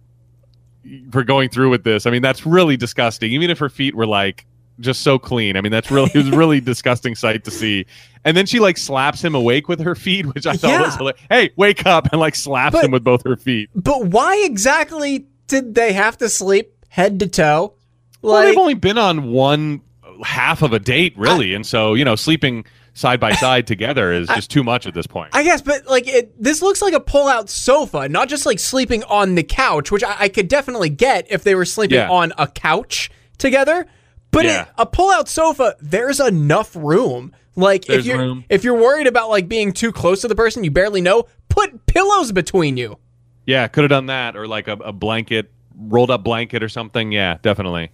for 1.11 1.23
going 1.25 1.49
through 1.49 1.71
with 1.71 1.85
this. 1.85 2.07
I 2.07 2.11
mean, 2.11 2.23
that's 2.23 2.45
really 2.47 2.77
disgusting. 2.77 3.33
Even 3.33 3.51
if 3.51 3.59
her 3.59 3.69
feet 3.69 3.95
were 3.95 4.07
like 4.07 4.47
just 4.81 5.03
so 5.03 5.19
clean. 5.19 5.57
I 5.57 5.61
mean, 5.61 5.71
that's 5.73 5.91
really 5.91 6.11
it 6.15 6.17
was 6.19 6.31
really 6.31 6.61
disgusting 6.73 7.15
sight 7.15 7.45
to 7.45 7.51
see. 7.51 7.87
And 8.25 8.37
then 8.37 8.47
she 8.47 8.59
like 8.61 8.77
slaps 8.79 9.23
him 9.23 9.35
awake 9.35 9.69
with 9.69 9.81
her 9.81 9.95
feet, 9.95 10.27
which 10.35 10.47
I 10.47 10.55
thought 10.55 10.71
Yeah. 10.71 10.83
was 10.83 10.97
hilarious. 10.97 11.21
Hey, 11.29 11.51
wake 11.57 11.87
up! 11.87 12.09
And 12.13 12.21
like 12.21 12.35
slaps 12.35 12.73
But- 12.75 12.85
him 12.85 12.91
with 12.91 13.05
both 13.05 13.23
her 13.25 13.37
feet. 13.37 13.71
But 13.75 14.07
why 14.07 14.43
exactly 14.45 15.27
did 15.47 15.75
they 15.75 15.93
have 15.93 16.17
to 16.19 16.29
sleep 16.29 16.73
head 16.89 17.19
to 17.21 17.27
toe? 17.29 17.75
well, 18.23 18.43
they've 18.43 18.57
only 18.57 18.75
been 18.75 18.99
on 18.99 19.31
one 19.33 19.81
half 20.25 20.63
of 20.63 20.73
a 20.73 20.79
date, 20.79 21.15
really, 21.17 21.55
and 21.55 21.67
so 21.67 21.95
you 21.95 22.05
know, 22.05 22.15
sleeping 22.17 22.65
side 22.95 23.21
by 23.21 23.33
side 23.45 23.67
together 23.67 24.13
is 24.13 24.29
just 24.29 24.51
too 24.51 24.63
much 24.63 24.87
at 24.87 24.95
this 24.95 25.07
point. 25.07 25.31
I 25.35 25.43
guess, 25.45 25.63
but 25.63 25.87
like 25.87 26.07
it, 26.09 26.41
this 26.43 26.63
looks 26.63 26.83
like 26.83 26.93
a 26.95 27.01
pull-out 27.01 27.49
sofa, 27.51 28.09
not 28.09 28.29
just 28.29 28.45
like 28.47 28.59
sleeping 28.59 29.03
on 29.05 29.35
the 29.35 29.43
couch, 29.43 29.91
which 29.91 30.05
I, 30.05 30.17
I 30.21 30.29
could 30.29 30.49
definitely 30.49 30.91
get 30.91 31.27
if 31.31 31.43
they 31.45 31.55
were 31.55 31.65
sleeping 31.65 31.97
Yeah. 31.99 32.11
on 32.11 32.33
a 32.39 32.47
couch 32.47 33.11
together. 33.39 33.87
But 34.31 34.45
Yeah. 34.45 34.63
it, 34.63 34.69
a 34.79 34.87
pull-out 34.87 35.29
sofa, 35.29 35.77
there's 35.81 36.21
enough 36.21 36.75
room. 36.77 37.33
Like 37.55 37.85
There's 37.85 38.01
if 38.01 38.07
you're 38.07 38.19
room. 38.19 38.45
if 38.49 38.65
you're 38.65 38.77
worried 38.81 39.07
about 39.07 39.29
like 39.29 39.47
being 39.47 39.73
too 39.73 39.93
close 39.93 40.23
to 40.23 40.29
the 40.29 40.35
person 40.35 40.65
you 40.65 40.71
barely 40.71 41.03
know, 41.03 41.25
put 41.51 41.85
pillows 41.87 42.33
between 42.33 42.79
you. 42.79 42.99
yeah, 43.45 43.69
could 43.69 43.83
have 43.85 43.91
done 43.91 44.07
that, 44.07 44.37
or 44.37 44.47
like 44.49 44.69
a, 44.69 44.73
a 44.73 44.93
blanket, 44.93 45.51
rolled 45.77 46.11
up 46.11 46.25
blanket 46.25 46.63
or 46.63 46.71
something. 46.71 47.13
Yeah, 47.13 47.37
definitely. 47.43 47.91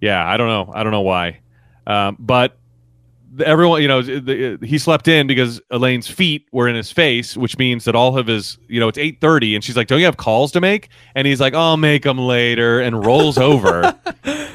Yeah, 0.00 0.26
I 0.26 0.36
don't 0.36 0.48
know. 0.48 0.72
I 0.74 0.82
don't 0.82 0.90
know 0.92 1.02
why, 1.02 1.38
um, 1.86 2.16
but 2.18 2.50
the- 2.50 2.63
everyone, 3.44 3.82
you 3.82 3.88
know, 3.88 4.02
the, 4.02 4.58
he 4.62 4.78
slept 4.78 5.08
in 5.08 5.26
because 5.26 5.60
Elaine's 5.70 6.06
feet 6.08 6.46
were 6.52 6.68
in 6.68 6.74
his 6.76 6.90
face, 6.92 7.36
which 7.36 7.58
means 7.58 7.84
that 7.84 7.94
all 7.94 8.16
of 8.18 8.26
his, 8.26 8.58
you 8.68 8.80
know, 8.80 8.88
it's 8.88 8.98
eight 8.98 9.20
thirty, 9.20 9.54
and 9.54 9.64
she's 9.64 9.76
like, 9.76 9.86
"Don't 9.88 9.98
you 9.98 10.04
have 10.04 10.16
calls 10.16 10.52
to 10.52 10.60
make?" 10.60 10.88
And 11.14 11.26
he's 11.26 11.40
like, 11.40 11.54
"I'll 11.54 11.76
make 11.76 12.02
them 12.02 12.18
later," 12.18 12.80
and 12.80 13.04
rolls 13.04 13.38
over. 13.38 13.94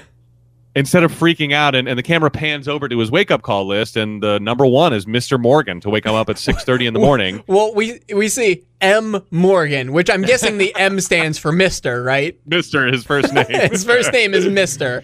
Instead 0.76 1.04
of 1.04 1.12
freaking 1.12 1.52
out, 1.52 1.74
and, 1.74 1.90
and 1.90 1.98
the 1.98 2.04
camera 2.04 2.30
pans 2.30 2.68
over 2.68 2.88
to 2.88 3.00
his 3.00 3.10
wake 3.10 3.32
up 3.32 3.42
call 3.42 3.66
list, 3.66 3.98
and 3.98 4.22
the 4.22 4.40
number 4.40 4.66
one 4.68 4.94
is 4.94 5.08
Mr. 5.08 5.40
Morgan 5.40 5.82
to 5.82 5.90
wake 5.90 6.06
him 6.06 6.14
up 6.14 6.30
at 6.30 6.38
six 6.38 6.64
thirty 6.64 6.86
in 6.86 6.94
the 6.94 7.00
morning. 7.00 7.44
Well, 7.48 7.74
we 7.74 8.00
we 8.14 8.30
see 8.30 8.64
M 8.80 9.22
Morgan, 9.32 9.92
which 9.92 10.10
I'm 10.10 10.22
guessing 10.22 10.60
the 10.60 10.74
M 10.76 11.00
stands 11.02 11.38
for 11.40 11.52
Mister, 11.52 12.04
right? 12.04 12.40
Mister, 12.46 12.86
his 12.88 13.04
first 13.04 13.34
name. 13.34 13.48
His 13.50 13.84
first 13.84 14.14
name 14.14 14.34
is 14.34 14.48
Mister. 14.48 15.04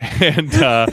and 0.00 0.54
uh, 0.54 0.86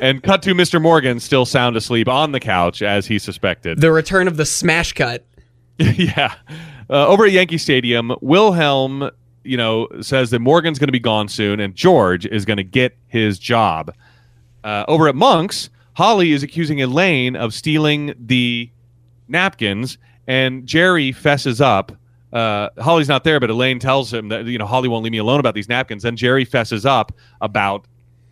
and 0.00 0.22
cut 0.22 0.42
to 0.42 0.54
Mr. 0.54 0.80
Morgan 0.80 1.20
still 1.20 1.44
sound 1.44 1.76
asleep 1.76 2.08
on 2.08 2.32
the 2.32 2.40
couch 2.40 2.82
as 2.82 3.06
he 3.06 3.18
suspected. 3.18 3.80
The 3.80 3.92
return 3.92 4.28
of 4.28 4.36
the 4.36 4.46
smash 4.46 4.92
cut. 4.92 5.24
yeah. 5.78 6.34
Uh, 6.90 7.06
over 7.06 7.24
at 7.26 7.32
Yankee 7.32 7.58
Stadium, 7.58 8.12
Wilhelm, 8.20 9.10
you 9.44 9.56
know, 9.56 9.88
says 10.00 10.30
that 10.30 10.40
Morgan's 10.40 10.78
going 10.78 10.88
to 10.88 10.92
be 10.92 11.00
gone 11.00 11.28
soon 11.28 11.60
and 11.60 11.74
George 11.74 12.26
is 12.26 12.44
going 12.44 12.56
to 12.56 12.64
get 12.64 12.96
his 13.06 13.38
job. 13.38 13.94
Uh, 14.64 14.84
over 14.88 15.08
at 15.08 15.14
Monk's, 15.14 15.70
Holly 15.94 16.32
is 16.32 16.42
accusing 16.42 16.80
Elaine 16.80 17.36
of 17.36 17.52
stealing 17.54 18.14
the 18.18 18.70
napkins 19.28 19.98
and 20.26 20.66
Jerry 20.66 21.12
fesses 21.12 21.60
up. 21.60 21.92
Uh, 22.32 22.68
Holly's 22.78 23.08
not 23.08 23.24
there, 23.24 23.40
but 23.40 23.50
Elaine 23.50 23.78
tells 23.78 24.12
him 24.12 24.28
that 24.28 24.44
you 24.44 24.58
know 24.58 24.66
Holly 24.66 24.86
won't 24.86 25.02
leave 25.02 25.12
me 25.12 25.18
alone 25.18 25.40
about 25.40 25.54
these 25.54 25.68
napkins. 25.68 26.02
Then 26.02 26.14
Jerry 26.14 26.44
fesses 26.44 26.84
up 26.84 27.12
about 27.40 27.86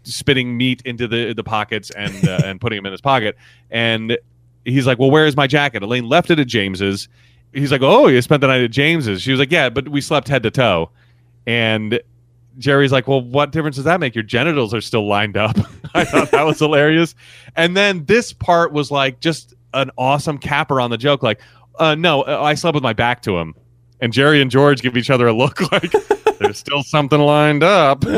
spitting 0.07 0.57
meat 0.57 0.83
into 0.85 1.09
the 1.09 1.33
the 1.35 1.45
pockets 1.45 1.91
and 1.91 2.29
uh, 2.29 2.41
and 2.45 2.61
putting 2.61 2.77
them 2.79 2.87
in 2.87 2.93
his 2.93 3.01
pocket. 3.01 3.37
And 3.71 4.19
he's 4.65 4.87
like, 4.87 4.99
"Well, 4.99 5.11
where 5.11 5.27
is 5.27 5.37
my 5.37 5.47
jacket?" 5.47 5.83
Elaine 5.83 6.09
left 6.09 6.31
it 6.31 6.39
at 6.39 6.47
James's. 6.47 7.09
He's 7.53 7.73
like, 7.73 7.83
"Oh, 7.83 8.07
you 8.09 8.21
spent 8.23 8.41
the 8.41 8.47
night 8.47 8.63
at 8.63 8.71
James's." 8.71 9.23
She 9.23 9.31
was 9.31 9.41
like, 9.41 9.51
"Yeah, 9.51 9.69
but 9.71 9.89
we 9.89 10.01
slept 10.01 10.29
head 10.29 10.43
to 10.45 10.51
toe." 10.51 10.91
And 11.47 12.01
Jerry's 12.59 12.93
like, 12.93 13.09
"Well, 13.09 13.21
what 13.21 13.53
difference 13.53 13.77
does 13.77 13.85
that 13.85 14.01
make? 14.01 14.15
Your 14.15 14.25
genitals 14.25 14.75
are 14.75 14.81
still 14.81 15.07
lined 15.07 15.37
up." 15.37 15.57
I 15.95 16.05
thought 16.05 16.31
that 16.31 16.45
was 16.45 16.59
hilarious. 16.59 17.15
And 17.57 17.77
then 17.77 18.05
this 18.05 18.33
part 18.33 18.73
was 18.73 18.91
like 18.91 19.21
just 19.21 19.55
an 19.75 19.91
awesome 19.97 20.39
capper 20.39 20.81
on 20.81 20.91
the 20.91 20.99
joke. 20.99 21.23
Like, 21.23 21.41
uh, 21.79 21.95
no, 21.95 22.23
uh, 22.23 22.41
I 22.43 22.55
slept 22.55 22.75
with 22.75 22.83
my 22.83 22.93
back 22.93 23.23
to 23.23 23.39
him. 23.39 23.55
And 24.01 24.13
Jerry 24.13 24.43
and 24.43 24.51
George 24.51 24.83
give 24.83 24.97
each 24.97 25.09
other 25.11 25.27
a 25.27 25.33
look 25.33 25.73
like 25.73 25.93
there's 26.39 26.59
still 26.59 26.82
something 26.82 27.20
lined 27.20 27.62
up. 27.62 28.05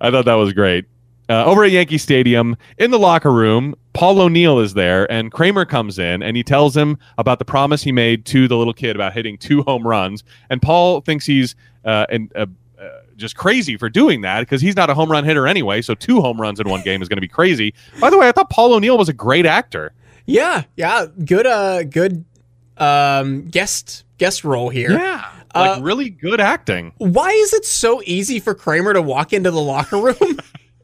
I 0.00 0.10
thought 0.10 0.24
that 0.24 0.34
was 0.34 0.52
great. 0.52 0.86
Uh, 1.30 1.44
over 1.44 1.62
at 1.62 1.70
Yankee 1.70 1.98
Stadium, 1.98 2.56
in 2.78 2.90
the 2.90 2.98
locker 2.98 3.30
room, 3.30 3.74
Paul 3.92 4.20
O'Neill 4.20 4.60
is 4.60 4.72
there, 4.72 5.10
and 5.12 5.30
Kramer 5.30 5.66
comes 5.66 5.98
in 5.98 6.22
and 6.22 6.36
he 6.36 6.42
tells 6.42 6.74
him 6.74 6.96
about 7.18 7.38
the 7.38 7.44
promise 7.44 7.82
he 7.82 7.92
made 7.92 8.24
to 8.26 8.48
the 8.48 8.56
little 8.56 8.72
kid 8.72 8.96
about 8.96 9.12
hitting 9.12 9.36
two 9.36 9.62
home 9.62 9.86
runs. 9.86 10.24
And 10.48 10.62
Paul 10.62 11.02
thinks 11.02 11.26
he's 11.26 11.54
uh, 11.84 12.06
and, 12.08 12.32
uh, 12.34 12.46
uh, 12.80 12.88
just 13.16 13.36
crazy 13.36 13.76
for 13.76 13.90
doing 13.90 14.22
that 14.22 14.40
because 14.40 14.62
he's 14.62 14.76
not 14.76 14.88
a 14.88 14.94
home 14.94 15.10
run 15.10 15.24
hitter 15.24 15.46
anyway. 15.46 15.82
So 15.82 15.94
two 15.94 16.22
home 16.22 16.40
runs 16.40 16.60
in 16.60 16.68
one 16.68 16.82
game 16.82 17.02
is 17.02 17.08
going 17.08 17.18
to 17.18 17.22
be 17.22 17.28
crazy. 17.28 17.74
By 18.00 18.08
the 18.08 18.18
way, 18.18 18.28
I 18.28 18.32
thought 18.32 18.48
Paul 18.48 18.72
O'Neill 18.72 18.96
was 18.96 19.10
a 19.10 19.14
great 19.14 19.44
actor. 19.44 19.92
Yeah, 20.24 20.64
yeah, 20.76 21.06
good, 21.24 21.46
uh, 21.46 21.82
good, 21.84 22.24
um, 22.78 23.48
guest 23.48 24.04
guest 24.18 24.44
role 24.44 24.68
here. 24.68 24.92
Yeah, 24.92 25.28
like 25.54 25.78
Uh, 25.78 25.80
really 25.82 26.10
good 26.10 26.40
acting. 26.40 26.92
Why 26.98 27.30
is 27.30 27.52
it 27.52 27.64
so 27.64 28.02
easy 28.04 28.40
for 28.40 28.54
Kramer 28.54 28.92
to 28.92 29.02
walk 29.02 29.32
into 29.32 29.50
the 29.50 29.60
locker 29.60 29.96
room? 29.96 30.16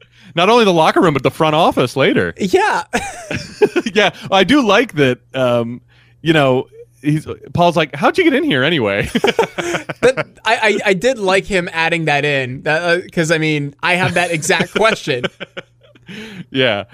Not 0.35 0.49
only 0.49 0.65
the 0.65 0.73
locker 0.73 1.01
room, 1.01 1.13
but 1.13 1.23
the 1.23 1.31
front 1.31 1.55
office 1.55 1.95
later. 1.95 2.33
yeah, 2.37 2.83
yeah, 3.93 4.13
I 4.29 4.43
do 4.43 4.65
like 4.65 4.93
that. 4.93 5.19
Um, 5.33 5.81
you 6.21 6.33
know, 6.33 6.67
he's 7.01 7.25
Paul's 7.53 7.77
like, 7.77 7.95
"How'd 7.95 8.17
you 8.17 8.25
get 8.25 8.33
in 8.33 8.43
here 8.43 8.61
anyway?" 8.63 9.03
that 9.13 10.39
I, 10.43 10.79
I 10.85 10.89
I 10.89 10.93
did 10.93 11.19
like 11.19 11.45
him 11.45 11.69
adding 11.71 12.05
that 12.05 12.25
in 12.25 12.61
because 12.61 13.31
I 13.31 13.37
mean 13.37 13.75
I 13.81 13.95
have 13.95 14.15
that 14.15 14.31
exact 14.31 14.73
question. 14.73 15.23
yeah. 16.49 16.85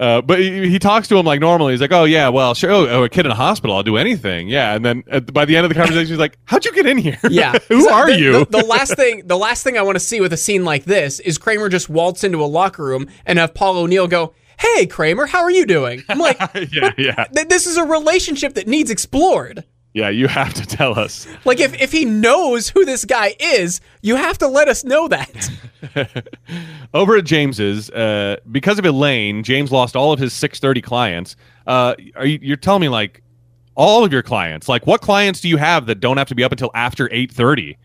Uh, 0.00 0.22
but 0.22 0.38
he, 0.40 0.70
he 0.70 0.78
talks 0.78 1.08
to 1.08 1.16
him 1.18 1.26
like 1.26 1.40
normally. 1.40 1.74
He's 1.74 1.80
like, 1.82 1.92
"Oh 1.92 2.04
yeah, 2.04 2.30
well, 2.30 2.54
sure. 2.54 2.70
Oh, 2.70 2.88
oh, 2.88 3.04
a 3.04 3.08
kid 3.10 3.26
in 3.26 3.32
a 3.32 3.34
hospital, 3.34 3.76
I'll 3.76 3.82
do 3.82 3.98
anything." 3.98 4.48
Yeah, 4.48 4.74
and 4.74 4.82
then 4.82 5.04
at, 5.08 5.30
by 5.32 5.44
the 5.44 5.56
end 5.56 5.66
of 5.66 5.68
the 5.68 5.74
conversation, 5.74 6.08
he's 6.08 6.18
like, 6.18 6.38
"How'd 6.46 6.64
you 6.64 6.72
get 6.72 6.86
in 6.86 6.96
here? 6.96 7.18
Yeah, 7.28 7.52
who 7.68 7.82
So 7.82 7.92
are 7.92 8.06
the, 8.10 8.18
you?" 8.18 8.32
The, 8.46 8.58
the 8.60 8.64
last 8.64 8.96
thing, 8.96 9.26
the 9.26 9.36
last 9.36 9.62
thing 9.62 9.76
I 9.76 9.82
want 9.82 9.96
to 9.96 10.00
see 10.00 10.22
with 10.22 10.32
a 10.32 10.38
scene 10.38 10.64
like 10.64 10.84
this 10.84 11.20
is 11.20 11.36
Kramer 11.36 11.68
just 11.68 11.90
waltz 11.90 12.24
into 12.24 12.42
a 12.42 12.46
locker 12.46 12.82
room 12.82 13.08
and 13.26 13.38
have 13.38 13.52
Paul 13.52 13.76
O'Neill 13.76 14.08
go, 14.08 14.32
"Hey, 14.58 14.86
Kramer, 14.86 15.26
how 15.26 15.42
are 15.42 15.50
you 15.50 15.66
doing?" 15.66 16.02
I'm 16.08 16.18
like, 16.18 16.38
yeah, 16.72 16.92
yeah, 16.96 17.24
th- 17.34 17.48
this 17.48 17.66
is 17.66 17.76
a 17.76 17.84
relationship 17.84 18.54
that 18.54 18.66
needs 18.66 18.90
explored. 18.90 19.64
Yeah. 19.94 20.08
You 20.08 20.28
have 20.28 20.54
to 20.54 20.66
tell 20.66 20.98
us. 20.98 21.26
Like 21.44 21.60
if 21.60 21.80
if 21.80 21.92
he 21.92 22.04
knows 22.04 22.68
who 22.68 22.84
this 22.84 23.04
guy 23.04 23.34
is, 23.38 23.80
you 24.02 24.16
have 24.16 24.38
to 24.38 24.48
let 24.48 24.68
us 24.68 24.84
know 24.84 25.08
that. 25.08 25.50
Over 26.94 27.16
at 27.16 27.24
James's, 27.24 27.90
uh, 27.90 28.36
because 28.50 28.78
of 28.78 28.84
Elaine, 28.84 29.42
James 29.42 29.72
lost 29.72 29.96
all 29.96 30.12
of 30.12 30.18
his 30.18 30.32
six 30.32 30.60
thirty 30.60 30.80
clients. 30.80 31.36
Uh, 31.66 31.94
are 32.16 32.26
you, 32.26 32.38
you're 32.42 32.56
telling 32.56 32.82
me 32.82 32.88
like 32.88 33.22
all 33.74 34.04
of 34.04 34.12
your 34.12 34.22
clients? 34.22 34.68
Like, 34.68 34.86
what 34.86 35.00
clients 35.00 35.40
do 35.40 35.48
you 35.48 35.56
have 35.56 35.86
that 35.86 36.00
don't 36.00 36.16
have 36.16 36.28
to 36.28 36.34
be 36.34 36.44
up 36.44 36.52
until 36.52 36.70
after 36.74 37.08
eight 37.12 37.32
thirty? 37.32 37.78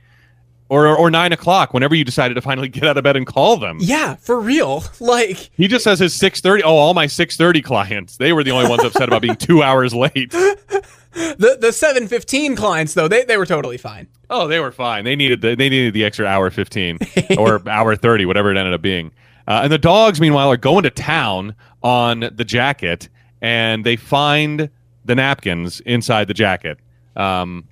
Or, 0.67 0.97
or 0.97 1.11
nine 1.11 1.31
o'clock, 1.31 1.75
whenever 1.75 1.93
you 1.93 2.03
decided 2.03 2.33
to 2.33 2.41
finally 2.41 2.69
get 2.69 2.85
out 2.85 2.97
of 2.97 3.03
bed 3.03 3.15
and 3.15 3.27
call 3.27 3.57
them. 3.57 3.77
yeah, 3.79 4.15
for 4.15 4.39
real. 4.39 4.83
Like 4.99 5.51
He 5.55 5.67
just 5.67 5.83
says 5.83 5.99
his 5.99 6.15
six 6.15 6.41
thirty. 6.41 6.63
Oh, 6.63 6.75
all 6.75 6.95
my 6.95 7.05
six 7.05 7.37
thirty 7.37 7.61
clients. 7.61 8.17
They 8.17 8.33
were 8.33 8.43
the 8.43 8.49
only 8.49 8.67
ones 8.67 8.83
upset 8.83 9.07
about 9.07 9.21
being 9.21 9.35
two 9.35 9.61
hours 9.61 9.93
late. 9.93 10.31
the 10.31 11.57
the 11.61 11.71
seven 11.71 12.07
fifteen 12.07 12.55
clients 12.55 12.95
though, 12.95 13.07
they 13.07 13.23
they 13.25 13.37
were 13.37 13.45
totally 13.45 13.77
fine. 13.77 14.07
Oh, 14.29 14.47
they 14.47 14.59
were 14.59 14.71
fine. 14.71 15.03
They 15.05 15.15
needed 15.15 15.41
the 15.41 15.55
they 15.55 15.69
needed 15.69 15.93
the 15.93 16.03
extra 16.03 16.25
hour 16.25 16.49
fifteen 16.49 16.97
or 17.37 17.61
hour 17.69 17.95
thirty, 17.95 18.25
whatever 18.25 18.51
it 18.51 18.57
ended 18.57 18.73
up 18.73 18.81
being. 18.81 19.11
Uh, 19.47 19.61
and 19.63 19.71
the 19.71 19.77
dogs, 19.77 20.19
meanwhile, 20.19 20.51
are 20.51 20.57
going 20.57 20.81
to 20.81 20.89
town 20.89 21.53
on 21.83 22.31
the 22.33 22.43
jacket, 22.43 23.07
and 23.39 23.85
they 23.85 23.95
find 23.95 24.69
the 25.05 25.13
napkins 25.13 25.79
inside 25.81 26.27
the 26.27 26.33
jacket. 26.33 26.79
Um, 27.15 27.65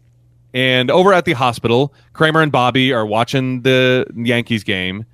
and 0.54 0.92
over 0.92 1.14
at 1.14 1.26
the 1.26 1.34
hospital, 1.34 1.94
Kramer 2.14 2.42
and 2.42 2.52
Bobby 2.52 2.94
are 2.94 3.06
watching 3.06 3.62
the 3.62 4.06
Yankees 4.16 4.64
game, 4.64 5.06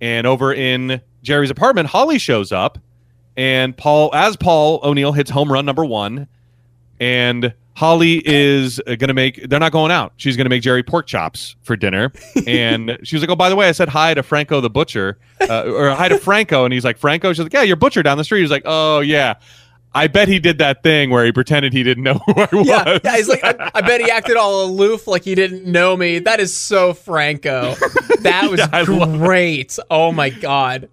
and 0.00 0.26
over 0.26 0.52
in 0.52 1.00
Jerry's 1.22 1.50
apartment, 1.50 1.88
Holly 1.88 2.18
shows 2.18 2.52
up, 2.52 2.78
and 3.36 3.76
Paul, 3.76 4.10
as 4.14 4.36
Paul 4.36 4.80
O'Neill 4.82 5.12
hits 5.12 5.30
home 5.30 5.52
run 5.52 5.64
number 5.64 5.84
one, 5.84 6.28
and 6.98 7.54
Holly 7.74 8.22
is 8.26 8.80
going 8.84 9.08
to 9.08 9.14
make. 9.14 9.48
They're 9.48 9.60
not 9.60 9.72
going 9.72 9.90
out. 9.90 10.12
She's 10.16 10.36
going 10.36 10.44
to 10.44 10.50
make 10.50 10.62
Jerry 10.62 10.82
pork 10.82 11.06
chops 11.06 11.56
for 11.62 11.76
dinner, 11.76 12.12
and 12.46 12.98
she 13.02 13.16
was 13.16 13.22
like, 13.22 13.30
"Oh, 13.30 13.36
by 13.36 13.48
the 13.48 13.56
way, 13.56 13.68
I 13.68 13.72
said 13.72 13.88
hi 13.88 14.12
to 14.14 14.22
Franco 14.22 14.60
the 14.60 14.70
butcher, 14.70 15.18
uh, 15.40 15.64
or 15.64 15.90
hi 15.90 16.08
to 16.08 16.18
Franco," 16.18 16.64
and 16.64 16.74
he's 16.74 16.84
like, 16.84 16.98
"Franco." 16.98 17.32
She's 17.32 17.42
like, 17.42 17.52
"Yeah, 17.52 17.62
your 17.62 17.76
butcher 17.76 18.02
down 18.02 18.18
the 18.18 18.24
street." 18.24 18.40
He's 18.40 18.50
like, 18.50 18.64
"Oh 18.66 19.00
yeah." 19.00 19.34
I 19.92 20.06
bet 20.06 20.28
he 20.28 20.38
did 20.38 20.58
that 20.58 20.82
thing 20.84 21.10
where 21.10 21.24
he 21.24 21.32
pretended 21.32 21.72
he 21.72 21.82
didn't 21.82 22.04
know 22.04 22.14
who 22.26 22.32
I 22.36 22.48
was. 22.52 22.66
Yeah, 22.66 22.98
yeah. 23.02 23.16
He's 23.16 23.28
like, 23.28 23.42
I, 23.42 23.70
I 23.74 23.80
bet 23.80 24.00
he 24.00 24.10
acted 24.10 24.36
all 24.36 24.64
aloof, 24.64 25.06
like 25.08 25.24
he 25.24 25.34
didn't 25.34 25.64
know 25.64 25.96
me. 25.96 26.20
That 26.20 26.38
is 26.40 26.56
so 26.56 26.92
Franco. 26.94 27.74
That 28.20 28.50
was 28.50 28.60
Yeah, 28.60 28.84
great. 28.84 29.78
Oh 29.90 30.12
my 30.12 30.28
god. 30.28 30.90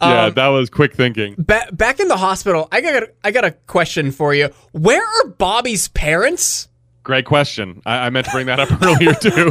yeah, 0.00 0.26
Um, 0.26 0.34
that 0.34 0.46
was 0.48 0.70
quick 0.70 0.94
thinking. 0.94 1.34
Ba- 1.36 1.66
back 1.72 1.98
in 1.98 2.06
the 2.06 2.16
hospital, 2.16 2.68
I 2.70 2.80
got 2.80 3.02
I 3.24 3.32
got 3.32 3.44
a 3.44 3.50
question 3.50 4.12
for 4.12 4.32
you. 4.32 4.50
Where 4.70 5.02
are 5.04 5.28
Bobby's 5.30 5.88
parents? 5.88 6.68
Great 7.02 7.24
question. 7.24 7.82
I, 7.84 8.06
I 8.06 8.10
meant 8.10 8.26
to 8.26 8.32
bring 8.32 8.46
that 8.46 8.60
up 8.60 8.70
earlier 8.82 9.14
too. 9.14 9.50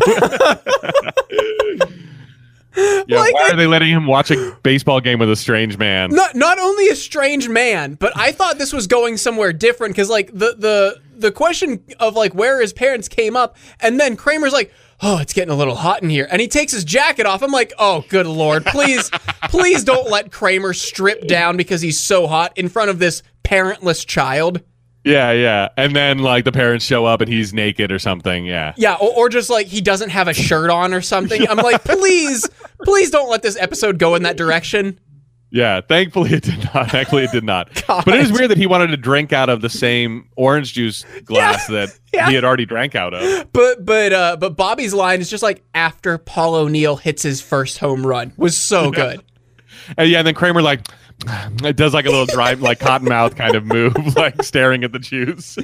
yeah, 3.07 3.19
Like, 3.19 3.33
why 3.33 3.49
are 3.51 3.55
they 3.55 3.67
letting 3.67 3.89
him 3.89 4.05
watch 4.05 4.29
a 4.29 4.57
baseball 4.61 4.99
game 5.01 5.17
with 5.19 5.31
a 5.31 5.35
strange 5.35 5.77
man? 5.77 6.11
Not 6.11 6.35
not 6.35 6.59
only 6.59 6.89
a 6.89 6.95
strange 6.95 7.49
man, 7.49 7.95
but 7.95 8.13
I 8.15 8.31
thought 8.31 8.57
this 8.57 8.71
was 8.71 8.85
going 8.85 9.17
somewhere 9.17 9.51
different 9.51 9.95
because 9.95 10.09
like 10.09 10.27
the 10.31 10.55
the 10.57 11.01
the 11.15 11.31
question 11.31 11.83
of 11.99 12.15
like 12.15 12.35
where 12.35 12.61
his 12.61 12.73
parents 12.73 13.07
came 13.07 13.35
up, 13.35 13.57
and 13.79 13.99
then 13.99 14.15
Kramer's 14.15 14.53
like, 14.53 14.71
"Oh, 15.01 15.17
it's 15.17 15.33
getting 15.33 15.51
a 15.51 15.55
little 15.55 15.75
hot 15.75 16.03
in 16.03 16.09
here," 16.09 16.27
and 16.29 16.39
he 16.39 16.47
takes 16.47 16.71
his 16.71 16.83
jacket 16.83 17.25
off. 17.25 17.41
I'm 17.41 17.51
like, 17.51 17.73
"Oh, 17.79 18.05
good 18.09 18.27
lord, 18.27 18.65
please, 18.65 19.09
please 19.49 19.83
don't 19.83 20.09
let 20.09 20.31
Kramer 20.31 20.73
strip 20.73 21.27
down 21.27 21.57
because 21.57 21.81
he's 21.81 21.99
so 21.99 22.27
hot 22.27 22.55
in 22.57 22.69
front 22.69 22.91
of 22.91 22.99
this 22.99 23.23
parentless 23.43 24.05
child." 24.05 24.61
Yeah, 25.07 25.31
yeah. 25.31 25.69
And 25.77 25.95
then 25.95 26.19
like 26.19 26.43
the 26.45 26.51
parents 26.51 26.85
show 26.85 27.05
up 27.05 27.21
and 27.21 27.29
he's 27.29 27.53
naked 27.53 27.91
or 27.91 27.99
something. 27.99 28.45
Yeah. 28.45 28.73
Yeah, 28.77 28.95
or, 28.95 29.13
or 29.15 29.29
just 29.29 29.49
like 29.49 29.67
he 29.67 29.81
doesn't 29.81 30.09
have 30.09 30.27
a 30.27 30.33
shirt 30.33 30.69
on 30.69 30.93
or 30.93 31.01
something. 31.01 31.47
I'm 31.47 31.57
like, 31.57 31.83
please, 31.85 32.47
please 32.83 33.09
don't 33.09 33.29
let 33.29 33.41
this 33.41 33.57
episode 33.57 33.99
go 33.99 34.15
in 34.15 34.23
that 34.23 34.37
direction. 34.37 34.99
Yeah, 35.49 35.79
thankfully 35.79 36.33
it 36.33 36.43
did 36.43 36.69
not. 36.73 36.91
Thankfully 36.91 37.23
it 37.23 37.31
did 37.31 37.43
not. 37.43 37.69
But 37.87 38.09
it 38.09 38.21
is 38.21 38.31
weird 38.31 38.51
that 38.51 38.57
he 38.57 38.67
wanted 38.67 38.87
to 38.87 38.97
drink 38.97 39.31
out 39.31 39.49
of 39.49 39.61
the 39.61 39.69
same 39.69 40.29
orange 40.35 40.73
juice 40.73 41.05
glass 41.23 41.67
that 41.69 41.97
yeah. 42.13 42.27
he 42.27 42.35
had 42.35 42.43
already 42.43 42.65
drank 42.65 42.95
out 42.95 43.13
of. 43.13 43.51
But 43.53 43.85
but 43.85 44.13
uh 44.13 44.37
but 44.37 44.57
Bobby's 44.57 44.93
line 44.93 45.21
is 45.21 45.29
just 45.29 45.43
like 45.43 45.63
after 45.73 46.17
Paul 46.17 46.55
O'Neill 46.55 46.97
hits 46.97 47.23
his 47.23 47.41
first 47.41 47.77
home 47.77 48.05
run 48.05 48.33
was 48.35 48.57
so 48.57 48.91
good. 48.91 49.23
And 49.97 50.09
yeah, 50.09 50.19
and 50.19 50.27
then 50.27 50.35
Kramer 50.35 50.61
like 50.61 50.85
it 51.25 51.75
does 51.75 51.93
like 51.93 52.05
a 52.05 52.09
little 52.09 52.25
dry 52.27 52.53
like 52.53 52.79
cotton 52.79 53.09
mouth 53.09 53.35
kind 53.35 53.55
of 53.55 53.65
move, 53.65 53.95
like 54.15 54.43
staring 54.43 54.83
at 54.83 54.91
the 54.91 54.99
juice. 54.99 55.57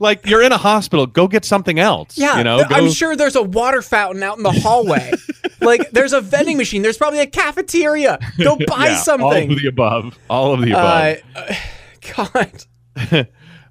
like 0.00 0.24
you're 0.26 0.42
in 0.42 0.52
a 0.52 0.56
hospital, 0.56 1.06
go 1.06 1.26
get 1.28 1.44
something 1.44 1.78
else. 1.78 2.16
Yeah, 2.16 2.38
you 2.38 2.44
know, 2.44 2.58
th- 2.58 2.68
I'm 2.70 2.84
Go- 2.86 2.90
sure 2.92 3.16
there's 3.16 3.36
a 3.36 3.42
water 3.42 3.82
fountain 3.82 4.22
out 4.22 4.36
in 4.36 4.42
the 4.44 4.52
hallway. 4.52 5.12
like 5.60 5.90
there's 5.90 6.12
a 6.12 6.20
vending 6.20 6.56
machine. 6.56 6.82
There's 6.82 6.96
probably 6.98 7.18
a 7.20 7.26
cafeteria. 7.26 8.18
Go 8.38 8.56
buy 8.66 8.86
Yeah, 8.86 8.96
something. 8.96 9.24
All 9.48 9.52
of 9.52 9.60
the 9.60 9.66
above. 9.68 10.18
All 10.30 10.54
of 10.54 10.60
the 10.60 10.70
above. 10.70 11.16
uh, 11.34 11.40
uh, 11.50 11.54
God. 12.16 13.24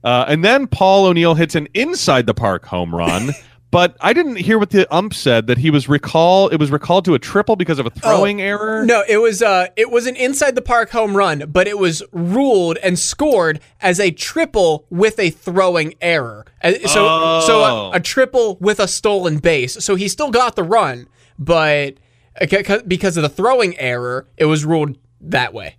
Uh, 0.03 0.25
and 0.27 0.43
then 0.43 0.65
Paul 0.67 1.05
O'Neill 1.05 1.35
hits 1.35 1.53
an 1.55 1.67
inside 1.75 2.25
the 2.25 2.33
park 2.33 2.65
home 2.65 2.93
run. 2.95 3.29
But 3.72 3.95
I 4.02 4.11
didn't 4.11 4.35
hear 4.35 4.60
what 4.60 4.69
the 4.72 4.85
ump 4.93 5.14
said 5.14 5.48
that 5.48 5.57
he 5.57 5.69
was 5.72 5.88
recall. 5.88 6.49
It 6.49 6.57
was 6.57 6.69
recalled 6.72 7.06
to 7.06 7.14
a 7.14 7.19
triple 7.19 7.56
because 7.56 7.80
of 7.80 7.85
a 7.85 7.89
throwing 7.89 8.41
error. 8.41 8.81
Oh, 8.81 8.85
No, 8.85 9.03
it 9.07 9.18
was 9.18 9.41
uh 9.41 9.68
it 9.77 9.89
was 9.89 10.07
an 10.07 10.18
inside 10.18 10.56
the 10.56 10.61
park 10.61 10.89
home 10.89 11.15
run, 11.15 11.45
but 11.48 11.68
it 11.69 11.77
was 11.77 12.03
ruled 12.11 12.77
and 12.84 12.99
scored 12.99 13.61
as 13.80 13.99
a 13.99 14.11
triple 14.11 14.85
with 14.89 15.18
a 15.19 15.30
throwing 15.30 15.93
error. 16.02 16.45
Uh, 16.61 16.73
So 16.85 17.39
so 17.48 17.64
Oh. 17.64 17.91
a, 17.93 17.98
a 17.98 17.99
triple 18.02 18.57
with 18.60 18.80
a 18.81 18.88
stolen 18.89 19.38
base. 19.38 19.77
So 19.84 19.95
he 19.95 20.10
still 20.10 20.31
got 20.31 20.56
the 20.57 20.64
run, 20.64 21.07
but 21.39 21.95
uh, 22.39 22.80
because 22.85 23.15
of 23.18 23.23
the 23.23 23.30
throwing 23.30 23.77
error, 23.80 24.27
it 24.35 24.45
was 24.45 24.65
ruled 24.65 24.98
that 25.22 25.53
way. 25.53 25.77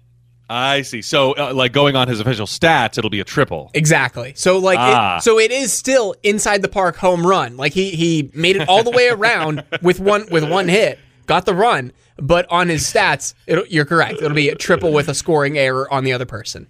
I 0.52 0.82
see. 0.82 1.02
So, 1.02 1.32
uh, 1.36 1.52
like 1.54 1.72
going 1.72 1.96
on 1.96 2.08
his 2.08 2.20
official 2.20 2.46
stats, 2.46 2.98
it'll 2.98 3.10
be 3.10 3.20
a 3.20 3.24
triple. 3.24 3.70
Exactly. 3.74 4.32
So 4.36 4.58
like 4.58 4.78
Ah. 4.78 5.16
it, 5.18 5.22
so 5.22 5.38
it 5.38 5.50
is 5.50 5.72
still 5.72 6.14
inside 6.22 6.62
the 6.62 6.68
park 6.68 6.96
home 6.96 7.26
run. 7.26 7.56
Like 7.56 7.72
he 7.72 7.90
he 7.90 8.30
made 8.34 8.56
it 8.56 8.68
all 8.68 8.82
the 8.82 8.90
way 8.90 9.08
around 9.08 9.64
with 9.82 9.98
one 10.00 10.26
with 10.30 10.48
one 10.48 10.68
hit, 10.68 10.98
got 11.26 11.46
the 11.46 11.54
run, 11.54 11.92
but 12.18 12.46
on 12.50 12.68
his 12.68 12.82
stats, 12.82 13.34
it'll, 13.46 13.66
you're 13.66 13.84
correct. 13.86 14.14
It'll 14.20 14.30
be 14.34 14.48
a 14.50 14.54
triple 14.54 14.92
with 14.92 15.08
a 15.08 15.14
scoring 15.14 15.56
error 15.58 15.92
on 15.92 16.04
the 16.04 16.12
other 16.12 16.26
person. 16.26 16.66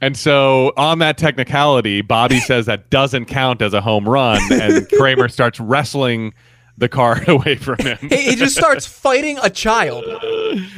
And 0.00 0.16
so, 0.16 0.72
on 0.76 0.98
that 0.98 1.16
technicality, 1.16 2.02
Bobby 2.02 2.40
says 2.50 2.66
that 2.66 2.90
doesn't 2.90 3.26
count 3.26 3.62
as 3.62 3.72
a 3.72 3.80
home 3.80 4.08
run, 4.08 4.40
and 4.52 4.88
Kramer 4.98 5.28
starts 5.28 5.60
wrestling 5.60 6.34
the 6.76 6.88
card 6.88 7.28
away 7.28 7.54
from 7.54 7.76
him. 7.78 7.98
He, 8.08 8.30
he 8.30 8.34
just 8.36 8.56
starts 8.56 8.84
fighting 8.84 9.38
a 9.42 9.48
child. 9.50 10.04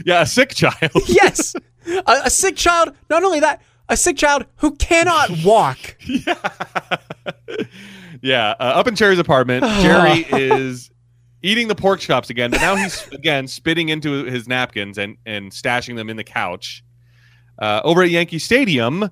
yeah, 0.04 0.22
a 0.22 0.26
sick 0.26 0.50
child. 0.54 0.90
Yes, 1.06 1.54
a, 1.86 2.22
a 2.24 2.30
sick 2.30 2.56
child. 2.56 2.94
Not 3.10 3.24
only 3.24 3.40
that, 3.40 3.62
a 3.88 3.96
sick 3.96 4.16
child 4.16 4.46
who 4.56 4.72
cannot 4.76 5.30
walk. 5.44 5.96
Yeah, 8.24 8.54
uh, 8.58 8.62
up 8.62 8.88
in 8.88 8.94
Jerry's 8.94 9.18
apartment, 9.18 9.64
Jerry 9.82 10.24
is 10.30 10.90
eating 11.42 11.68
the 11.68 11.74
pork 11.74 12.00
chops 12.00 12.30
again, 12.30 12.50
but 12.50 12.62
now 12.62 12.74
he's 12.74 13.06
again 13.08 13.46
spitting 13.46 13.90
into 13.90 14.24
his 14.24 14.48
napkins 14.48 14.96
and 14.96 15.18
and 15.26 15.52
stashing 15.52 15.96
them 15.96 16.08
in 16.08 16.16
the 16.16 16.24
couch. 16.24 16.82
Uh, 17.58 17.82
over 17.84 18.02
at 18.02 18.08
Yankee 18.08 18.38
Stadium, 18.38 19.10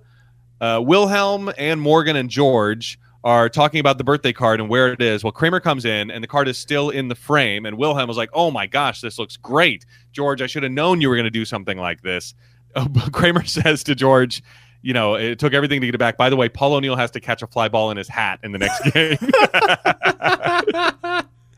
uh, 0.63 0.81
Wilhelm 0.83 1.53
and 1.59 1.79
Morgan 1.79 2.17
and 2.17 2.31
George 2.31 2.99
are 3.23 3.51
talking 3.51 3.81
about 3.81 3.99
the 3.99 4.05
birthday 4.05 4.33
card 4.33 4.61
and 4.61 4.71
where 4.71 4.91
it 4.93 5.03
is. 5.03 5.23
Well, 5.23 5.31
Kramer 5.31 5.61
comes 5.61 5.85
in 5.85 6.11
and 6.11 6.25
the 6.25 6.29
card 6.29 6.49
is 6.49 6.57
still 6.57 6.89
in 6.89 7.09
the 7.09 7.15
frame, 7.15 7.67
and 7.67 7.77
Wilhelm 7.77 8.09
was 8.09 8.17
like, 8.17 8.31
"Oh 8.33 8.51
my 8.51 8.67
gosh, 8.67 9.03
this 9.03 9.19
looks 9.19 9.37
great, 9.37 9.85
George! 10.13 10.41
I 10.41 10.47
should 10.47 10.63
have 10.63 10.73
known 10.73 11.03
you 11.03 11.11
were 11.11 11.17
going 11.17 11.25
to 11.25 11.31
do 11.31 11.45
something 11.45 11.77
like 11.77 12.01
this." 12.01 12.33
Kramer 13.13 13.45
says 13.45 13.85
to 13.85 13.95
George, 13.95 14.43
"You 14.83 14.95
know, 14.95 15.15
it 15.15 15.39
took 15.39 15.53
everything 15.53 15.81
to 15.81 15.87
get 15.87 15.95
it 15.95 15.99
back." 15.99 16.17
By 16.17 16.31
the 16.31 16.37
way, 16.37 16.49
Paul 16.49 16.75
O'Neill 16.75 16.97
has 16.97 17.11
to 17.13 17.21
catch 17.21 17.43
a 17.43 17.47
fly 17.47 17.69
ball 17.69 17.91
in 17.91 17.97
his 17.97 18.09
hat 18.09 18.41
in 18.43 18.53
the 18.53 18.59
next 18.59 18.83
game. 18.93 19.19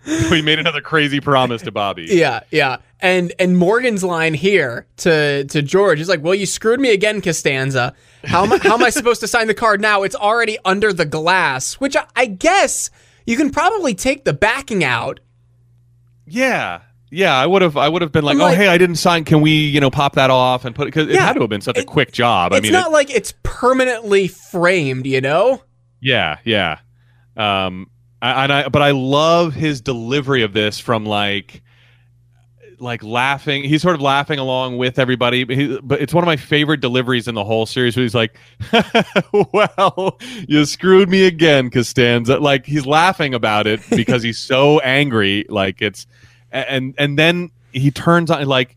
we 0.31 0.43
made 0.43 0.59
another 0.59 0.81
crazy 0.81 1.20
promise 1.20 1.62
to 1.62 1.73
Bobby. 1.73 2.07
Yeah, 2.11 2.41
yeah. 2.51 2.78
And 3.01 3.32
and 3.39 3.57
Morgan's 3.57 4.03
line 4.05 4.35
here 4.35 4.86
to 4.99 5.45
to 5.45 5.62
George 5.62 6.01
is 6.01 6.09
like, 6.09 6.23
"Well, 6.23 6.35
you 6.35 6.47
screwed 6.47 6.81
me 6.81 6.93
again, 6.93 7.20
Costanza. 7.20 7.95
How 8.24 8.45
am 8.45 8.53
I, 8.53 8.59
how 8.59 8.74
am 8.74 8.82
I 8.82 8.91
supposed 8.91 9.20
to 9.20 9.28
sign 9.28 9.47
the 9.47 9.55
card 9.55 9.81
now? 9.81 10.03
It's 10.03 10.16
already 10.16 10.59
under 10.65 10.93
the 10.93 11.05
glass." 11.05 11.74
Which 11.74 11.97
I, 11.97 12.07
I 12.16 12.27
guess 12.27 12.91
you 13.27 13.36
can 13.36 13.51
probably 13.51 13.95
take 13.95 14.24
the 14.24 14.32
backing 14.32 14.85
out. 14.85 15.20
Yeah. 16.27 16.81
Yeah, 17.15 17.35
I 17.36 17.47
would 17.47 17.62
have. 17.62 17.77
I 17.77 17.89
would 17.89 18.03
have 18.03 18.12
been 18.12 18.24
like, 18.24 18.36
I'm 18.36 18.43
"Oh, 18.43 18.49
hey, 18.49 18.69
I 18.69 18.77
didn't 18.78 18.97
sign. 18.97 19.24
Can 19.24 19.41
we, 19.41 19.53
you 19.53 19.81
know, 19.81 19.91
pop 19.91 20.15
that 20.15 20.31
off 20.31 20.65
and 20.65 20.74
put 20.74 20.82
it?" 20.89 20.95
Because 20.95 21.09
it 21.09 21.15
Yeah. 21.15 21.27
had 21.27 21.35
to 21.35 21.41
have 21.41 21.51
been 21.51 21.61
such 21.61 21.78
a 21.78 21.85
quick 21.85 22.12
job. 22.12 22.53
I 22.53 22.57
mean, 22.57 22.65
It's 22.66 22.73
not 22.73 22.89
it- 22.89 22.93
like 22.93 23.11
it's 23.11 23.32
permanently 23.43 24.28
framed, 24.28 25.07
you 25.07 25.20
know? 25.20 25.62
yeah, 26.01 26.39
yeah. 26.45 26.78
Um, 27.36 27.89
I, 28.20 28.45
and 28.45 28.53
I, 28.53 28.69
but 28.69 28.82
I 28.82 28.91
love 28.93 29.55
his 29.55 29.81
delivery 29.81 30.43
of 30.43 30.53
this 30.53 30.78
from 30.78 31.05
like, 31.05 31.62
like 32.81 33.03
laughing. 33.03 33.65
He's 33.65 33.82
sort 33.82 33.95
of 33.95 34.01
laughing 34.01 34.39
along 34.39 34.78
with 34.78 34.99
everybody. 34.99 35.45
But, 35.45 35.57
he, 35.57 35.78
but 35.82 36.01
it's 36.01 36.12
one 36.15 36.24
of 36.24 36.27
my 36.27 36.36
favorite 36.36 36.81
deliveries 36.81 37.28
in 37.28 37.35
the 37.35 37.45
whole 37.45 37.66
series. 37.66 37.97
Where 37.97 38.03
he's 38.03 38.15
like, 38.15 38.36
"Well, 39.53 40.19
you 40.49 40.65
screwed 40.65 41.09
me 41.09 41.24
again, 41.27 41.70
Costanza." 41.70 42.39
Like 42.39 42.66
he's 42.66 42.86
laughing 42.86 43.35
about 43.35 43.66
it 43.66 43.81
because 43.91 44.23
he's 44.23 44.39
so 44.39 44.78
angry. 44.81 45.45
Like 45.49 45.81
it's, 45.82 46.07
and 46.55 46.95
and 46.99 47.19
then 47.19 47.51
he 47.73 47.91
turns 47.91 48.31
on 48.31 48.45
like, 48.47 48.77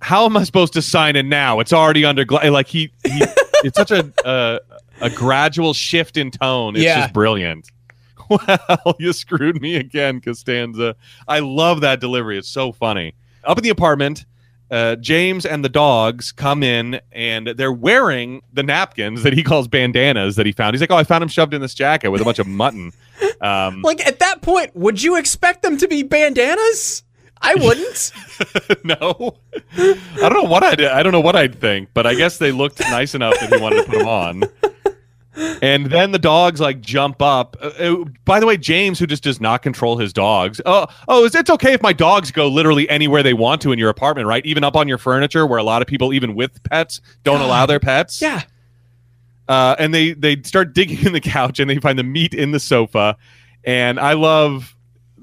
"How 0.00 0.24
am 0.24 0.36
I 0.36 0.44
supposed 0.44 0.72
to 0.72 0.82
sign 0.82 1.14
it 1.16 1.24
now? 1.26 1.60
It's 1.60 1.72
already 1.72 2.04
under 2.04 2.24
glass." 2.24 2.46
Like 2.50 2.66
he, 2.66 2.90
he 3.04 3.22
it's 3.64 3.76
such 3.76 3.90
a. 3.90 4.12
Uh, 4.26 4.58
a 5.00 5.10
gradual 5.10 5.74
shift 5.74 6.16
in 6.16 6.30
tone. 6.30 6.76
It's 6.76 6.84
Yeah. 6.84 7.00
just 7.00 7.12
brilliant. 7.12 7.68
Well, 8.30 8.94
you 9.00 9.12
screwed 9.12 9.60
me 9.60 9.74
again, 9.74 10.20
Costanza. 10.20 10.94
I 11.26 11.40
love 11.40 11.80
that 11.80 11.98
delivery. 12.00 12.38
It's 12.38 12.48
so 12.48 12.70
funny. 12.70 13.14
Up 13.42 13.58
in 13.58 13.64
the 13.64 13.70
apartment, 13.70 14.24
uh, 14.72 14.96
James 14.96 15.44
and 15.46 15.62
the 15.64 15.68
dogs 15.68 16.32
come 16.32 16.62
in 16.62 17.00
and 17.12 17.48
they're 17.48 17.72
wearing 17.72 18.42
the 18.52 18.62
napkins 18.62 19.22
that 19.22 19.34
he 19.34 19.42
calls 19.42 19.68
bandanas 19.68 20.34
that 20.36 20.46
he 20.46 20.52
found. 20.52 20.74
He's 20.74 20.80
like, 20.80 20.90
"Oh, 20.90 20.96
I 20.96 21.04
found 21.04 21.22
him 21.22 21.28
shoved 21.28 21.52
in 21.54 21.60
this 21.60 21.74
jacket 21.74 22.08
with 22.08 22.20
a 22.22 22.24
bunch 22.24 22.38
of 22.40 22.46
mutton." 22.48 22.92
Um, 23.40 23.82
Like 23.82 24.04
at 24.06 24.20
that 24.20 24.40
point, 24.40 24.74
would 24.76 25.02
you 25.02 25.16
expect 25.16 25.62
them 25.62 25.76
to 25.78 25.88
be 25.88 26.02
bandanas? 26.04 27.02
I 27.40 27.56
wouldn't. 27.56 28.12
no, 28.84 29.36
I 29.76 30.28
don't 30.28 30.34
know 30.44 30.48
what 30.48 30.62
I'd. 30.62 30.80
I 30.80 31.02
don't 31.02 31.10
know 31.12 31.20
what 31.20 31.34
I'd 31.34 31.60
think, 31.60 31.88
but 31.92 32.06
I 32.06 32.14
guess 32.14 32.38
they 32.38 32.52
looked 32.52 32.78
nice 32.80 33.14
enough 33.16 33.38
that 33.40 33.52
he 33.52 33.60
wanted 33.60 33.84
to 33.84 33.90
put 33.90 33.98
them 33.98 34.08
on. 34.08 34.42
And 35.34 35.86
then 35.86 36.12
the 36.12 36.18
dogs 36.18 36.60
like 36.60 36.80
jump 36.80 37.22
up. 37.22 37.56
Uh, 37.60 37.66
uh, 37.78 38.04
by 38.24 38.38
the 38.38 38.46
way, 38.46 38.56
James, 38.56 38.98
who 38.98 39.06
just 39.06 39.22
does 39.22 39.40
not 39.40 39.62
control 39.62 39.96
his 39.96 40.12
dogs. 40.12 40.60
Oh, 40.66 40.86
oh, 41.08 41.24
it's, 41.24 41.50
okay 41.50 41.72
if 41.72 41.82
my 41.82 41.92
dogs 41.92 42.30
go 42.30 42.48
literally 42.48 42.88
anywhere 42.88 43.22
they 43.22 43.32
want 43.32 43.62
to 43.62 43.72
in 43.72 43.78
your 43.78 43.88
apartment, 43.88 44.26
right? 44.26 44.44
Even 44.44 44.62
up 44.64 44.76
on 44.76 44.88
your 44.88 44.98
furniture, 44.98 45.46
where 45.46 45.58
a 45.58 45.62
lot 45.62 45.80
of 45.80 45.88
people, 45.88 46.12
even 46.12 46.34
with 46.34 46.62
pets, 46.64 47.00
don't 47.24 47.40
allow 47.40 47.66
their 47.66 47.80
pets. 47.80 48.20
yeah. 48.20 48.42
Uh, 49.48 49.74
and 49.78 49.92
they 49.92 50.12
they 50.12 50.40
start 50.42 50.72
digging 50.72 51.04
in 51.04 51.12
the 51.12 51.20
couch 51.20 51.58
and 51.58 51.68
they 51.68 51.78
find 51.78 51.98
the 51.98 52.04
meat 52.04 52.32
in 52.32 52.52
the 52.52 52.60
sofa. 52.60 53.16
And 53.64 53.98
I 53.98 54.12
love 54.12 54.74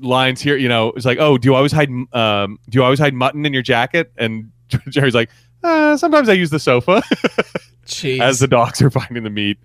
lines 0.02 0.41
here. 0.41 0.57
You 0.57 0.69
know, 0.69 0.90
it's 0.90 1.06
like, 1.06 1.19
oh, 1.19 1.38
do 1.38 1.48
you 1.48 1.56
always 1.56 1.72
hide? 1.72 1.90
Um, 2.14 2.60
do 2.69 2.77
you 2.77 2.84
always 2.84 2.99
hide 2.99 3.14
mutton 3.14 3.45
in 3.45 3.53
your 3.53 3.64
jacket? 3.64 4.11
And 4.18 4.52
Jerry's 4.90 5.15
like, 5.15 5.30
uh, 5.64 5.98
sometimes 5.98 6.30
I 6.30 6.34
use 6.34 6.49
the 6.49 6.60
sofa 6.60 7.02
Jeez. 7.86 8.19
as 8.22 8.40
the 8.40 8.48
dogs 8.48 8.81
are 8.81 8.90
finding 8.90 9.23
the 9.23 9.30
meat. 9.30 9.57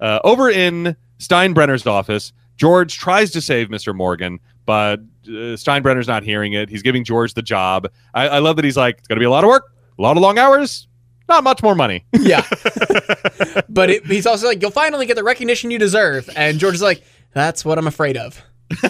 Uh, 0.00 0.20
over 0.24 0.48
in 0.48 0.96
Steinbrenner's 1.18 1.86
office, 1.86 2.32
George 2.56 2.98
tries 2.98 3.30
to 3.32 3.40
save 3.40 3.68
Mr. 3.68 3.94
Morgan, 3.94 4.40
but 4.66 5.00
uh, 5.26 5.56
Steinbrenner's 5.56 6.08
not 6.08 6.22
hearing 6.22 6.52
it. 6.52 6.68
He's 6.68 6.82
giving 6.82 7.04
George 7.04 7.34
the 7.34 7.42
job. 7.42 7.88
I, 8.14 8.28
I 8.28 8.38
love 8.38 8.56
that 8.56 8.64
he's 8.64 8.76
like, 8.76 8.98
it's 8.98 9.08
going 9.08 9.16
to 9.16 9.20
be 9.20 9.26
a 9.26 9.30
lot 9.30 9.44
of 9.44 9.48
work, 9.48 9.72
a 9.98 10.02
lot 10.02 10.16
of 10.16 10.22
long 10.22 10.38
hours, 10.38 10.88
not 11.28 11.44
much 11.44 11.62
more 11.62 11.74
money. 11.74 12.04
Yeah. 12.20 12.44
but 13.68 13.90
it, 13.90 14.06
he's 14.06 14.26
also 14.26 14.48
like, 14.48 14.60
you'll 14.60 14.70
finally 14.70 15.06
get 15.06 15.16
the 15.16 15.24
recognition 15.24 15.70
you 15.70 15.78
deserve. 15.78 16.28
And 16.36 16.58
George 16.58 16.74
is 16.74 16.82
like, 16.82 17.02
that's 17.32 17.64
what 17.64 17.78
I'm 17.78 17.86
afraid 17.86 18.16
of. 18.16 18.42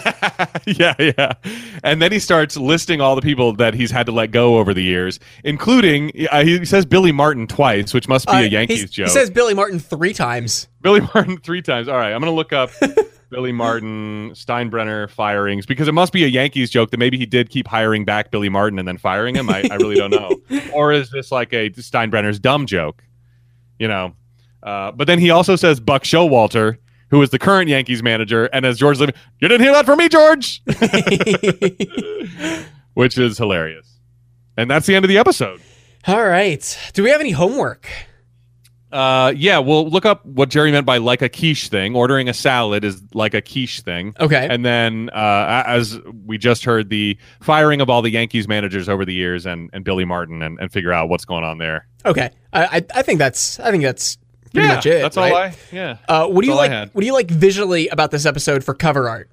yeah, 0.65 0.93
yeah. 0.99 1.33
And 1.83 2.01
then 2.01 2.11
he 2.11 2.19
starts 2.19 2.57
listing 2.57 3.01
all 3.01 3.15
the 3.15 3.21
people 3.21 3.53
that 3.55 3.73
he's 3.73 3.91
had 3.91 4.05
to 4.07 4.11
let 4.11 4.31
go 4.31 4.57
over 4.57 4.73
the 4.73 4.83
years, 4.83 5.19
including 5.43 6.11
uh, 6.31 6.43
he 6.43 6.65
says 6.65 6.85
Billy 6.85 7.11
Martin 7.11 7.47
twice, 7.47 7.93
which 7.93 8.07
must 8.07 8.27
be 8.27 8.33
Uh, 8.33 8.39
a 8.41 8.45
Yankees 8.47 8.89
joke. 8.89 9.07
He 9.07 9.13
says 9.13 9.29
Billy 9.29 9.53
Martin 9.53 9.79
three 9.79 10.13
times. 10.13 10.67
Billy 10.81 11.01
Martin 11.13 11.37
three 11.37 11.61
times. 11.61 11.87
All 11.87 11.97
right, 11.97 12.11
I'm 12.13 12.19
gonna 12.19 12.31
look 12.31 12.53
up 12.53 12.71
Billy 13.29 13.51
Martin 13.51 14.31
Steinbrenner 14.31 15.09
firings 15.09 15.65
because 15.65 15.87
it 15.87 15.93
must 15.93 16.11
be 16.13 16.23
a 16.23 16.27
Yankees 16.27 16.69
joke 16.69 16.91
that 16.91 16.97
maybe 16.97 17.17
he 17.17 17.25
did 17.25 17.49
keep 17.49 17.67
hiring 17.67 18.05
back 18.05 18.31
Billy 18.31 18.49
Martin 18.49 18.79
and 18.79 18.87
then 18.87 18.97
firing 18.97 19.35
him. 19.35 19.49
I, 19.49 19.67
I 19.71 19.75
really 19.75 19.95
don't 19.95 20.11
know. 20.11 20.31
or 20.73 20.91
is 20.91 21.09
this 21.11 21.31
like 21.31 21.53
a 21.53 21.69
Steinbrenner's 21.71 22.39
dumb 22.39 22.65
joke? 22.65 23.03
You 23.77 23.87
know. 23.87 24.13
Uh, 24.61 24.91
but 24.91 25.07
then 25.07 25.19
he 25.19 25.29
also 25.29 25.55
says 25.55 25.79
Buck 25.79 26.03
Showalter, 26.03 26.77
who 27.09 27.21
is 27.21 27.29
the 27.29 27.39
current 27.39 27.69
Yankees 27.69 28.03
manager, 28.03 28.45
and 28.45 28.65
as 28.65 28.77
George 28.77 28.99
you 28.99 29.07
didn't 29.39 29.61
hear 29.61 29.73
that 29.73 29.85
from 29.85 29.97
me, 29.97 30.09
George, 30.09 30.61
which 32.93 33.17
is 33.17 33.37
hilarious. 33.37 33.99
And 34.57 34.69
that's 34.69 34.85
the 34.85 34.95
end 34.95 35.05
of 35.05 35.09
the 35.09 35.17
episode. 35.17 35.61
All 36.07 36.25
right. 36.25 36.77
Do 36.93 37.03
we 37.03 37.11
have 37.11 37.21
any 37.21 37.31
homework? 37.31 37.87
Uh, 38.91 39.31
yeah, 39.35 39.59
we'll 39.59 39.87
look 39.87 40.05
up 40.05 40.25
what 40.25 40.49
Jerry 40.49 40.71
meant 40.71 40.85
by 40.85 40.97
like 40.97 41.21
a 41.21 41.29
quiche 41.29 41.67
thing. 41.67 41.95
Ordering 41.95 42.27
a 42.27 42.33
salad 42.33 42.83
is 42.83 43.01
like 43.13 43.33
a 43.33 43.41
quiche 43.41 43.81
thing. 43.81 44.15
Okay. 44.19 44.47
And 44.49 44.65
then, 44.65 45.09
uh, 45.11 45.63
as 45.67 45.99
we 46.25 46.37
just 46.37 46.65
heard, 46.65 46.89
the 46.89 47.17
firing 47.39 47.81
of 47.81 47.89
all 47.89 48.01
the 48.01 48.09
Yankees 48.09 48.47
managers 48.47 48.89
over 48.89 49.05
the 49.05 49.13
years 49.13 49.45
and, 49.45 49.69
and 49.73 49.85
Billy 49.85 50.05
Martin 50.05 50.41
and, 50.41 50.59
and 50.59 50.71
figure 50.71 50.91
out 50.91 51.07
what's 51.07 51.25
going 51.25 51.43
on 51.43 51.59
there. 51.59 51.87
Okay. 52.05 52.31
I, 52.51 52.65
I 52.65 52.85
I 52.95 53.01
think 53.03 53.19
that's 53.19 53.59
I 53.59 53.69
think 53.69 53.83
that's 53.83 54.17
pretty 54.49 54.67
yeah, 54.67 54.75
much 54.75 54.85
it. 54.85 55.01
that's 55.01 55.17
right? 55.17 55.31
all 55.31 55.37
I. 55.37 55.55
Yeah. 55.71 55.97
Uh, 56.07 56.27
what 56.27 56.41
do 56.41 56.47
you 56.47 56.55
like? 56.55 56.91
What 56.91 57.01
do 57.01 57.05
you 57.07 57.13
like 57.13 57.29
visually 57.29 57.87
about 57.89 58.11
this 58.11 58.25
episode 58.25 58.63
for 58.63 58.73
cover 58.73 59.09
art? 59.09 59.29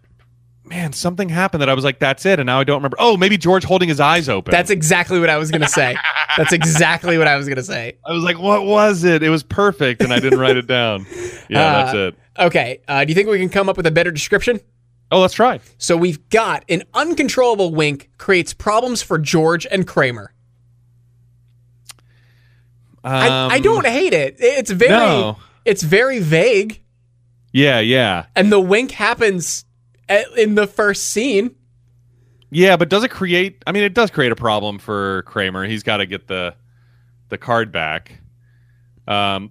Man, 0.65 0.93
something 0.93 1.29
happened 1.29 1.63
that 1.63 1.69
I 1.69 1.75
was 1.75 1.85
like, 1.85 2.01
that's 2.01 2.27
it, 2.27 2.41
and 2.41 2.47
now 2.49 2.59
I 2.59 2.65
don't 2.65 2.79
remember. 2.79 2.97
Oh, 2.99 3.17
maybe 3.17 3.39
George 3.39 3.63
holding 3.63 3.89
his 3.89 4.01
eyes 4.01 4.29
open. 4.29 4.51
That's 4.51 4.71
exactly 4.71 5.21
what 5.21 5.31
I 5.31 5.37
was 5.37 5.53
gonna 5.53 5.69
say. 5.69 5.97
That's 6.37 6.53
exactly 6.53 7.19
what 7.19 7.29
I 7.29 7.37
was 7.37 7.49
gonna 7.49 7.63
say. 7.63 7.99
I 8.05 8.13
was 8.13 8.25
like, 8.25 8.39
what 8.39 8.65
was 8.67 9.05
it? 9.05 9.23
It 9.23 9.31
was 9.31 9.45
perfect, 9.45 10.03
and 10.03 10.13
I 10.13 10.19
didn't 10.19 10.41
write 10.41 10.57
it 10.57 10.67
down. 10.67 11.07
Yeah, 11.49 11.61
Uh, 11.61 11.85
that's 11.85 11.95
it. 11.95 12.15
Okay. 12.47 12.81
Uh, 12.89 13.05
do 13.05 13.11
you 13.11 13.15
think 13.15 13.29
we 13.29 13.39
can 13.39 13.49
come 13.49 13.69
up 13.69 13.77
with 13.77 13.87
a 13.87 13.93
better 13.93 14.11
description? 14.11 14.59
Oh, 15.13 15.21
let's 15.21 15.35
try. 15.35 15.61
So 15.79 15.97
we've 15.97 16.29
got 16.29 16.65
an 16.69 16.83
uncontrollable 16.93 17.73
wink 17.73 18.11
creates 18.19 18.53
problems 18.53 19.01
for 19.01 19.17
George 19.17 19.65
and 19.71 19.87
Kramer. 19.87 20.33
I, 23.07 23.29
I 23.29 23.57
Um, 23.57 23.63
don't 23.63 23.87
hate 23.87 24.13
it. 24.13 24.37
It's 24.41 24.71
very 24.71 24.91
No. 24.91 25.37
it's 25.65 25.83
very 25.83 26.19
vague, 26.19 26.83
Yeah, 27.53 27.81
yeah, 27.81 28.27
and 28.35 28.51
the 28.53 28.61
wink 28.61 28.91
happens 28.91 29.65
at, 30.09 30.27
in 30.37 30.55
the 30.57 30.67
first 30.67 31.05
scene. 31.05 31.55
yeah. 32.51 32.77
But 32.77 32.89
does 32.89 33.05
it 33.05 33.11
create? 33.11 33.63
I 33.67 33.73
mean, 33.73 33.83
it 33.85 33.95
does 33.95 34.11
create 34.11 34.33
a 34.33 34.37
problem 34.37 34.79
for 34.79 35.23
Kramer. 35.23 35.65
He's 35.67 35.83
got 35.83 35.99
to 35.99 36.07
get 36.07 36.27
the 36.29 36.55
the 37.29 37.39
card 37.39 37.73
back. 37.73 38.21
Um, 39.09 39.51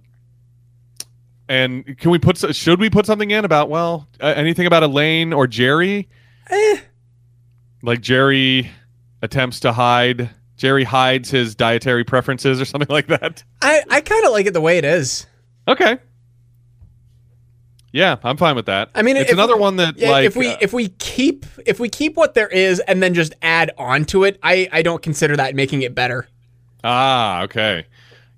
and 1.48 1.96
can 1.98 2.10
we 2.10 2.18
put? 2.18 2.36
Should 2.54 2.80
we 2.80 2.90
put 2.90 3.06
something 3.06 3.30
in 3.30 3.44
about 3.44 3.68
well, 3.70 4.08
uh, 4.20 4.26
anything 4.36 4.66
about 4.66 4.82
Elaine 4.82 5.32
or 5.32 5.46
Jerry? 5.46 6.08
Eh. 6.50 6.76
Like 7.82 8.00
Jerry 8.00 8.70
attempts 9.22 9.60
to 9.60 9.72
hide. 9.72 10.30
Jerry 10.56 10.84
hides 10.84 11.30
his 11.30 11.54
dietary 11.54 12.04
preferences 12.04 12.60
or 12.60 12.64
something 12.64 12.88
like 12.92 13.06
that. 13.08 13.44
I, 13.62 13.82
I 13.90 14.00
kind 14.00 14.24
of 14.24 14.32
like 14.32 14.46
it 14.46 14.52
the 14.54 14.60
way 14.60 14.78
it 14.78 14.84
is. 14.84 15.26
Okay. 15.68 15.98
Yeah, 17.92 18.16
I'm 18.24 18.36
fine 18.36 18.56
with 18.56 18.66
that. 18.66 18.90
I 18.94 19.02
mean, 19.02 19.16
it's 19.16 19.30
if- 19.30 19.34
another 19.36 19.56
one 19.56 19.76
that 19.76 19.96
Yeah, 19.96 20.10
like 20.10 20.26
if 20.26 20.36
we 20.36 20.48
uh, 20.48 20.56
if 20.60 20.72
we 20.72 20.88
keep 20.88 21.46
if 21.64 21.80
we 21.80 21.88
keep 21.88 22.16
what 22.16 22.34
there 22.34 22.48
is 22.48 22.80
and 22.80 23.02
then 23.02 23.14
just 23.14 23.34
add 23.42 23.70
on 23.78 24.04
to 24.06 24.24
it, 24.24 24.38
I 24.42 24.68
I 24.70 24.82
don't 24.82 25.02
consider 25.02 25.36
that 25.36 25.54
making 25.54 25.82
it 25.82 25.94
better. 25.94 26.28
Ah, 26.84 27.42
okay. 27.44 27.86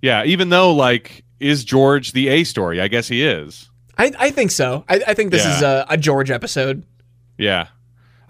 Yeah, 0.01 0.25
even 0.25 0.49
though 0.51 0.73
like 0.75 1.25
is 1.41 1.65
George 1.65 2.13
the 2.13 2.29
A 2.29 2.45
story? 2.45 2.81
I 2.81 2.89
guess 2.89 3.09
he 3.09 3.23
is. 3.25 3.69
I, 3.97 4.13
I 4.19 4.31
think 4.31 4.53
so. 4.53 4.85
I, 4.89 5.01
I 5.09 5.15
think 5.15 5.33
this 5.33 5.45
Yeah. 5.45 5.57
is 5.57 5.63
a, 5.63 5.87
a 5.91 5.97
George 5.97 6.31
episode. 6.31 6.85
Yeah. 7.37 7.69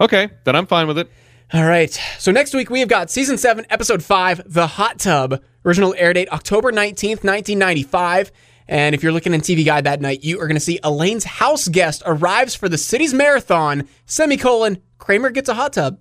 Okay, 0.01 0.29
then 0.45 0.55
I'm 0.55 0.65
fine 0.65 0.87
with 0.87 0.97
it. 0.97 1.11
All 1.51 1.65
right. 1.65 1.99
So 2.19 2.31
next 2.31 2.53
week 2.53 2.69
we 2.69 2.79
have 2.81 2.89
got 2.89 3.09
season 3.09 3.39
seven, 3.39 3.65
episode 3.71 4.03
five, 4.03 4.41
The 4.45 4.67
Hot 4.67 4.99
Tub. 4.99 5.41
Original 5.65 5.95
air 5.97 6.13
date 6.13 6.31
October 6.31 6.71
19th, 6.71 7.23
1995. 7.23 8.31
And 8.67 8.93
if 8.93 9.01
you're 9.01 9.11
looking 9.11 9.33
in 9.33 9.41
TV 9.41 9.65
Guide 9.65 9.85
that 9.85 9.99
night, 9.99 10.23
you 10.23 10.39
are 10.39 10.45
going 10.45 10.55
to 10.55 10.61
see 10.61 10.79
Elaine's 10.83 11.23
house 11.23 11.67
guest 11.67 12.03
arrives 12.05 12.53
for 12.53 12.69
the 12.69 12.77
city's 12.77 13.15
marathon, 13.15 13.89
semicolon, 14.05 14.77
Kramer 14.99 15.31
gets 15.31 15.49
a 15.49 15.55
hot 15.55 15.73
tub. 15.73 15.99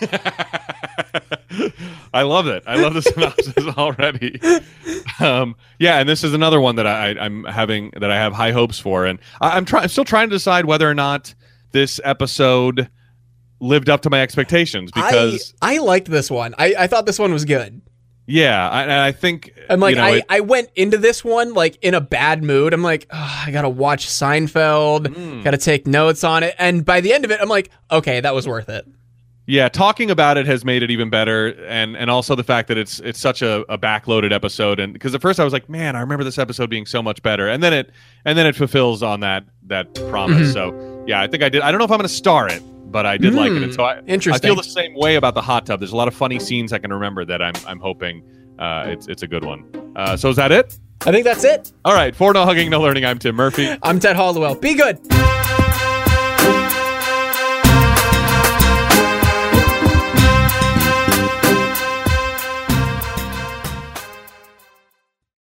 I 2.14 2.22
love 2.22 2.46
it. 2.46 2.62
I 2.64 2.76
love 2.76 2.94
the 2.94 3.02
synopsis 3.02 3.66
already. 3.76 4.40
Um, 5.18 5.56
yeah, 5.80 5.98
and 5.98 6.08
this 6.08 6.22
is 6.22 6.32
another 6.32 6.60
one 6.60 6.76
that 6.76 6.86
I, 6.86 7.08
I'm 7.18 7.42
having 7.42 7.90
that 7.96 8.08
I 8.08 8.14
have 8.14 8.32
high 8.32 8.52
hopes 8.52 8.78
for, 8.78 9.04
and 9.04 9.18
I, 9.40 9.56
I'm 9.56 9.64
trying. 9.64 9.82
I'm 9.82 9.88
still 9.88 10.04
trying 10.04 10.30
to 10.30 10.36
decide 10.36 10.66
whether 10.66 10.88
or 10.88 10.94
not 10.94 11.34
this 11.72 11.98
episode 12.04 12.88
lived 13.60 13.88
up 13.88 14.00
to 14.02 14.10
my 14.10 14.20
expectations 14.22 14.90
because 14.90 15.54
I, 15.62 15.74
I 15.74 15.78
liked 15.78 16.08
this 16.10 16.30
one. 16.30 16.54
I, 16.58 16.74
I 16.78 16.86
thought 16.86 17.06
this 17.06 17.18
one 17.18 17.32
was 17.32 17.44
good. 17.44 17.80
yeah, 18.26 18.68
I, 18.70 19.08
I 19.08 19.12
think 19.12 19.52
I'm 19.68 19.80
like, 19.80 19.96
you 19.96 20.00
know, 20.00 20.04
I, 20.06 20.10
it- 20.16 20.24
I 20.28 20.40
went 20.40 20.70
into 20.76 20.96
this 20.98 21.22
one 21.24 21.52
like 21.54 21.78
in 21.82 21.94
a 21.94 22.00
bad 22.00 22.42
mood. 22.44 22.72
I'm 22.72 22.82
like, 22.82 23.06
"Ugh, 23.10 23.48
I 23.48 23.50
gotta 23.50 23.68
watch 23.68 24.06
Seinfeld, 24.06 25.14
Hmm. 25.14 25.42
gotta 25.42 25.58
take 25.58 25.86
notes 25.86 26.24
on 26.24 26.42
it. 26.42 26.54
And 26.58 26.84
by 26.84 27.00
the 27.00 27.12
end 27.12 27.24
of 27.24 27.30
it, 27.30 27.40
I'm 27.40 27.48
like, 27.48 27.70
okay, 27.90 28.20
that 28.20 28.34
was 28.34 28.46
worth 28.48 28.68
it. 28.68 28.86
Yeah, 29.46 29.68
talking 29.68 30.12
about 30.12 30.36
it 30.38 30.46
has 30.46 30.64
made 30.64 30.84
it 30.84 30.92
even 30.92 31.10
better, 31.10 31.48
and 31.66 31.96
and 31.96 32.08
also 32.08 32.36
the 32.36 32.44
fact 32.44 32.68
that 32.68 32.78
it's 32.78 33.00
it's 33.00 33.18
such 33.18 33.42
a, 33.42 33.62
a 33.72 33.76
backloaded 33.76 34.32
episode, 34.32 34.78
and 34.78 34.92
because 34.92 35.12
at 35.12 35.20
first 35.20 35.40
I 35.40 35.44
was 35.44 35.52
like, 35.52 35.68
man, 35.68 35.96
I 35.96 36.00
remember 36.00 36.22
this 36.22 36.38
episode 36.38 36.70
being 36.70 36.86
so 36.86 37.02
much 37.02 37.20
better, 37.22 37.48
and 37.48 37.60
then 37.60 37.72
it 37.72 37.90
and 38.24 38.38
then 38.38 38.46
it 38.46 38.54
fulfills 38.54 39.02
on 39.02 39.20
that 39.20 39.44
that 39.66 39.92
promise. 40.08 40.52
So 40.52 41.04
yeah, 41.08 41.20
I 41.20 41.26
think 41.26 41.42
I 41.42 41.48
did. 41.48 41.62
I 41.62 41.72
don't 41.72 41.78
know 41.80 41.84
if 41.84 41.90
I'm 41.90 41.98
going 41.98 42.06
to 42.06 42.14
star 42.14 42.46
it, 42.46 42.62
but 42.90 43.06
I 43.06 43.16
did 43.16 43.34
like 43.34 43.52
it, 43.52 43.62
and 43.62 43.74
so 43.74 43.84
I 43.84 44.02
I 44.06 44.18
feel 44.38 44.56
the 44.56 44.62
same 44.62 44.94
way 44.94 45.16
about 45.16 45.34
the 45.34 45.42
hot 45.42 45.66
tub. 45.66 45.80
There's 45.80 45.92
a 45.92 45.96
lot 45.96 46.08
of 46.08 46.14
funny 46.14 46.38
scenes 46.38 46.72
I 46.72 46.78
can 46.78 46.92
remember 46.92 47.24
that 47.24 47.40
I'm 47.42 47.54
I'm 47.66 47.78
hoping 47.80 48.22
uh, 48.58 48.84
it's 48.88 49.06
it's 49.08 49.22
a 49.22 49.26
good 49.26 49.44
one. 49.44 49.64
Uh, 49.96 50.16
so 50.16 50.28
is 50.28 50.36
that 50.36 50.52
it? 50.52 50.78
I 51.02 51.12
think 51.12 51.24
that's 51.24 51.44
it. 51.44 51.72
All 51.84 51.94
right, 51.94 52.14
for 52.14 52.32
no 52.32 52.44
hugging, 52.44 52.70
no 52.70 52.80
learning. 52.80 53.04
I'm 53.04 53.18
Tim 53.18 53.34
Murphy. 53.34 53.76
I'm 53.82 53.98
Ted 54.00 54.16
Hollowell. 54.16 54.54
Be 54.56 54.74
good. 54.74 55.00